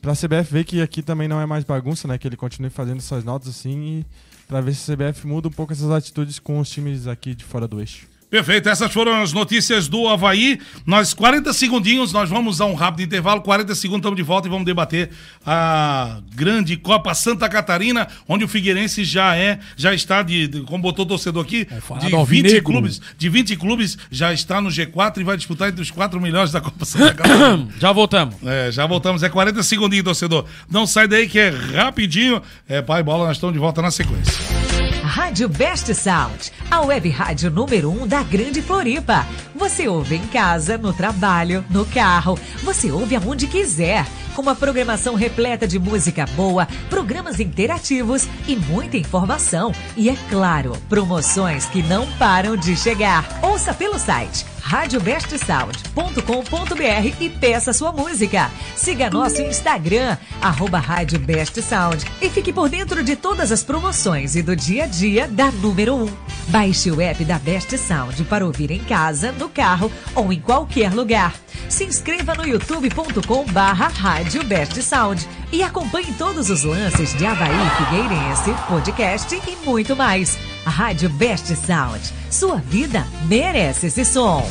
pra 0.00 0.12
CBF 0.12 0.52
ver 0.52 0.64
que 0.64 0.82
aqui 0.82 1.02
também 1.02 1.28
não 1.28 1.40
é 1.40 1.46
mais 1.46 1.62
bagunça, 1.62 2.08
né? 2.08 2.18
Que 2.18 2.26
ele 2.26 2.36
continue 2.36 2.70
fazendo 2.70 2.98
essas 2.98 3.22
notas 3.22 3.48
assim 3.48 4.00
e 4.00 4.06
pra 4.52 4.60
ver 4.60 4.74
se 4.74 4.92
a 4.92 4.94
CBF 4.94 5.26
muda 5.26 5.48
um 5.48 5.50
pouco 5.50 5.72
essas 5.72 5.90
atitudes 5.90 6.38
com 6.38 6.58
os 6.58 6.68
times 6.68 7.06
aqui 7.06 7.34
de 7.34 7.42
fora 7.42 7.66
do 7.66 7.80
eixo. 7.80 8.11
Perfeito, 8.32 8.66
essas 8.70 8.90
foram 8.90 9.20
as 9.20 9.30
notícias 9.34 9.88
do 9.88 10.08
Havaí. 10.08 10.58
Nós, 10.86 11.12
40 11.12 11.52
segundinhos, 11.52 12.14
nós 12.14 12.30
vamos 12.30 12.62
a 12.62 12.64
um 12.64 12.72
rápido 12.72 13.04
intervalo. 13.04 13.42
40 13.42 13.74
segundos, 13.74 13.98
estamos 13.98 14.16
de 14.16 14.22
volta 14.22 14.48
e 14.48 14.50
vamos 14.50 14.64
debater 14.64 15.10
a 15.44 16.18
grande 16.34 16.78
Copa 16.78 17.12
Santa 17.12 17.46
Catarina, 17.46 18.08
onde 18.26 18.42
o 18.42 18.48
Figueirense 18.48 19.04
já 19.04 19.36
é, 19.36 19.58
já 19.76 19.92
está 19.92 20.22
de, 20.22 20.48
de 20.48 20.60
como 20.62 20.82
botou 20.82 21.04
o 21.04 21.08
torcedor 21.08 21.44
aqui, 21.44 21.66
falar 21.82 22.00
de 22.00 22.06
do 22.08 22.12
20 22.12 22.14
Alvinegro. 22.14 22.62
clubes, 22.64 23.02
de 23.18 23.28
20 23.28 23.56
clubes, 23.56 23.98
já 24.10 24.32
está 24.32 24.62
no 24.62 24.70
G4 24.70 25.18
e 25.18 25.24
vai 25.24 25.36
disputar 25.36 25.68
entre 25.68 25.82
os 25.82 25.90
quatro 25.90 26.18
melhores 26.18 26.50
da 26.50 26.62
Copa 26.62 26.86
Santa 26.86 27.12
Catarina. 27.12 27.68
Já 27.78 27.92
voltamos. 27.92 28.36
É, 28.46 28.72
já 28.72 28.86
voltamos, 28.86 29.22
é 29.22 29.28
40 29.28 29.62
segundinhos, 29.62 30.04
torcedor. 30.04 30.46
Não 30.70 30.86
sai 30.86 31.06
daí 31.06 31.28
que 31.28 31.38
é 31.38 31.50
rapidinho. 31.50 32.40
É, 32.66 32.80
pai, 32.80 33.02
bola, 33.02 33.26
nós 33.26 33.36
estamos 33.36 33.52
de 33.52 33.58
volta 33.58 33.82
na 33.82 33.90
sequência. 33.90 34.81
Rádio 35.14 35.46
Best 35.46 35.94
Sound, 35.94 36.50
a 36.70 36.80
web 36.80 37.06
rádio 37.10 37.50
número 37.50 37.90
1 37.90 38.02
um 38.02 38.06
da 38.06 38.22
Grande 38.22 38.62
Floripa. 38.62 39.26
Você 39.62 39.86
ouve 39.86 40.16
em 40.16 40.26
casa, 40.26 40.76
no 40.76 40.92
trabalho, 40.92 41.64
no 41.70 41.86
carro. 41.86 42.36
Você 42.64 42.90
ouve 42.90 43.14
aonde 43.14 43.46
quiser. 43.46 44.04
Com 44.34 44.42
uma 44.42 44.56
programação 44.56 45.14
repleta 45.14 45.68
de 45.68 45.78
música 45.78 46.26
boa, 46.34 46.66
programas 46.90 47.38
interativos 47.38 48.26
e 48.48 48.56
muita 48.56 48.96
informação. 48.96 49.72
E 49.96 50.10
é 50.10 50.16
claro, 50.28 50.72
promoções 50.88 51.66
que 51.66 51.80
não 51.80 52.10
param 52.14 52.56
de 52.56 52.76
chegar. 52.76 53.38
Ouça 53.40 53.72
pelo 53.72 54.00
site 54.00 54.44
radiobestsound.com.br 54.62 57.16
e 57.20 57.28
peça 57.28 57.72
sua 57.72 57.92
música. 57.92 58.50
Siga 58.74 59.10
nosso 59.10 59.42
Instagram, 59.42 60.16
arroba 60.40 60.78
Rádio 60.78 61.18
Best 61.18 61.60
Sound 61.60 62.04
e 62.20 62.30
fique 62.30 62.52
por 62.52 62.68
dentro 62.68 63.02
de 63.02 63.16
todas 63.16 63.52
as 63.52 63.62
promoções 63.62 64.36
e 64.36 64.42
do 64.42 64.56
dia 64.56 64.84
a 64.84 64.86
dia 64.86 65.28
da 65.28 65.50
número 65.50 65.96
1. 65.96 66.08
Baixe 66.48 66.90
o 66.90 67.00
app 67.00 67.24
da 67.24 67.38
Best 67.38 67.76
Sound 67.76 68.24
para 68.24 68.46
ouvir 68.46 68.70
em 68.70 68.82
casa, 68.84 69.32
no 69.32 69.48
carro 69.52 69.92
ou 70.14 70.32
em 70.32 70.40
qualquer 70.40 70.92
lugar. 70.92 71.34
Se 71.68 71.84
inscreva 71.84 72.34
no 72.34 72.46
youtube.com 72.46 73.44
barra 73.46 73.88
Rádio 73.88 74.44
Best 74.44 74.82
Sound 74.82 75.26
e 75.52 75.62
acompanhe 75.62 76.12
todos 76.14 76.50
os 76.50 76.64
lances 76.64 77.16
de 77.16 77.24
Havaí 77.24 77.70
Figueirense, 77.76 78.54
podcast 78.68 79.40
e 79.46 79.56
muito 79.64 79.94
mais. 79.94 80.38
A 80.64 80.70
Rádio 80.70 81.08
Best 81.10 81.54
Sound. 81.56 82.12
Sua 82.30 82.56
vida 82.56 83.06
merece 83.26 83.86
esse 83.86 84.04
som. 84.04 84.46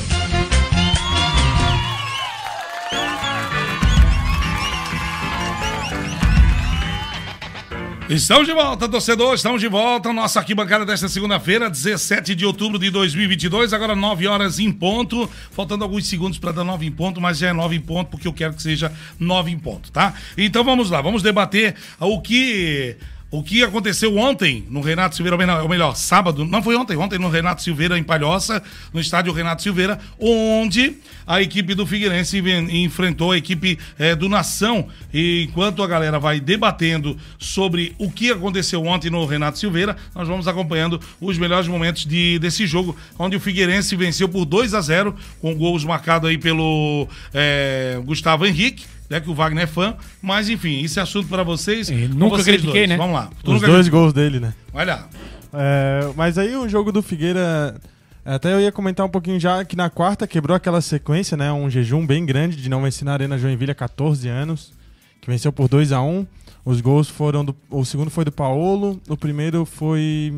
Estamos 8.13 8.45
de 8.45 8.53
volta, 8.53 8.89
torcedor. 8.89 9.35
Estamos 9.35 9.61
de 9.61 9.69
volta. 9.69 10.11
Nossa 10.11 10.39
arquibancada 10.39 10.85
desta 10.85 11.07
segunda-feira, 11.07 11.69
17 11.69 12.35
de 12.35 12.45
outubro 12.45 12.77
de 12.77 12.89
2022. 12.89 13.71
Agora 13.71 13.95
9 13.95 14.27
horas 14.27 14.59
em 14.59 14.69
ponto. 14.69 15.29
Faltando 15.51 15.85
alguns 15.85 16.05
segundos 16.07 16.37
para 16.37 16.51
dar 16.51 16.65
9 16.65 16.85
em 16.85 16.91
ponto, 16.91 17.21
mas 17.21 17.37
já 17.37 17.47
é 17.47 17.53
9 17.53 17.77
em 17.77 17.79
ponto 17.79 18.09
porque 18.09 18.27
eu 18.27 18.33
quero 18.33 18.53
que 18.53 18.61
seja 18.61 18.91
9 19.17 19.51
em 19.51 19.57
ponto, 19.57 19.93
tá? 19.93 20.13
Então 20.37 20.61
vamos 20.61 20.89
lá, 20.89 21.01
vamos 21.01 21.23
debater 21.23 21.73
o 22.01 22.19
que. 22.19 22.97
O 23.31 23.41
que 23.41 23.63
aconteceu 23.63 24.17
ontem 24.17 24.65
no 24.69 24.81
Renato 24.81 25.15
Silveira, 25.15 25.61
ou 25.63 25.69
melhor, 25.69 25.95
sábado, 25.95 26.43
não 26.43 26.61
foi 26.61 26.75
ontem, 26.75 26.97
ontem 26.97 27.17
no 27.17 27.29
Renato 27.29 27.61
Silveira, 27.61 27.97
em 27.97 28.03
Palhoça, 28.03 28.61
no 28.93 28.99
estádio 28.99 29.31
Renato 29.31 29.61
Silveira, 29.61 29.97
onde 30.19 30.97
a 31.25 31.41
equipe 31.41 31.73
do 31.73 31.87
Figueirense 31.87 32.43
enfrentou 32.69 33.31
a 33.31 33.37
equipe 33.37 33.79
eh, 33.97 34.15
do 34.15 34.27
Nação. 34.27 34.89
E 35.13 35.47
enquanto 35.47 35.81
a 35.81 35.87
galera 35.87 36.19
vai 36.19 36.41
debatendo 36.41 37.17
sobre 37.39 37.95
o 37.97 38.11
que 38.11 38.31
aconteceu 38.31 38.85
ontem 38.85 39.09
no 39.09 39.25
Renato 39.25 39.57
Silveira, 39.57 39.95
nós 40.13 40.27
vamos 40.27 40.45
acompanhando 40.45 40.99
os 41.21 41.37
melhores 41.37 41.69
momentos 41.69 42.05
de, 42.05 42.37
desse 42.37 42.67
jogo, 42.67 42.97
onde 43.17 43.37
o 43.37 43.39
Figueirense 43.39 43.95
venceu 43.95 44.27
por 44.27 44.43
2 44.43 44.73
a 44.73 44.81
0 44.81 45.15
com 45.39 45.55
gols 45.55 45.85
marcados 45.85 46.29
aí 46.29 46.37
pelo 46.37 47.07
eh, 47.33 47.97
Gustavo 48.03 48.45
Henrique. 48.45 48.90
Né, 49.11 49.19
que 49.21 49.29
o 49.29 49.33
Wagner 49.35 49.65
é 49.65 49.67
fã, 49.67 49.95
mas 50.21 50.49
enfim, 50.49 50.79
isso 50.79 50.99
é 50.99 51.03
assunto 51.03 51.27
pra 51.27 51.43
vocês. 51.43 51.89
É, 51.91 52.07
com 52.07 52.13
nunca 52.15 52.37
vocês 52.37 52.45
critiquei, 52.47 52.87
dois. 52.87 52.89
né? 52.89 52.97
Vamos 52.97 53.13
lá. 53.13 53.29
Tu 53.43 53.51
Os 53.51 53.55
nunca 53.61 53.67
dois 53.67 53.87
gols 53.89 54.13
dele, 54.13 54.39
né? 54.39 54.53
Vai 54.73 54.85
lá. 54.85 55.07
É, 55.53 56.11
mas 56.15 56.37
aí 56.37 56.55
o 56.55 56.67
jogo 56.69 56.91
do 56.91 57.01
Figueira. 57.03 57.75
Até 58.23 58.53
eu 58.53 58.61
ia 58.61 58.71
comentar 58.71 59.05
um 59.05 59.09
pouquinho 59.09 59.39
já 59.39 59.65
que 59.65 59.75
na 59.75 59.89
quarta 59.89 60.25
quebrou 60.27 60.55
aquela 60.55 60.79
sequência, 60.79 61.35
né? 61.35 61.51
Um 61.51 61.69
jejum 61.69 62.05
bem 62.05 62.25
grande 62.25 62.55
de 62.55 62.69
não 62.69 62.81
vencer 62.83 63.03
na 63.03 63.13
Arena 63.13 63.37
Joinville 63.37 63.71
há 63.71 63.75
14 63.75 64.27
anos. 64.29 64.71
Que 65.19 65.29
venceu 65.29 65.51
por 65.51 65.67
2 65.67 65.91
a 65.91 66.01
1 66.01 66.25
Os 66.63 66.79
gols 66.81 67.09
foram 67.09 67.43
do. 67.43 67.55
O 67.69 67.83
segundo 67.83 68.09
foi 68.09 68.23
do 68.23 68.31
Paolo. 68.31 68.99
O 69.09 69.17
primeiro 69.17 69.65
foi. 69.65 70.33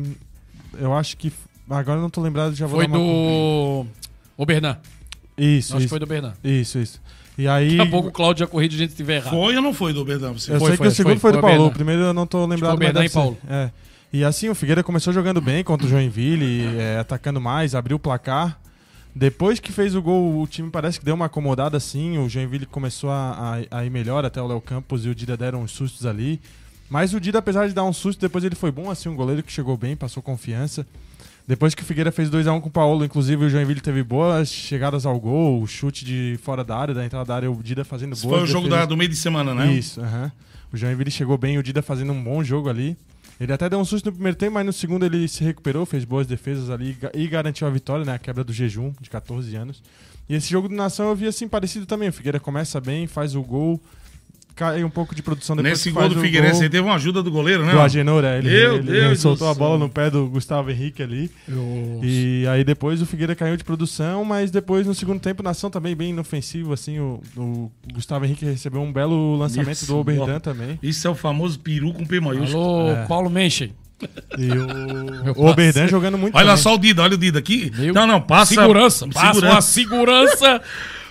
Eu 0.78 0.92
acho 0.94 1.16
que. 1.16 1.32
Agora 1.70 1.98
eu 1.98 2.02
não 2.02 2.10
tô 2.10 2.20
lembrado, 2.20 2.54
já 2.54 2.66
vou 2.66 2.78
Foi 2.80 2.88
dar 2.88 2.98
uma- 2.98 3.04
do. 3.06 3.86
O 4.36 4.44
Bernan. 4.46 4.78
Isso, 5.38 5.72
Acho 5.72 5.78
que 5.78 5.82
isso. 5.84 5.88
foi 5.90 5.98
do 5.98 6.06
Bernan. 6.06 6.32
Isso, 6.42 6.78
isso. 6.78 7.00
E 7.36 7.48
aí. 7.48 7.76
Daqui 7.76 7.88
a 7.88 7.90
pouco 7.90 8.08
o 8.08 8.12
Cláudio 8.12 8.40
já 8.44 8.46
corrige 8.46 8.76
a 8.76 8.78
gente 8.78 8.90
estiver 8.90 9.16
errado. 9.16 9.30
Foi 9.30 9.56
ou 9.56 9.62
não 9.62 9.74
foi 9.74 9.92
do 9.92 10.04
Berdão? 10.04 10.32
Você 10.34 10.52
Eu 10.52 10.58
Foi, 10.58 10.68
sei 10.68 10.76
foi, 10.76 10.86
que 10.86 10.92
o 10.92 10.96
segundo 10.96 11.18
foi, 11.18 11.32
foi, 11.32 11.40
do 11.40 11.46
Paulo, 11.46 11.66
o 11.66 11.70
primeiro 11.72 12.02
eu 12.02 12.14
não 12.14 12.26
tô 12.26 12.44
lembrado, 12.46 12.76
foi 12.76 12.92
mas 12.92 13.04
e 13.04 13.08
ser. 13.08 13.14
Paulo. 13.14 13.36
É. 13.48 13.70
E 14.12 14.22
assim, 14.22 14.48
o 14.48 14.54
Figueira 14.54 14.82
começou 14.84 15.12
jogando 15.12 15.40
bem 15.40 15.64
contra 15.64 15.86
o 15.86 15.90
Joinville, 15.90 16.64
é, 16.78 16.98
atacando 16.98 17.40
mais, 17.40 17.74
abriu 17.74 17.96
o 17.96 18.00
placar. 18.00 18.60
Depois 19.16 19.58
que 19.60 19.72
fez 19.72 19.94
o 19.94 20.02
gol, 20.02 20.40
o 20.40 20.46
time 20.46 20.70
parece 20.70 20.98
que 20.98 21.04
deu 21.04 21.14
uma 21.14 21.26
acomodada 21.26 21.76
assim, 21.76 22.18
o 22.18 22.28
Joinville 22.28 22.66
começou 22.66 23.10
a, 23.10 23.58
a- 23.70 23.78
a 23.78 23.84
ir 23.84 23.90
melhor, 23.90 24.24
até 24.24 24.40
o 24.42 24.46
Léo 24.46 24.60
Campos 24.60 25.04
e 25.04 25.08
o 25.08 25.14
Dida 25.14 25.36
deram 25.36 25.62
uns 25.62 25.72
sustos 25.72 26.04
ali. 26.06 26.40
Mas 26.90 27.14
o 27.14 27.20
Dida, 27.20 27.38
apesar 27.38 27.66
de 27.66 27.74
dar 27.74 27.84
um 27.84 27.92
susto, 27.92 28.20
depois 28.20 28.44
ele 28.44 28.54
foi 28.54 28.70
bom, 28.70 28.90
assim, 28.90 29.08
um 29.08 29.16
goleiro 29.16 29.42
que 29.42 29.50
chegou 29.50 29.76
bem, 29.76 29.96
passou 29.96 30.22
confiança. 30.22 30.86
Depois 31.46 31.74
que 31.74 31.82
o 31.82 31.84
Figueira 31.84 32.10
fez 32.10 32.30
2x1 32.30 32.60
com 32.60 32.68
o 32.68 32.72
Paulo, 32.72 33.04
inclusive 33.04 33.44
o 33.44 33.50
Joinville 33.50 33.80
teve 33.80 34.02
boas 34.02 34.48
chegadas 34.50 35.04
ao 35.04 35.20
gol, 35.20 35.60
o 35.60 35.66
chute 35.66 36.02
de 36.04 36.38
fora 36.42 36.64
da 36.64 36.74
área, 36.76 36.94
da 36.94 37.04
entrada 37.04 37.26
da 37.26 37.34
área, 37.36 37.50
o 37.50 37.62
Dida 37.62 37.84
fazendo 37.84 38.14
Esse 38.14 38.22
boas 38.22 38.36
foi 38.40 38.44
o 38.44 38.46
jogo 38.46 38.68
da- 38.68 38.86
do 38.86 38.96
meio 38.96 39.10
de 39.10 39.16
semana, 39.16 39.54
né? 39.54 39.70
Isso, 39.72 40.00
aham. 40.00 40.32
O 40.72 40.76
Joinville 40.76 41.10
chegou 41.10 41.36
bem, 41.36 41.58
o 41.58 41.62
Dida 41.62 41.82
fazendo 41.82 42.12
um 42.12 42.22
bom 42.24 42.42
jogo 42.42 42.68
ali. 42.70 42.96
Ele 43.38 43.52
até 43.52 43.68
deu 43.68 43.78
um 43.78 43.84
susto 43.84 44.06
no 44.06 44.12
primeiro 44.12 44.38
tempo, 44.38 44.54
mas 44.54 44.64
no 44.64 44.72
segundo 44.72 45.04
ele 45.04 45.28
se 45.28 45.44
recuperou, 45.44 45.84
fez 45.84 46.04
boas 46.04 46.26
defesas 46.26 46.70
ali 46.70 46.96
e 47.12 47.26
garantiu 47.26 47.66
a 47.66 47.70
vitória, 47.70 48.04
né? 48.04 48.14
A 48.14 48.18
quebra 48.18 48.42
do 48.42 48.52
jejum 48.52 48.92
de 49.00 49.10
14 49.10 49.54
anos. 49.56 49.82
E 50.28 50.34
esse 50.34 50.48
jogo 50.50 50.68
do 50.68 50.74
Nação 50.74 51.08
eu 51.10 51.16
vi 51.16 51.26
assim 51.26 51.46
parecido 51.46 51.84
também. 51.84 52.08
O 52.08 52.12
Figueira 52.12 52.40
começa 52.40 52.80
bem, 52.80 53.06
faz 53.06 53.34
o 53.34 53.42
gol, 53.42 53.80
cai 54.54 54.84
um 54.84 54.90
pouco 54.90 55.14
de 55.14 55.22
produção 55.22 55.56
depois 55.56 55.72
Nesse 55.72 55.90
que 55.90 55.94
gol 55.94 56.08
do 56.08 56.20
Figueirense, 56.20 56.54
gol 56.54 56.62
aí 56.62 56.70
teve 56.70 56.84
uma 56.86 56.94
ajuda 56.94 57.22
do 57.22 57.30
goleiro, 57.30 57.64
né? 57.64 57.72
do 57.72 57.80
Agenor, 57.80 58.24
é, 58.24 58.38
ele, 58.38 58.48
Meu 58.50 58.74
ele- 58.76 58.82
Deus 58.84 59.04
ele 59.06 59.16
soltou 59.16 59.48
a 59.48 59.54
bola 59.54 59.78
no 59.78 59.88
pé 59.88 60.08
do 60.10 60.26
Gustavo 60.28 60.70
Henrique 60.70 61.02
ali. 61.02 61.30
E 62.02 62.46
aí 62.48 62.62
depois 62.64 63.00
o 63.02 63.06
Figueira 63.06 63.34
caiu 63.34 63.56
de 63.56 63.64
produção, 63.64 64.24
mas 64.24 64.50
depois 64.50 64.86
no 64.86 64.94
segundo 64.94 65.20
tempo, 65.20 65.42
nação 65.42 65.70
também 65.70 65.94
bem 65.96 66.10
inofensivo, 66.10 66.72
assim, 66.72 66.98
o, 66.98 67.20
o 67.36 67.70
Gustavo 67.92 68.24
Henrique 68.24 68.44
recebeu 68.44 68.80
um 68.82 68.92
belo 68.92 69.36
lançamento 69.36 69.72
Isso, 69.72 69.86
do 69.86 69.96
Oberdan 69.98 70.38
também. 70.40 70.78
Isso 70.82 71.06
é 71.06 71.10
o 71.10 71.14
famoso 71.14 71.58
peru 71.58 71.92
com 71.92 72.04
P 72.06 72.20
maiúsculo. 72.20 72.62
Alô, 72.62 72.90
É. 72.90 73.06
Paulo 73.06 73.30
Menchen. 73.30 73.72
E 74.36 74.50
o, 75.38 75.40
o 75.42 75.46
Oberdan 75.46 75.86
jogando 75.88 76.18
muito 76.18 76.34
Olha 76.36 76.48
também. 76.48 76.62
só 76.62 76.74
o 76.74 76.78
Dida, 76.78 77.02
olha 77.02 77.14
o 77.14 77.18
Dida 77.18 77.38
aqui. 77.38 77.72
Meu- 77.76 77.94
Não, 77.94 78.06
não, 78.06 78.20
passa. 78.20 78.54
Segurança, 78.54 79.06
passa 79.08 79.32
segurança. 79.34 79.54
uma 79.54 79.62
segurança. 79.62 80.62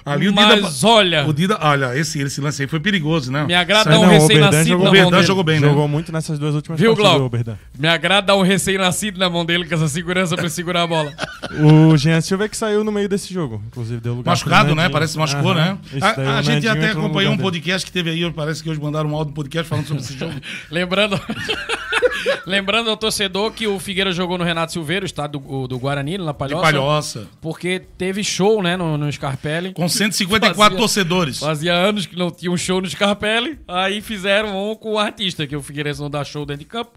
Ali 0.06 0.28
o 0.28 0.34
mas 0.34 0.76
Dida. 0.76 0.88
olha, 0.88 1.26
O 1.28 1.34
Dida, 1.34 1.58
olha, 1.62 1.98
esse, 1.98 2.20
esse 2.22 2.42
lance 2.42 2.62
aí 2.62 2.68
foi 2.68 2.80
perigoso, 2.80 3.32
né? 3.32 3.46
me 3.46 3.54
agrada 3.56 3.90
Não, 3.90 4.02
um 4.04 4.06
o 4.06 4.10
recém-nascido 4.10 4.84
Oberdan 4.84 5.08
O 5.08 5.12
dele. 5.12 5.24
jogou 5.24 5.44
bem, 5.44 5.60
né? 5.60 5.68
Jogou 5.68 5.88
muito 5.88 6.12
nessas 6.12 6.38
duas 6.38 6.56
últimas 6.56 6.80
Viu, 6.80 6.96
partidas, 6.96 7.22
Oberdan. 7.22 7.56
Me 7.80 7.88
agrada 7.88 8.36
um 8.36 8.42
recém-nascido 8.42 9.18
na 9.18 9.30
mão 9.30 9.46
dele 9.46 9.66
com 9.66 9.74
essa 9.76 9.88
segurança 9.88 10.36
pra 10.36 10.44
ele 10.46 10.52
segurar 10.54 10.84
a 10.84 10.88
bola. 10.88 11.14
O 11.62 11.96
Jean 11.96 12.20
Silva 12.22 12.46
é 12.46 12.48
que 12.50 12.58
saiu 12.58 12.84
no 12.84 12.92
meio 12.92 13.08
desse 13.08 13.34
jogo, 13.34 13.64
inclusive 13.68 14.02
deu 14.02 14.14
lugar 14.16 14.32
Machucado, 14.32 14.76
né? 14.76 14.90
Parece 14.90 15.14
que 15.14 15.20
machucou, 15.20 15.52
Aham. 15.52 15.74
né? 15.74 15.78
Isso 15.94 16.06
A, 16.06 16.12
daí, 16.14 16.28
a 16.28 16.42
gente 16.42 16.68
até 16.68 16.92
acompanhou 16.92 17.32
um 17.34 17.38
podcast 17.38 17.86
que 17.86 17.92
teve 17.92 18.10
aí, 18.10 18.32
parece 18.32 18.62
que 18.62 18.70
hoje 18.70 18.82
mandaram 18.82 19.10
um 19.10 19.16
áudio 19.16 19.32
do 19.34 19.36
podcast 19.36 19.70
falando 19.70 19.88
sobre 19.88 20.04
esse 20.04 20.18
jogo. 20.18 20.34
Lembrando, 20.70 21.20
lembrando 22.46 22.90
ao 22.90 22.98
torcedor 22.98 23.52
que 23.52 23.68
o 23.68 23.80
Figueira 23.80 24.12
jogou 24.12 24.38
no 24.38 24.44
Renato 24.44 24.72
Silveira, 24.72 25.04
o 25.04 25.06
estado 25.06 25.40
do, 25.40 25.68
do 25.68 25.80
Guarani, 25.80 26.18
na 26.18 26.32
De 26.32 26.38
Palhoça. 26.38 26.62
palhoça. 26.62 27.28
Porque 27.42 27.82
teve 27.98 28.24
show, 28.24 28.62
né, 28.62 28.76
no, 28.78 28.98
no 28.98 29.12
Scarpelli. 29.12 29.74
Com 29.74 29.88
154 29.90 30.58
Fazia- 30.58 30.78
torcedores. 30.78 31.40
Fazia 31.40 31.74
anos 31.74 32.06
que 32.06 32.16
não 32.18 32.32
tinha 32.32 32.52
um 32.52 32.58
show 32.58 32.82
no 32.82 32.90
Scarpelli. 32.90 33.60
Aí 33.68 34.02
fizeram 34.02 34.72
um 34.72 34.76
com 34.76 34.94
o 34.94 35.00
artista, 35.00 35.46
que 35.48 35.56
o 35.56 35.62
Figueirense 35.62 36.02
não 36.02 36.10
dá 36.10 36.24
show 36.24 36.46
dentro 36.46 36.62
de 36.64 36.70
campo. 36.70 36.92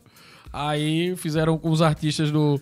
Aí 0.52 1.14
fizeram 1.16 1.58
com 1.58 1.70
os 1.70 1.82
artistas 1.82 2.30
do. 2.30 2.60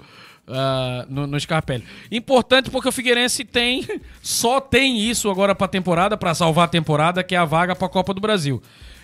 ah, 0.48 1.06
no, 1.08 1.26
no 1.26 1.38
Scarpelli. 1.38 1.84
Importante 2.10 2.70
porque 2.70 2.88
o 2.88 2.92
Figueirense 2.92 3.44
tem. 3.44 3.86
Só 4.22 4.60
tem 4.60 4.98
isso 4.98 5.30
agora 5.30 5.54
pra 5.54 5.68
temporada, 5.68 6.16
pra 6.16 6.34
salvar 6.34 6.64
a 6.64 6.68
temporada, 6.68 7.22
que 7.22 7.34
é 7.34 7.38
a 7.38 7.44
vaga 7.44 7.76
pra 7.76 7.88
Copa 7.88 8.12
do 8.12 8.20
Brasil. 8.20 8.60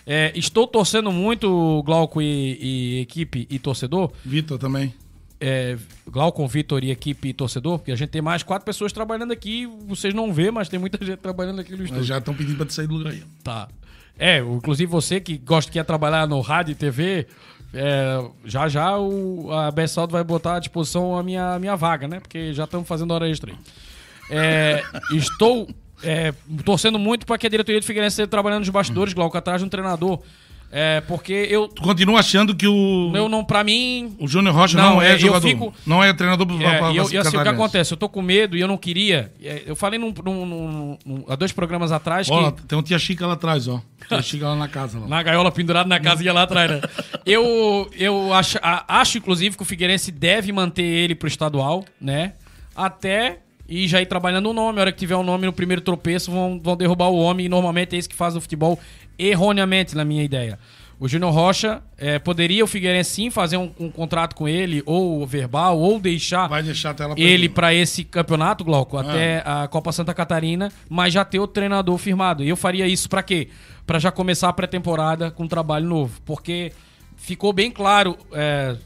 É, 0.06 0.32
estou 0.34 0.66
torcendo 0.66 1.12
muito, 1.12 1.82
Glauco 1.84 2.20
e, 2.20 2.58
e 2.60 3.00
equipe 3.00 3.46
e 3.50 3.58
torcedor. 3.58 4.12
Vitor 4.24 4.58
também. 4.58 4.94
É, 5.40 5.78
Glaucon, 6.06 6.46
Vitor 6.46 6.84
e 6.84 6.90
equipe 6.90 7.28
e 7.28 7.32
torcedor, 7.32 7.78
porque 7.78 7.90
a 7.90 7.96
gente 7.96 8.10
tem 8.10 8.20
mais 8.20 8.42
quatro 8.42 8.66
pessoas 8.66 8.92
trabalhando 8.92 9.32
aqui. 9.32 9.66
Vocês 9.86 10.12
não 10.12 10.32
vê, 10.32 10.50
mas 10.50 10.68
tem 10.68 10.78
muita 10.78 11.02
gente 11.04 11.18
trabalhando 11.18 11.60
aqui 11.60 11.74
no 11.74 11.82
estúdio. 11.82 12.04
Já 12.04 12.18
estão 12.18 12.34
pedindo 12.34 12.56
pra 12.56 12.66
te 12.66 12.74
sair 12.74 12.86
do 12.86 12.94
lugar 12.94 13.12
aí. 13.12 13.22
Tá. 13.42 13.68
É, 14.18 14.38
inclusive 14.38 14.90
você 14.90 15.18
que 15.18 15.38
gosta 15.38 15.70
que 15.70 15.78
quer 15.78 15.84
trabalhar 15.84 16.28
no 16.28 16.42
rádio 16.42 16.72
e 16.72 16.74
TV, 16.74 17.26
é, 17.72 18.22
já 18.44 18.68
já 18.68 18.98
o, 18.98 19.50
a 19.50 19.70
Bessaldo 19.70 20.12
vai 20.12 20.22
botar 20.22 20.56
à 20.56 20.58
disposição 20.58 21.16
a 21.16 21.22
minha, 21.22 21.54
a 21.54 21.58
minha 21.58 21.74
vaga, 21.74 22.06
né? 22.06 22.20
Porque 22.20 22.52
já 22.52 22.64
estamos 22.64 22.86
fazendo 22.86 23.12
hora 23.12 23.26
extra 23.26 23.50
aí. 23.50 23.58
É, 24.28 24.82
estou 25.16 25.66
é, 26.02 26.32
torcendo 26.64 26.98
muito 26.98 27.26
para 27.26 27.36
que 27.38 27.46
a 27.46 27.50
diretoria 27.50 27.80
do 27.80 27.86
Figueirense 27.86 28.14
esteja 28.14 28.28
trabalhando 28.28 28.60
nos 28.60 28.68
bastidores, 28.68 29.12
Glauco, 29.12 29.36
atrás 29.36 29.60
de 29.60 29.66
um 29.66 29.68
treinador. 29.68 30.20
É, 30.72 31.00
porque 31.00 31.32
eu, 31.32 31.66
Tu 31.66 31.82
continua 31.82 32.20
achando 32.20 32.54
que 32.54 32.64
o, 32.64 33.10
eu 33.12 33.28
não, 33.28 33.44
pra 33.44 33.64
mim, 33.64 34.14
o 34.20 34.28
Júnior 34.28 34.54
Rocha 34.54 34.76
Não, 34.78 34.94
não, 34.94 35.02
é, 35.02 35.14
é 35.14 35.18
jogador? 35.18 35.48
fico- 35.48 35.74
Não 35.84 36.00
é 36.04 36.12
treinador 36.12 36.46
do 36.46 36.54
É, 36.64 36.92
e, 36.92 36.96
eu, 36.96 37.10
e 37.10 37.16
assim, 37.16 37.36
o 37.36 37.42
que 37.42 37.48
acontece? 37.48 37.92
Eu 37.92 37.96
tô 37.98 38.08
com 38.08 38.22
medo 38.22 38.56
e 38.56 38.60
eu 38.60 38.68
não 38.68 38.76
queria. 38.76 39.32
é, 39.42 39.64
Eu 39.66 39.74
falei 39.74 39.98
num, 39.98 40.14
num- 40.24 40.46
num- 40.46 40.98
num- 41.04 41.24
há 41.28 41.34
dois 41.34 41.50
programas 41.50 41.90
atrás 41.90 42.28
que. 42.28 42.32
Ó, 42.32 42.52
tem 42.52 42.78
um 42.78 42.82
tia 42.84 43.00
Chica 43.00 43.26
lá 43.26 43.32
atrás, 43.32 43.66
ó. 43.66 43.82
Tia 44.06 44.22
Chica 44.22 44.46
lá 44.46 44.54
na 44.54 44.68
casa. 44.68 45.00
Lá. 45.00 45.08
Na 45.08 45.22
gaiola 45.24 45.50
pendurada 45.50 45.88
na 45.88 45.98
casinha 45.98 46.32
lá 46.32 46.44
atrás, 46.44 46.70
né? 46.70 46.80
Eu, 47.26 47.90
eu 47.98 48.32
acho, 48.32 48.56
acho, 48.62 49.18
inclusive, 49.18 49.56
que 49.56 49.62
o 49.64 49.66
Figueirense 49.66 50.12
deve 50.12 50.52
manter 50.52 50.84
ele 50.84 51.16
pro 51.16 51.26
estadual, 51.26 51.84
né? 52.00 52.34
Até 52.76 53.40
e 53.70 53.86
já 53.86 54.02
ir 54.02 54.06
trabalhando 54.06 54.50
o 54.50 54.52
nome. 54.52 54.80
A 54.80 54.82
hora 54.82 54.92
que 54.92 54.98
tiver 54.98 55.14
o 55.14 55.22
nome 55.22 55.46
no 55.46 55.52
primeiro 55.52 55.80
tropeço, 55.80 56.32
vão, 56.32 56.60
vão 56.60 56.76
derrubar 56.76 57.08
o 57.08 57.16
homem. 57.16 57.46
E 57.46 57.48
normalmente 57.48 57.94
é 57.94 57.98
isso 57.98 58.08
que 58.08 58.16
faz 58.16 58.34
o 58.34 58.40
futebol 58.40 58.78
erroneamente, 59.16 59.94
na 59.94 60.04
minha 60.04 60.24
ideia. 60.24 60.58
O 60.98 61.08
Júnior 61.08 61.32
Rocha 61.32 61.82
eh, 61.96 62.18
poderia 62.18 62.62
o 62.62 62.66
Figueirense 62.66 63.10
sim 63.10 63.30
fazer 63.30 63.56
um, 63.56 63.70
um 63.80 63.90
contrato 63.90 64.36
com 64.36 64.46
ele, 64.46 64.82
ou 64.84 65.26
verbal, 65.26 65.78
ou 65.78 65.98
deixar 65.98 66.46
deixar 66.62 66.94
ele 67.16 67.48
para 67.48 67.72
esse 67.72 68.04
campeonato, 68.04 68.62
Glauco, 68.62 68.98
até 68.98 69.42
a 69.46 69.66
Copa 69.66 69.92
Santa 69.92 70.12
Catarina, 70.12 70.70
mas 70.90 71.14
já 71.14 71.24
ter 71.24 71.38
o 71.38 71.46
treinador 71.46 71.96
firmado. 71.96 72.44
E 72.44 72.50
eu 72.50 72.56
faria 72.56 72.86
isso 72.86 73.08
para 73.08 73.22
quê? 73.22 73.48
Para 73.86 73.98
já 73.98 74.10
começar 74.10 74.50
a 74.50 74.52
pré-temporada 74.52 75.30
com 75.30 75.44
um 75.44 75.48
trabalho 75.48 75.86
novo, 75.86 76.20
porque 76.22 76.70
ficou 77.16 77.50
bem 77.50 77.70
claro, 77.70 78.18
é, 78.32 78.76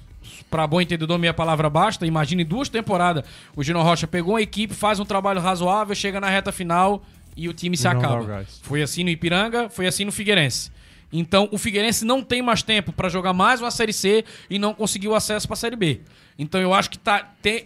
para 0.54 0.68
bom 0.68 0.80
entendedor, 0.80 1.18
minha 1.18 1.34
palavra 1.34 1.68
basta. 1.68 2.06
Imagine 2.06 2.44
duas 2.44 2.68
temporadas. 2.68 3.24
O 3.56 3.64
Gino 3.64 3.82
Rocha 3.82 4.06
pegou 4.06 4.34
uma 4.34 4.40
equipe, 4.40 4.72
faz 4.72 5.00
um 5.00 5.04
trabalho 5.04 5.40
razoável, 5.40 5.96
chega 5.96 6.20
na 6.20 6.28
reta 6.28 6.52
final 6.52 7.02
e 7.36 7.48
o 7.48 7.52
time 7.52 7.76
se 7.76 7.82
não 7.82 7.98
acaba. 7.98 8.46
Foi 8.62 8.80
assim 8.80 9.02
no 9.02 9.10
Ipiranga, 9.10 9.68
foi 9.68 9.88
assim 9.88 10.04
no 10.04 10.12
Figueirense. 10.12 10.70
Então, 11.12 11.48
o 11.50 11.58
Figueirense 11.58 12.04
não 12.04 12.22
tem 12.22 12.40
mais 12.40 12.62
tempo 12.62 12.92
para 12.92 13.08
jogar 13.08 13.32
mais 13.32 13.60
uma 13.60 13.72
Série 13.72 13.92
C 13.92 14.24
e 14.48 14.56
não 14.56 14.72
conseguiu 14.72 15.12
acesso 15.16 15.48
para 15.48 15.54
a 15.54 15.56
Série 15.56 15.74
B. 15.74 16.02
Então, 16.38 16.60
eu 16.60 16.72
acho 16.72 16.88
que 16.88 16.98
tá 16.98 17.32
tem, 17.42 17.64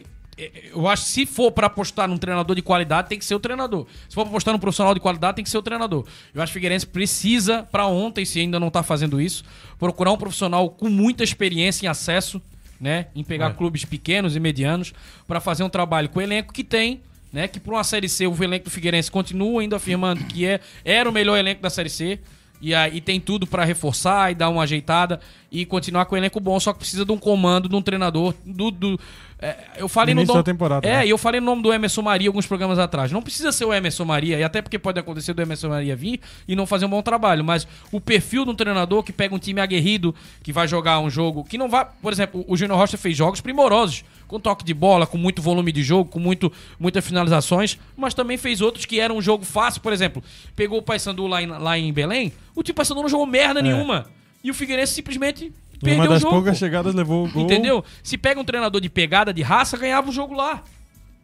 eu 0.73 0.89
acho 0.89 1.05
que 1.05 1.11
se 1.11 1.27
for 1.27 1.53
para 1.53 1.67
apostar 1.67 2.09
num 2.09 2.17
treinador 2.17 2.57
de 2.57 2.63
qualidade, 2.63 3.11
tem 3.11 3.19
que 3.19 3.25
ser 3.27 3.35
o 3.35 3.41
treinador. 3.41 3.87
Se 4.09 4.15
for 4.15 4.23
pra 4.23 4.31
apostar 4.31 4.55
num 4.55 4.61
profissional 4.61 4.95
de 4.95 5.01
qualidade, 5.01 5.37
tem 5.37 5.45
que 5.45 5.51
ser 5.51 5.59
o 5.59 5.63
treinador. 5.63 6.07
Eu 6.33 6.41
acho 6.41 6.53
que 6.53 6.55
o 6.55 6.59
Figueirense 6.59 6.87
precisa, 6.87 7.65
para 7.65 7.87
ontem, 7.87 8.25
se 8.25 8.41
ainda 8.41 8.59
não 8.59 8.71
tá 8.71 8.83
fazendo 8.83 9.21
isso, 9.21 9.45
procurar 9.79 10.11
um 10.11 10.17
profissional 10.17 10.71
com 10.71 10.89
muita 10.89 11.23
experiência 11.23 11.85
em 11.85 11.89
acesso, 11.89 12.41
né? 12.81 13.07
Em 13.15 13.25
pegar 13.25 13.55
clubes 13.55 13.85
pequenos 13.85 14.37
e 14.37 14.41
medianos, 14.41 14.93
para 15.27 15.41
fazer 15.41 15.63
um 15.63 15.69
trabalho 15.69 16.09
com 16.09 16.19
o 16.19 16.23
elenco 16.23 16.53
que 16.53 16.65
tem. 16.65 17.03
Né, 17.31 17.47
que 17.47 17.61
para 17.61 17.75
uma 17.75 17.85
Série 17.85 18.09
C, 18.09 18.27
o 18.27 18.43
elenco 18.43 18.65
do 18.65 18.71
Figueirense 18.71 19.11
continua 19.11 19.61
ainda 19.61 19.77
afirmando 19.77 20.25
que 20.25 20.47
é, 20.47 20.61
era 20.83 21.07
o 21.07 21.13
melhor 21.13 21.37
elenco 21.37 21.61
da 21.61 21.69
Série 21.69 21.91
C. 21.91 22.19
E 22.59 22.75
aí 22.75 23.03
tem 23.03 23.21
tudo 23.21 23.47
pra 23.47 23.65
reforçar 23.65 24.33
e 24.33 24.35
dar 24.35 24.49
uma 24.49 24.63
ajeitada 24.63 25.21
e 25.51 25.65
continuar 25.65 26.05
com 26.05 26.15
o 26.15 26.19
elenco 26.19 26.39
bom, 26.41 26.59
só 26.61 26.73
que 26.73 26.81
precisa 26.81 27.05
de 27.05 27.13
um 27.13 27.17
comando, 27.19 27.69
de 27.69 27.75
um 27.75 27.81
treinador, 27.83 28.35
do. 28.45 28.71
do- 28.71 29.01
é, 29.41 29.57
eu 29.77 29.89
falei 29.89 30.15
No 30.15 30.23
no 30.23 30.27
nome- 30.27 30.39
da 30.41 30.43
temporada, 30.43 30.87
É, 30.89 30.97
né? 30.99 31.07
eu 31.07 31.17
falei 31.17 31.41
no 31.41 31.47
nome 31.47 31.63
do 31.63 31.73
Emerson 31.73 32.03
Maria 32.03 32.29
alguns 32.29 32.45
programas 32.47 32.77
atrás. 32.79 33.13
Não 33.13 33.23
precisa 33.23 33.53
ser 33.53 33.65
o 33.65 33.73
Emerson 33.73 34.05
Maria, 34.05 34.37
e 34.39 34.43
até 34.43 34.61
porque 34.61 34.79
pode 34.81 34.99
acontecer 34.99 35.33
do 35.33 35.41
Emerson 35.41 35.69
Maria 35.69 35.95
vir 35.95 36.21
e 36.47 36.57
não 36.57 36.67
fazer 36.67 36.87
um 36.87 36.89
bom 36.91 37.01
trabalho, 37.03 37.45
mas 37.45 37.67
o 37.93 38.01
perfil 38.01 38.45
de 38.45 38.51
um 38.51 38.55
treinador 38.55 39.03
que 39.05 39.13
pega 39.13 39.33
um 39.35 39.39
time 39.39 39.61
aguerrido, 39.61 40.13
que 40.43 40.53
vai 40.53 40.67
jogar 40.67 40.99
um 40.99 41.09
jogo, 41.09 41.45
que 41.45 41.57
não 41.57 41.69
vai. 41.69 41.87
Por 42.03 42.13
exemplo, 42.13 42.45
o 42.49 42.57
Júnior 42.57 42.77
Rocha 42.79 42.97
fez 42.99 43.17
jogos 43.17 43.41
primorosos, 43.41 44.05
com 44.27 44.41
toque 44.41 44.65
de 44.65 44.75
bola, 44.75 45.07
com 45.07 45.17
muito 45.17 45.41
volume 45.41 45.71
de 45.71 45.83
jogo, 45.85 46.11
com 46.11 46.19
muito, 46.19 46.53
muitas 46.79 47.07
finalizações, 47.07 47.79
mas 47.97 48.13
também 48.15 48.37
fez 48.37 48.61
outros 48.61 48.85
que 48.85 48.99
eram 48.99 49.17
um 49.17 49.23
jogo 49.23 49.45
fácil, 49.45 49.81
por 49.81 49.93
exemplo, 49.93 50.23
pegou 50.57 50.79
o 50.81 50.83
Paysandu 50.83 51.27
lá 51.29 51.41
em, 51.41 51.47
lá 51.47 51.79
em 51.79 51.93
Belém, 51.93 52.33
o 52.57 52.63
time 52.65 52.75
Paysandu 52.75 53.03
não 53.03 53.09
jogou 53.09 53.25
merda 53.25 53.63
nenhuma. 53.63 54.07
E 54.43 54.51
o 54.51 54.55
Figueirense 54.55 54.95
simplesmente 54.95 55.53
perdeu 55.81 55.95
uma 55.95 56.05
o 56.05 56.09
das 56.09 56.23
jogo. 56.23 56.35
poucas 56.35 56.59
chegadas 56.59 56.95
levou 56.95 57.27
o 57.27 57.31
gol. 57.31 57.43
Entendeu? 57.43 57.85
Se 58.03 58.17
pega 58.17 58.41
um 58.41 58.45
treinador 58.45 58.81
de 58.81 58.89
pegada 58.89 59.33
de 59.33 59.43
raça, 59.43 59.77
ganhava 59.77 60.09
o 60.09 60.13
jogo 60.13 60.35
lá. 60.35 60.63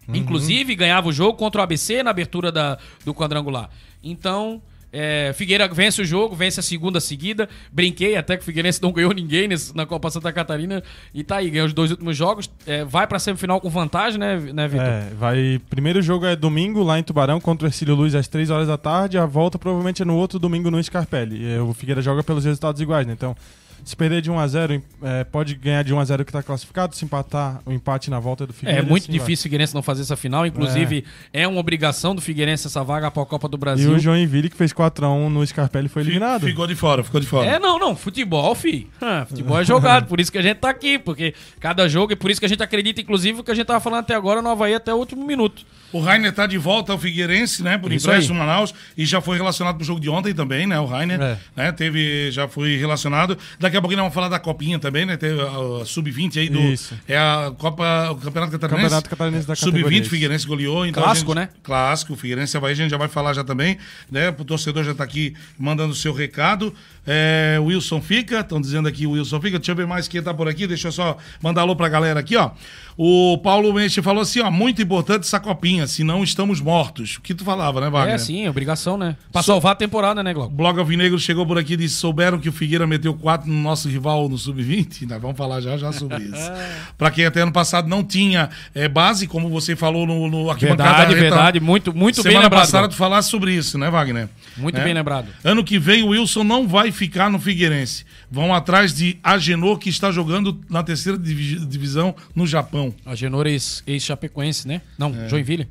Uhum. 0.07 0.17
Inclusive, 0.17 0.75
ganhava 0.75 1.09
o 1.09 1.13
jogo 1.13 1.39
contra 1.39 1.61
o 1.61 1.65
ABC 1.65 2.03
na 2.03 2.11
abertura 2.11 2.53
da, 2.53 2.79
do 3.05 3.15
quadrangular. 3.15 3.71
Então, 4.03 4.61
é, 4.95 5.33
Figueira 5.35 5.67
vence 5.69 6.01
o 6.01 6.05
jogo, 6.05 6.35
vence 6.35 6.61
a 6.61 6.63
segunda 6.63 7.01
seguida. 7.01 7.49
Brinquei 7.73 8.17
até 8.17 8.37
que 8.37 8.43
o 8.43 8.47
Figueirense 8.47 8.81
não 8.83 8.93
ganhou 8.93 9.13
ninguém 9.13 9.49
nesse- 9.49 9.75
na 9.77 9.85
Copa 9.85 10.09
Santa 10.11 10.33
Catarina. 10.33 10.83
E 11.13 11.25
tá 11.25 11.37
aí, 11.37 11.51
ganhou 11.51 11.67
os 11.67 11.73
dois 11.73 11.91
últimos 11.91 12.17
jogos. 12.17 12.49
É, 12.67 12.85
vai 12.85 13.07
pra 13.07 13.19
semifinal 13.19 13.61
com 13.61 13.69
vantagem, 13.69 14.19
né, 14.19 14.37
né 14.37 14.69
Vitor? 14.69 14.87
É, 14.87 15.11
vai. 15.19 15.61
Primeiro 15.69 16.01
jogo 16.01 16.25
é 16.27 16.37
domingo 16.37 16.83
lá 16.83 16.99
em 16.99 17.03
Tubarão 17.03 17.41
contra 17.41 17.67
o 17.67 17.69
Ercílio 17.69 17.95
Luz 17.95 18.15
às 18.15 18.29
3 18.29 18.51
horas 18.51 18.69
da 18.69 18.79
tarde. 18.79 19.19
A 19.19 19.27
volta 19.27 19.59
provavelmente 19.59 20.01
é 20.03 20.05
no 20.05 20.15
outro 20.17 20.39
domingo 20.39 20.71
no 20.71 20.83
Scarpelli. 20.83 21.45
E, 21.45 21.59
O 21.59 21.75
Figueira 21.75 22.01
joga 22.01 22.23
pelos 22.23 22.45
resultados 22.45 22.81
iguais, 22.81 23.07
né? 23.07 23.13
Então, 23.13 23.37
se 23.85 23.97
perder 23.97 24.23
de 24.23 24.31
1 24.31 24.39
a 24.39 24.47
0 24.47 24.83
é, 25.03 25.25
pode 25.25 25.55
ganhar 25.55 25.83
de 25.83 25.93
1 25.93 25.99
a 25.99 26.05
0 26.05 26.25
que 26.25 26.33
tá 26.33 26.43
classificado. 26.43 26.95
Se 26.95 27.05
empatar, 27.05 27.61
o 27.67 27.73
empate 27.73 28.11
na 28.11 28.19
volta 28.19 28.47
do 28.47 28.53
Figueira. 28.53 28.81
É 28.81 28.83
muito 28.83 29.05
assim 29.05 29.13
vai. 29.13 29.21
difícil 29.21 29.43
o 29.43 29.45
Figueirense 29.45 29.75
não 29.75 29.83
fazer 29.83 30.03
essa 30.03 30.17
final. 30.17 30.47
Inclusive, 30.47 31.05
é, 31.33 31.47
uma 31.47 31.61
obrigação 31.61 32.15
do 32.15 32.21
Figueirense 32.21 32.67
essa 32.67 32.83
vaga 32.83 33.11
para 33.11 33.23
a 33.23 33.27
Copa 33.27 33.49
do 33.49 33.57
E 33.57 33.61
Brasil. 33.61 33.93
o 33.93 33.99
Joinville, 33.99 34.49
que 34.49 34.57
fez 34.57 34.73
4x1 34.73 35.29
no 35.29 35.47
Scarpelli, 35.47 35.89
foi 35.89 36.03
eliminado. 36.03 36.47
Ficou 36.47 36.67
de 36.67 36.75
fora, 36.75 37.05
ficou 37.05 37.21
de 37.21 37.27
fora. 37.27 37.49
É, 37.49 37.59
não, 37.59 37.79
não. 37.79 37.95
Futebol, 37.95 38.55
fi. 38.55 38.89
Ah, 39.01 39.27
futebol 39.29 39.61
é 39.61 39.65
jogado. 39.65 40.07
Por 40.07 40.21
isso 40.21 40.31
que 40.33 40.39
a 40.39 40.43
gente 40.43 40.59
tá 40.59 40.71
aqui. 40.71 40.99
Porque 40.99 41.35
cada 41.61 41.89
jogo, 41.89 42.13
e 42.13 42.17
por 42.17 42.31
isso 42.31 42.41
que 42.41 42.47
a 42.47 42.49
gente 42.49 42.63
acredita, 42.63 43.01
inclusive, 43.01 43.41
o 43.41 43.45
que 43.45 43.51
a 43.51 43.55
gente 43.55 43.67
tava 43.67 43.81
falando 43.81 44.01
até 44.01 44.15
agora 44.15 44.41
no 44.41 44.49
Havaí 44.51 44.75
até 44.75 44.93
o 44.93 44.97
último 44.97 45.25
minuto. 45.27 45.65
O 45.93 46.01
Rainer 46.01 46.33
tá 46.33 46.45
de 46.45 46.59
volta 46.59 46.91
ao 46.93 46.99
Figueirense, 46.99 47.63
né? 47.63 47.79
Por 47.79 47.93
Isso 47.93 48.09
empréstimo 48.09 48.37
Manaus. 48.37 48.75
E 48.97 49.07
já 49.07 49.21
foi 49.21 49.37
relacionado 49.37 49.77
pro 49.77 49.85
jogo 49.85 50.01
de 50.01 50.11
ontem 50.11 50.35
também, 50.35 50.67
né? 50.67 50.79
O 50.81 50.87
Rainer. 50.87 51.21
É. 51.21 51.39
Né? 51.55 51.73
Teve, 51.73 52.33
já 52.33 52.49
foi 52.49 52.77
relacionado. 52.77 53.39
Daqui 53.61 53.74
a 53.79 53.81
pouquinho 53.81 53.99
nós 53.99 54.05
vamos 54.05 54.15
falar 54.15 54.29
da 54.29 54.39
Copinha 54.39 54.79
também, 54.79 55.05
né? 55.07 55.17
Teve 55.17 55.41
a, 55.41 55.83
a 55.83 55.85
Sub-20 55.85 56.39
aí 56.39 56.49
do. 56.49 56.61
Isso. 56.61 56.95
É 57.09 57.17
a 57.17 57.53
Copa. 57.59 58.11
O 58.11 58.17
Campeonato 58.17 58.53
Catarinense. 58.53 58.83
Campeonato 58.85 59.11
Catarinense 59.11 59.47
da 59.47 59.55
categoria, 59.57 59.83
Sub-20, 59.85 60.01
isso. 60.03 60.11
Figueirense 60.11 60.47
goleou. 60.47 60.87
Então 60.87 61.03
Clássico, 61.03 61.33
gente- 61.33 61.41
né? 61.41 61.49
Clássico, 61.63 62.13
o 62.13 62.17
Figueirense 62.17 62.57
Havaí, 62.57 62.73
a 62.73 62.77
gente 62.77 62.91
já 62.91 62.97
vai 62.97 63.09
falar 63.09 63.33
já 63.35 63.45
também, 63.45 63.79
né? 64.11 64.29
O 64.31 64.45
torcedor 64.45 64.85
já 64.85 64.95
tá 64.95 65.05
aqui 65.05 65.35
mandando 65.59 65.93
o 65.93 65.97
seu 65.97 66.13
recado. 66.13 66.75
É, 67.07 67.59
Wilson 67.61 68.01
fica, 68.01 68.41
estão 68.41 68.61
dizendo 68.61 68.89
aqui 68.89 69.07
o 69.07 69.13
Wilson 69.13 69.41
fica. 69.41 69.59
Deixa 69.59 69.73
eu 69.73 69.77
ver 69.77 69.87
mais 69.87 70.09
quem 70.09 70.23
tá 70.23 70.33
por 70.33 70.49
aqui. 70.49 70.67
Deixa 70.67 70.89
eu 70.89 70.93
só 70.93 71.17
mandar 71.43 71.63
alô 71.63 71.77
pra 71.77 71.89
galera 71.89 72.21
aqui, 72.21 72.37
ó. 72.37 72.51
O 72.97 73.39
Paulo 73.39 73.73
Menche 73.73 74.01
falou 74.01 74.23
assim, 74.23 74.41
ó, 74.41 74.51
muito 74.53 74.81
importante 74.81 75.23
essa 75.25 75.41
copinha, 75.41 75.85
senão 75.87 76.23
estamos 76.23 76.61
mortos. 76.61 77.17
O 77.17 77.21
que 77.23 77.35
tu 77.35 77.45
falava, 77.45 77.81
né, 77.81 77.91
Wagner? 77.91 78.15
É, 78.15 78.19
sim, 78.19 78.49
obrigação, 78.49 78.97
né? 78.97 79.17
Pra 79.33 79.43
salvar 79.43 79.73
a 79.73 79.75
temporada, 79.75 80.23
né, 80.23 80.31
O 80.31 80.35
Glauco? 80.35 80.55
Blog 80.55 80.79
Alvinegro 80.79 81.19
chegou 81.19 81.45
por 81.45 81.59
aqui 81.59 81.73
e 81.75 81.77
disse: 81.77 81.97
souberam 81.97 82.39
que 82.39 82.49
o 82.49 82.53
Figueira 82.53 82.87
meteu 82.87 83.13
4 83.15 83.51
no 83.51 83.61
nosso 83.61 83.89
rival 83.89 84.29
no 84.29 84.39
Sub-20? 84.39 85.09
Nós 85.09 85.21
vamos 85.23 85.37
falar 85.37 85.61
já 85.61 85.77
já 85.77 85.91
sobre 85.93 86.23
isso. 86.25 86.51
pra 86.97 87.11
quem 87.11 87.27
até 87.27 87.41
ano 87.41 87.53
passado 87.53 87.89
não 87.89 88.05
tinha 88.05 88.49
é, 88.75 88.89
base, 88.89 89.27
como 89.27 89.49
você 89.49 89.75
falou 89.75 90.07
no, 90.07 90.29
no 90.31 90.49
arquibancada 90.51 90.91
Verdade, 90.91 91.15
reta- 91.15 91.35
verdade. 91.35 91.61
Muito, 91.61 91.93
muito 91.93 92.17
bem 92.23 92.31
Semana 92.33 92.45
lembrado. 92.45 92.61
passada 92.61 92.79
Glauco. 92.83 92.95
tu 92.95 92.99
falasse 92.99 93.29
sobre 93.29 93.53
isso, 93.53 93.77
né, 93.77 93.91
Wagner? 93.91 94.29
Muito 94.57 94.79
Né? 94.79 94.85
bem 94.85 94.95
lembrado. 94.95 95.27
Ano 95.43 95.65
que 95.65 95.79
vem 95.81 96.05
o 96.05 96.09
Wilson 96.09 96.45
não 96.45 96.69
vai 96.69 96.93
ficar 96.95 97.29
no 97.29 97.39
Figueirense. 97.39 98.05
Vão 98.31 98.55
atrás 98.55 98.95
de 98.95 99.19
Agenor, 99.23 99.79
que 99.79 99.89
está 99.91 100.11
jogando 100.11 100.59
na 100.71 100.83
terceira 100.83 101.19
divi- 101.19 101.65
divisão 101.67 102.15
no 102.35 102.47
Japão. 102.47 102.95
A 103.05 103.15
Genor 103.15 103.47
é 103.47 103.51
ex- 103.51 103.83
ex-Chapecoense, 103.87 104.67
né? 104.67 104.81
Não, 104.99 105.13
Joinville. 105.29 105.69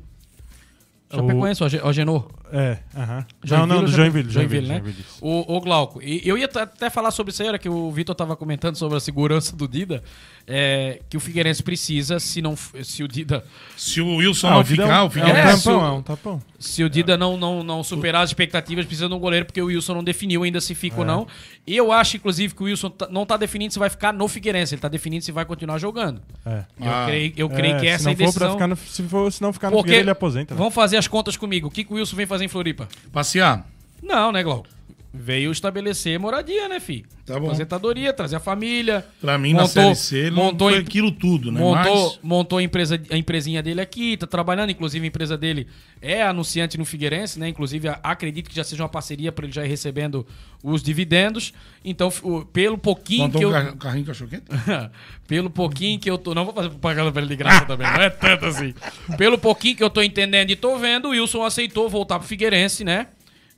O- 1.12 1.16
Chapecoense, 1.16 1.62
o, 1.64 1.68
Ge- 1.68 1.80
o 1.82 1.92
Genor. 1.92 2.28
É, 2.52 2.78
aham. 2.96 3.16
Não, 3.16 3.24
Joinville 3.44 3.68
não, 3.68 3.76
ou 3.76 3.82
do 3.82 3.88
Chape- 3.90 3.96
Joinville. 4.02 4.30
Joinville, 4.30 4.68
né? 4.68 4.74
Joinville. 4.80 5.04
O, 5.20 5.56
o 5.56 5.60
Glauco, 5.60 6.00
e 6.02 6.22
eu 6.24 6.36
ia 6.38 6.46
até 6.46 6.88
falar 6.90 7.10
sobre 7.10 7.32
isso 7.32 7.42
aí, 7.42 7.48
era 7.48 7.58
que 7.58 7.68
o 7.68 7.90
Vitor 7.90 8.14
tava 8.14 8.36
comentando 8.36 8.76
sobre 8.76 8.96
a 8.96 9.00
segurança 9.00 9.54
do 9.56 9.66
Dida, 9.66 10.02
é, 10.46 11.00
que 11.08 11.16
o 11.16 11.20
Figueirense 11.20 11.62
precisa, 11.62 12.20
se 12.20 12.42
não 12.42 12.54
se 12.56 13.02
o 13.02 13.08
Dida 13.08 13.44
Se 13.76 14.00
o 14.00 14.16
Wilson 14.16 14.48
Ah, 14.48 14.50
não 14.52 14.60
o 14.60 14.64
Dida 14.64 14.82
é 14.82 14.84
um- 14.84 14.88
ficar, 14.88 15.00
o 15.00 15.04
é 15.04 15.06
um 15.06 15.10
Figueirense. 15.10 15.38
É, 15.40 15.42
tampão, 15.44 15.58
se 15.60 15.68
o- 15.70 15.86
é 15.86 15.90
um 15.92 16.02
tapão. 16.02 16.42
se 16.58 16.84
o 16.84 16.90
Dida 16.90 17.16
não, 17.16 17.36
não, 17.36 17.62
não 17.62 17.82
superar 17.82 18.22
as 18.22 18.30
expectativas, 18.30 18.84
precisa 18.84 19.08
de 19.08 19.14
um 19.14 19.18
goleiro, 19.18 19.46
porque 19.46 19.60
o 19.62 19.66
Wilson 19.66 19.94
não 19.94 20.04
definiu 20.04 20.42
ainda 20.42 20.60
se 20.60 20.74
fica 20.74 20.96
É. 20.96 20.98
ou 21.00 21.04
não. 21.06 21.26
E 21.66 21.76
eu 21.76 21.90
acho, 21.90 22.16
inclusive, 22.16 22.54
que 22.54 22.62
o 22.62 22.66
Wilson 22.66 22.90
tá- 22.90 23.08
não 23.10 23.24
tá 23.24 23.36
definindo 23.36 23.72
se 23.72 23.78
vai 23.78 23.88
ficar 23.88 24.12
no 24.12 24.28
Figueirense, 24.28 24.74
ele 24.74 24.82
tá 24.82 24.88
definindo 24.88 25.24
se 25.24 25.32
vai 25.32 25.44
continuar 25.44 25.78
jogando. 25.78 26.20
É. 26.44 26.64
Eu 26.80 26.90
Ah. 26.90 27.04
creio, 27.06 27.32
eu 27.36 27.48
creio 27.48 27.76
É, 27.76 27.80
que 27.80 27.86
essa 27.86 28.04
se 28.04 28.08
é 28.10 28.12
a 28.12 28.12
não 28.12 28.16
for 28.18 28.22
pra 28.38 28.46
decisão. 28.46 28.52
ficar 28.52 28.66
no, 28.68 28.76
se, 28.76 29.02
for, 29.04 29.32
se 29.32 29.42
não 29.42 29.52
ficar 29.52 29.70
no 29.70 29.76
Porque 29.76 29.88
Figueira, 29.88 30.02
ele 30.04 30.10
aposenta. 30.10 30.54
né? 30.54 30.58
vamos 30.58 30.74
fazer 30.74 30.96
as 30.98 31.08
contas 31.08 31.36
comigo. 31.36 31.68
O 31.68 31.70
que, 31.70 31.84
que 31.84 31.92
o 31.92 31.96
Wilson 31.96 32.16
vem 32.16 32.26
fazer 32.26 32.44
em 32.44 32.48
Floripa? 32.48 32.86
Passear. 33.12 33.66
Não, 34.02 34.30
né, 34.30 34.42
Glauco? 34.42 34.68
Veio 35.16 35.52
estabelecer 35.52 36.18
moradia, 36.18 36.68
né, 36.68 36.80
fi? 36.80 37.04
Tá 37.24 37.38
bom. 37.38 37.46
Aposentadoria, 37.46 38.12
trazer 38.12 38.34
a 38.36 38.40
família. 38.40 39.06
Pra 39.20 39.38
mim, 39.38 39.52
na 39.52 39.60
montou- 39.62 39.68
Série 39.68 39.94
C, 39.94 40.16
ele 40.18 40.30
montou 40.32 40.70
em- 40.72 40.78
aquilo 40.78 41.12
tudo, 41.12 41.52
né? 41.52 41.60
Montou, 41.60 42.08
Mas- 42.10 42.18
montou 42.20 42.58
a, 42.58 42.62
empresa, 42.62 43.00
a 43.08 43.16
empresinha 43.16 43.62
dele 43.62 43.80
aqui, 43.80 44.16
tá 44.16 44.26
trabalhando. 44.26 44.70
Inclusive, 44.70 45.04
a 45.04 45.08
empresa 45.08 45.38
dele 45.38 45.68
é 46.02 46.20
anunciante 46.22 46.76
no 46.76 46.84
Figueirense, 46.84 47.38
né? 47.38 47.48
Inclusive, 47.48 47.88
acredito 48.02 48.50
que 48.50 48.56
já 48.56 48.64
seja 48.64 48.82
uma 48.82 48.88
parceria 48.88 49.30
para 49.30 49.44
ele 49.46 49.52
já 49.54 49.64
ir 49.64 49.68
recebendo 49.68 50.26
os 50.62 50.82
dividendos. 50.82 51.54
Então, 51.84 52.10
pelo 52.52 52.76
pouquinho 52.76 53.22
Montou 53.24 53.40
que 53.40 53.46
um 53.46 53.50
eu. 53.50 53.54
car- 53.54 53.76
carrinho 53.76 54.04
cachorro-quente? 54.06 54.44
pelo 55.28 55.48
pouquinho 55.48 55.98
que 56.00 56.10
eu 56.10 56.18
tô. 56.18 56.34
Não 56.34 56.44
vou 56.44 56.52
fazer 56.52 56.70
propaganda 56.70 57.12
pra 57.12 57.22
ele 57.22 57.28
de 57.30 57.36
graça 57.36 57.64
também, 57.64 57.86
não 57.86 58.02
é 58.02 58.10
tanto 58.10 58.46
assim. 58.46 58.74
Pelo 59.16 59.38
pouquinho 59.38 59.76
que 59.76 59.84
eu 59.84 59.90
tô 59.90 60.02
entendendo 60.02 60.50
e 60.50 60.56
tô 60.56 60.76
vendo, 60.76 61.06
o 61.06 61.10
Wilson 61.12 61.44
aceitou 61.44 61.88
voltar 61.88 62.18
pro 62.18 62.26
Figueirense, 62.26 62.82
né? 62.84 63.06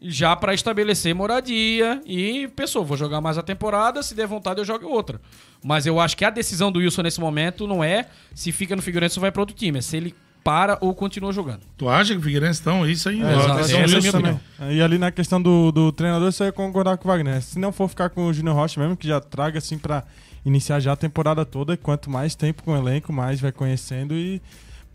Já 0.09 0.37
pra 0.37 0.55
estabelecer 0.55 1.15
moradia 1.15 2.01
e 2.07 2.49
pensou, 2.55 2.85
vou 2.85 2.97
jogar 2.97 3.21
mais 3.21 3.37
a 3.39 3.43
temporada, 3.43 4.03
se 4.03 4.15
der 4.15 4.27
vontade 4.27 4.61
eu 4.61 4.65
jogo 4.65 4.87
outra. 4.87 5.21
Mas 5.65 5.87
eu 5.87 5.99
acho 5.99 6.17
que 6.17 6.25
a 6.25 6.31
decisão 6.31 6.71
do 6.71 6.79
Wilson 6.79 7.03
nesse 7.03 7.21
momento 7.21 7.67
não 7.67 7.83
é 7.83 8.07
se 8.35 8.53
fica 8.53 8.77
no 8.77 8.83
Figueirense 8.83 9.19
ou 9.19 9.23
vai 9.23 9.33
pra 9.33 9.43
outro 9.43 9.57
time, 9.57 9.79
é 9.79 9.83
se 9.83 9.97
ele 9.97 10.15
para 10.45 10.79
ou 10.81 10.95
continua 10.95 11.33
jogando. 11.33 11.63
Tu 11.77 11.89
acha 11.89 12.13
que 12.13 12.21
o 12.21 12.23
Figueirense 12.23 12.61
estão? 12.61 12.89
Isso 12.89 13.09
aí. 13.09 13.21
É, 13.21 13.35
Essa 13.61 13.73
é 13.73 13.79
a 13.79 13.83
Wilson 13.83 13.99
minha 13.99 14.13
também. 14.13 14.41
E 14.77 14.81
ali 14.81 14.97
na 14.97 15.11
questão 15.11 15.43
do, 15.43 15.73
do 15.73 15.91
treinador, 15.91 16.31
você 16.31 16.45
ia 16.45 16.53
concordar 16.53 16.97
com 16.99 17.09
o 17.09 17.11
Wagner. 17.11 17.43
Se 17.43 17.59
não 17.59 17.73
for 17.73 17.89
ficar 17.89 18.11
com 18.11 18.29
o 18.29 18.33
Júnior 18.33 18.55
Rocha 18.55 18.81
mesmo, 18.81 18.97
que 18.97 19.09
já 19.09 19.21
traga 19.21 19.59
assim 19.59 19.77
pra 19.77 20.05
iniciar 20.45 20.79
já 20.79 20.93
a 20.93 20.97
temporada 20.97 21.45
toda, 21.45 21.75
e 21.75 21.77
quanto 21.77 22.09
mais 22.09 22.37
tempo 22.37 22.63
com 22.63 22.75
o 22.75 22.77
elenco, 22.77 23.13
mais 23.13 23.41
vai 23.41 23.51
conhecendo 23.51 24.15
e 24.15 24.41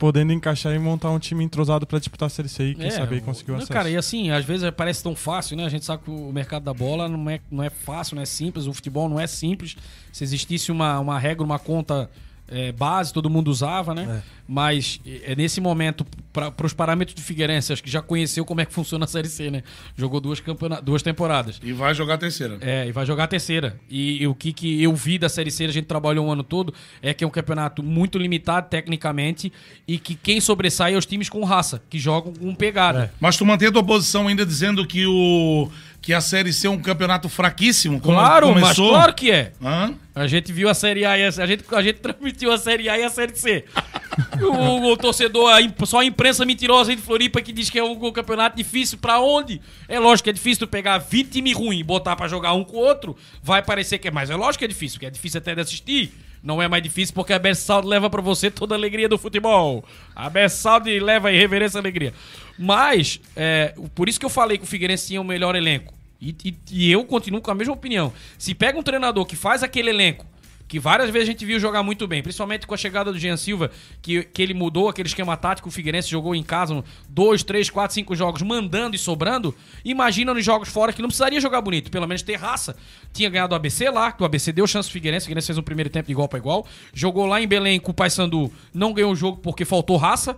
podendo 0.01 0.33
encaixar 0.33 0.73
e 0.73 0.79
montar 0.79 1.11
um 1.11 1.19
time 1.19 1.43
entrosado 1.43 1.85
pra 1.85 1.99
disputar 1.99 2.25
a 2.25 2.29
Série 2.31 2.49
C 2.49 2.69
e 2.69 2.75
quem 2.75 2.89
sabe 2.89 3.13
aí 3.13 3.21
o- 3.21 3.23
conseguir 3.23 3.51
o 3.51 3.55
acesso. 3.55 3.71
Cara, 3.71 3.87
e 3.87 3.95
assim, 3.95 4.31
às 4.31 4.43
vezes 4.43 4.67
parece 4.71 5.03
tão 5.03 5.15
fácil, 5.15 5.55
né? 5.55 5.63
A 5.63 5.69
gente 5.69 5.85
sabe 5.85 6.01
que 6.03 6.09
o 6.09 6.31
mercado 6.33 6.63
da 6.63 6.73
bola 6.73 7.07
não 7.07 7.29
é, 7.29 7.39
não 7.51 7.63
é 7.63 7.69
fácil, 7.69 8.15
não 8.15 8.23
é 8.23 8.25
simples, 8.25 8.65
o 8.65 8.73
futebol 8.73 9.07
não 9.07 9.19
é 9.19 9.27
simples. 9.27 9.77
Se 10.11 10.23
existisse 10.23 10.71
uma, 10.71 10.99
uma 10.99 11.19
regra, 11.19 11.43
uma 11.43 11.59
conta 11.59 12.09
é, 12.51 12.71
base, 12.71 13.13
todo 13.13 13.29
mundo 13.29 13.49
usava, 13.49 13.95
né? 13.95 14.21
Mas 14.47 14.99
é 15.23 15.33
nesse 15.33 15.61
momento, 15.61 16.05
para 16.33 16.65
os 16.65 16.73
parâmetros 16.73 17.15
do 17.15 17.21
Figueirense, 17.21 17.71
acho 17.71 17.81
que 17.81 17.89
já 17.89 18.01
conheceu 18.01 18.43
como 18.43 18.59
é 18.59 18.65
que 18.65 18.73
funciona 18.73 19.05
a 19.05 19.07
Série 19.07 19.29
C, 19.29 19.49
né? 19.49 19.63
Jogou 19.95 20.19
duas, 20.19 20.41
campeona 20.41 20.81
duas 20.81 21.01
temporadas. 21.01 21.57
E 21.63 21.71
vai 21.71 21.93
jogar 21.93 22.15
a 22.15 22.17
terceira. 22.17 22.57
É, 22.59 22.85
e 22.85 22.91
vai 22.91 23.05
jogar 23.05 23.23
a 23.23 23.27
terceira. 23.27 23.79
E, 23.89 24.21
e 24.21 24.27
o 24.27 24.35
que, 24.35 24.51
que 24.51 24.83
eu 24.83 24.93
vi 24.93 25.17
da 25.17 25.29
Série 25.29 25.49
C, 25.49 25.63
a 25.63 25.71
gente 25.71 25.85
trabalhou 25.85 26.27
um 26.27 26.31
ano 26.31 26.43
todo, 26.43 26.73
é 27.01 27.13
que 27.13 27.23
é 27.23 27.27
um 27.27 27.31
campeonato 27.31 27.81
muito 27.81 28.17
limitado 28.17 28.67
tecnicamente 28.67 29.53
e 29.87 29.97
que 29.97 30.15
quem 30.15 30.41
sobressai 30.41 30.95
é 30.95 30.97
os 30.97 31.05
times 31.05 31.29
com 31.29 31.45
raça, 31.45 31.81
que 31.89 31.97
jogam 31.97 32.33
com 32.33 32.53
pegada. 32.53 33.13
Mas 33.21 33.37
tu 33.37 33.45
mantém 33.45 33.69
a 33.69 33.71
tua 33.71 33.83
posição 33.83 34.27
ainda 34.27 34.45
dizendo 34.45 34.85
que, 34.85 35.05
o, 35.05 35.69
que 36.01 36.13
a 36.13 36.19
Série 36.19 36.51
C 36.51 36.65
é 36.65 36.69
um 36.69 36.81
campeonato 36.81 37.29
fraquíssimo? 37.29 38.01
Como 38.01 38.17
Claro, 38.17 38.47
mas 38.53 38.63
começou? 38.63 38.89
claro 38.89 39.13
que 39.13 39.29
é. 39.29 39.51
Hã? 39.63 39.93
A 40.15 40.25
gente 40.25 40.51
viu 40.51 40.67
a 40.67 40.73
Série 40.73 41.05
A 41.05 41.17
e 41.17 41.23
a, 41.23 41.27
a 41.27 41.45
gente, 41.45 41.63
a 41.71 41.81
gente 41.81 41.99
transmitiu 41.99 42.51
a 42.51 42.57
Série 42.57 42.89
A 42.89 42.97
e 42.97 43.03
a 43.03 43.09
Série 43.09 43.35
C. 43.35 43.63
o, 44.41 44.91
o 44.91 44.97
torcedor, 44.97 45.51
a 45.53 45.85
só 45.85 45.99
a 45.99 46.05
imprensa 46.05 46.43
mentirosa 46.43 46.91
aí 46.91 46.95
de 46.95 47.01
Floripa 47.03 47.39
que 47.41 47.53
diz 47.53 47.69
que 47.69 47.77
é 47.77 47.83
um, 47.83 47.91
um 47.91 48.11
campeonato 48.11 48.57
difícil 48.57 48.97
pra 48.97 49.19
onde? 49.19 49.61
É 49.87 49.99
lógico 49.99 50.25
que 50.25 50.29
é 50.31 50.33
difícil 50.33 50.65
tu 50.65 50.69
pegar 50.69 50.97
20 50.97 51.29
time 51.29 51.53
ruim 51.53 51.79
e 51.79 51.83
botar 51.83 52.15
pra 52.15 52.27
jogar 52.27 52.53
um 52.53 52.63
com 52.63 52.77
o 52.77 52.79
outro, 52.79 53.15
vai 53.43 53.61
parecer 53.61 53.99
que 53.99 54.07
é 54.07 54.11
mais. 54.11 54.29
É 54.29 54.35
lógico 54.35 54.59
que 54.59 54.65
é 54.65 54.67
difícil, 54.67 54.99
que 54.99 55.05
é 55.05 55.09
difícil 55.09 55.37
até 55.37 55.53
de 55.53 55.61
assistir. 55.61 56.11
Não 56.43 56.61
é 56.61 56.67
mais 56.67 56.81
difícil 56.81 57.13
porque 57.13 57.33
a 57.33 57.55
Sound 57.55 57.87
leva 57.87 58.09
pra 58.09 58.21
você 58.21 58.49
toda 58.49 58.73
a 58.73 58.77
alegria 58.77 59.07
do 59.07 59.17
futebol. 59.17 59.85
A 60.15 60.49
Sound 60.49 60.99
leva 60.99 61.27
a 61.29 61.31
irreverência 61.31 61.77
e 61.77 61.79
alegria. 61.79 62.13
Mas, 62.57 63.19
é, 63.35 63.75
por 63.93 64.09
isso 64.09 64.19
que 64.19 64.25
eu 64.25 64.29
falei 64.29 64.57
que 64.57 64.63
o 64.63 64.67
Figueirense 64.67 65.07
tinha 65.07 65.21
o 65.21 65.23
melhor 65.23 65.55
elenco. 65.55 65.93
E, 66.19 66.35
e- 66.45 66.55
e 66.71 66.91
eu 66.91 67.03
continuo 67.05 67.41
com 67.41 67.51
a 67.51 67.55
mesma 67.55 67.73
opinião. 67.73 68.11
Se 68.37 68.53
pega 68.53 68.77
um 68.77 68.83
treinador 68.83 69.25
que 69.25 69.35
faz 69.35 69.63
aquele 69.63 69.89
elenco, 69.89 70.25
que 70.71 70.79
várias 70.79 71.09
vezes 71.09 71.27
a 71.27 71.31
gente 71.33 71.45
viu 71.45 71.59
jogar 71.59 71.83
muito 71.83 72.07
bem, 72.07 72.23
principalmente 72.23 72.65
com 72.65 72.73
a 72.73 72.77
chegada 72.77 73.11
do 73.11 73.19
Jean 73.19 73.35
Silva, 73.35 73.69
que, 74.01 74.23
que 74.23 74.41
ele 74.41 74.53
mudou 74.53 74.87
aquele 74.87 75.09
esquema 75.09 75.35
tático, 75.35 75.67
o 75.67 75.71
Figueirense 75.71 76.09
jogou 76.09 76.33
em 76.33 76.41
casa 76.41 76.81
dois, 77.09 77.43
três, 77.43 77.69
quatro, 77.69 77.93
cinco 77.93 78.15
jogos, 78.15 78.41
mandando 78.41 78.95
e 78.95 78.97
sobrando. 78.97 79.53
Imagina 79.83 80.33
nos 80.33 80.45
jogos 80.45 80.69
fora 80.69 80.93
que 80.93 81.01
não 81.01 81.09
precisaria 81.09 81.41
jogar 81.41 81.59
bonito, 81.59 81.91
pelo 81.91 82.07
menos 82.07 82.21
ter 82.21 82.37
raça. 82.37 82.73
Tinha 83.11 83.29
ganhado 83.29 83.51
o 83.51 83.55
ABC 83.57 83.89
lá, 83.89 84.13
que 84.13 84.23
o 84.23 84.25
ABC 84.25 84.53
deu 84.53 84.65
chance 84.65 84.87
pro 84.87 84.93
Figueirense, 84.93 85.25
o 85.25 85.27
Figueirense 85.27 85.47
fez 85.47 85.57
um 85.57 85.61
primeiro 85.61 85.89
tempo 85.89 86.05
de 86.05 86.13
igual 86.13 86.29
para 86.29 86.39
igual. 86.39 86.65
Jogou 86.93 87.25
lá 87.25 87.41
em 87.41 87.47
Belém 87.49 87.77
com 87.77 87.91
o 87.91 87.93
Paysandu, 87.93 88.49
não 88.73 88.93
ganhou 88.93 89.11
o 89.11 89.15
jogo 89.15 89.39
porque 89.43 89.65
faltou 89.65 89.97
raça. 89.97 90.37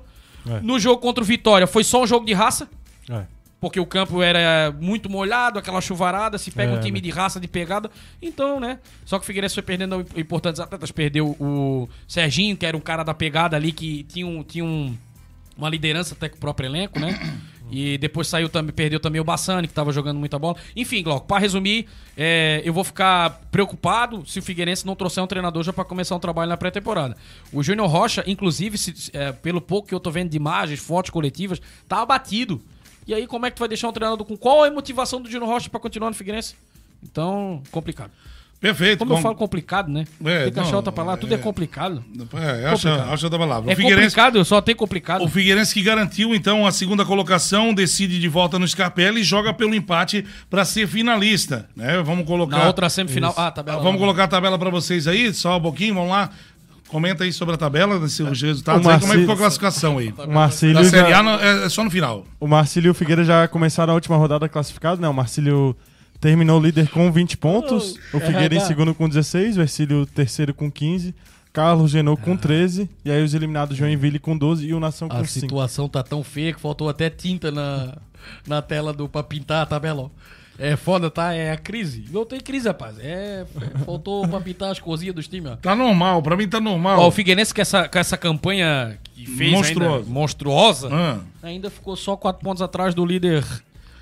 É. 0.50 0.62
No 0.62 0.80
jogo 0.80 1.00
contra 1.00 1.24
o 1.24 1.28
Vitória, 1.28 1.68
foi 1.68 1.84
só 1.84 2.02
um 2.02 2.08
jogo 2.08 2.26
de 2.26 2.34
raça 2.34 2.68
É. 3.08 3.24
porque 3.64 3.80
o 3.80 3.86
campo 3.86 4.22
era 4.22 4.76
muito 4.78 5.10
molhado, 5.10 5.58
aquela 5.58 5.80
chuvarada, 5.80 6.38
se 6.38 6.52
pega 6.52 6.74
É, 6.74 6.76
um 6.76 6.82
time 6.82 6.98
né? 7.00 7.02
de 7.02 7.10
raça, 7.10 7.40
de 7.40 7.48
pegada, 7.48 7.90
então, 8.22 8.60
né? 8.60 8.78
Só 9.06 9.18
que 9.18 9.24
o 9.24 9.26
Figueirense 9.26 9.54
foi 9.56 9.64
perdendo 9.64 10.06
importantes 10.18 10.60
atletas, 10.60 10.92
perdeu 10.92 11.30
o 11.40 11.88
Serginho, 12.06 12.58
que 12.58 12.66
era 12.66 12.76
um 12.76 12.82
cara 12.82 13.04
da 13.04 13.14
pegada 13.14 13.56
ali, 13.56 13.72
que 13.72 14.04
tinha, 14.04 14.28
um, 14.28 14.44
tinha 14.44 14.66
um, 14.66 14.94
uma 15.58 15.70
liderança 15.70 16.14
até 16.14 16.28
com 16.28 16.36
o 16.36 16.40
próprio 16.42 16.68
elenco, 16.68 17.00
né? 17.00 17.40
E 17.72 17.98
depois 17.98 18.28
saiu 18.28 18.50
também, 18.50 18.74
perdeu 18.76 19.00
também 19.00 19.22
o 19.22 19.24
Bassani, 19.24 19.66
que 19.66 19.74
tava 19.74 19.94
jogando 19.94 20.20
muita 20.20 20.38
bola. 20.38 20.58
Enfim, 20.76 21.02
Glauco, 21.02 21.26
pra 21.26 21.38
resumir, 21.40 21.88
é, 22.18 22.62
eu 22.66 22.74
vou 22.74 22.84
ficar 22.84 23.42
preocupado 23.50 24.24
se 24.28 24.40
o 24.40 24.44
Figueirense 24.44 24.86
não 24.86 24.94
trouxer 24.94 25.24
um 25.24 25.28
treinador 25.28 25.64
já 25.64 25.72
pra 25.72 25.86
começar 25.86 26.16
um 26.16 26.20
trabalho 26.20 26.50
na 26.50 26.58
pré-temporada. 26.58 27.16
O 27.54 27.64
Júnior 27.64 27.88
Rocha, 27.88 28.24
inclusive, 28.28 28.78
se- 28.78 29.10
é, 29.14 29.32
pelo 29.32 29.62
pouco 29.62 29.88
que 29.88 29.96
eu 29.96 30.02
tô 30.02 30.12
vendo 30.12 30.30
de 30.30 30.36
imagens, 30.38 30.82
fotos 30.82 31.10
coletivas, 31.12 31.62
tá 31.88 32.02
abatido. 32.02 32.62
E 33.08 33.14
aí, 33.14 33.28
como 33.28 33.46
é 33.46 33.50
que 33.50 33.56
tu 33.56 33.60
vai 33.60 33.68
deixar 33.68 33.90
um 33.90 33.94
treinador 33.94 34.26
com 34.26 34.38
qual 34.38 34.66
é 34.66 34.70
a 34.70 34.72
motivação 34.72 35.22
do 35.22 35.30
Júnior 35.30 35.50
Rocha 35.50 35.70
pra 35.70 35.80
continuar 35.80 36.10
no 36.10 36.16
Figueirense? 36.16 36.56
Então, 37.04 37.62
complicado. 37.72 38.12
Perfeito. 38.62 39.00
Como 39.00 39.12
eu 39.12 39.18
com- 39.18 39.22
falo 39.22 39.36
complicado, 39.36 39.90
né? 39.92 40.06
É, 40.24 40.46
Tem 40.46 40.54
que 40.54 40.60
achar 40.62 40.70
não, 40.70 40.78
outra 40.78 40.92
palavra, 40.94 41.20
tudo 41.20 41.34
é, 41.34 41.36
é- 41.36 41.38
complicado. 41.38 42.02
É, 42.34 42.66
acha, 42.68 42.88
Complicado. 42.88 43.14
acha 43.14 43.30
da 43.30 43.38
palavra. 43.38 43.70
É 43.70 43.74
o 43.74 43.76
Figueirense, 43.76 44.16
complicado, 44.16 44.38
eu 44.38 44.46
só 44.46 44.62
tenho 44.62 44.78
complicado. 44.78 45.22
o 45.22 45.28
Figueirense 45.28 45.74
que 45.74 45.82
garantiu, 45.82 46.34
então, 46.34 46.66
a 46.66 46.72
segunda 46.72 47.04
colocação, 47.04 47.74
decide 47.74 48.18
de 48.22 48.28
volta 48.30 48.58
no 48.58 48.66
Scarpelli 48.66 49.20
e 49.20 49.24
joga 49.24 49.54
pelo 49.54 49.76
empate 49.76 50.26
para 50.50 50.64
ser 50.64 50.88
finalista. 50.88 51.68
Né? 51.76 52.02
Vamos 52.04 52.26
colocar. 52.26 52.58
Na 52.60 52.68
outra 52.68 52.90
semifinal. 52.90 53.34
Ah, 53.36 53.52
tabela. 53.52 53.84
Vamos 53.84 54.00
colocar 54.00 54.24
a 54.24 54.28
tabela 54.30 54.58
para 54.58 54.70
vocês 54.70 55.10
aí, 55.10 55.34
só 55.34 55.58
um 55.58 55.62
pouquinho, 55.62 55.96
vamos 55.96 56.12
lá. 56.12 56.30
Comenta 56.94 57.24
aí 57.24 57.34
sobre 57.34 57.56
a 57.56 57.58
tabela, 57.58 57.96
os 57.98 58.18
resultados 58.42 58.86
O 58.86 58.90
aí, 58.90 59.00
como 59.00 59.14
é 59.14 59.16
que 59.16 59.18
Marci- 59.18 59.20
ficou 59.22 59.34
a 59.34 59.38
classificação 59.38 59.98
aí. 59.98 60.14
O 60.16 60.32
Marcílio, 60.32 60.76
Da 60.76 60.84
Série 60.86 61.10
já- 61.10 61.20
A 61.22 61.42
é, 61.44 61.66
é 61.66 61.70
só 61.70 61.84
no 61.84 61.90
final. 61.90 62.24
o 62.40 62.48
Marcílio 62.48 62.90
e 62.90 62.92
o 62.92 62.94
Figueira 62.94 63.24
já 63.26 63.48
começaram 63.48 63.92
a 63.92 63.96
última 63.96 64.16
rodada 64.16 64.48
classificado, 64.48 65.02
né? 65.02 65.10
O 65.10 65.14
Marcílio 65.14 65.76
terminou 66.22 66.62
líder 66.62 66.88
com 66.90 67.12
20 67.12 67.36
pontos, 67.36 67.96
o 68.14 68.20
Figueira 68.20 68.54
em 68.56 68.60
segundo 68.60 68.94
com 68.94 69.10
16, 69.10 69.58
o 69.58 69.62
Ercílio 69.62 70.06
terceiro 70.06 70.54
com 70.54 70.72
15, 70.72 71.16
Carlos 71.52 71.90
Genô 71.92 72.16
com 72.16 72.38
13, 72.38 72.88
e 73.04 73.12
aí 73.12 73.24
os 73.24 73.34
eliminados 73.34 73.76
Joinville 73.76 74.20
com 74.20 74.38
12 74.38 74.66
e 74.68 74.74
o 74.74 74.80
Nação 74.80 75.10
com 75.10 75.18
A 75.18 75.26
5. 75.26 75.48
situação 75.48 75.90
tá 75.90 76.02
tão 76.04 76.24
feia 76.24 76.54
que 76.54 76.62
faltou 76.62 76.88
até 76.88 77.10
tinta 77.10 77.52
na, 77.52 77.98
na 78.48 78.62
tela 78.62 78.94
do 78.94 79.10
pra 79.10 79.22
pintar 79.24 79.64
a 79.64 79.66
tabela, 79.66 80.04
ó. 80.04 80.10
É 80.60 80.76
foda, 80.76 81.10
tá? 81.10 81.34
É 81.34 81.52
a 81.52 81.58
crise. 81.58 82.06
Não 82.12 82.26
tem 82.26 82.40
crise, 82.40 82.68
rapaz. 82.68 82.96
É, 83.00 83.44
faltou 83.86 84.26
pra 84.30 84.40
pintar 84.40 84.72
as 84.72 84.80
cozinhas 84.80 85.16
dos 85.16 85.28
times, 85.28 85.52
ó. 85.52 85.56
Tá 85.56 85.76
normal, 85.76 86.22
pra 86.22 86.38
mim 86.38 86.48
tá 86.48 86.60
normal. 86.60 87.00
Ó, 87.00 87.08
o 87.08 87.12
Figueirense 87.12 87.54
com 87.54 87.62
essa, 87.62 87.88
com 87.90 87.98
essa 87.98 88.16
campanha 88.18 88.98
que 89.16 89.26
fez 89.26 89.52
Monstruosa. 89.52 89.98
ainda, 89.98 90.10
monstruosa, 90.12 90.90
Ah, 90.92 91.20
ainda 91.42 91.70
ficou 91.72 91.96
só 91.96 92.16
quatro 92.16 92.44
pontos 92.44 92.62
atrás 92.62 92.94
do 92.94 93.04
líder 93.06 93.44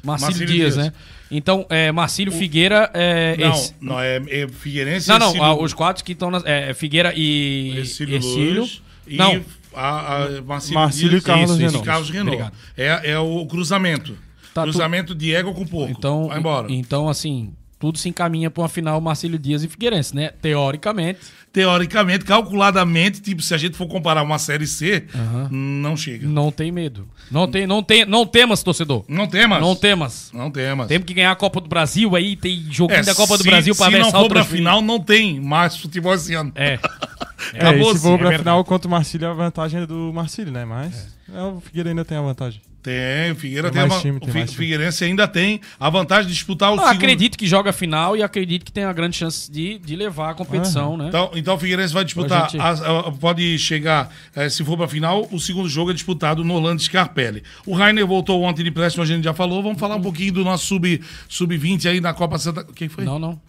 Marcílio, 0.03 0.31
Marcílio 0.31 0.47
Dias, 0.47 0.73
Dias. 0.73 0.85
né? 0.87 0.93
Então, 1.29 1.65
é, 1.69 1.91
Marcílio 1.91 2.33
Figueira 2.33 2.89
é 2.93 3.37
não, 3.37 3.51
esse. 3.53 3.75
não, 3.79 3.99
é, 4.01 4.17
é 4.29 4.47
Figueirense 4.49 5.07
Não, 5.07 5.19
não, 5.19 5.27
Ercílio- 5.27 5.61
os 5.63 5.73
quatro 5.73 6.03
que 6.03 6.11
estão 6.11 6.29
na. 6.29 6.41
É, 6.43 6.73
Figueira 6.73 7.13
e. 7.15 7.75
Ercílio 7.77 8.15
Ercílio. 8.15 8.67
E 9.07 9.15
Não, 9.15 9.41
a, 9.73 10.23
a 10.25 10.41
Marcílio, 10.41 10.79
Marcílio 10.79 11.09
Dias 11.11 11.23
e 11.23 11.25
Carlos 11.25 11.51
isso, 11.51 11.59
Renault. 11.61 11.85
Carlos 11.85 12.09
Renault. 12.09 12.51
É, 12.77 13.11
é 13.11 13.19
o 13.19 13.45
cruzamento. 13.45 14.17
Tá, 14.53 14.63
cruzamento 14.63 15.13
de 15.15 15.33
ego 15.33 15.53
com 15.53 15.65
porco. 15.65 15.91
Então, 15.97 16.27
Vai 16.27 16.39
embora. 16.39 16.67
então, 16.69 17.07
assim, 17.07 17.53
tudo 17.79 17.97
se 17.97 18.09
encaminha 18.09 18.49
pra 18.51 18.61
uma 18.63 18.69
final 18.69 18.99
Marcílio 19.01 19.39
Dias 19.39 19.63
e 19.63 19.67
Figueirense, 19.67 20.15
né? 20.15 20.29
Teoricamente. 20.41 21.19
Teoricamente, 21.53 22.23
calculadamente, 22.23 23.19
tipo, 23.21 23.41
se 23.41 23.53
a 23.53 23.57
gente 23.57 23.75
for 23.75 23.85
comparar 23.87 24.23
uma 24.23 24.39
série 24.39 24.65
C, 24.67 25.05
não 25.49 25.97
chega. 25.97 26.25
Não 26.27 26.49
tem 26.51 26.71
medo. 26.71 27.07
Não 27.29 27.45
tem, 27.47 27.67
não 27.67 27.83
tem, 27.83 28.05
não 28.05 28.25
temas, 28.25 28.63
torcedor. 28.63 29.03
Não 29.07 29.27
temas. 29.27 29.59
Não 29.61 29.75
temas. 29.75 30.31
Não 30.33 30.49
temas. 30.51 30.87
Temos 30.87 31.05
que 31.05 31.13
ganhar 31.13 31.31
a 31.31 31.35
Copa 31.35 31.59
do 31.59 31.67
Brasil 31.67 32.15
aí, 32.15 32.35
tem 32.37 32.65
joguinho 32.69 32.99
É, 32.99 33.03
da 33.03 33.13
Copa 33.15 33.37
do 33.37 33.43
se- 33.43 33.49
Brasil 33.49 33.75
pra 33.75 33.85
Se 33.87 33.91
não 33.91 33.99
versar 34.03 34.19
for 34.19 34.25
o 34.25 34.29
pra 34.29 34.43
final, 34.45 34.81
não 34.81 34.99
tem 34.99 35.39
mais 35.41 35.75
futebol 35.75 36.13
esse 36.13 36.33
ano. 36.33 36.51
É. 36.55 36.77
É, 37.55 37.75
e 37.75 37.83
se 37.83 37.99
for 37.99 38.13
é 38.13 38.17
pra 38.17 38.29
verdade. 38.29 38.37
final 38.37 38.63
contra 38.63 38.87
o 38.87 38.91
Marcílio, 38.91 39.27
a 39.27 39.33
vantagem 39.33 39.81
é 39.81 39.85
do 39.87 40.11
Marcílio, 40.13 40.53
né? 40.53 40.63
Mas 40.63 41.07
é, 41.33 41.41
o 41.41 41.59
Figueira 41.59 41.89
ainda 41.89 42.05
tem 42.05 42.15
a 42.17 42.21
vantagem. 42.21 42.61
Tem, 42.81 43.31
o 43.31 43.35
Figueira 43.35 43.69
Tem 43.69 43.79
tem, 43.81 43.89
mais 43.89 43.93
uma, 43.93 44.01
time, 44.01 44.17
o 44.17 44.19
tem 44.21 44.31
Fi- 44.31 44.37
mais 44.39 44.49
time. 44.51 44.63
Figueirense 44.63 45.03
ainda 45.03 45.27
tem 45.27 45.61
a 45.79 45.89
vantagem 45.89 46.27
de 46.27 46.33
disputar 46.33 46.69
o 46.71 46.73
Eu 46.75 46.79
segundo. 46.79 46.95
acredito 46.95 47.37
que 47.37 47.45
joga 47.47 47.69
a 47.69 47.73
final 47.73 48.17
e 48.17 48.23
acredito 48.23 48.65
que 48.65 48.71
tem 48.71 48.83
uma 48.85 48.93
grande 48.93 49.15
chance 49.17 49.51
de, 49.51 49.77
de 49.77 49.95
levar 49.95 50.31
a 50.31 50.33
competição, 50.33 50.97
né? 50.97 51.07
Então, 51.09 51.29
então 51.35 51.55
o 51.55 51.57
Figueirense 51.59 51.93
vai 51.93 52.03
disputar, 52.03 52.45
A 52.45 52.47
gente- 52.47 52.59
a- 52.59 52.99
a- 52.99 53.11
pode 53.11 53.59
chegar, 53.59 54.11
eh, 54.35 54.49
se 54.49 54.63
for 54.63 54.75
pra 54.77 54.87
final, 54.87 55.27
o 55.31 55.39
segundo 55.39 55.69
jogo 55.69 55.91
é 55.91 55.93
disputado 55.93 56.43
no 56.43 56.55
Orlando 56.55 56.81
Scarpelli. 56.81 57.43
O 57.65 57.75
Rainer 57.75 58.05
voltou 58.07 58.41
ontem 58.41 58.63
de 58.63 58.69
empréstimo, 58.69 59.03
a 59.03 59.05
gente 59.07 59.23
já 59.23 59.33
falou, 59.33 59.61
vamos 59.61 59.79
falar 59.79 59.95
um 59.95 60.01
pouquinho 60.01 60.33
do 60.33 60.43
nosso 60.43 60.65
sub- 60.65 61.01
sub-20 61.29 61.87
aí 61.89 62.01
na 62.01 62.13
Copa 62.13 62.37
Santa... 62.39 62.63
Quem 62.73 62.89
foi? 62.89 63.03
Não, 63.03 63.19
não. 63.19 63.39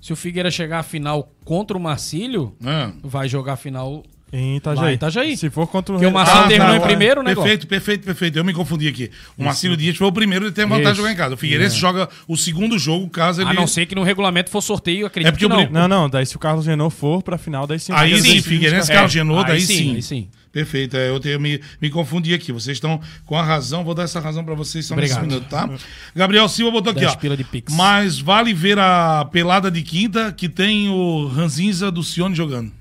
Se 0.00 0.12
o 0.12 0.16
Figueira 0.16 0.50
chegar 0.50 0.78
à 0.78 0.82
final 0.82 1.30
contra 1.44 1.76
o 1.76 1.80
Marcílio, 1.80 2.54
Ah. 2.64 2.92
vai 3.02 3.28
jogar 3.28 3.52
a 3.52 3.56
final. 3.56 4.02
Em 4.32 4.56
Itajaí. 4.56 4.84
Lá 4.84 4.92
Itajaí. 4.92 5.36
Se 5.36 5.50
for 5.50 5.66
contra 5.66 5.92
o 5.94 5.98
Porque 5.98 6.06
o 6.06 6.12
Marcelo 6.12 6.44
Ah, 6.44 6.48
terminou 6.48 6.68
tá, 6.70 6.76
em 6.76 6.80
tá. 6.80 6.86
primeiro, 6.86 7.22
né? 7.22 7.34
Perfeito, 7.34 7.66
perfeito, 7.66 8.04
perfeito. 8.04 8.38
Eu 8.38 8.44
me 8.44 8.52
confundi 8.52 8.86
aqui. 8.86 9.10
O 9.36 9.42
Marcílio 9.42 9.76
Dias 9.76 9.96
foi 9.96 10.06
o 10.06 10.12
primeiro 10.12 10.46
e 10.46 10.52
tem 10.52 10.64
a 10.64 10.68
vantagem 10.68 10.84
de 10.84 10.90
Isso. 10.92 10.96
jogar 11.02 11.12
em 11.12 11.16
casa. 11.16 11.34
O 11.34 11.36
Figueirense 11.36 11.76
joga 11.76 12.08
o 12.28 12.36
segundo 12.36 12.78
jogo, 12.78 13.08
caso 13.10 13.40
ele... 13.42 13.50
A 13.50 13.54
não 13.54 13.66
ser 13.66 13.86
que 13.86 13.94
no 13.94 14.04
regulamento 14.04 14.48
for 14.48 14.60
sorteio, 14.60 15.06
acredito 15.06 15.28
É 15.28 15.32
porque 15.32 15.46
que 15.46 15.52
o 15.52 15.56
não. 15.56 15.64
Bri- 15.64 15.72
Não, 15.72 15.88
não, 15.88 16.08
daí 16.08 16.24
se 16.24 16.36
o 16.36 16.38
Carlos 16.38 16.64
Genot 16.64 16.94
for 16.94 17.22
pra 17.22 17.36
final, 17.36 17.66
daí 17.66 17.80
sim. 17.80 17.92
Aí 17.92 18.20
sim, 18.20 18.34
sim, 18.34 18.42
Figueirense, 18.42 18.90
É, 18.92 18.94
Carlos 18.94 19.16
aí 19.16 19.44
daí 19.46 19.60
sim, 19.60 19.74
sim. 19.76 19.94
aí 19.96 20.02
sim. 20.02 20.28
Perfeito, 20.52 20.96
é, 20.96 21.08
eu, 21.08 21.20
tenho, 21.20 21.38
me, 21.40 21.60
me 21.80 21.90
confundi 21.90 22.34
aqui. 22.34 22.50
Vocês 22.52 22.76
estão 22.76 23.00
com 23.24 23.36
a 23.36 23.42
razão, 23.42 23.84
vou 23.84 23.94
dar 23.94 24.02
essa 24.02 24.18
razão 24.18 24.44
pra 24.44 24.54
vocês 24.54 24.84
só 24.84 24.96
nesse 24.96 25.14
Obrigado. 25.14 25.28
minuto, 25.32 25.48
tá? 25.48 25.68
Gabriel 26.14 26.48
Silva 26.48 26.72
botou 26.72 26.90
aqui, 26.90 27.00
10 27.00 27.12
ó. 27.12 27.34
de. 27.36 27.46
Mas 27.70 28.18
vale 28.18 28.52
ver 28.52 28.76
a 28.78 29.24
pelada 29.30 29.70
de 29.70 29.80
quinta 29.82 30.32
que 30.32 30.48
tem 30.48 30.88
o 30.88 31.26
Ranzinza 31.28 31.90
do 31.90 32.02
Cione 32.02 32.34
jogando. 32.34 32.72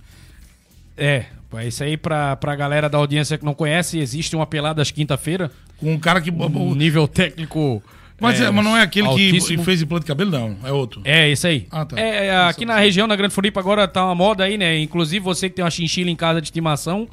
É, 0.97 1.25
é 1.53 1.67
isso 1.67 1.83
aí 1.83 1.97
pra, 1.97 2.35
pra 2.35 2.55
galera 2.55 2.89
da 2.89 2.97
audiência 2.97 3.37
que 3.37 3.45
não 3.45 3.53
conhece, 3.53 3.99
existe 3.99 4.35
uma 4.35 4.45
pelada 4.45 4.81
às 4.81 4.91
quinta-feira, 4.91 5.51
Com 5.77 5.93
um 5.93 5.99
cara 5.99 6.21
que. 6.21 6.29
um 6.31 6.75
nível 6.75 7.07
técnico. 7.07 7.81
Mas, 8.19 8.41
é, 8.41 8.51
mas 8.51 8.65
não 8.65 8.75
é 8.75 8.81
aquele 8.81 9.07
que 9.07 9.11
altíssimo. 9.11 9.63
fez 9.63 9.81
implante 9.81 10.03
de 10.03 10.07
cabelo, 10.07 10.29
não. 10.29 10.57
É 10.63 10.71
outro. 10.71 11.01
É, 11.05 11.29
isso 11.29 11.47
aí. 11.47 11.67
Ah, 11.71 11.85
tá. 11.85 11.97
É, 11.99 12.27
é, 12.27 12.37
aqui 12.41 12.65
na 12.65 12.77
região, 12.77 13.07
na 13.07 13.15
Grande 13.15 13.33
Floripa, 13.33 13.59
agora 13.61 13.87
tá 13.87 14.03
uma 14.05 14.13
moda 14.13 14.43
aí, 14.43 14.57
né? 14.57 14.77
Inclusive 14.79 15.23
você 15.23 15.49
que 15.49 15.55
tem 15.55 15.63
uma 15.63 15.71
chinchila 15.71 16.09
em 16.09 16.15
casa 16.15 16.41
de 16.41 16.47
estimação, 16.47 17.07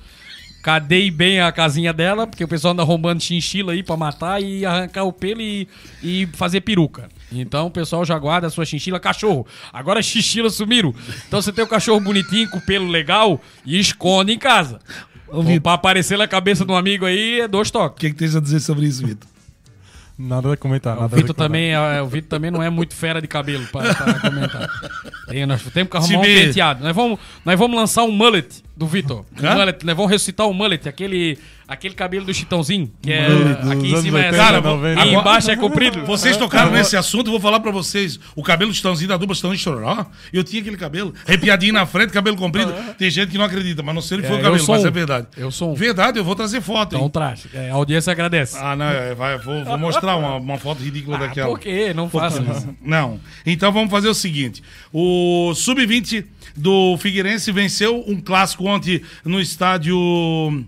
cadeie 0.66 1.12
bem 1.12 1.40
a 1.40 1.52
casinha 1.52 1.92
dela, 1.92 2.26
porque 2.26 2.42
o 2.42 2.48
pessoal 2.48 2.72
anda 2.72 2.82
roubando 2.82 3.22
chinchila 3.22 3.72
aí 3.72 3.84
pra 3.84 3.96
matar 3.96 4.42
e 4.42 4.66
arrancar 4.66 5.04
o 5.04 5.12
pelo 5.12 5.40
e, 5.40 5.68
e 6.02 6.28
fazer 6.32 6.60
peruca. 6.62 7.08
Então 7.30 7.68
o 7.68 7.70
pessoal 7.70 8.04
já 8.04 8.18
guarda 8.18 8.48
a 8.48 8.50
sua 8.50 8.64
chinchila. 8.64 8.98
Cachorro, 8.98 9.46
agora 9.72 10.00
as 10.00 10.06
chinchilas 10.06 10.54
sumiram. 10.54 10.92
Então 11.28 11.40
você 11.40 11.52
tem 11.52 11.62
o 11.64 11.68
cachorro 11.68 12.00
bonitinho, 12.00 12.50
com 12.50 12.58
pelo 12.58 12.88
legal 12.88 13.40
e 13.64 13.78
esconde 13.78 14.32
em 14.32 14.38
casa. 14.40 14.80
Ou 15.28 15.44
pra 15.60 15.74
aparecer 15.74 16.18
na 16.18 16.26
cabeça 16.26 16.64
de 16.64 16.72
um 16.72 16.76
amigo 16.76 17.06
aí, 17.06 17.42
é 17.42 17.46
dois 17.46 17.68
O 17.68 17.72
toques. 17.72 18.00
que, 18.00 18.10
que 18.10 18.16
tens 18.16 18.34
a 18.34 18.40
dizer 18.40 18.58
sobre 18.58 18.86
isso, 18.86 19.06
Vitor? 19.06 19.28
Nada 20.18 20.52
a 20.52 20.56
comentar. 20.56 20.98
O 20.98 21.02
Nada 21.02 21.14
a 21.14 21.16
Vitor 21.16 21.36
também, 21.36 21.74
é, 21.74 22.02
o 22.02 22.08
Vitor 22.08 22.28
também 22.28 22.50
não 22.50 22.60
é 22.60 22.70
muito 22.70 22.92
fera 22.92 23.22
de 23.22 23.28
cabelo 23.28 23.64
pra, 23.68 23.94
pra 23.94 24.18
comentar. 24.18 24.68
Tem, 25.30 25.46
nós 25.46 25.62
temos 25.62 25.90
que 25.92 25.96
arrumar 25.96 26.18
um 26.18 26.22
penteado. 26.22 26.82
Nós 26.82 26.96
vamos, 26.96 27.20
nós 27.44 27.56
vamos 27.56 27.76
lançar 27.76 28.02
um 28.02 28.10
mullet 28.10 28.65
do 28.76 28.86
Vitor. 28.86 29.24
Hã? 29.42 29.54
mullet, 29.54 29.84
nós 29.86 29.96
vamos 29.96 30.12
ressuscitar 30.12 30.46
o 30.46 30.52
mullet, 30.52 30.86
aquele, 30.86 31.38
aquele 31.66 31.94
cabelo 31.94 32.26
do 32.26 32.34
Chitãozinho, 32.34 32.92
que 33.00 33.10
é 33.10 33.28
Mullet 33.28 33.72
aqui 33.72 33.92
em 33.92 34.02
cima 34.02 34.20
é 34.20 34.24
80, 34.26 34.36
Cara, 34.36 34.58
e 34.58 34.60
90. 34.62 35.00
agora- 35.00 35.16
embaixo 35.20 35.50
é 35.50 35.56
comprido. 35.56 36.04
Vocês 36.04 36.36
tocaram 36.36 36.70
nesse 36.70 36.94
assunto, 36.96 37.28
eu 37.28 37.30
vou 37.32 37.40
falar 37.40 37.60
pra 37.60 37.70
vocês. 37.70 38.20
O 38.34 38.42
cabelo 38.42 38.70
de 38.70 38.76
Chitãozinho 38.76 39.08
da 39.08 39.16
dupla 39.16 39.34
Chitãozinho 39.34 39.62
Chororó, 39.62 40.04
eu 40.32 40.44
tinha 40.44 40.60
aquele 40.60 40.76
cabelo. 40.76 41.14
Arrepiadinho 41.26 41.72
na 41.72 41.86
frente, 41.86 42.12
cabelo 42.12 42.36
comprido. 42.36 42.72
Tem 42.98 43.08
gente 43.10 43.30
que 43.30 43.38
não 43.38 43.46
acredita, 43.46 43.82
mas 43.82 43.94
não 43.94 44.02
sei 44.02 44.18
se 44.18 44.24
foi 44.24 44.32
É, 44.32 44.34
o 44.34 44.40
eu 44.40 44.42
cabelo, 44.44 44.62
sou 44.64 44.74
mas 44.74 44.84
um. 44.84 44.88
é 44.88 44.90
verdade. 44.90 45.26
Eu 45.36 45.50
sou 45.50 45.72
um. 45.72 45.74
Verdade, 45.74 46.18
eu 46.18 46.24
vou 46.24 46.34
trazer 46.36 46.60
foto, 46.60 46.92
hein? 46.94 46.98
Então 46.98 47.08
traz. 47.08 47.46
É, 47.54 47.70
a 47.70 47.74
audiência 47.74 48.10
agradece. 48.12 48.58
Ah, 48.60 48.76
não, 48.76 48.84
é, 48.86 49.14
vai, 49.14 49.38
vou, 49.38 49.64
vou 49.64 49.78
mostrar 49.78 50.16
uma, 50.16 50.36
uma 50.36 50.58
foto 50.58 50.82
ridícula 50.82 51.16
Ah, 51.16 51.20
daquela. 51.20 51.48
por 51.48 51.58
quê? 51.58 51.94
Não 51.94 52.10
faça 52.10 52.42
isso. 52.42 52.68
Não. 52.82 53.18
Então 53.46 53.72
vamos 53.72 53.90
fazer 53.90 54.08
o 54.08 54.14
seguinte: 54.14 54.62
o 54.92 55.54
Sub-20 55.54 56.24
do 56.56 56.96
Figueirense 56.98 57.52
venceu 57.52 58.02
um 58.06 58.20
clássico 58.20 58.66
ontem 58.66 59.02
no 59.24 59.40
estádio. 59.40 59.96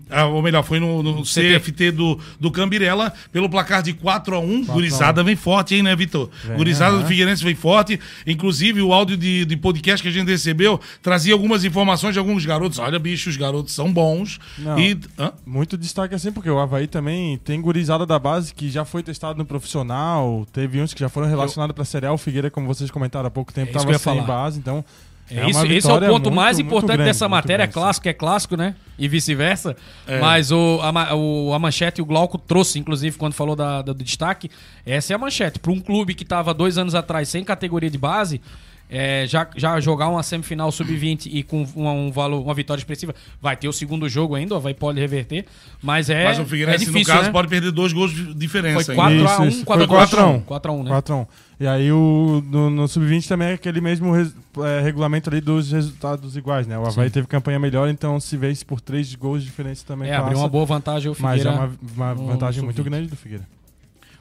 ah, 0.09 0.25
ou 0.25 0.41
melhor, 0.41 0.63
foi 0.63 0.79
no, 0.79 1.01
no 1.01 1.23
CFT 1.23 1.91
do, 1.91 2.19
do 2.39 2.51
Cambirela, 2.51 3.13
pelo 3.31 3.49
placar 3.49 3.81
de 3.81 3.93
4x1. 3.93 4.65
Gurizada 4.65 5.23
vem 5.23 5.35
forte, 5.35 5.75
hein, 5.75 5.83
né, 5.83 5.95
Vitor? 5.95 6.29
Gurizada 6.55 6.97
do 6.97 7.05
Figueirense 7.05 7.43
vem 7.43 7.55
forte. 7.55 7.99
Inclusive, 8.25 8.81
o 8.81 8.93
áudio 8.93 9.17
de, 9.17 9.45
de 9.45 9.57
podcast 9.57 10.01
que 10.01 10.09
a 10.09 10.11
gente 10.11 10.27
recebeu 10.27 10.79
trazia 11.01 11.33
algumas 11.33 11.65
informações 11.65 12.13
de 12.13 12.19
alguns 12.19 12.45
garotos. 12.45 12.79
Olha, 12.79 12.99
bicho, 12.99 13.29
os 13.29 13.37
garotos 13.37 13.73
são 13.73 13.91
bons. 13.91 14.39
Não. 14.57 14.79
E. 14.79 14.97
hã? 15.17 15.31
Muito 15.45 15.77
destaque 15.77 16.13
assim, 16.15 16.31
porque 16.31 16.49
o 16.49 16.59
Havaí 16.59 16.87
também 16.87 17.37
tem 17.39 17.59
gurizada 17.61 18.05
da 18.05 18.19
base 18.19 18.53
que 18.53 18.69
já 18.69 18.85
foi 18.85 19.01
testado 19.01 19.37
no 19.37 19.45
profissional, 19.45 20.45
teve 20.53 20.81
uns 20.81 20.93
que 20.93 20.99
já 20.99 21.09
foram 21.09 21.27
relacionados 21.27 21.73
pra 21.75 21.85
Série 21.85 22.05
A. 22.05 22.13
O 22.13 22.17
Figueira, 22.17 22.49
como 22.51 22.67
vocês 22.67 22.91
comentaram 22.91 23.27
há 23.27 23.31
pouco 23.31 23.51
tempo, 23.51 23.69
É 23.69 23.71
isso 23.71 23.79
que 23.79 23.79
tava 23.79 23.89
eu 23.91 23.93
ia 23.95 23.99
sem 23.99 24.13
falar. 24.25 24.27
base, 24.27 24.59
então... 24.59 24.83
É 25.31 25.41
uma 25.41 25.49
isso, 25.49 25.65
esse 25.67 25.87
é 25.89 25.93
o 25.93 25.99
ponto 25.99 26.09
muito, 26.11 26.31
mais 26.31 26.57
importante 26.59 26.95
grande, 26.97 27.09
dessa 27.09 27.29
matéria. 27.29 27.65
grande, 27.65 27.69
é 27.71 27.73
clássico, 27.73 28.07
é 28.09 28.13
clássico, 28.13 28.57
né? 28.57 28.75
E 28.97 29.07
vice-versa. 29.07 29.75
Mas 30.19 30.51
o, 30.51 30.79
a, 30.81 31.15
o- 31.15 31.53
a 31.53 31.59
manchete, 31.59 32.01
o 32.01 32.05
Glauco 32.05 32.37
trouxe, 32.37 32.79
inclusive, 32.79 33.17
quando 33.17 33.33
falou 33.33 33.55
da, 33.55 33.81
da- 33.81 33.93
do 33.93 34.03
destaque. 34.03 34.49
Essa 34.85 35.13
é 35.13 35.15
a 35.15 35.19
manchete. 35.19 35.59
Para 35.59 35.71
um 35.71 35.79
clube 35.79 36.13
que 36.15 36.23
estava 36.23 36.53
dois 36.53 36.77
anos 36.77 36.95
atrás 36.95 37.29
sem 37.29 37.43
categoria 37.43 37.89
de 37.89 37.97
base, 37.97 38.41
é, 38.89 39.25
já, 39.27 39.47
já 39.55 39.79
jogar 39.79 40.09
uma 40.09 40.23
semifinal 40.23 40.71
sub-20 40.71 41.27
e 41.31 41.43
com 41.43 41.63
uma, 41.75 41.91
um 41.91 42.11
valor, 42.11 42.41
uma 42.41 42.53
vitória 42.53 42.81
expressiva, 42.81 43.13
vai 43.41 43.55
ter 43.55 43.67
o 43.67 43.73
segundo 43.73 44.09
jogo 44.09 44.33
ainda, 44.35 44.57
vai 44.59 44.73
pode 44.73 44.99
reverter. 44.99 45.45
Mas 45.81 46.09
é. 46.09 46.23
Mas 46.25 46.39
o 46.39 46.45
Figueirense, 46.45 46.83
é 46.83 46.87
difícil, 46.87 46.99
no 46.99 47.05
caso, 47.17 47.27
né? 47.27 47.31
pode 47.31 47.47
perder 47.47 47.71
dois 47.71 47.93
gols 47.93 48.11
de 48.11 48.33
diferença. 48.33 48.93
Foi 48.93 48.99
ainda. 49.05 49.23
4x1, 49.29 49.47
Isso, 49.47 49.57
isso. 49.57 49.65
4x1. 49.65 50.43
Foi 50.45 50.57
4x1, 50.59 50.83
né? 50.83 50.89
4x1. 51.01 51.27
E 51.61 51.67
aí 51.67 51.91
o, 51.91 52.41
no, 52.49 52.69
no 52.69 52.87
Sub-20 52.87 53.27
também 53.27 53.49
é 53.49 53.53
aquele 53.53 53.81
mesmo 53.81 54.13
res- 54.13 54.33
é, 54.63 54.81
regulamento 54.81 55.29
ali 55.29 55.41
dos 55.41 55.71
resultados 55.73 56.37
iguais, 56.37 56.65
né? 56.65 56.77
O 56.79 56.85
Havaí 56.87 57.09
teve 57.09 57.27
campanha 57.27 57.59
melhor, 57.59 57.89
então 57.89 58.17
se 58.19 58.37
vence 58.37 58.63
por 58.63 58.79
três 58.79 59.13
gols 59.13 59.41
de 59.41 59.47
diferença 59.49 59.83
também 59.85 60.09
É, 60.09 60.15
abriu 60.15 60.29
passa. 60.31 60.41
uma 60.43 60.47
boa 60.49 60.65
vantagem 60.65 61.11
o 61.11 61.15
Mas 61.19 61.41
Figueira. 61.41 61.49
é 61.49 61.61
uma, 61.97 62.13
uma 62.13 62.15
vantagem 62.15 62.63
muito 62.63 62.77
Sub-20. 62.77 62.89
grande 62.89 63.07
do 63.09 63.15
Figueira. 63.17 63.45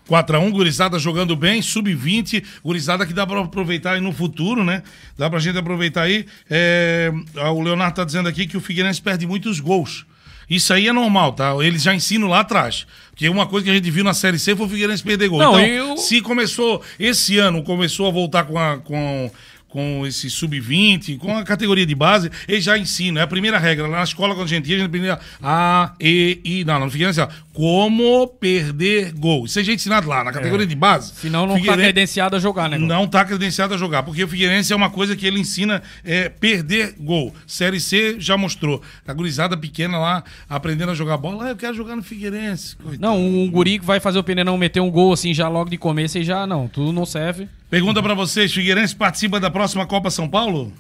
4x1, 0.09 0.51
gurizada 0.51 0.99
jogando 0.99 1.37
bem, 1.37 1.61
sub-20, 1.61 2.43
gurizada 2.65 3.07
que 3.07 3.13
dá 3.13 3.27
pra 3.27 3.41
aproveitar 3.41 3.93
aí 3.93 4.01
no 4.01 4.13
futuro, 4.13 4.65
né? 4.65 4.83
Dá 5.17 5.29
pra 5.29 5.39
gente 5.39 5.59
aproveitar 5.59 6.03
aí. 6.03 6.25
É, 6.49 7.13
o 7.53 7.61
Leonardo 7.61 7.97
tá 7.97 8.05
dizendo 8.05 8.29
aqui 8.29 8.47
que 8.47 8.57
o 8.57 8.61
Figueirense 8.61 9.01
perde 9.03 9.27
muitos 9.27 9.61
gols. 9.61 10.07
Isso 10.49 10.73
aí 10.73 10.89
é 10.89 10.93
normal, 10.95 11.35
tá? 11.35 11.55
Eles 11.61 11.83
já 11.83 11.95
ensinam 11.95 12.27
lá 12.27 12.41
atrás. 12.41 12.87
Porque 13.11 13.29
uma 13.29 13.47
coisa 13.47 13.65
que 13.67 13.71
a 13.71 13.75
gente 13.75 13.91
viu 13.91 14.03
na 14.03 14.15
Série 14.15 14.39
C 14.39 14.57
foi 14.57 14.65
o 14.65 14.69
Figueirense 14.69 15.03
perder 15.03 15.29
gol. 15.29 15.39
Não, 15.39 15.61
então, 15.61 15.91
eu- 15.91 15.97
se 15.99 16.23
começou, 16.23 16.83
esse 16.99 17.37
ano, 17.39 17.63
começou 17.63 18.09
a 18.09 18.11
voltar 18.11 18.45
com 18.45 18.59
a... 18.59 18.79
Com, 18.79 19.31
com 19.69 20.07
esse 20.07 20.31
sub-20, 20.31 21.19
com 21.19 21.37
a 21.37 21.45
categoria 21.45 21.85
de 21.85 21.95
base, 21.95 22.31
eles 22.49 22.65
já 22.65 22.79
ensinam. 22.79 23.21
É 23.21 23.25
a 23.25 23.27
primeira 23.27 23.59
regra. 23.59 23.87
Lá 23.87 23.99
na 23.99 24.05
escola, 24.05 24.35
quando 24.35 24.47
a 24.47 24.51
gente 24.51 24.69
ia, 24.69 24.77
a 24.77 24.79
gente 24.79 24.89
aprendia 24.89 25.19
A, 25.43 25.93
E, 26.01 26.41
I. 26.45 26.65
Não, 26.65 26.79
no 26.81 26.91
Figueirense, 26.91 27.21
ó, 27.21 27.29
como 27.53 28.27
perder 28.29 29.13
gol. 29.13 29.45
Isso 29.45 29.59
a 29.59 29.63
gente 29.63 29.77
ensinado 29.81 30.09
lá, 30.09 30.23
na 30.25 30.33
categoria 30.33 30.67
de 30.67 30.75
base. 30.75 31.13
Senão 31.17 31.43
não 31.47 31.55
tá 31.55 31.61
Figueirense- 31.61 31.83
credenciado 31.83 32.37
a 32.37 32.39
jogar, 32.39 32.69
né? 32.69 32.79
não 32.79 33.05
está 33.05 33.25
credenciado 33.25 33.75
a 33.75 33.77
jogar, 33.77 34.03
porque 34.03 34.23
o 34.25 34.29
Figueirense 34.29 34.73
é 34.73 34.77
uma 34.77 34.91
coisa 34.91 35.15
que 35.17 35.27
ele 35.27 35.41
ensina 35.41 35.83
é 36.05 36.29
perder 36.29 36.95
gol. 36.99 37.35
Série 37.47 37.81
C 37.81 38.17
já 38.19 38.37
mostrou. 38.37 38.81
A 39.07 39.13
gurizada 39.13 39.57
pequena 39.57 39.99
lá 39.99 40.25
aprendendo 40.49 40.93
a 40.93 40.95
jogar 40.95 41.17
bola, 41.17 41.47
ah, 41.47 41.49
eu 41.51 41.57
quero 41.57 41.75
jogar 41.75 41.97
no 41.97 42.03
Figueirense. 42.03 42.77
Coitado. 42.77 43.01
Não, 43.03 43.19
um 43.21 43.51
guri 43.51 43.79
que 43.79 43.85
vai 43.85 44.01
fazer 44.01 44.19
o 44.19 44.25
Penenão 44.25 44.57
meter 44.57 44.81
um 44.81 44.91
gol 44.91 45.13
assim 45.13 45.35
já 45.35 45.49
logo 45.49 45.69
de 45.69 45.77
começo 45.77 46.19
e 46.19 46.25
já 46.25 46.47
não, 46.47 46.69
tudo 46.69 46.93
não 46.93 47.05
serve. 47.05 47.49
Pergunta 47.71 48.03
pra 48.03 48.15
vocês, 48.15 48.53
Figueirense 48.53 48.97
participa 48.97 49.39
da 49.39 49.51
próxima 49.51 49.87
Copa 49.87 50.11
São 50.11 50.29
Paulo? 50.29 50.73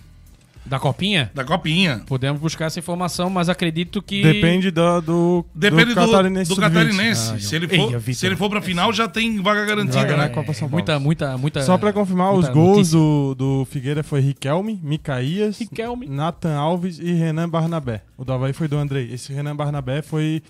Da 0.69 0.79
copinha? 0.79 1.31
Da 1.35 1.45
Copinha. 1.45 2.03
Podemos 2.07 2.39
buscar 2.39 2.67
essa 2.67 2.79
informação, 2.79 3.31
mas 3.31 3.49
acredito 3.49 4.03
que. 4.03 4.23
Depende 4.23 4.71
do, 4.71 5.01
do, 5.01 5.47
Depende 5.55 5.95
do, 5.95 5.95
catarinense. 5.95 6.49
do 6.51 6.55
sub-20. 6.57 6.69
catarinense. 6.69 7.33
Ah, 7.35 7.39
se, 7.39 7.57
ele 7.57 7.67
for, 7.69 7.99
Vitor. 7.99 8.15
se 8.15 8.27
ele 8.27 8.37
for 8.37 8.51
pra 8.51 8.61
final, 8.61 8.93
já 8.93 9.09
tem 9.09 9.41
vaga 9.41 9.65
garantida, 9.65 9.97
Vaga 9.99 10.17
na 10.19 10.23
né? 10.25 10.29
Copa 10.29 10.53
São 10.53 10.69
Paulo. 10.69 10.73
Muita, 10.73 10.99
muita, 11.01 11.39
muita. 11.39 11.63
Só 11.63 11.79
pra 11.79 11.91
confirmar, 11.91 12.35
os 12.35 12.51
gols 12.51 12.77
notícia. 12.93 12.99
do, 12.99 13.35
do 13.35 13.65
Figueira 13.65 14.03
foi 14.03 14.21
Riquelme, 14.21 14.79
Micaías, 14.83 15.59
Riquelme. 15.59 16.07
Nathan 16.07 16.55
Alves 16.55 16.99
e 16.99 17.13
Renan 17.15 17.49
Barnabé. 17.49 18.03
O 18.19 18.23
do 18.25 18.33
Havaí 18.35 18.53
foi 18.53 18.69
do 18.69 18.77
Andrei. 18.77 19.11
Esse 19.11 19.33
Renan 19.33 19.57
Barnabé 19.57 20.03
foi, 20.03 20.43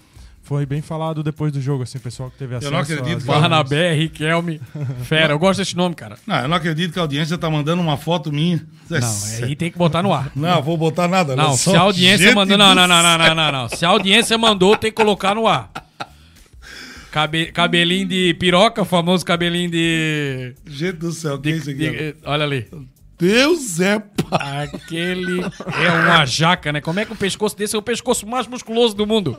foi 0.49 0.65
bem 0.65 0.81
falado 0.81 1.23
depois 1.23 1.53
do 1.53 1.61
jogo, 1.61 1.83
assim, 1.83 1.99
o 1.99 2.01
pessoal 2.01 2.31
que 2.31 2.39
teve 2.39 2.55
acesso. 2.55 2.73
não 2.73 2.79
acredito 2.79 3.19
às. 3.19 3.25
Barnabé, 3.25 3.93
Riquelme. 3.95 4.61
Fera, 5.05 5.35
eu 5.35 5.39
gosto 5.39 5.59
desse 5.59 5.77
nome, 5.77 5.95
cara. 5.95 6.16
Não, 6.27 6.37
eu 6.37 6.49
não 6.49 6.57
acredito 6.57 6.93
que 6.95 6.99
a 6.99 7.03
audiência 7.03 7.37
tá 7.37 7.51
mandando 7.51 7.83
uma 7.83 7.99
foto 7.99 8.33
minha. 8.33 8.66
É 8.91 8.99
Não, 8.99 9.15
aí 9.45 9.55
tem 9.55 9.70
que 9.70 9.77
botar 9.77 10.03
no 10.03 10.12
ar. 10.12 10.33
Não, 10.35 10.62
vou 10.62 10.79
botar 10.79 11.07
nada. 11.07 11.37
Não, 11.37 11.55
se 11.55 11.77
a 11.77 11.81
audiência 11.81 12.35
mandou. 12.35 12.57
do 12.57 12.65
Não, 12.65 12.75
não, 12.75 12.89
não, 12.89 13.03
não, 13.03 13.19
não, 13.19 13.35
não, 13.35 13.53
não. 13.53 13.69
Se 13.69 13.85
a 13.85 13.89
audiência 13.91 14.39
mandou, 14.39 14.75
tem 14.77 14.91
que 14.91 14.97
colocar 14.97 15.35
no 15.35 15.47
ar. 15.47 15.70
Cabe- 17.11 17.47
cabelinho 17.53 18.07
de 18.07 18.35
piroca, 18.35 18.85
famoso 18.85 19.25
cabelinho 19.25 19.70
de. 19.70 20.55
Gente 20.66 20.97
do 20.97 21.12
céu, 21.12 21.35
o 21.35 21.39
que 21.41 21.49
é 21.49 21.53
de- 21.53 21.59
isso 21.59 21.70
aqui? 21.70 21.91
de- 21.91 22.15
olha 22.25 22.45
ali. 22.45 22.66
Deus 23.19 23.81
é 23.81 23.99
pai. 23.99 24.70
Aquele 24.73 25.41
é 25.43 25.91
uma 25.91 26.25
jaca, 26.25 26.70
né? 26.73 26.81
Como 26.81 27.01
é 27.01 27.05
que 27.05 27.12
o 27.12 27.16
pescoço 27.16 27.57
desse 27.57 27.75
é 27.75 27.79
o 27.79 27.83
pescoço 27.83 28.27
mais 28.27 28.47
musculoso 28.47 28.95
do 28.95 29.07
mundo? 29.07 29.39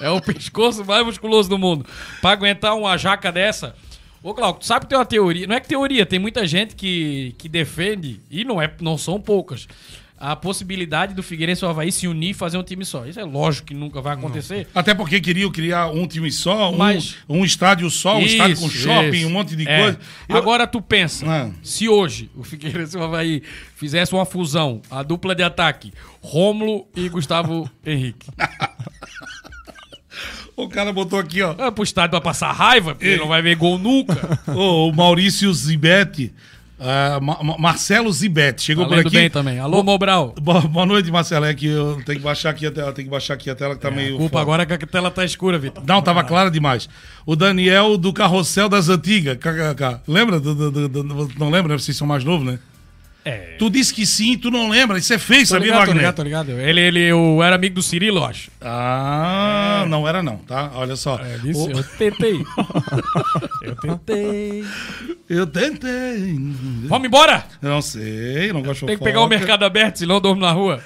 É 0.00 0.10
o 0.10 0.20
pescoço 0.20 0.84
mais 0.84 1.04
musculoso 1.06 1.48
do 1.48 1.58
mundo. 1.58 1.86
Pra 2.20 2.30
aguentar 2.32 2.76
uma 2.76 2.96
jaca 2.96 3.30
dessa. 3.32 3.74
Ô, 4.22 4.34
Glauco, 4.34 4.60
tu 4.60 4.66
sabe 4.66 4.84
que 4.86 4.90
tem 4.90 4.98
uma 4.98 5.06
teoria. 5.06 5.46
Não 5.46 5.54
é 5.56 5.60
que 5.60 5.68
teoria, 5.68 6.04
tem 6.04 6.18
muita 6.18 6.46
gente 6.46 6.74
que, 6.74 7.34
que 7.38 7.48
defende, 7.48 8.20
e 8.30 8.44
não, 8.44 8.60
é, 8.60 8.70
não 8.80 8.98
são 8.98 9.20
poucas, 9.20 9.68
a 10.18 10.34
possibilidade 10.34 11.12
do 11.14 11.22
Figueirense 11.22 11.62
e 11.62 11.66
o 11.66 11.68
Havaí 11.68 11.92
se 11.92 12.08
unir 12.08 12.30
e 12.30 12.34
fazer 12.34 12.56
um 12.58 12.62
time 12.62 12.84
só. 12.84 13.04
Isso 13.06 13.20
é 13.20 13.24
lógico 13.24 13.68
que 13.68 13.74
nunca 13.74 14.00
vai 14.00 14.14
acontecer. 14.14 14.66
Até 14.74 14.94
porque 14.94 15.20
queriam 15.20 15.52
criar 15.52 15.88
um 15.88 16.06
time 16.08 16.32
só, 16.32 16.72
um, 16.72 16.76
Mas- 16.78 17.16
um 17.28 17.44
estádio 17.44 17.88
só, 17.90 18.16
um 18.16 18.22
estádio 18.22 18.56
com 18.56 18.66
Isso, 18.66 18.78
shopping, 18.78 19.10
isso. 19.18 19.26
um 19.28 19.30
monte 19.30 19.54
de 19.54 19.68
É. 19.68 19.78
coisa. 19.82 20.00
Eu- 20.28 20.36
Agora 20.38 20.66
tu 20.66 20.80
pensa, 20.80 21.24
Ah. 21.28 21.50
se 21.62 21.86
hoje 21.88 22.30
o 22.34 22.42
Figueirense 22.42 22.96
e 22.96 23.00
o 23.00 23.04
Havaí 23.04 23.42
fizesse 23.76 24.12
uma 24.14 24.24
fusão, 24.24 24.80
a 24.90 25.02
dupla 25.02 25.34
de 25.34 25.42
ataque, 25.42 25.92
Rômulo 26.22 26.88
e 26.96 27.08
Gustavo 27.10 27.70
Henrique. 27.86 28.26
O 30.56 30.68
cara 30.68 30.90
botou 30.92 31.18
aqui, 31.18 31.42
ó. 31.42 31.54
É 31.58 31.70
pro 31.70 31.84
estádio 31.84 32.10
pra 32.12 32.20
passar 32.20 32.50
raiva, 32.52 32.94
porque 32.94 33.06
ele 33.06 33.18
não 33.20 33.28
vai 33.28 33.42
ver 33.42 33.56
gol 33.56 33.78
nunca. 33.78 34.40
Ô, 34.54 34.88
o 34.88 34.92
Maurício 34.94 35.52
Zibete. 35.52 36.32
ah, 36.80 37.18
Ma- 37.20 37.42
Ma- 37.42 37.58
Marcelo 37.58 38.10
Zibete. 38.10 38.62
Chegou 38.62 38.84
Tá 38.86 38.94
por 38.94 39.00
aqui. 39.00 39.10
bem 39.10 39.28
também. 39.28 39.58
Alô, 39.58 39.82
Mobral. 39.82 40.34
Boa, 40.40 40.62
boa 40.62 40.86
noite, 40.86 41.10
Marcelo. 41.10 41.44
É 41.44 41.52
que 41.52 41.66
eu 41.66 42.00
tenho 42.06 42.18
que 42.18 42.24
baixar 42.24 42.50
aqui 42.50 42.64
a 42.66 42.70
tela, 42.72 42.90
tenho 42.92 43.06
que 43.06 43.10
baixar 43.10 43.34
aqui 43.34 43.50
a 43.50 43.54
tela 43.54 43.74
que 43.74 43.82
tá 43.82 43.90
meio. 43.90 44.16
Culpa 44.16 44.40
agora 44.40 44.62
é 44.62 44.66
que 44.66 44.72
a 44.72 44.78
tela 44.86 45.10
tá 45.10 45.24
escura, 45.26 45.58
Vitor. 45.58 45.84
Não, 45.86 46.00
tava 46.00 46.24
clara 46.24 46.50
demais. 46.50 46.88
O 47.26 47.36
Daniel 47.36 47.98
do 47.98 48.10
Carrossel 48.12 48.68
das 48.70 48.88
Antigas. 48.88 49.36
KKK. 49.36 50.00
Lembra? 50.08 50.40
Do- 50.40 50.54
do- 50.54 50.70
do- 50.70 50.88
do- 50.88 51.30
não 51.38 51.50
lembra, 51.50 51.74
né? 51.74 51.78
Vocês 51.78 51.96
são 51.96 52.06
mais 52.06 52.24
novos, 52.24 52.46
né? 52.46 52.58
É. 53.28 53.56
Tu 53.58 53.68
disse 53.70 53.92
que 53.92 54.06
sim, 54.06 54.38
tu 54.38 54.52
não 54.52 54.68
lembra. 54.68 54.98
Isso 54.98 55.12
é 55.12 55.18
feio, 55.18 55.40
Tô 55.42 55.46
sabia, 55.48 55.64
ligado, 55.66 55.78
tô 55.80 55.80
Wagner? 55.86 55.96
ligado, 55.96 56.14
tô 56.14 56.22
ligado. 56.22 56.50
Ele, 56.52 56.80
ele 56.80 57.00
eu 57.00 57.42
era 57.42 57.56
amigo 57.56 57.74
do 57.74 57.82
Cirilo, 57.82 58.18
eu 58.20 58.24
acho. 58.24 58.50
Ah, 58.60 59.84
não 59.88 60.06
era 60.06 60.22
não, 60.22 60.36
tá? 60.36 60.70
Olha 60.74 60.94
só. 60.94 61.18
É, 61.18 61.36
disse, 61.38 61.58
O- 61.58 61.70
eu 61.72 61.82
tentei. 61.82 62.40
eu 63.62 63.74
tentei. 63.76 64.64
Eu 65.28 65.46
tentei. 65.46 66.38
Vamos 66.84 67.08
embora? 67.08 67.44
Eu 67.60 67.68
não 67.70 67.82
sei, 67.82 68.52
não 68.52 68.62
gosto 68.62 68.80
de 68.82 68.86
Tem 68.86 68.96
que 68.98 69.02
pegar 69.02 69.20
o 69.22 69.26
mercado 69.28 69.64
aberto, 69.64 69.96
senão 69.98 70.14
eu 70.14 70.20
dormo 70.20 70.40
na 70.40 70.52
rua. 70.52 70.80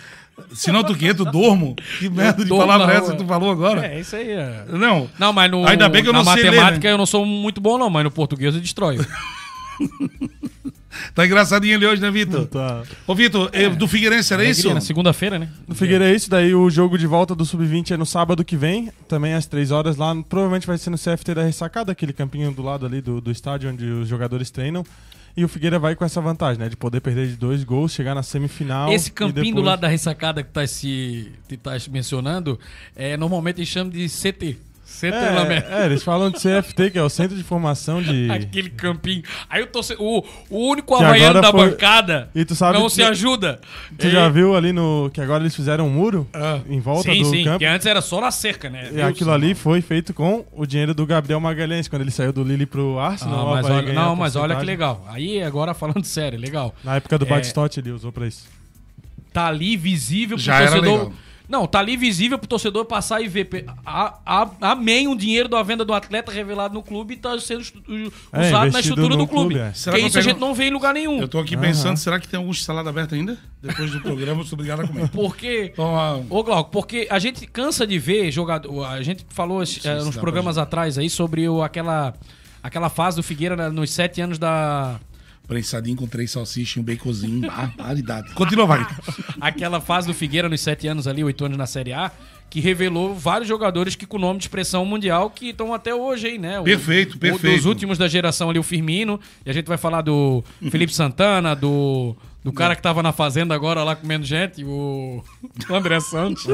Senão 0.54 0.82
tu 0.82 0.94
quê? 0.94 1.12
Tu 1.12 1.26
dormo? 1.26 1.76
Que 1.98 2.08
merda 2.08 2.42
de 2.42 2.48
palavra 2.48 2.94
é 2.94 2.96
essa 2.96 3.12
que 3.12 3.18
tu 3.18 3.26
falou 3.26 3.50
agora? 3.50 3.86
É, 3.86 4.00
isso 4.00 4.16
aí 4.16 4.30
é. 4.30 4.64
Não. 4.68 5.10
Não, 5.18 5.30
mas 5.34 5.50
no, 5.50 5.66
Ainda 5.68 5.86
bem 5.90 6.02
que 6.02 6.08
eu 6.08 6.12
na 6.14 6.22
não 6.24 6.32
sei 6.32 6.44
ler, 6.44 6.50
matemática 6.52 6.88
né? 6.88 6.94
eu 6.94 6.98
não 6.98 7.04
sou 7.04 7.26
muito 7.26 7.60
bom, 7.60 7.76
não, 7.76 7.90
mas 7.90 8.02
no 8.04 8.10
português 8.10 8.54
eu 8.54 8.60
destroio. 8.62 9.04
Tá 11.14 11.24
engraçadinho 11.24 11.74
ele 11.74 11.86
hoje, 11.86 12.02
né, 12.02 12.10
Vitor? 12.10 12.46
Tá. 12.46 12.82
Ô, 13.06 13.14
Vitor, 13.14 13.48
eh, 13.52 13.68
do 13.68 13.86
Figueirense 13.86 14.32
era 14.32 14.42
isso? 14.44 14.60
Alegria, 14.62 14.74
na 14.74 14.80
Segunda-feira, 14.80 15.38
né? 15.38 15.48
No 15.68 15.74
Figueira 15.74 16.10
é 16.10 16.14
isso, 16.14 16.28
daí 16.28 16.54
o 16.54 16.68
jogo 16.68 16.98
de 16.98 17.06
volta 17.06 17.34
do 17.34 17.44
Sub-20 17.44 17.92
é 17.92 17.96
no 17.96 18.04
sábado 18.06 18.44
que 18.44 18.56
vem, 18.56 18.90
também 19.06 19.34
às 19.34 19.46
3 19.46 19.70
horas 19.70 19.96
lá, 19.96 20.14
provavelmente 20.28 20.66
vai 20.66 20.76
ser 20.78 20.90
no 20.90 20.98
CFT 20.98 21.34
da 21.34 21.42
Ressacada, 21.44 21.92
aquele 21.92 22.12
campinho 22.12 22.50
do 22.52 22.62
lado 22.62 22.84
ali 22.86 23.00
do, 23.00 23.20
do 23.20 23.30
estádio 23.30 23.70
onde 23.70 23.84
os 23.84 24.08
jogadores 24.08 24.50
treinam. 24.50 24.84
E 25.36 25.44
o 25.44 25.48
Figueira 25.48 25.78
vai 25.78 25.94
com 25.94 26.04
essa 26.04 26.20
vantagem, 26.20 26.58
né? 26.60 26.68
De 26.68 26.76
poder 26.76 27.00
perder 27.00 27.28
de 27.28 27.36
dois 27.36 27.62
gols, 27.62 27.92
chegar 27.92 28.16
na 28.16 28.22
semifinal. 28.22 28.92
Esse 28.92 29.10
e 29.10 29.12
campinho 29.12 29.44
do 29.44 29.44
depois- 29.50 29.64
lado 29.66 29.80
da 29.80 29.88
ressacada 29.88 30.42
que 30.42 30.50
tá 30.50 30.66
se 30.66 31.30
que 31.48 31.56
tá 31.56 31.78
se 31.78 31.88
mencionando, 31.88 32.58
é, 32.96 33.16
normalmente 33.16 33.58
eles 33.58 33.68
chamam 33.68 33.90
de 33.90 34.08
CT. 34.08 34.58
Merda. 35.02 35.54
É, 35.54 35.82
é, 35.82 35.86
eles 35.86 36.02
falam 36.02 36.30
de 36.30 36.38
CFT, 36.38 36.90
que 36.90 36.98
é 36.98 37.02
o 37.02 37.08
Centro 37.08 37.36
de 37.36 37.42
Formação 37.42 38.02
de. 38.02 38.28
Aquele 38.32 38.70
campinho. 38.70 39.22
Aí 39.48 39.60
eu 39.62 39.66
tô 39.66 39.80
o, 39.98 40.24
o 40.50 40.70
único 40.70 40.96
Que 40.96 41.02
havaiano 41.04 41.40
da 41.40 41.50
foi- 41.50 41.70
bancada 41.70 42.28
E 42.34 42.44
tu 42.44 42.54
sabe 42.54 42.78
não 42.78 42.86
que- 42.86 42.92
se 42.94 43.02
ajuda. 43.02 43.60
Tu 43.98 44.06
E- 44.06 44.10
já 44.10 44.28
viu 44.28 44.54
ali 44.56 44.72
no. 44.72 45.10
Que 45.12 45.20
agora 45.20 45.42
eles 45.42 45.54
fizeram 45.54 45.86
um 45.86 45.90
muro 45.90 46.26
Ah. 46.34 46.60
em 46.68 46.80
volta 46.80 47.10
sim, 47.12 47.22
do 47.22 47.30
sim, 47.30 47.44
campo. 47.44 47.58
que 47.58 47.64
antes 47.64 47.86
era 47.86 48.00
só 48.00 48.20
na 48.20 48.30
cerca, 48.30 48.68
né? 48.68 48.90
E 48.92 49.00
aquilo 49.00 49.30
ali 49.32 49.54
foi 49.54 49.80
feito 49.80 50.12
com 50.12 50.44
o 50.52 50.66
dinheiro 50.66 50.94
do 50.94 51.06
Gabriel 51.06 51.40
Magalhães, 51.40 51.88
quando 51.88 52.02
ele 52.02 52.10
saiu 52.10 52.32
do 52.32 52.42
Lille 52.42 52.66
pro 52.66 52.98
Ah, 52.98 53.08
Arsenal. 53.08 53.46
ó, 53.46 53.50
mas 53.54 53.66
olha, 53.66 53.92
não, 53.92 54.16
mas 54.16 54.36
olha 54.36 54.56
que 54.56 54.64
legal. 54.64 55.06
Aí 55.10 55.42
agora 55.42 55.74
falando 55.74 56.04
sério, 56.04 56.38
legal. 56.38 56.74
Na 56.84 56.96
época 56.96 57.18
do 57.18 57.24
É. 57.24 57.28
Batistotti 57.28 57.80
ele 57.80 57.90
usou 57.90 58.10
pra 58.12 58.26
isso. 58.26 58.46
Tá 59.32 59.46
ali 59.46 59.76
visível 59.76 60.36
pro 60.36 60.44
Já 60.44 60.56
era 60.60 60.72
torcedor. 60.72 60.98
legal. 60.98 61.12
Não, 61.50 61.66
tá 61.66 61.80
ali 61.80 61.96
visível 61.96 62.38
pro 62.38 62.46
torcedor 62.46 62.84
passar 62.84 63.20
e 63.20 63.26
ver. 63.26 63.66
A, 63.84 64.18
a, 64.24 64.50
amém 64.72 65.08
o 65.08 65.16
dinheiro 65.16 65.48
da 65.48 65.60
venda 65.64 65.84
do 65.84 65.92
atleta 65.92 66.30
revelado 66.30 66.72
no 66.72 66.82
clube 66.82 67.14
e 67.14 67.16
tá 67.16 67.36
sendo 67.40 67.60
estu- 67.62 67.82
É, 68.32 68.46
usado 68.48 68.70
na 68.72 68.78
estrutura 68.78 69.16
do 69.16 69.26
clube. 69.26 69.54
clube, 69.56 69.68
é. 69.68 69.72
Será 69.72 69.94
Porque 69.96 70.02
que 70.04 70.08
isso 70.10 70.18
a 70.18 70.20
eu 70.20 70.22
gente 70.22 70.34
pego- 70.34 70.46
não 70.46 70.54
vê 70.54 70.68
em 70.68 70.70
lugar 70.70 70.94
nenhum. 70.94 71.20
Eu 71.20 71.26
tô 71.28 71.40
aqui 71.40 71.56
pensando, 71.56 71.96
será 71.96 72.20
que 72.20 72.28
tem 72.28 72.38
algum 72.38 72.52
salada 72.54 72.88
aberta 72.88 73.16
ainda? 73.16 73.36
Depois 73.60 73.90
do 73.90 73.98
programa, 74.00 74.42
eu 74.42 74.44
sou 74.46 74.56
obrigado 74.56 74.82
a 74.82 74.86
comer. 74.86 75.08
Porque. 75.08 75.70
Então, 75.72 76.24
Ô, 76.30 76.42
Glauco, 76.44 76.70
porque 76.70 77.08
a 77.10 77.18
gente 77.18 77.44
cansa 77.48 77.84
de 77.84 77.98
ver 77.98 78.30
jogador. 78.30 78.84
A 78.84 79.02
gente 79.02 79.26
falou 79.30 79.66
se 79.66 79.86
nos 79.88 80.14
dá 80.14 80.20
programas 80.20 80.56
atrás 80.56 80.98
aí 80.98 81.10
sobre 81.10 81.48
o, 81.48 81.62
aquela, 81.64 82.14
aquela 82.62 82.88
fase 82.88 83.16
do 83.16 83.22
Figueira 83.24 83.56
né, 83.56 83.68
nos 83.70 83.90
sete 83.90 84.20
anos 84.20 84.38
da. 84.38 85.00
Prensadinho 85.50 85.96
com 85.96 86.06
três 86.06 86.30
salsichas 86.30 86.76
e 86.76 86.80
um 86.80 86.82
baconzinho. 86.82 87.40
Barbaridade. 87.50 88.32
Continua, 88.34 88.66
Wagner. 88.66 88.88
aquela 89.40 89.80
fase 89.80 90.06
do 90.06 90.14
Figueira 90.14 90.48
nos 90.48 90.60
sete 90.60 90.86
anos 90.86 91.06
ali, 91.08 91.22
oito 91.24 91.44
anos 91.44 91.58
na 91.58 91.66
Série 91.66 91.92
A, 91.92 92.10
que 92.48 92.60
revelou 92.60 93.14
vários 93.14 93.48
jogadores 93.48 93.94
que 93.94 94.06
com 94.06 94.18
nome 94.18 94.38
de 94.38 94.44
expressão 94.44 94.84
mundial 94.86 95.28
que 95.30 95.50
estão 95.50 95.74
até 95.74 95.94
hoje 95.94 96.28
aí, 96.28 96.38
né? 96.38 96.58
O- 96.60 96.64
Perfeito, 96.64 97.18
perfeito. 97.18 97.56
Dos 97.56 97.66
últimos 97.66 97.98
da 97.98 98.06
geração 98.08 98.48
ali, 98.50 98.58
o 98.58 98.62
Firmino, 98.62 99.20
e 99.44 99.50
a 99.50 99.52
gente 99.52 99.66
vai 99.66 99.76
falar 99.78 100.02
do 100.02 100.42
Felipe 100.70 100.92
Santana, 100.94 101.54
do, 101.54 102.16
do 102.44 102.52
cara 102.52 102.74
que 102.76 102.82
tava 102.82 103.02
na 103.02 103.12
fazenda 103.12 103.54
agora 103.54 103.82
lá 103.84 103.94
comendo 103.96 104.24
gente, 104.24 104.64
o, 104.64 105.22
o 105.68 105.74
André 105.74 105.98
Santos. 106.00 106.44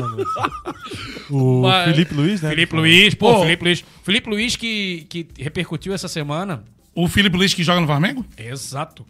O 1.31 1.63
Mas- 1.63 1.91
Felipe 1.95 2.15
Luiz, 2.15 2.43
né? 2.43 2.51
Felipe 2.51 2.77
Luiz, 2.77 3.15
pô, 3.15 3.35
Pô. 3.35 3.41
Felipe 3.43 3.65
Luiz. 3.65 3.85
Felipe 4.03 4.29
Luiz 4.31 4.57
que, 4.57 5.07
que 5.09 5.27
repercutiu 5.39 5.93
essa 5.95 6.09
semana. 6.09 6.63
O 6.97 7.07
Felipe 7.09 7.37
Luiz 7.37 7.53
que 7.55 7.63
joga 7.63 7.81
no 7.81 7.87
Flamengo? 7.87 8.25
Exato. 8.39 9.07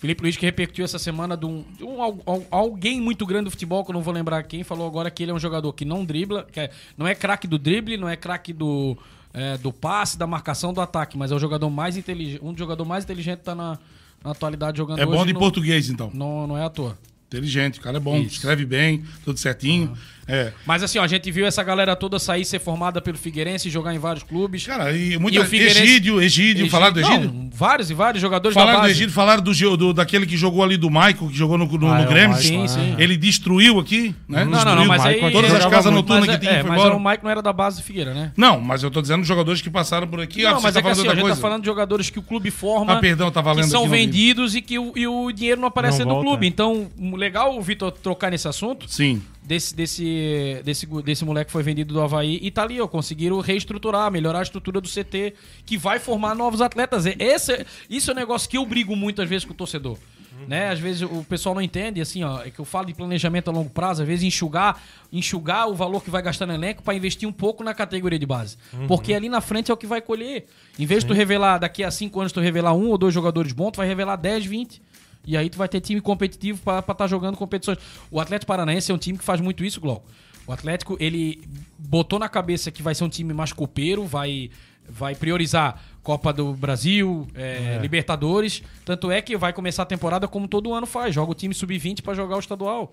Felipe 0.00 0.22
Luiz 0.22 0.36
que 0.36 0.46
repercutiu 0.46 0.84
essa 0.84 0.98
semana 0.98 1.36
de 1.36 1.44
um, 1.46 1.64
de 1.76 1.84
um 1.84 2.00
al- 2.02 2.18
al- 2.24 2.46
alguém 2.50 3.00
muito 3.00 3.26
grande 3.26 3.44
do 3.46 3.50
futebol, 3.50 3.84
que 3.84 3.90
eu 3.90 3.94
não 3.94 4.02
vou 4.02 4.14
lembrar 4.14 4.42
quem, 4.44 4.62
falou 4.62 4.86
agora 4.86 5.10
que 5.10 5.22
ele 5.22 5.30
é 5.30 5.34
um 5.34 5.38
jogador 5.38 5.72
que 5.72 5.84
não 5.84 6.04
dribla, 6.04 6.46
que 6.50 6.58
é- 6.60 6.70
não 6.96 7.06
é 7.06 7.14
craque 7.14 7.46
do 7.46 7.58
drible, 7.58 7.96
não 7.98 8.08
é 8.08 8.16
craque 8.16 8.52
do, 8.52 8.96
é, 9.34 9.58
do 9.58 9.72
passe, 9.72 10.16
da 10.18 10.26
marcação, 10.26 10.72
do 10.72 10.80
ataque, 10.80 11.18
mas 11.18 11.32
é 11.32 11.34
o 11.34 11.38
jogador 11.38 11.68
mais 11.68 11.96
inteligente, 11.98 12.40
um 12.42 12.50
dos 12.52 12.58
jogadores 12.58 12.88
mais 12.88 13.04
inteligentes 13.04 13.40
que 13.40 13.44
tá 13.46 13.54
na, 13.54 13.78
na 14.24 14.30
atualidade 14.30 14.78
jogando 14.78 15.00
É 15.00 15.04
bom 15.06 15.24
de 15.26 15.32
no- 15.34 15.38
português, 15.38 15.90
então. 15.90 16.10
Não, 16.14 16.46
não 16.46 16.56
é 16.56 16.64
à 16.64 16.70
toa. 16.70 16.96
Inteligente, 17.26 17.78
o 17.78 17.82
cara 17.82 17.98
é 17.98 18.00
bom, 18.00 18.16
Isso. 18.16 18.36
escreve 18.36 18.64
bem, 18.66 19.04
tudo 19.24 19.38
certinho. 19.38 19.96
É. 20.30 20.52
Mas 20.66 20.82
assim, 20.82 20.98
ó, 20.98 21.02
a 21.02 21.06
gente 21.06 21.30
viu 21.30 21.46
essa 21.46 21.62
galera 21.62 21.94
toda 21.96 22.18
sair, 22.18 22.44
ser 22.44 22.58
formada 22.60 23.00
pelo 23.00 23.18
Figueirense, 23.18 23.68
jogar 23.70 23.94
em 23.94 23.98
vários 23.98 24.22
clubes. 24.22 24.64
Cara, 24.66 24.92
e 24.92 25.14
E 25.14 25.18
muito 25.18 25.40
o 25.40 25.44
Figueirense- 25.44 25.80
Egídio, 25.82 26.22
Egídio, 26.22 26.70
falaram 26.70 26.94
do 26.94 27.00
Egídio? 27.00 27.32
Não, 27.32 27.50
vários 27.52 27.90
e 27.90 27.94
vários 27.94 28.20
jogadores 28.22 28.54
da 28.54 28.60
Falaram 28.60 28.78
do 28.80 28.82
base. 28.82 28.92
Egídio, 28.94 29.12
falaram 29.14 29.42
do, 29.42 29.76
do- 29.76 29.92
daquele 29.92 30.26
que 30.26 30.36
jogou 30.36 30.62
ali 30.62 30.76
do 30.76 30.90
Maico, 30.90 31.28
que 31.28 31.36
jogou 31.36 31.58
no, 31.58 31.66
no, 31.66 31.88
Ah, 31.90 31.96
no 31.98 32.02
é 32.02 32.06
Grêmio. 32.06 32.30
Maicon, 32.30 32.42
Sim, 32.42 32.68
sim. 32.68 32.94
Ele 32.98 33.16
destruiu 33.16 33.78
aqui, 33.80 34.14
né? 34.28 34.44
Não, 34.44 34.50
não, 34.50 34.50
não, 34.50 34.64
Destruiu 34.64 34.88
mas 34.88 35.06
aí... 35.06 35.32
Todas 35.32 35.52
as 35.54 35.66
casas 35.66 35.92
noturnas 35.92 36.26
mas, 36.26 36.36
que 36.36 36.40
tinha 36.46 36.58
é, 36.58 36.60
foi 36.60 36.70
mas 36.70 36.80
embora. 36.80 36.96
o 36.96 37.04
Mike 37.04 37.24
não 37.24 37.30
era 37.30 37.42
da 37.42 37.52
base 37.52 37.80
do 37.80 37.82
Figueira, 37.84 38.12
né? 38.14 38.32
Não, 38.36 38.60
mas 38.60 38.82
eu 38.82 38.90
tô 38.90 39.00
dizendo 39.00 39.24
jogadores 39.24 39.60
que 39.62 39.70
passaram 39.70 40.06
por 40.06 40.20
aqui. 40.20 40.44
ah, 40.44 40.50
não, 40.52 40.60
você 40.60 40.62
mas 40.64 40.74
tá 40.74 40.80
é 40.80 40.82
que 40.82 40.88
assim, 40.88 41.08
a 41.08 41.14
gente 41.14 41.28
tá 41.28 41.36
falando 41.36 41.60
de 41.62 41.66
jogadores 41.66 42.10
que 42.10 42.18
o 42.18 42.22
clube 42.22 42.50
forma. 42.50 42.94
Ah, 42.94 42.96
perdão, 42.96 43.30
tava 43.30 43.52
lendo 43.52 43.64
que 43.64 43.70
são 43.70 43.88
vendidos 43.88 44.54
e 44.54 44.62
que 44.62 44.78
o, 44.78 44.92
e 44.96 45.06
o 45.06 45.30
dinheiro 45.32 45.60
não 45.60 45.68
aparece 45.68 46.04
Não 46.04 46.16
no 46.16 46.22
clube. 46.22 46.46
Então, 46.46 46.88
legal 47.14 47.56
o 47.56 47.62
Vitor 47.62 47.90
trocar 47.92 48.30
nesse 48.30 48.48
assunto. 48.48 48.86
Sim. 48.88 49.22
Desse, 49.42 49.74
desse, 49.74 50.60
desse, 50.64 50.86
desse 50.86 51.24
moleque 51.24 51.46
que 51.46 51.52
foi 51.52 51.62
vendido 51.62 51.94
do 51.94 52.00
Havaí 52.00 52.38
e 52.42 52.50
tá 52.50 52.62
ali, 52.62 52.80
ó. 52.80 52.86
Conseguiram 52.86 53.40
reestruturar, 53.40 54.10
melhorar 54.10 54.40
a 54.40 54.42
estrutura 54.42 54.80
do 54.80 54.88
CT, 54.88 55.34
que 55.64 55.76
vai 55.76 55.98
formar 55.98 56.34
novos 56.34 56.60
atletas. 56.60 57.04
Esse, 57.06 57.66
isso 57.88 58.10
é 58.10 58.14
um 58.14 58.16
negócio 58.16 58.48
que 58.48 58.58
eu 58.58 58.66
brigo 58.66 58.94
muitas 58.94 59.28
vezes 59.28 59.44
com 59.44 59.52
o 59.52 59.56
torcedor. 59.56 59.98
Né? 60.46 60.70
Às 60.70 60.78
vezes 60.78 61.02
o 61.02 61.24
pessoal 61.24 61.54
não 61.54 61.62
entende, 61.62 62.00
assim, 62.00 62.22
ó, 62.22 62.42
é 62.42 62.50
que 62.50 62.58
eu 62.58 62.64
falo 62.64 62.86
de 62.86 62.94
planejamento 62.94 63.48
a 63.48 63.52
longo 63.52 63.70
prazo, 63.70 64.02
às 64.02 64.08
vezes 64.08 64.24
enxugar, 64.24 64.80
enxugar 65.12 65.68
o 65.68 65.74
valor 65.74 66.02
que 66.02 66.10
vai 66.10 66.22
gastar 66.22 66.46
no 66.46 66.54
elenco 66.54 66.82
para 66.82 66.94
investir 66.94 67.28
um 67.28 67.32
pouco 67.32 67.62
na 67.62 67.74
categoria 67.74 68.18
de 68.18 68.26
base. 68.26 68.56
Porque 68.88 69.12
ali 69.12 69.28
na 69.28 69.40
frente 69.40 69.70
é 69.70 69.74
o 69.74 69.76
que 69.76 69.86
vai 69.86 70.00
colher. 70.00 70.46
Em 70.78 70.86
vez 70.86 71.02
de 71.02 71.08
tu 71.08 71.14
revelar, 71.14 71.58
daqui 71.58 71.84
a 71.84 71.90
cinco 71.90 72.20
anos 72.20 72.32
tu 72.32 72.40
revelar 72.40 72.74
um 72.74 72.88
ou 72.88 72.98
dois 72.98 73.12
jogadores 73.12 73.52
bons, 73.52 73.72
tu 73.72 73.76
vai 73.78 73.86
revelar 73.86 74.16
10, 74.16 74.46
20. 74.46 74.82
E 75.26 75.36
aí 75.36 75.50
tu 75.50 75.58
vai 75.58 75.68
ter 75.68 75.80
time 75.80 76.00
competitivo 76.00 76.60
para 76.62 76.80
estar 76.80 77.06
jogando 77.06 77.36
competições. 77.36 77.78
O 78.10 78.20
Atlético 78.20 78.48
Paranaense 78.48 78.90
é 78.90 78.94
um 78.94 78.98
time 78.98 79.18
que 79.18 79.24
faz 79.24 79.40
muito 79.40 79.64
isso, 79.64 79.80
Glauco. 79.80 80.08
O 80.46 80.52
Atlético, 80.52 80.96
ele 80.98 81.42
botou 81.78 82.18
na 82.18 82.28
cabeça 82.28 82.70
que 82.70 82.82
vai 82.82 82.94
ser 82.94 83.04
um 83.04 83.08
time 83.08 83.32
mais 83.32 83.52
copeiro, 83.52 84.04
vai, 84.04 84.50
vai 84.88 85.14
priorizar 85.14 85.80
Copa 86.02 86.32
do 86.32 86.54
Brasil, 86.54 87.28
é, 87.34 87.78
Libertadores. 87.80 88.62
Tanto 88.84 89.10
é 89.10 89.20
que 89.20 89.36
vai 89.36 89.52
começar 89.52 89.82
a 89.82 89.86
temporada 89.86 90.26
como 90.26 90.48
todo 90.48 90.72
ano 90.72 90.86
faz. 90.86 91.14
Joga 91.14 91.32
o 91.32 91.34
time 91.34 91.54
sub-20 91.54 92.02
para 92.02 92.14
jogar 92.14 92.36
o 92.36 92.40
estadual. 92.40 92.90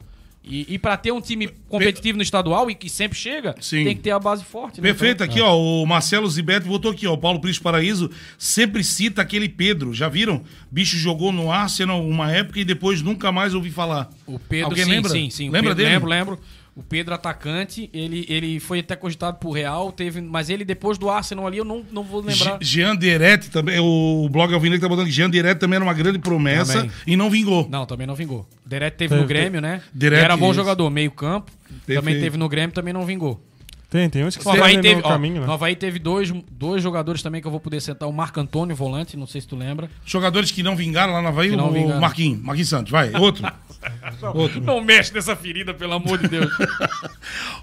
E, 0.50 0.66
e 0.76 0.80
para 0.80 0.96
ter 0.98 1.12
um 1.12 1.20
time 1.20 1.50
competitivo 1.68 2.18
no 2.18 2.24
estadual 2.24 2.70
e 2.72 2.76
que 2.76 2.90
sempre 2.90 3.18
chega, 3.18 3.56
Sim. 3.60 3.84
tem 3.84 3.96
que 3.96 4.02
ter 4.02 4.12
a 4.12 4.20
base 4.20 4.44
forte. 4.44 4.80
né? 4.80 4.88
Perfeito, 4.88 5.24
Então, 5.24 5.28
aqui 5.28 5.42
ó, 5.42 5.56
o 5.58 5.86
Marcelo 5.86 6.28
Zibeto 6.30 6.68
botou 6.68 6.92
aqui 6.92 7.06
ó, 7.06 7.14
o 7.14 7.18
Paulo 7.18 7.40
Príncipe 7.42 7.64
Paraíso 7.64 8.10
sempre 8.38 8.84
cita 8.84 9.22
aquele 9.22 9.50
Pedro, 9.50 9.94
já 9.94 10.08
viram? 10.08 10.42
Bicho 10.72 10.98
jogou 10.98 11.32
no 11.32 11.52
Arsenal 11.52 12.06
uma 12.08 12.32
época 12.32 12.60
e 12.60 12.66
depois 12.66 13.02
nunca 13.02 13.32
mais 13.32 13.54
ouvi 13.54 13.70
falar. 13.72 14.10
O 14.26 14.40
Pedro, 14.40 14.68
Alguém 14.68 14.86
sim, 14.86 14.90
lembra? 14.92 15.10
sim, 15.12 15.30
sim. 15.30 15.46
Lembra 15.50 15.62
Pedro, 15.72 15.76
dele? 15.76 15.90
Lembro, 15.90 16.10
lembro. 16.10 16.40
O 16.78 16.84
Pedro 16.84 17.16
atacante, 17.16 17.90
ele, 17.92 18.24
ele 18.30 18.60
foi 18.60 18.82
até 18.82 18.96
cogitado 18.96 19.38
pro 19.40 19.50
Real, 19.50 19.92
teve, 19.92 20.22
mas 20.22 20.48
ele 20.48 20.64
depois 20.64 20.96
do 21.00 21.10
Arsenal 21.10 21.48
ali, 21.48 21.58
eu 21.58 21.66
não, 21.66 21.84
não 21.92 22.04
vou 22.04 22.22
lembrar. 22.22 22.60
Ge- 22.62 22.82
Jean 22.82 22.96
Diretti 22.96 23.50
também, 23.50 23.80
o 23.80 24.30
blog 24.32 24.54
Alvinegro 24.54 24.82
tá 24.82 24.88
botando 24.88 25.08
que 25.08 25.12
Jean 25.12 25.28
Diretti 25.28 25.60
também 25.60 25.78
era 25.78 25.84
uma 25.84 25.94
grande 25.96 26.20
promessa 26.20 26.74
Também. 26.74 26.92
e 27.08 27.18
não 27.18 27.32
vingou. 27.32 27.68
Não, 27.68 27.84
também 27.88 28.06
não 28.06 28.14
vingou. 28.14 28.48
Deret 28.64 28.96
teve 28.96 29.10
Teve- 29.10 29.22
no 29.22 29.28
Grêmio, 29.28 29.60
né? 29.60 29.82
Deret, 29.92 30.24
era 30.24 30.38
bom 30.38 30.46
isso. 30.52 30.54
jogador, 30.54 30.88
meio 30.92 31.10
campo. 31.10 31.52
Também 31.88 32.20
teve 32.20 32.38
no 32.38 32.48
Grêmio, 32.48 32.72
também 32.76 32.94
não 32.94 33.06
vingou. 33.08 33.44
Tem, 33.90 34.10
tem 34.10 34.26
uns 34.26 34.36
que 34.36 34.44
No 34.44 34.52
Havaí, 34.52 34.82
teve, 34.82 35.02
no 35.02 35.08
ó, 35.08 35.10
caminho, 35.10 35.40
né? 35.40 35.48
no 35.48 35.54
Havaí 35.54 35.74
teve 35.74 35.98
dois, 35.98 36.30
dois 36.52 36.84
jogadores 36.84 37.22
também 37.24 37.40
que 37.40 37.48
eu 37.48 37.52
vou 37.52 37.60
poder 37.60 37.80
sentar. 37.80 38.10
O 38.10 38.12
Marco 38.12 38.38
Antônio, 38.38 38.76
volante, 38.76 39.16
não 39.16 39.26
sei 39.26 39.40
se 39.40 39.48
tu 39.48 39.56
lembra. 39.56 39.90
Jogadores 40.06 40.52
que 40.52 40.62
não 40.62 40.76
vingaram 40.76 41.14
lá 41.14 41.22
na 41.22 41.30
Havaí, 41.30 41.56
não 41.56 41.70
o 41.70 41.72
vingaram. 41.72 42.02
Marquinhos, 42.02 42.42
Marquinhos 42.42 42.68
Santos, 42.70 42.92
vai, 42.92 43.14
outro. 43.16 43.50
outro. 44.36 44.60
Não 44.62 44.82
mexe 44.82 45.14
nessa 45.14 45.38
ferida, 45.38 45.74
pelo 45.74 45.94
amor 45.94 46.18
de 46.18 46.28
Deus. 46.28 46.52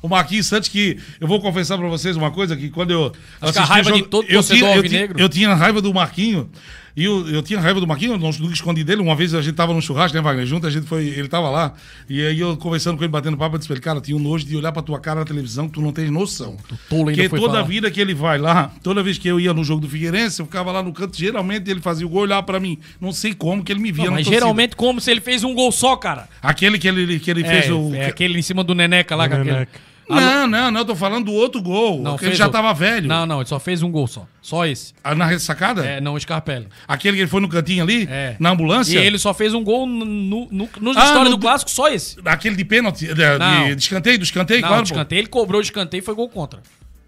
O 0.03 0.09
Marquinhos 0.09 0.47
Santos, 0.47 0.69
que 0.69 0.99
eu 1.19 1.27
vou 1.27 1.41
confessar 1.41 1.79
pra 1.79 1.89
vocês 1.89 2.15
uma 2.15 2.31
coisa, 2.31 2.55
que 2.55 2.69
quando 2.69 2.91
eu. 2.91 3.13
Acho 3.41 3.53
que 3.55 3.59
a 3.59 3.65
raiva 3.65 3.89
o 3.89 3.93
de 3.93 3.99
jogo- 4.01 4.11
todo 4.11 4.27
eu 4.29 4.35
torcedor 4.35 4.59
tinha, 4.59 4.77
eu, 4.77 4.83
tinha, 4.83 5.11
eu 5.17 5.29
tinha 5.31 5.55
raiva 5.55 5.81
do 5.81 5.93
Marquinho. 5.95 6.51
E 6.97 7.05
eu, 7.05 7.29
eu 7.29 7.43
tinha 7.43 7.59
raiva 7.59 7.81
do 7.81 7.87
Marquinho, 7.89 8.13
eu 8.13 8.19
não- 8.19 8.31
nunca 8.31 8.55
escondi 8.55 8.85
dele. 8.85 9.01
Uma 9.03 9.17
vez 9.17 9.35
a 9.35 9.43
gente 9.43 9.55
tava 9.57 9.73
num 9.75 9.81
churrasco, 9.81 10.17
né, 10.17 10.23
Wagner? 10.23 10.47
Junto, 10.47 10.65
a 10.67 10.71
gente 10.71 10.87
foi. 10.87 11.07
Ele 11.09 11.27
tava 11.27 11.51
lá. 11.51 11.75
E 12.09 12.25
aí 12.25 12.39
eu 12.39 12.57
conversando 12.57 12.97
com 12.97 13.03
ele, 13.03 13.11
batendo 13.11 13.37
papo, 13.37 13.57
eu 13.57 13.59
disse 13.59 13.67
pra 13.67 13.75
ele, 13.75 13.83
cara, 13.83 13.99
eu 13.99 14.01
tinha 14.01 14.17
um 14.17 14.21
nojo 14.21 14.45
de 14.47 14.57
olhar 14.57 14.71
pra 14.71 14.81
tua 14.81 15.01
cara 15.01 15.19
na 15.21 15.27
televisão 15.27 15.67
que 15.67 15.75
tu 15.75 15.81
não 15.81 15.91
tens 15.93 16.09
noção. 16.09 16.57
Porque 16.89 17.29
toda 17.29 17.47
falar. 17.55 17.63
vida 17.63 17.91
que 17.91 18.01
ele 18.01 18.15
vai 18.15 18.39
lá, 18.39 18.71
toda 18.81 19.03
vez 19.03 19.19
que 19.19 19.27
eu 19.27 19.41
ia 19.41 19.53
no 19.53 19.65
jogo 19.65 19.81
do 19.81 19.89
Figueirense, 19.89 20.39
eu 20.41 20.47
ficava 20.47 20.71
lá 20.71 20.85
no 20.85 20.93
canto, 20.93 21.17
geralmente 21.17 21.69
ele 21.69 21.81
fazia 21.81 22.07
o 22.07 22.09
gol, 22.09 22.23
olhava 22.23 22.45
pra 22.45 22.61
mim. 22.61 22.79
Não 23.01 23.11
sei 23.11 23.35
como 23.35 23.65
que 23.65 23.73
ele 23.73 23.81
me 23.81 23.91
via 23.91 24.05
Não, 24.05 24.13
mas 24.13 24.19
torcida. 24.25 24.37
geralmente 24.41 24.77
como 24.77 25.01
se 25.01 25.11
ele 25.11 25.21
fez 25.21 25.43
um 25.43 25.53
gol 25.53 25.73
só, 25.73 25.97
cara. 25.97 26.29
Aquele 26.41 26.79
que 26.79 26.87
ele, 26.87 27.19
que 27.19 27.29
ele 27.29 27.43
É, 27.43 27.49
fez 27.49 27.71
o. 27.73 27.93
é 27.93 28.07
aquele 28.07 28.39
em 28.39 28.43
cima 28.43 28.63
do 28.63 28.73
Neneca 28.73 29.17
lá. 29.17 29.29
Com 29.29 29.35
aquele- 29.35 29.51
Neneca. 29.51 29.81
Não, 30.09 30.47
não, 30.47 30.71
não, 30.71 30.81
eu 30.81 30.85
tô 30.85 30.95
falando 30.95 31.25
do 31.27 31.33
outro 31.33 31.63
gol. 31.63 32.03
Não, 32.03 32.17
que 32.19 32.27
ele 32.27 32.35
já 32.35 32.45
outro. 32.47 32.61
tava 32.61 32.75
velho. 32.75 33.09
Não, 33.09 33.25
não, 33.25 33.41
ele 33.41 33.49
só 33.49 33.59
fez 33.59 33.83
um 33.83 33.91
gol 33.91 34.07
só. 34.07 34.27
Só 34.43 34.67
esse. 34.67 34.93
Ah, 35.03 35.15
Na 35.15 35.25
ressacada? 35.27 35.85
É, 35.85 36.01
não, 36.01 36.15
o 36.15 36.21
Scarpelli. 36.21 36.69
Aquele 36.87 37.17
que 37.17 37.23
ele 37.23 37.31
foi 37.31 37.41
no 37.41 37.49
cantinho 37.49 37.83
ali? 37.83 38.07
É. 38.11 38.37
Na 38.39 38.51
ambulância? 38.51 38.99
E 38.99 39.03
ele 39.03 39.19
só 39.19 39.33
fez 39.33 39.55
um 39.55 39.65
gol 39.65 39.87
no, 39.87 40.05
no, 40.05 40.49
no, 40.51 40.69
nos 40.81 40.97
Ah, 40.97 41.05
histórias 41.05 41.25
no 41.31 41.31
do 41.31 41.37
do- 41.37 41.41
clássico, 41.41 41.71
só 41.71 41.89
esse. 41.89 42.17
Aquele 42.25 42.55
de 42.57 42.65
pênalti, 42.65 43.07
de, 43.07 43.15
de, 43.15 43.75
de 43.75 43.83
escanteio, 43.83 44.19
do 44.19 44.25
escanteio, 44.25 44.61
Não, 44.61 44.69
claro. 44.69 44.83
de 44.85 44.91
pô. 44.91 44.95
escanteio, 44.97 45.21
ele 45.21 45.29
cobrou 45.29 45.61
de 45.63 45.69
escanteio 45.69 46.01
e 46.01 46.05
foi 46.05 46.15
gol 46.15 46.29
contra. 46.29 46.61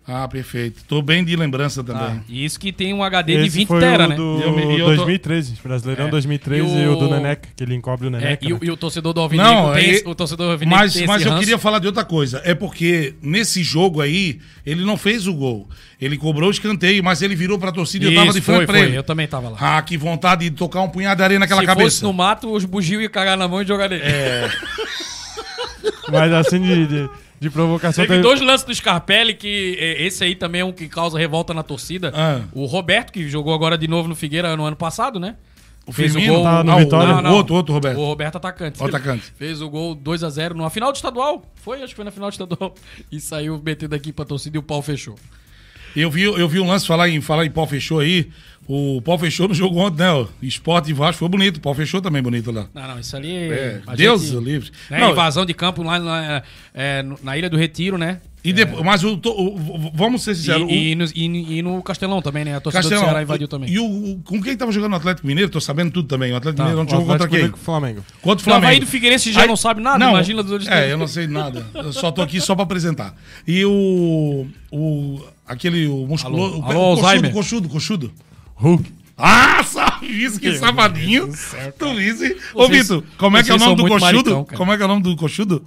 Ah, 0.08 0.28
perfeito. 0.28 0.84
Tô 0.86 1.02
bem 1.02 1.24
de 1.24 1.34
lembrança 1.34 1.82
também. 1.82 2.00
Ah, 2.02 2.20
e 2.28 2.44
isso 2.44 2.60
que 2.60 2.72
tem 2.72 2.94
um 2.94 3.02
HD 3.02 3.38
de 3.38 3.46
Esse 3.48 3.56
20 3.58 3.66
foi 3.66 3.80
tera, 3.80 4.04
o 4.04 4.08
né? 4.08 4.14
do 4.14 4.38
E 4.38 4.42
eu 4.42 4.70
e 4.70 4.78
eu 4.78 4.86
tô- 4.86 4.94
2013, 4.96 5.54
Brasileirão 5.60 6.06
É. 6.06 6.10
2013 6.10 6.68
E 6.76 6.82
e 6.82 6.86
o... 6.86 6.92
o- 6.92 6.96
do 6.96 7.10
Neneca, 7.10 7.48
que 7.56 7.64
ele 7.64 7.74
encobre 7.74 8.06
o 8.06 8.08
É, 8.08 8.10
Neneca. 8.12 8.44
e, 8.46 8.52
o- 8.52 8.56
né? 8.56 8.60
e 8.62 8.70
o 8.70 8.76
torcedor 8.76 9.12
do 9.12 9.20
Alvinegro 9.20 9.52
Não, 9.52 9.72
tem 9.74 9.96
é- 9.96 10.02
o 10.06 10.14
torcedor 10.14 10.46
do 10.46 10.52
Alvinegro 10.52 10.78
Mas, 10.78 10.94
tem 10.94 11.06
mas 11.08 11.22
eu 11.22 11.30
ranço. 11.30 11.40
queria 11.40 11.58
falar 11.58 11.80
de 11.80 11.88
outra 11.88 12.04
coisa. 12.04 12.40
É 12.44 12.54
porque 12.54 13.14
nesse 13.20 13.64
jogo 13.64 14.00
aí, 14.00 14.38
ele 14.64 14.84
não 14.84 14.96
fez 14.96 15.26
o 15.26 15.34
gol. 15.34 15.68
Ele 16.00 16.16
cobrou 16.16 16.50
o 16.50 16.52
escanteio, 16.52 17.02
mas 17.02 17.20
ele 17.20 17.34
virou 17.34 17.58
pra 17.58 17.72
torcida 17.72 18.04
e 18.04 18.08
eu 18.08 18.14
tava 18.14 18.32
de 18.32 18.40
frente 18.40 18.56
foi, 18.58 18.66
pra 18.66 18.76
foi, 18.78 18.86
ele. 18.86 18.96
eu 18.98 19.02
também 19.02 19.26
tava 19.26 19.48
lá. 19.48 19.56
Ah, 19.60 19.82
que 19.82 19.96
vontade 19.96 20.48
de 20.48 20.54
tocar 20.54 20.82
um 20.82 20.88
punhado 20.88 21.16
de 21.18 21.24
areia 21.24 21.40
naquela 21.40 21.62
Se 21.62 21.66
cabeça. 21.66 21.90
fosse 21.90 22.02
no 22.04 22.12
mato, 22.12 22.52
os 22.52 22.64
bugios 22.64 23.02
iam 23.02 23.10
cagar 23.10 23.36
na 23.36 23.48
mão 23.48 23.60
e 23.60 23.66
jogar 23.66 23.88
nele. 23.88 24.02
É. 24.04 24.48
Mas 26.10 26.32
assim, 26.32 26.60
de, 26.60 26.86
de, 26.86 27.10
de 27.40 27.50
provocação... 27.50 28.04
Teve 28.04 28.14
teve- 28.16 28.22
dois 28.22 28.40
lances 28.40 28.66
do 28.66 28.74
Scarpelli 28.74 29.34
que 29.34 29.76
é, 29.78 30.02
esse 30.06 30.22
aí 30.24 30.34
também 30.34 30.60
é 30.60 30.64
um 30.64 30.72
que 30.72 30.88
causa 30.88 31.18
revolta 31.18 31.52
na 31.54 31.62
torcida. 31.62 32.12
Ah. 32.14 32.40
O 32.52 32.64
Roberto, 32.66 33.12
que 33.12 33.28
jogou 33.28 33.52
agora 33.54 33.76
de 33.76 33.86
novo 33.88 34.08
no 34.08 34.14
Figueira 34.14 34.56
no 34.56 34.64
ano 34.64 34.76
passado, 34.76 35.18
né? 35.20 35.36
O 35.86 35.92
Fez 35.92 36.16
o 36.16 36.20
gol- 36.20 36.42
Tá 36.42 36.64
no 36.64 36.72
Ah, 36.72 36.76
o- 36.76 36.78
Vitória. 36.80 37.14
o 37.30 37.32
outro, 37.34 37.54
outro, 37.54 37.72
Roberto. 37.74 37.98
O 38.00 38.04
Roberto 38.06 38.36
atacante. 38.36 38.82
O 38.82 38.86
atacante. 38.86 39.32
Fez 39.38 39.62
o 39.62 39.70
gol 39.70 39.94
2x0 39.94 40.50
numa 40.54 40.68
final 40.70 40.90
de 40.90 40.98
estadual. 40.98 41.44
Foi, 41.56 41.78
acho 41.78 41.88
que 41.88 41.94
foi 41.94 42.04
na 42.04 42.10
final 42.10 42.28
de 42.28 42.34
estadual. 42.34 42.74
E 43.12 43.20
saiu 43.20 43.60
metendo 43.64 43.94
aqui 43.94 44.12
pra 44.12 44.24
torcida 44.24 44.56
e 44.56 44.58
o 44.58 44.62
pau 44.62 44.82
fechou. 44.82 45.14
Eu 45.94 46.10
vi, 46.10 46.24
eu 46.24 46.48
vi 46.48 46.58
um 46.60 46.66
lance 46.68 46.86
falar 46.86 47.08
em, 47.08 47.20
falar 47.20 47.46
em 47.46 47.50
pau 47.50 47.66
fechou 47.66 48.00
aí. 48.00 48.28
O 48.68 49.00
pau 49.00 49.16
fechou 49.16 49.46
no 49.46 49.54
jogo 49.54 49.78
ontem, 49.78 50.02
né? 50.02 50.12
O 50.12 50.28
Esporte 50.42 50.90
e 50.90 50.92
Vasco 50.92 51.20
foi 51.20 51.28
bonito. 51.28 51.58
O 51.58 51.60
pau 51.60 51.72
fechou 51.72 52.00
também 52.02 52.20
bonito 52.20 52.50
lá. 52.50 52.66
Não, 52.74 52.88
não, 52.88 52.98
isso 52.98 53.16
ali 53.16 53.32
É, 53.32 53.80
Deus 53.96 54.22
gente- 54.22 54.36
o 54.36 54.40
livre. 54.40 54.70
né, 54.90 54.98
Não, 54.98 55.12
invasão 55.12 55.46
de 55.46 55.54
campo 55.54 55.84
lá 55.84 55.98
na, 56.00 56.42
é, 56.74 57.00
no- 57.02 57.16
na 57.22 57.36
Ilha 57.38 57.48
do 57.48 57.56
Retiro, 57.56 57.96
né? 57.96 58.20
E 58.44 58.52
depois, 58.52 58.82
mas 58.84 59.02
o, 59.02 59.14
o- 59.24 59.90
vamos 59.94 60.22
ser 60.22 60.30
E, 60.32 60.34
sinceros. 60.36 60.68
e 60.70 60.94
no, 60.94 61.04
e- 61.14 61.58
e 61.58 61.62
no 61.62 61.82
Castelão 61.82 62.20
também, 62.22 62.44
né? 62.44 62.54
A 62.54 62.58
o 62.58 62.60
torcida 62.60 62.80
Castelão, 62.82 63.02
do 63.02 63.06
Ceará 63.06 63.22
invadiu 63.22 63.48
também. 63.48 63.70
E 63.70 63.78
o, 63.78 63.84
o- 63.84 64.20
com 64.24 64.40
quem 64.42 64.56
tava 64.56 64.70
jogando 64.72 64.92
o 64.92 64.96
Atlético 64.96 65.26
Mineiro? 65.26 65.50
Tô 65.50 65.60
sabendo 65.60 65.90
tudo 65.92 66.08
também. 66.08 66.32
O 66.32 66.36
Atlético 66.36 66.58
Tá, 66.58 66.62
Mineiro 66.64 66.80
O 66.80 66.82
ontem 66.82 66.90
jogou 66.92 67.06
contra 67.06 67.28
quem? 67.28 67.48
Com 67.50 67.56
o 67.56 67.60
Flamengo. 67.60 68.04
Contra 68.22 68.42
o 68.50 68.54
No 68.54 68.60
Flamengo. 68.60 68.80
do 68.80 68.86
Figueirense 68.86 69.32
já 69.32 69.46
não 69.46 69.56
sabe 69.56 69.80
nada, 69.80 70.04
imagina 70.10 70.42
dos 70.42 70.52
outros 70.52 70.68
É, 70.68 70.74
tempos. 70.74 70.90
eu 70.90 70.98
não 70.98 71.08
sei 71.08 71.26
nada. 71.28 71.66
Eu 71.74 71.92
só 71.92 72.10
tô 72.12 72.20
aqui 72.22 72.40
só 72.40 72.54
pra 72.54 72.64
apresentar. 72.64 73.14
E 73.46 73.64
o. 73.64 74.46
o 74.72 75.20
aquele. 75.46 75.86
O 75.88 76.06
musculoso. 76.06 76.54
Alô, 76.54 76.60
o, 76.60 76.70
alô, 76.70 76.94
o 76.94 76.96
coxudo, 77.00 77.30
coxudo, 77.30 77.68
coxudo. 77.68 78.12
Hulk. 78.56 78.96
Ah, 79.18 79.62
sabe 79.64 80.06
isso, 80.06 80.38
que 80.38 80.54
safadinho. 80.58 81.32
Tu 81.78 81.94
visse. 81.94 82.36
Ô, 82.54 82.68
Vitor, 82.68 83.02
como 83.16 83.38
é 83.38 83.42
que 83.42 83.50
é 83.50 83.54
o 83.54 83.58
nome 83.58 83.76
do 83.76 83.88
coxudo? 83.88 84.00
maricão, 84.00 84.44
como 84.44 84.72
é 84.72 84.76
que 84.76 84.82
é 84.82 84.84
o 84.84 84.88
nome 84.88 85.02
do 85.02 85.16
coxudo? 85.16 85.64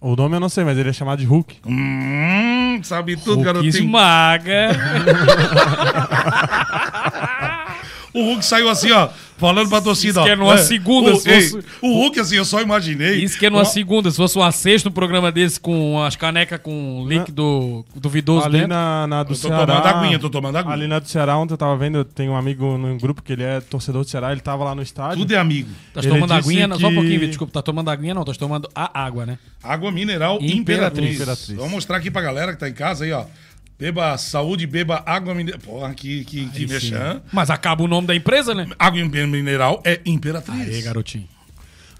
O 0.00 0.16
nome 0.16 0.36
eu 0.36 0.40
não 0.40 0.48
sei, 0.48 0.64
mas 0.64 0.78
ele 0.78 0.88
é 0.88 0.92
chamado 0.94 1.18
de 1.18 1.26
Hulk. 1.26 1.58
Hum, 1.66 2.80
sabe 2.82 3.18
tudo, 3.18 3.42
garotinho. 3.42 3.68
esmaga. 3.68 4.70
O 8.12 8.22
Hulk 8.24 8.44
saiu 8.44 8.68
assim, 8.68 8.90
ó, 8.90 9.08
falando 9.38 9.68
pra 9.68 9.80
torcida, 9.80 10.20
ó. 10.20 10.24
que 10.24 10.30
é 10.30 10.36
numa 10.36 10.58
segunda, 10.58 11.12
o, 11.12 11.16
se 11.16 11.30
ei, 11.30 11.42
fosse- 11.42 11.66
o 11.80 11.92
Hulk, 11.94 12.18
assim, 12.18 12.36
eu 12.36 12.44
só 12.44 12.60
imaginei. 12.60 13.22
Isso 13.22 13.38
que 13.38 13.46
é 13.46 13.50
numa 13.50 13.62
Ó, 13.62 13.64
segunda, 13.64 14.10
se 14.10 14.16
fosse 14.16 14.36
uma 14.36 14.50
sexta, 14.50 14.88
um 14.88 14.92
programa 14.92 15.30
desse 15.30 15.60
com 15.60 16.02
as 16.02 16.16
canecas 16.16 16.58
com 16.60 17.06
líquido 17.08 17.84
duvidoso 17.94 18.44
Ali 18.46 18.54
dentro. 18.58 18.68
na, 18.70 19.06
na 19.06 19.22
do 19.22 19.32
Eu 19.32 19.36
tô 19.36 19.48
Ceará. 19.48 19.66
tomando 19.66 19.86
aguinha, 19.86 20.18
tô 20.18 20.28
tomando 20.30 20.56
aguinha. 20.56 20.74
Ali 20.74 20.86
na 20.88 20.98
do 20.98 21.08
Ceará, 21.08 21.36
ontem 21.38 21.54
eu 21.54 21.58
tava 21.58 21.76
vendo, 21.76 22.04
tem 22.04 22.28
um 22.28 22.36
amigo 22.36 22.76
no 22.76 22.96
grupo 22.98 23.22
que 23.22 23.32
ele 23.32 23.44
é 23.44 23.60
torcedor 23.60 24.02
do 24.02 24.10
Ceará, 24.10 24.32
ele 24.32 24.40
tava 24.40 24.64
lá 24.64 24.74
no 24.74 24.82
estádio. 24.82 25.18
Tudo 25.18 25.32
é 25.32 25.38
amigo. 25.38 25.68
Tá 25.94 26.00
Ele 26.00 26.08
tomando 26.08 26.34
disse 26.36 26.48
aguinha? 26.50 26.66
não, 26.66 26.78
Só 26.80 26.86
um 26.86 26.90
que- 26.90 26.94
pouquinho, 26.96 27.14
Vitor, 27.14 27.28
desculpa. 27.28 27.52
Tá 27.52 27.62
tomando 27.62 27.90
aguinha? 27.90 28.14
Não, 28.14 28.24
tá 28.24 28.32
tomando 28.32 28.68
a 28.74 29.00
água, 29.04 29.24
né? 29.24 29.38
Água 29.62 29.92
mineral 29.92 30.36
Imperatriz. 30.40 30.58
Imperatriz. 30.60 31.14
Imperatriz. 31.14 31.56
Vamos 31.56 31.70
mostrar 31.72 31.96
aqui 31.98 32.10
pra 32.10 32.22
galera 32.22 32.52
que 32.52 32.58
tá 32.58 32.68
em 32.68 32.72
casa 32.72 33.04
aí, 33.04 33.12
ó. 33.12 33.24
Beba 33.80 34.18
saúde, 34.18 34.66
beba 34.66 35.02
água 35.06 35.34
mineral. 35.34 35.58
Porra, 35.60 35.94
que, 35.94 36.22
que, 36.26 36.46
que 36.50 36.66
mexã. 36.66 37.22
Mas 37.32 37.48
acaba 37.48 37.82
o 37.82 37.88
nome 37.88 38.06
da 38.06 38.14
empresa, 38.14 38.54
né? 38.54 38.68
Água 38.78 39.02
mineral 39.26 39.82
é 39.86 40.00
Imperatriz. 40.04 40.68
Aí, 40.68 40.82
garotinho. 40.82 41.26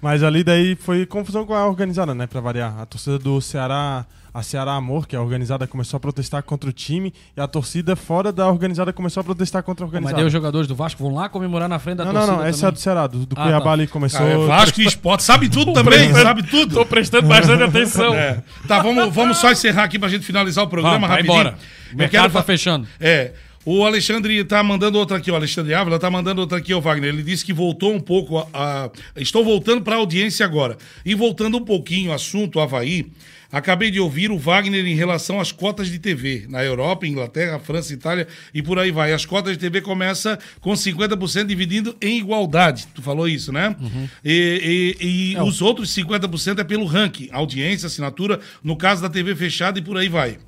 Mas 0.00 0.22
ali 0.22 0.42
daí 0.42 0.74
foi 0.76 1.04
confusão 1.06 1.44
com 1.44 1.54
a 1.54 1.66
organizada, 1.66 2.14
né? 2.14 2.26
Pra 2.26 2.40
variar. 2.40 2.74
A 2.80 2.86
torcida 2.86 3.18
do 3.18 3.38
Ceará, 3.40 4.06
a 4.32 4.42
Ceará 4.42 4.72
Amor, 4.72 5.06
que 5.06 5.14
é 5.14 5.18
a 5.18 5.22
organizada, 5.22 5.66
começou 5.66 5.98
a 5.98 6.00
protestar 6.00 6.42
contra 6.42 6.70
o 6.70 6.72
time. 6.72 7.12
E 7.36 7.40
a 7.40 7.46
torcida 7.46 7.94
fora 7.94 8.32
da 8.32 8.48
organizada 8.48 8.92
começou 8.94 9.20
a 9.20 9.24
protestar 9.24 9.62
contra 9.62 9.84
a 9.84 9.86
Mas 9.86 9.92
organizada. 9.94 10.16
daí 10.16 10.26
os 10.26 10.32
jogadores 10.32 10.66
do 10.66 10.74
Vasco 10.74 11.02
vão 11.02 11.14
lá 11.14 11.28
comemorar 11.28 11.68
na 11.68 11.78
frente 11.78 11.98
da 11.98 12.04
Não, 12.06 12.12
não, 12.12 12.20
torcida 12.20 12.38
não. 12.42 12.46
Essa 12.48 12.68
é 12.68 12.70
do 12.70 12.78
Ceará. 12.78 13.06
Do, 13.06 13.26
do 13.26 13.34
Ah, 13.38 13.42
Cuiabá 13.42 13.64
tá. 13.64 13.72
ali 13.72 13.86
começou. 13.86 14.20
Cara, 14.20 14.30
é 14.32 14.46
Vasco 14.46 14.80
e 14.80 14.86
Esporte. 14.86 15.22
Sabe 15.22 15.48
tudo 15.50 15.72
também, 15.74 16.12
sabe 16.14 16.42
tudo. 16.44 16.76
Tô 16.76 16.86
prestando 16.86 17.28
bastante 17.28 17.62
atenção. 17.62 18.14
É. 18.14 18.42
Tá, 18.66 18.80
vamos, 18.80 19.14
vamos 19.14 19.36
só 19.36 19.50
encerrar 19.52 19.84
aqui 19.84 19.98
pra 19.98 20.08
gente 20.08 20.24
finalizar 20.24 20.64
o 20.64 20.68
programa 20.68 20.94
Vamos, 20.94 21.08
vai 21.08 21.18
rapidinho. 21.18 21.40
embora. 21.40 21.58
O 21.92 21.96
mercado 21.96 22.22
quero 22.22 22.32
tá 22.32 22.42
fechando. 22.42 22.86
É. 22.98 23.32
O 23.72 23.84
Alexandre 23.86 24.42
tá 24.42 24.62
mandando 24.64 24.98
outra 24.98 25.18
aqui, 25.18 25.30
o 25.30 25.34
Alexandre 25.36 25.74
Ávila 25.74 25.96
tá 25.96 26.10
mandando 26.10 26.40
outra 26.40 26.58
aqui, 26.58 26.74
o 26.74 26.80
Wagner. 26.80 27.10
Ele 27.14 27.22
disse 27.22 27.44
que 27.44 27.52
voltou 27.52 27.94
um 27.94 28.00
pouco 28.00 28.38
a. 28.38 28.48
a- 28.52 28.90
estou 29.16 29.44
voltando 29.44 29.82
para 29.82 29.94
a 29.94 29.98
audiência 29.98 30.44
agora. 30.44 30.76
E 31.04 31.14
voltando 31.14 31.56
um 31.56 31.64
pouquinho, 31.64 32.12
assunto 32.12 32.58
Havaí. 32.58 33.06
Acabei 33.52 33.90
de 33.90 34.00
ouvir 34.00 34.30
o 34.32 34.38
Wagner 34.38 34.84
em 34.86 34.94
relação 34.96 35.38
às 35.40 35.52
cotas 35.52 35.88
de 35.88 35.98
TV. 36.00 36.46
Na 36.48 36.64
Europa, 36.64 37.06
Inglaterra, 37.06 37.58
França, 37.60 37.92
Itália 37.92 38.26
e 38.54 38.60
por 38.62 38.76
aí 38.78 38.90
vai. 38.90 39.12
As 39.12 39.24
cotas 39.24 39.52
de 39.52 39.58
TV 39.58 39.80
começam 39.80 40.36
com 40.60 40.72
50% 40.72 41.46
dividindo 41.46 41.96
em 42.02 42.18
igualdade. 42.18 42.88
Tu 42.94 43.02
falou 43.02 43.28
isso, 43.28 43.52
né? 43.52 43.76
E, 44.24 44.96
e- 45.00 45.06
e 45.06 45.36
os 45.42 45.62
outros 45.62 45.90
50% 45.94 46.58
é 46.60 46.64
pelo 46.64 46.84
ranking, 46.86 47.28
audiência, 47.30 47.86
assinatura, 47.86 48.40
no 48.64 48.74
caso 48.76 49.00
da 49.02 49.08
TV 49.08 49.34
fechada 49.36 49.78
e 49.78 49.82
por 49.82 49.96
aí 49.96 50.08
vai. 50.08 50.38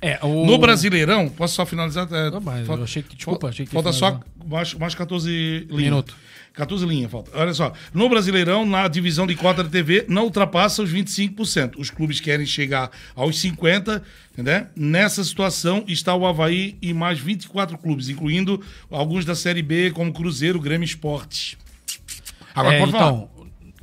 É, 0.00 0.18
o... 0.22 0.46
No 0.46 0.58
Brasileirão, 0.58 1.28
posso 1.28 1.54
só 1.54 1.64
finalizar? 1.66 2.06
É, 2.12 2.30
Não, 2.30 2.40
mas 2.40 2.68
eu 2.68 2.82
achei 2.84 3.02
que- 3.02 3.16
desculpa, 3.16 3.48
achei 3.48 3.64
que 3.66 3.72
Falta 3.72 3.92
só 3.92 4.20
mais, 4.46 4.74
mais 4.74 4.94
14 4.94 5.30
linhas. 5.68 5.82
Minuto. 5.84 6.16
14 6.52 6.86
linhas 6.86 7.10
falta. 7.10 7.30
Olha 7.34 7.52
só, 7.52 7.70
no 7.92 8.08
Brasileirão, 8.08 8.64
na 8.64 8.88
divisão 8.88 9.26
de 9.26 9.34
cota 9.34 9.62
de 9.62 9.68
TV, 9.68 10.06
não 10.08 10.24
ultrapassa 10.24 10.82
os 10.82 10.90
25%. 10.90 11.74
Os 11.78 11.90
clubes 11.90 12.18
querem 12.18 12.46
chegar 12.46 12.90
aos 13.14 13.36
50%, 13.42 14.00
né? 14.38 14.68
Nessa 14.74 15.22
situação 15.22 15.84
está 15.86 16.14
o 16.14 16.24
Havaí 16.26 16.78
e 16.80 16.94
mais 16.94 17.18
24 17.18 17.76
clubes, 17.76 18.08
incluindo 18.08 18.62
alguns 18.90 19.26
da 19.26 19.34
Série 19.34 19.60
B, 19.62 19.90
como 19.90 20.10
Cruzeiro, 20.14 20.58
Grêmio 20.58 20.86
Esportes. 20.86 21.58
Agora 22.54 22.74
É, 22.76 22.78
pode 22.80 22.92
falar. 22.92 23.06
então, 23.08 23.30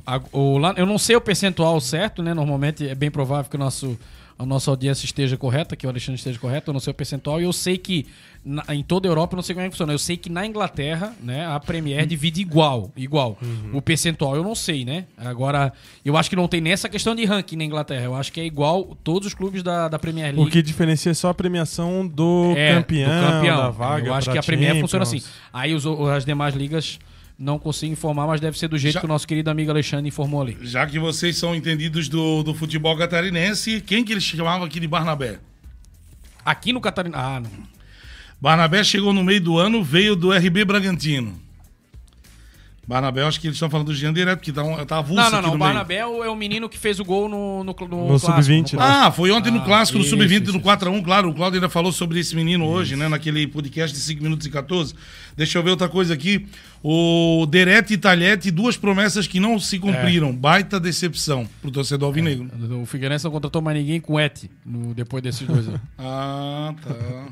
A- 0.06 0.20
o 0.32 0.58
lá- 0.58 0.74
eu 0.76 0.84
não 0.84 0.98
sei 0.98 1.14
o 1.16 1.20
percentual 1.20 1.80
certo, 1.80 2.22
né? 2.22 2.34
Normalmente 2.34 2.86
é 2.88 2.94
bem 2.94 3.10
provável 3.10 3.48
que 3.48 3.56
o 3.56 3.58
nosso, 3.58 3.96
a 4.38 4.44
nossa 4.44 4.70
audiência 4.70 5.04
esteja 5.04 5.36
correta, 5.36 5.76
que 5.76 5.86
o 5.86 5.90
Alexandre 5.90 6.16
esteja 6.18 6.38
correto, 6.38 6.70
eu 6.70 6.72
não 6.72 6.80
sei 6.80 6.90
o 6.90 6.94
percentual. 6.94 7.40
E 7.40 7.44
eu 7.44 7.52
sei 7.52 7.78
que 7.78 8.06
na- 8.44 8.64
em 8.74 8.82
toda 8.82 9.08
a 9.08 9.10
Europa, 9.10 9.34
eu 9.34 9.36
não 9.36 9.42
sei 9.42 9.54
como 9.54 9.64
é 9.64 9.68
que 9.68 9.74
funciona. 9.74 9.92
Eu 9.92 9.98
sei 9.98 10.16
que 10.16 10.28
na 10.28 10.44
Inglaterra, 10.44 11.14
né, 11.22 11.46
a 11.46 11.58
Premier 11.60 12.04
divide 12.04 12.40
igual, 12.40 12.90
igual. 12.96 13.38
O 13.72 13.80
percentual 13.80 14.34
eu 14.36 14.42
não 14.42 14.54
sei, 14.54 14.84
né? 14.84 15.04
Agora, 15.16 15.72
eu 16.04 16.16
acho 16.16 16.28
que 16.28 16.36
não 16.36 16.48
tem 16.48 16.60
nessa 16.60 16.88
questão 16.88 17.14
de 17.14 17.24
ranking 17.24 17.56
na 17.56 17.64
Inglaterra. 17.64 18.04
Eu 18.04 18.14
acho 18.14 18.32
que 18.32 18.40
é 18.40 18.44
igual 18.44 18.96
todos 19.04 19.28
os 19.28 19.34
clubes 19.34 19.62
da, 19.62 19.88
da 19.88 19.98
Premier 19.98 20.26
League. 20.34 20.40
O 20.48 20.50
que 20.50 20.60
diferencia 20.62 21.10
é 21.12 21.14
só 21.14 21.28
a 21.28 21.34
premiação 21.34 22.06
do 22.06 22.52
É, 22.56 22.74
campeão, 22.74 23.08
do 23.10 23.32
campeão. 23.32 23.56
da 23.56 23.70
vaga. 23.70 24.06
Eu 24.08 24.14
acho 24.14 24.30
que 24.30 24.38
a 24.38 24.42
Premier 24.42 24.80
funciona 24.80 25.04
assim. 25.04 25.22
Aí 25.52 25.72
os, 25.74 25.86
as 25.86 26.24
demais 26.24 26.54
ligas 26.54 26.98
não 27.38 27.58
consigo 27.58 27.92
informar, 27.92 28.26
mas 28.26 28.40
deve 28.40 28.58
ser 28.58 28.68
do 28.68 28.78
jeito 28.78 28.94
Já- 28.94 29.00
que 29.00 29.06
o 29.06 29.08
nosso 29.08 29.26
querido 29.26 29.50
amigo 29.50 29.70
Alexandre 29.70 30.08
informou 30.08 30.42
ali. 30.42 30.56
Já 30.62 30.86
que 30.86 30.98
vocês 30.98 31.36
são 31.36 31.54
entendidos 31.54 32.08
do, 32.08 32.42
do 32.42 32.54
futebol 32.54 32.96
catarinense, 32.96 33.80
quem 33.80 34.04
que 34.04 34.12
eles 34.12 34.22
chamavam 34.24 34.64
aqui 34.64 34.78
de 34.78 34.86
Barnabé? 34.88 35.38
Aqui 36.44 36.72
no 36.72 36.80
Catarina. 36.80 37.16
Ah, 37.18 37.40
não. 37.40 37.50
Barnabé 38.40 38.84
chegou 38.84 39.12
no 39.12 39.24
meio 39.24 39.40
do 39.40 39.58
ano, 39.58 39.82
veio 39.82 40.14
do 40.14 40.30
RB 40.32 40.64
Bragantino. 40.64 41.42
Barnabé, 42.86 43.22
acho 43.22 43.40
que 43.40 43.46
eles 43.46 43.56
estão 43.56 43.70
falando 43.70 43.86
do 43.86 43.94
Jean 43.94 44.12
direto, 44.12 44.40
porque 44.40 44.52
tá, 44.52 44.62
um, 44.62 44.84
tá 44.84 44.98
avulso 44.98 45.22
Não, 45.22 45.30
não, 45.30 45.40
não. 45.40 45.48
O 45.50 45.52
no. 45.54 45.58
Barnabé 45.58 45.96
é 45.96 46.06
o 46.06 46.22
é 46.22 46.28
o 46.28 46.36
menino 46.36 46.68
que 46.68 46.76
fez 46.76 47.00
o 47.00 47.04
gol 47.04 47.30
no, 47.30 47.64
no, 47.64 47.74
no, 47.80 47.86
No 48.12 48.20
clássico, 48.20 48.32
sub-20, 48.42 48.72
no 48.74 48.78
né? 48.78 48.84
clássico. 48.84 49.06
Ah, 49.06 49.10
foi 49.10 49.30
ontem 49.30 49.50
no 49.50 49.60
Ah, 49.60 49.64
clássico, 49.64 49.96
no 49.98 50.04
isso, 50.04 50.10
Sub-20, 50.10 50.42
isso, 50.42 50.52
no 50.52 50.58
isso. 50.58 50.68
4x1, 50.68 51.02
claro. 51.02 51.30
O 51.30 51.34
Claudio 51.34 51.56
ainda 51.56 51.70
falou 51.70 51.90
sobre 51.92 52.20
esse 52.20 52.36
menino 52.36 52.66
hoje, 52.66 52.94
né? 52.94 53.08
Naquele 53.08 53.46
podcast 53.46 53.96
de 53.96 54.02
5 54.02 54.22
minutos 54.22 54.46
e 54.46 54.50
14. 54.50 54.94
Deixa 55.36 55.58
eu 55.58 55.62
ver 55.62 55.70
outra 55.70 55.88
coisa 55.88 56.14
aqui. 56.14 56.46
O 56.82 57.46
Derete 57.46 57.94
e 57.94 57.98
Talhete, 57.98 58.50
duas 58.50 58.76
promessas 58.76 59.26
que 59.26 59.40
não 59.40 59.58
se 59.58 59.78
cumpriram. 59.78 60.28
É. 60.28 60.32
Baita 60.32 60.78
decepção 60.78 61.48
pro 61.62 61.70
torcedor 61.70 62.06
alvinegro. 62.08 62.48
O 62.80 62.86
Figueirense 62.86 63.24
não 63.24 63.32
contratou 63.32 63.60
mais 63.62 63.76
ninguém 63.78 64.00
com 64.00 64.20
Et 64.20 64.48
no, 64.64 64.94
depois 64.94 65.22
desses 65.22 65.46
dois. 65.46 65.66
Ah, 65.98 66.74
tá. 66.82 67.26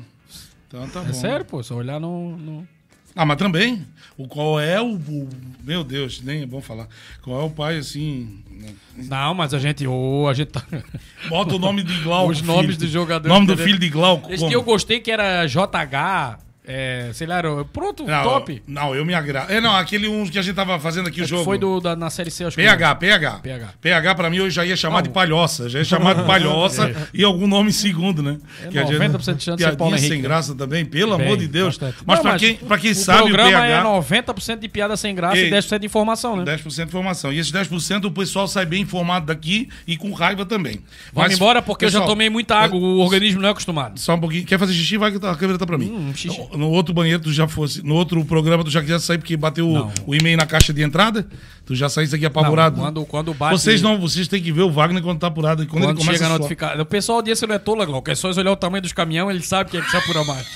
Então 0.67 0.87
tá 0.89 1.01
bom. 1.01 1.09
É 1.09 1.13
sério, 1.13 1.45
pô. 1.45 1.61
Só 1.61 1.75
olhar 1.75 1.99
no. 1.99 2.35
no- 2.35 2.67
Ah, 3.15 3.25
mas 3.25 3.37
também. 3.37 3.85
O 4.17 4.27
qual 4.27 4.59
é 4.59 4.81
o, 4.81 4.95
o- 4.95 5.29
Meu 5.63 5.83
Deus, 5.83 6.19
nem 6.21 6.41
é 6.41 6.45
bom 6.47 6.59
falar. 6.61 6.87
Qual 7.21 7.39
é 7.39 7.43
o 7.43 7.49
pai, 7.51 7.77
assim. 7.77 8.39
né? 8.49 8.69
Não, 8.97 9.35
mas 9.35 9.53
a 9.53 9.59
gente. 9.59 9.85
ô, 9.85 10.27
a 10.27 10.33
gente 10.33 10.47
tá. 10.49 10.63
Bota 11.29 11.55
o 11.55 11.59
nome 11.59 11.83
de 11.83 11.95
Glauco. 12.01 12.31
Os 12.31 12.41
nomes 12.41 12.65
filho. 12.75 12.77
dos 12.79 12.89
jogadores, 12.89 13.31
Nome 13.31 13.45
do 13.45 13.55
filho 13.55 13.77
de 13.77 13.87
Glauco. 13.89 14.33
Esse 14.33 14.47
que 14.47 14.55
eu 14.55 14.63
gostei 14.63 14.99
que 14.99 15.11
era 15.11 15.45
JH. 15.45 16.39
É, 16.65 17.09
sei 17.13 17.27
lá, 17.27 17.39
era, 17.39 17.65
pronto, 17.65 18.05
Não, 18.05 18.23
top. 18.23 18.63
Não, 18.65 18.95
eu 18.95 19.05
me 19.05 19.13
agrado. 19.13 19.51
É, 19.51 19.59
não, 19.59 19.75
aquele 19.75 20.07
um 20.07 20.25
que 20.25 20.39
a 20.39 20.41
gente 20.41 20.55
tava 20.55 20.79
fazendo 20.79 21.09
aqui 21.09 21.21
o 21.21 21.25
jogo. 21.25 21.43
Foi 21.43 21.57
do, 21.57 21.81
da, 21.81 21.93
na 21.93 22.09
série 22.09 22.31
C, 22.31 22.45
acho 22.45 22.55
que 22.55 22.63
PH, 22.63 22.95
PH. 22.95 23.31
PH. 23.39 23.73
PH 23.81 24.15
pra 24.15 24.29
mim 24.29 24.37
eu 24.37 24.49
já 24.49 24.65
ia 24.65 24.77
chamar 24.77 24.97
Não. 24.97 25.03
de 25.03 25.09
palhoça. 25.09 25.67
Já 25.67 25.79
ia 25.79 25.85
chamar 25.85 26.15
de 26.15 26.23
palhoça 26.23 26.89
e 27.13 27.21
algum 27.21 27.47
nome 27.47 27.73
segundo, 27.73 28.23
né? 28.23 28.37
É 28.63 28.69
90% 28.69 29.35
de 29.35 29.43
chance 29.43 29.65
de 29.65 29.77
Paulo 29.77 29.97
sem 29.97 30.05
Henrique, 30.05 30.21
né? 30.21 30.27
graça 30.27 30.55
também, 30.55 30.85
pelo 30.85 31.17
Bem, 31.17 31.25
amor 31.25 31.37
de 31.37 31.47
Deus. 31.47 31.77
bastante. 31.77 31.97
Mas 32.05 32.17
Não, 32.17 32.23
pra 32.23 32.39
quem, 32.39 32.55
pra 32.55 32.77
quem 32.77 32.91
o 32.91 32.95
sabe 32.95 33.23
o 33.23 33.25
programa 33.25 33.51
PH... 33.51 33.67
é 33.67 33.83
90% 33.83 34.59
de 34.59 34.69
piada 34.69 34.95
sem 34.95 35.13
graça 35.13 35.37
Ei, 35.37 35.49
e 35.49 35.51
10% 35.51 35.79
de 35.79 35.85
informação, 35.85 36.37
né? 36.37 36.45
10% 36.45 36.75
de 36.75 36.81
informação. 36.83 37.33
E 37.33 37.39
esses 37.39 37.51
10% 37.51 38.05
o 38.05 38.11
pessoal 38.11 38.47
sai 38.47 38.65
bem 38.65 38.83
informado 38.83 39.25
daqui 39.25 39.67
e 39.85 39.97
com 39.97 40.13
raiva 40.13 40.45
também. 40.45 40.81
Vamos 41.11 41.29
Mas, 41.29 41.33
embora 41.33 41.61
porque 41.61 41.83
eu 41.83 41.87
pessoal, 41.87 42.03
já 42.03 42.09
tomei 42.09 42.29
muita 42.29 42.55
água, 42.55 42.79
o 42.79 42.99
organismo 42.99 43.41
não 43.41 43.49
é 43.49 43.51
acostumado. 43.51 43.99
Só 43.99 44.15
um 44.15 44.19
pouquinho. 44.19 44.45
Quer 44.45 44.57
fazer 44.57 44.73
xixi? 44.73 44.97
Vai 44.97 45.11
que 45.11 45.25
a 45.25 45.35
câmera 45.35 45.59
tá 45.59 45.65
pra 45.65 45.77
mim. 45.77 45.91
Hum, 45.91 46.13
xixi. 46.15 46.52
No, 46.57 46.69
outro 46.69 46.93
banheiro 46.93 47.21
tu 47.23 47.31
já 47.33 47.47
fosse. 47.47 47.83
No 47.85 47.95
outro 47.95 48.23
programa 48.25 48.63
tu 48.63 48.69
já 48.69 48.81
quisesse 48.81 49.05
sair 49.05 49.17
porque 49.17 49.35
bateu 49.37 49.67
o, 49.69 49.73
Não. 49.73 49.93
o 50.07 50.15
e-mail 50.15 50.37
na 50.37 50.45
caixa 50.45 50.73
de 50.73 50.81
entrada? 50.81 51.27
Tu 51.65 51.75
já 51.75 51.87
saísse 51.89 52.15
aqui 52.15 52.25
apavorado? 52.25 52.77
Não, 52.77 52.83
quando, 52.85 53.05
quando 53.05 53.33
bate... 53.33 53.57
Vocês 53.59 53.81
não, 53.81 53.99
vocês 53.99 54.27
têm 54.27 54.41
que 54.41 54.51
ver 54.51 54.61
o 54.63 54.71
Wagner 54.71 55.01
quando 55.01 55.19
tá 55.19 55.27
apurado. 55.27 55.65
Quando, 55.67 55.83
Quando 55.83 56.03
chega 56.03 56.25
a 56.25 56.29
notificação. 56.29 56.81
O 56.81 56.85
pessoal 56.85 57.21
disse 57.21 57.45
não 57.47 57.55
é 57.55 57.59
tola, 57.59 57.85
Glauco. 57.85 58.09
É 58.11 58.15
só 58.15 58.29
olhar 58.31 58.51
o 58.51 58.55
tamanho 58.55 58.81
dos 58.81 58.91
caminhões, 58.93 59.35
ele 59.35 59.43
sabe 59.45 59.71
que 59.71 59.77
é 59.77 59.81
que 59.81 59.89
se 59.89 59.97
apura 59.97 60.23
mais. 60.25 60.45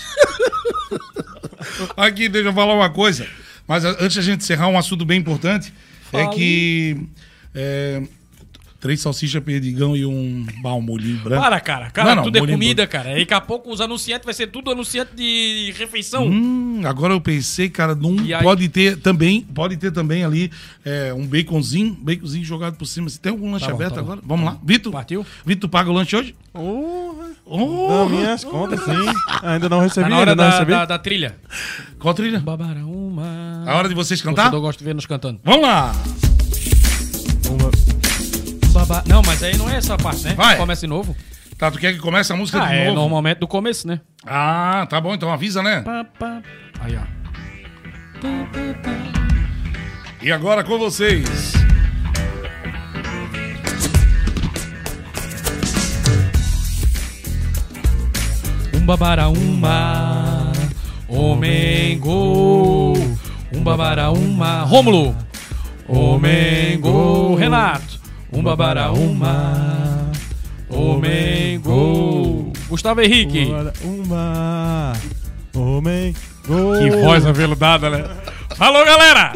Aqui, 1.95 2.29
deixa 2.29 2.49
eu 2.49 2.53
falar 2.53 2.73
uma 2.73 2.89
coisa. 2.89 3.27
Mas 3.67 3.85
a- 3.85 3.97
antes 3.99 4.15
da 4.15 4.21
gente 4.21 4.41
encerrar, 4.41 4.67
um 4.67 4.77
assunto 4.77 5.05
bem 5.05 5.19
importante 5.19 5.73
é 6.13 6.23
Fala. 6.23 6.35
que. 6.35 6.97
é, 7.53 8.01
três 8.87 9.01
salsichas 9.01 9.43
perdigão 9.43 9.97
e 9.97 10.05
um 10.05 10.45
bal 10.61 10.79
molhinho 10.81 11.17
branco. 11.17 11.43
Para, 11.43 11.59
cara. 11.59 11.91
Cara, 11.91 12.09
Não, 12.11 12.15
não, 12.15 12.23
tudo 12.23 12.37
é 12.37 12.39
comida, 12.47 12.87
cara. 12.87 13.17
E 13.17 13.19
daqui 13.19 13.33
a 13.33 13.41
pouco 13.41 13.69
os 13.69 13.81
anunciantes 13.81 14.23
vai 14.23 14.33
ser 14.33 14.47
tudo 14.47 14.71
anunciante 14.71 15.11
de 15.13 15.73
refeição. 15.77 16.25
Hum, 16.25 16.83
agora 16.85 17.13
eu 17.13 17.19
pensei, 17.19 17.69
cara, 17.69 17.93
num, 17.93 18.23
E 18.23 18.33
aí? 18.33 18.41
pode 18.41 18.69
ter 18.69 18.95
também, 18.95 19.41
pode 19.41 19.75
ter 19.75 19.91
também 19.91 20.23
ali 20.23 20.49
é, 20.85 21.13
um 21.13 21.27
baconzinho, 21.27 21.97
baconzinho 21.99 22.45
jogado 22.45 22.77
por 22.77 22.85
cima. 22.85 23.09
Você 23.09 23.19
tem 23.19 23.29
algum 23.33 23.51
lanche 23.51 23.65
Tá 23.65 23.71
bom, 23.71 23.75
aberto 23.75 23.95
tá 23.95 23.99
agora? 23.99 24.21
Vamos 24.23 24.45
lá. 24.45 24.57
Vitor? 24.63 24.93
Partiu? 24.93 25.25
Vitor 25.45 25.69
paga 25.69 25.89
o 25.89 25.93
lanche 25.93 26.15
hoje? 26.15 26.33
Porra. 26.53 27.27
Oh, 27.45 27.87
Não, 27.89 28.09
minhas 28.09 28.45
contas, 28.45 28.79
sim. 28.85 28.91
Ainda 29.43 29.67
não 29.67 29.81
recebi, 29.81 30.03
Tá 30.05 30.09
na 30.09 30.17
hora 30.17 30.31
ainda 30.31 30.43
não 30.43 30.49
da, 30.49 30.55
recebi. 30.55 30.71
da, 30.71 30.85
da 30.85 30.97
trilha. 30.99 31.35
Qual 31.99 32.13
trilha? 32.13 32.39
Babarão, 32.39 33.17
A 33.65 33.75
hora 33.75 33.89
de 33.89 33.95
vocês 33.95 34.21
cantar? 34.21 34.43
torcedor 34.43 34.61
gosta 34.61 34.79
de 34.79 34.85
ver 34.85 34.95
nos 34.95 35.05
cantando. 35.05 35.41
Vamos 35.43 35.61
lá! 35.61 35.91
Uma- 37.49 37.71
Não, 39.05 39.21
mas 39.25 39.41
aí 39.43 39.57
não 39.57 39.69
é 39.69 39.75
essa 39.77 39.97
parte, 39.97 40.23
né? 40.23 40.33
Vai. 40.33 40.57
Começa 40.57 40.81
de 40.81 40.87
novo. 40.87 41.15
Tá, 41.57 41.71
tu 41.71 41.79
quer 41.79 41.93
que 41.93 41.99
comece 41.99 42.31
a 42.31 42.35
música 42.35 42.61
Ah, 42.61 42.67
de 42.67 42.73
é 42.75 42.85
novo? 42.85 42.99
normalmente 42.99 43.39
do 43.39 43.47
começo, 43.47 43.87
né? 43.87 43.99
Ah, 44.25 44.85
tá 44.89 45.01
bom, 45.01 45.13
então 45.15 45.31
avisa, 45.31 45.63
né? 45.63 45.81
Pá, 45.81 46.05
pá. 46.19 46.41
Aí, 46.79 46.95
ó. 46.95 47.01
E 50.21 50.31
agora 50.31 50.63
com 50.63 50.77
vocês. 50.77 51.53
Um 58.73 58.85
babara 58.85 59.27
uma, 59.29 60.51
homem 61.07 61.97
gol. 61.99 62.95
Um 63.53 63.61
babara 63.61 64.11
uma, 64.11 64.61
Rômulo. 64.63 65.15
Homem 65.87 66.79
gol, 66.79 67.35
Renato. 67.35 67.96
Um 68.31 68.43
babara 68.43 68.91
uma, 68.91 70.11
homem 70.69 71.59
gol. 71.59 72.51
Gustavo 72.67 73.01
Henrique. 73.01 73.45
Uma, 73.45 73.73
uma, 73.83 74.93
homem, 75.55 76.13
gol. 76.45 76.77
Que 76.77 76.89
voz 76.89 77.25
aveludada, 77.25 77.89
né? 77.89 78.03
Falou, 78.55 78.83
galera! 78.85 79.33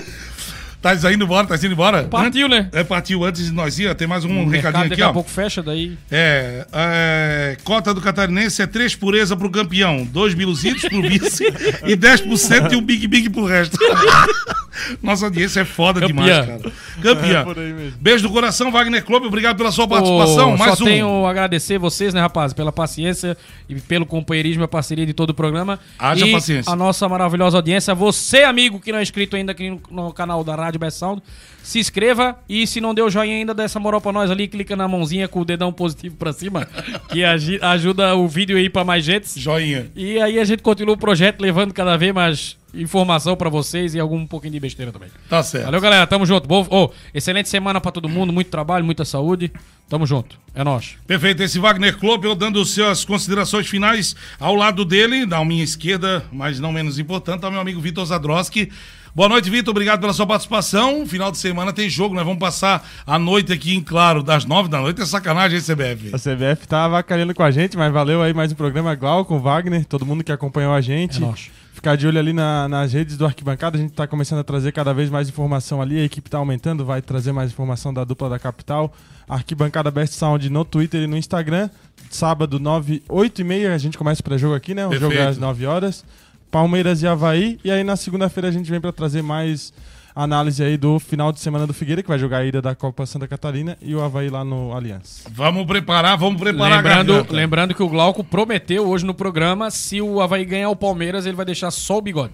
Tá 0.82 0.96
indo 1.14 1.26
embora, 1.26 1.46
tá 1.46 1.56
indo 1.56 1.68
embora? 1.68 2.04
Partiu, 2.06 2.50
né? 2.50 2.68
É, 2.72 2.84
partiu 2.84 3.24
antes 3.24 3.46
de 3.46 3.52
nós 3.52 3.78
ir, 3.78 3.88
ó, 3.88 3.94
tem 3.94 4.08
mais 4.08 4.26
um 4.26 4.30
mercado 4.30 4.52
recadinho 4.52 4.82
aqui, 4.82 4.90
daqui 4.90 5.02
a 5.04 5.10
ó. 5.10 5.14
pouco 5.14 5.30
fecha, 5.30 5.62
daí. 5.62 5.96
É, 6.10 6.66
é, 6.74 7.58
cota 7.64 7.94
do 7.94 8.02
catarinense 8.02 8.64
é 8.64 8.68
3 8.68 8.96
pureza 8.96 9.38
pro 9.38 9.52
campeão, 9.52 10.04
2 10.06 10.34
biluzitos 10.34 10.82
pro 10.90 11.02
vice 11.04 11.46
e 11.86 11.96
10% 11.96 12.72
e 12.72 12.76
um 12.76 12.82
Big 12.82 13.08
Big 13.08 13.30
pro 13.30 13.46
resto. 13.46 13.78
Nossa 15.04 15.26
audiência 15.26 15.62
é 15.62 15.66
foda 15.66 16.00
Campeã. 16.00 16.24
demais, 16.24 16.46
cara. 16.46 16.74
Campeã. 17.02 17.40
É 17.42 17.44
por 17.44 17.60
aí 17.60 17.74
mesmo. 17.74 17.98
Beijo 18.00 18.24
do 18.24 18.34
coração, 18.34 18.72
Wagner 18.72 19.04
Clube, 19.04 19.28
obrigado 19.28 19.58
pela 19.58 19.72
sua 19.72 19.88
participação. 19.88 20.54
Ô, 20.54 20.58
mais 20.58 20.78
só 20.78 20.84
um. 20.84 20.88
tenho 20.88 21.26
a 21.26 21.30
agradecer 21.30 21.78
vocês, 21.78 22.14
né, 22.14 22.22
rapaz, 22.22 22.54
pela 22.54 22.72
paciência 22.72 23.38
e 23.68 23.76
pelo 23.76 24.06
companheirismo 24.06 24.64
e 24.64 24.66
a 24.66 24.68
parceria 24.68 25.06
de 25.06 25.14
todo 25.14 25.32
o 25.32 25.34
programa. 25.34 25.80
Haja 26.00 26.26
e 26.26 26.32
paciência. 26.32 26.72
a 26.72 26.76
nossa 26.76 27.08
maravilhosa 27.08 27.58
audiência. 27.58 27.94
Você, 27.94 28.44
amigo, 28.44 28.80
que 28.80 28.92
não 28.92 29.00
é 29.00 29.04
inscrito 29.04 29.36
ainda 29.36 29.52
aqui 29.52 29.78
no 29.90 30.14
canal 30.14 30.44
da 30.44 30.56
Rádio 30.56 30.71
Best 30.80 31.00
Sound, 31.00 31.22
se 31.64 31.80
inscreva 31.80 32.38
e 32.50 32.66
se 32.66 32.82
não 32.82 32.94
deu 32.94 33.10
joinha 33.10 33.36
ainda, 33.36 33.54
dá 33.54 33.64
essa 33.64 33.80
moral 33.80 34.02
pra 34.02 34.12
nós 34.12 34.32
ali, 34.32 34.48
clica 34.48 34.76
na 34.76 34.88
mãozinha 34.88 35.28
com 35.28 35.42
o 35.42 35.46
dedão 35.46 35.72
positivo 35.72 36.16
pra 36.16 36.34
cima, 36.34 36.68
que 37.10 37.24
ajuda 37.24 38.16
o 38.16 38.28
vídeo 38.28 38.58
aí 38.58 38.70
pra 38.70 38.84
mais 38.84 39.04
gente. 39.06 39.40
Joinha. 39.40 39.92
E 39.96 40.20
aí 40.20 40.40
a 40.40 40.44
gente 40.46 40.62
continua 40.64 40.96
o 40.96 40.98
projeto 40.98 41.40
levando 41.42 41.74
cada 41.74 41.96
vez 41.98 42.14
mais 42.14 42.58
informação 42.74 43.36
pra 43.36 43.50
vocês 43.50 43.94
e 43.96 44.00
algum 44.00 44.26
pouquinho 44.26 44.54
de 44.54 44.60
besteira 44.60 44.92
também. 44.94 45.10
Tá 45.30 45.44
certo. 45.44 45.66
Valeu, 45.66 45.82
galera. 45.82 46.08
Tamo 46.08 46.26
junto. 46.26 46.48
Boa- 46.48 46.66
ô, 46.70 46.90
excelente 47.14 47.50
semana 47.50 47.82
pra 47.82 47.92
todo 47.92 48.08
mundo. 48.08 48.32
Muito 48.32 48.50
trabalho, 48.50 48.86
muita 48.86 49.04
saúde. 49.04 49.52
Tamo 49.90 50.06
junto. 50.08 50.40
É 50.56 50.64
nóis. 50.64 50.96
Perfeito, 51.06 51.44
esse 51.44 51.60
Wagner 51.60 51.98
Klopp, 51.98 52.24
eu 52.24 52.34
dando 52.34 52.64
suas 52.64 53.04
considerações 53.04 53.68
finais 53.68 54.16
ao 54.40 54.56
lado 54.56 54.86
dele, 54.86 55.26
da 55.26 55.44
minha 55.44 55.64
esquerda, 55.66 56.24
mas 56.32 56.62
não 56.62 56.72
menos 56.72 56.98
importante, 56.98 57.44
ao 57.44 57.52
meu 57.52 57.60
amigo 57.60 57.82
Vitor 57.82 58.06
Zadroski. 58.06 58.72
Boa 59.14 59.28
noite, 59.28 59.50
Vitor, 59.50 59.72
obrigado 59.72 60.00
pela 60.00 60.14
sua 60.14 60.26
participação. 60.26 61.06
Final 61.06 61.32
de 61.32 61.38
semana 61.38 61.74
tem 61.74 61.90
jogo, 61.90 62.16
nós 62.16 62.24
vamos 62.24 62.40
passar 62.40 62.88
a 63.06 63.20
noite 63.20 63.52
aqui 63.52 63.76
em 63.76 63.82
Claro, 63.82 64.24
das 64.24 64.46
nove 64.46 64.70
da 64.70 64.80
noite, 64.80 65.02
é 65.02 65.06
sacanagem, 65.06 65.58
hein, 65.58 65.64
CBF? 65.64 66.12
A 66.16 66.18
CBF 66.18 66.66
tá 66.66 66.86
avacalhando 66.86 67.34
com 67.36 67.44
a 67.44 67.52
gente, 67.52 67.76
mas 67.76 67.92
valeu 67.92 68.22
aí 68.22 68.34
mais 68.34 68.54
um 68.54 68.56
programa 68.56 68.96
Glauco, 68.96 69.38
Wagner, 69.38 69.84
todo 69.86 70.06
mundo 70.06 70.24
que 70.24 70.32
acompanhou 70.32 70.74
a 70.74 70.80
gente. 70.80 71.18
É 71.18 71.20
nóis. 71.26 71.52
Ficar 71.74 71.98
de 71.98 72.08
olho 72.08 72.20
ali 72.20 72.32
na- 72.32 72.70
nas 72.70 72.94
redes 72.94 73.18
do 73.18 73.26
Arquibancada, 73.26 73.78
a 73.78 73.82
gente 73.82 73.92
tá 73.92 74.08
começando 74.08 74.40
a 74.40 74.44
trazer 74.46 74.72
cada 74.72 74.94
vez 74.94 75.10
mais 75.10 75.28
informação 75.28 75.82
ali, 75.82 76.00
a 76.00 76.04
equipe 76.04 76.30
tá 76.30 76.38
aumentando, 76.38 76.86
vai 76.86 77.02
trazer 77.02 77.34
mais 77.34 77.52
informação 77.52 77.94
da 77.94 78.04
dupla 78.06 78.30
da 78.30 78.40
capital. 78.40 78.94
Arquibancada 79.28 79.92
Best 79.92 80.16
Sound 80.16 80.50
no 80.50 80.64
Twitter 80.64 81.02
e 81.04 81.08
no 81.08 81.18
Instagram. 81.18 81.70
Sábado, 82.10 82.60
9, 82.60 83.02
8 83.10 83.42
e 83.42 83.44
meia, 83.44 83.74
a 83.74 83.78
gente 83.78 83.98
começa 83.98 84.20
o 84.22 84.24
pré-jogo 84.24 84.54
aqui, 84.54 84.74
né? 84.74 84.86
O 84.86 84.92
jogo 84.94 85.06
é 85.06 85.18
Perfeito. 85.18 85.30
às 85.30 85.38
9 85.38 85.66
horas. 85.66 86.04
Palmeiras 86.52 87.02
e 87.02 87.08
Havaí. 87.08 87.58
E 87.64 87.72
aí 87.72 87.84
na 87.84 87.96
segunda-feira 87.96 88.50
a 88.50 88.52
gente 88.52 88.70
vem 88.70 88.82
pra 88.82 88.92
trazer 88.92 89.24
mais 89.24 89.74
análise 90.14 90.62
aí 90.62 90.76
do 90.76 91.00
final 91.00 91.32
de 91.32 91.40
semana 91.40 91.66
do 91.66 91.74
Figueira, 91.74 92.04
que 92.04 92.10
vai 92.10 92.20
jogar 92.20 92.40
a 92.40 92.46
ida 92.46 92.62
da 92.62 92.76
Copa 92.76 93.06
Santa 93.06 93.28
Catarina, 93.28 93.78
e 93.82 93.96
o 93.96 94.02
Havaí 94.02 94.30
lá 94.30 94.44
no 94.44 94.76
Aliança. 94.76 95.30
Vamos 95.32 95.66
preparar, 95.66 96.18
vamos 96.18 96.40
preparar 96.40 96.84
Lembrando, 96.84 97.28
lembrando 97.34 97.74
que 97.74 97.82
o 97.82 97.88
Glauco 97.88 98.22
prometeu 98.22 98.88
hoje 98.88 99.06
no 99.06 99.14
programa, 99.14 99.72
se 99.72 100.02
o 100.02 100.20
Havaí 100.20 100.44
ganhar 100.44 100.70
o 100.70 100.76
Palmeiras, 100.76 101.26
ele 101.26 101.38
vai 101.38 101.46
deixar 101.46 101.72
só 101.72 101.98
o 101.98 102.02
bigode. 102.02 102.34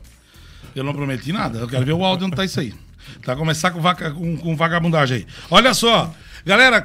Eu 0.75 0.83
não 0.83 0.93
prometi 0.93 1.31
nada. 1.31 1.59
Eu 1.59 1.67
quero 1.67 1.85
ver 1.85 1.93
o 1.93 2.03
áudio 2.03 2.27
onde 2.27 2.35
tá 2.35 2.43
isso 2.43 2.59
aí. 2.59 2.73
Tá 3.23 3.35
começar 3.35 3.71
com, 3.71 3.79
vaca, 3.79 4.11
com, 4.11 4.37
com 4.37 4.55
vagabundagem 4.55 5.17
aí. 5.17 5.27
Olha 5.49 5.73
só. 5.73 6.13
Galera, 6.45 6.83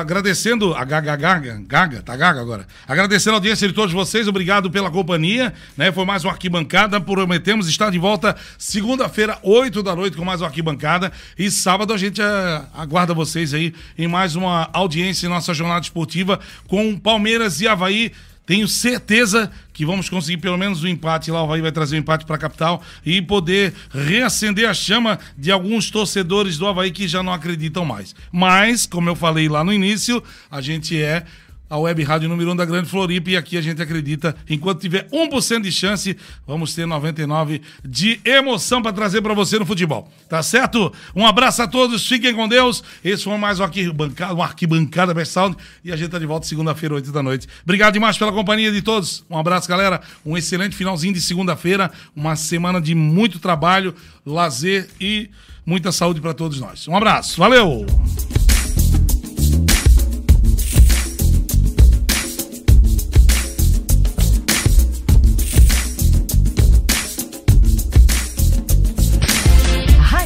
agradecendo 0.00 0.74
a 0.74 0.84
Gaga 0.84 1.16
Gaga, 1.16 1.62
Gaga, 1.66 2.02
tá 2.02 2.16
Gaga 2.16 2.40
agora. 2.40 2.66
Agradecendo 2.86 3.34
a 3.34 3.36
audiência 3.36 3.66
de 3.68 3.74
todos 3.74 3.92
vocês, 3.92 4.28
obrigado 4.28 4.70
pela 4.70 4.90
companhia, 4.90 5.52
né? 5.76 5.90
Foi 5.92 6.04
mais 6.04 6.24
uma 6.24 6.32
arquibancada, 6.32 7.00
prometemos 7.00 7.68
estar 7.68 7.90
de 7.90 7.98
volta 7.98 8.36
segunda-feira, 8.58 9.38
8 9.42 9.82
da 9.82 9.94
noite, 9.94 10.16
com 10.16 10.24
mais 10.24 10.40
uma 10.40 10.48
arquibancada. 10.48 11.12
E 11.38 11.50
sábado 11.50 11.92
a 11.92 11.98
gente 11.98 12.20
ah, 12.20 12.66
aguarda 12.74 13.14
vocês 13.14 13.54
aí 13.54 13.74
em 13.96 14.08
mais 14.08 14.36
uma 14.36 14.68
audiência 14.72 15.26
em 15.26 15.30
nossa 15.30 15.54
jornada 15.54 15.82
esportiva 15.82 16.40
com 16.68 16.98
Palmeiras 16.98 17.60
e 17.60 17.68
Havaí. 17.68 18.12
Tenho 18.44 18.66
certeza 18.66 19.50
que 19.72 19.86
vamos 19.86 20.08
conseguir 20.08 20.38
pelo 20.38 20.58
menos 20.58 20.82
um 20.82 20.88
empate 20.88 21.30
lá. 21.30 21.40
O 21.40 21.44
Havaí 21.44 21.60
vai 21.60 21.72
trazer 21.72 21.96
um 21.96 22.00
empate 22.00 22.24
para 22.24 22.36
a 22.36 22.38
capital 22.38 22.82
e 23.04 23.20
poder 23.22 23.74
reacender 23.90 24.68
a 24.68 24.74
chama 24.74 25.18
de 25.36 25.50
alguns 25.50 25.90
torcedores 25.90 26.58
do 26.58 26.66
Havaí 26.66 26.90
que 26.90 27.08
já 27.08 27.22
não 27.22 27.32
acreditam 27.32 27.84
mais. 27.84 28.14
Mas, 28.30 28.86
como 28.86 29.08
eu 29.08 29.16
falei 29.16 29.48
lá 29.48 29.64
no 29.64 29.72
início, 29.72 30.22
a 30.50 30.60
gente 30.60 31.00
é 31.00 31.24
a 31.72 31.78
web 31.78 32.02
rádio 32.02 32.28
número 32.28 32.50
1 32.50 32.52
um 32.52 32.56
da 32.56 32.66
Grande 32.66 32.86
Floripa 32.86 33.30
e 33.30 33.36
aqui 33.36 33.56
a 33.56 33.62
gente 33.62 33.80
acredita, 33.80 34.36
enquanto 34.46 34.82
tiver 34.82 35.08
1% 35.08 35.62
de 35.62 35.72
chance, 35.72 36.14
vamos 36.46 36.74
ter 36.74 36.84
99 36.84 37.62
de 37.82 38.20
emoção 38.26 38.82
para 38.82 38.92
trazer 38.92 39.22
para 39.22 39.32
você 39.32 39.58
no 39.58 39.64
futebol. 39.64 40.06
Tá 40.28 40.42
certo? 40.42 40.92
Um 41.16 41.26
abraço 41.26 41.62
a 41.62 41.66
todos, 41.66 42.06
fiquem 42.06 42.34
com 42.34 42.46
Deus. 42.46 42.84
Esse 43.02 43.24
foi 43.24 43.38
mais 43.38 43.58
um 43.58 43.62
arquibancada, 43.62 44.34
uma 44.34 44.44
arquibancada 44.44 45.14
Best 45.14 45.32
Sound 45.32 45.56
e 45.82 45.90
a 45.90 45.96
gente 45.96 46.10
tá 46.10 46.18
de 46.18 46.26
volta 46.26 46.46
segunda-feira, 46.46 46.94
8 46.96 47.10
da 47.10 47.22
noite. 47.22 47.48
Obrigado 47.62 47.94
demais 47.94 48.18
pela 48.18 48.32
companhia 48.32 48.70
de 48.70 48.82
todos. 48.82 49.24
Um 49.30 49.38
abraço, 49.38 49.66
galera. 49.66 50.02
Um 50.26 50.36
excelente 50.36 50.76
finalzinho 50.76 51.14
de 51.14 51.22
segunda-feira, 51.22 51.90
uma 52.14 52.36
semana 52.36 52.82
de 52.82 52.94
muito 52.94 53.38
trabalho, 53.38 53.94
lazer 54.26 54.90
e 55.00 55.30
muita 55.64 55.90
saúde 55.90 56.20
para 56.20 56.34
todos 56.34 56.60
nós. 56.60 56.86
Um 56.86 56.94
abraço. 56.94 57.38
Valeu. 57.38 57.86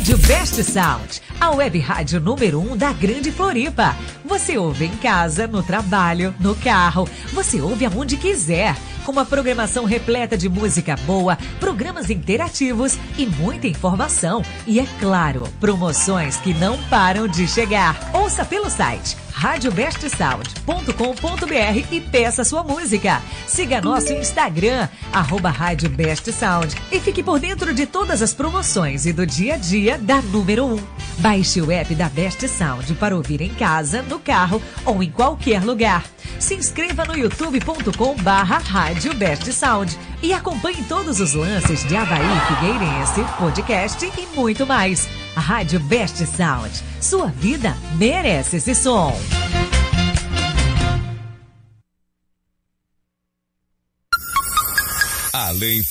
Rádio 0.06 0.18
Best 0.28 0.62
Sound, 0.62 1.20
a 1.40 1.50
web 1.50 1.76
rádio 1.80 2.20
número 2.20 2.60
1 2.60 2.72
um 2.72 2.76
da 2.76 2.92
Grande 2.92 3.32
Floripa. 3.32 3.96
Você 4.24 4.56
ouve 4.56 4.84
em 4.84 4.96
casa, 4.98 5.48
no 5.48 5.64
trabalho, 5.64 6.32
no 6.38 6.54
carro, 6.54 7.08
você 7.32 7.60
ouve 7.60 7.86
aonde 7.86 8.16
quiser. 8.16 8.76
Com 9.06 9.12
uma 9.12 9.24
programação 9.24 9.84
repleta 9.84 10.36
de 10.36 10.48
música 10.48 10.96
boa, 11.06 11.38
programas 11.60 12.10
interativos 12.10 12.98
e 13.16 13.24
muita 13.24 13.68
informação. 13.68 14.42
E 14.66 14.80
é 14.80 14.86
claro, 14.98 15.44
promoções 15.60 16.36
que 16.38 16.52
não 16.52 16.76
param 16.88 17.28
de 17.28 17.46
chegar. 17.46 17.96
Ouça 18.12 18.44
pelo 18.44 18.68
site 18.68 19.16
radiobestsound.com.br 19.36 21.92
e 21.92 22.00
peça 22.00 22.42
sua 22.42 22.64
música. 22.64 23.20
Siga 23.46 23.82
nosso 23.82 24.12
Instagram, 24.12 24.88
arroba 25.12 25.50
Rádio 25.50 25.90
Best 25.90 26.32
Sound 26.32 26.74
e 26.90 26.98
fique 26.98 27.22
por 27.22 27.38
dentro 27.38 27.74
de 27.74 27.86
todas 27.86 28.22
as 28.22 28.32
promoções 28.32 29.04
e 29.04 29.12
do 29.12 29.26
dia 29.26 29.54
a 29.54 29.58
dia 29.58 29.98
da 29.98 30.22
número 30.22 30.64
1. 30.64 30.78
Baixe 31.18 31.60
o 31.60 31.70
app 31.70 31.94
da 31.94 32.08
Best 32.08 32.48
Sound 32.48 32.94
para 32.94 33.14
ouvir 33.14 33.42
em 33.42 33.50
casa, 33.50 34.00
no 34.02 34.18
carro 34.18 34.60
ou 34.86 35.02
em 35.02 35.10
qualquer 35.10 35.62
lugar. 35.62 36.04
Se 36.38 36.54
inscreva 36.54 37.04
no 37.04 37.16
youtube.com 37.16 38.14
barra 38.16 38.58
Rádio 38.96 39.12
Best 39.12 39.52
Sound 39.52 39.98
e 40.22 40.32
acompanhe 40.32 40.82
todos 40.84 41.20
os 41.20 41.34
lances 41.34 41.84
de 41.84 41.94
Havaí 41.94 42.24
Figueirense, 42.48 43.22
podcast 43.38 44.06
e 44.06 44.26
muito 44.34 44.66
mais. 44.66 45.06
A 45.36 45.40
Rádio 45.40 45.78
Best 45.80 46.24
Sound. 46.24 46.82
Sua 46.98 47.26
vida 47.26 47.76
merece 47.98 48.56
esse 48.56 48.74
som. 48.74 49.14
Além. 55.30 55.82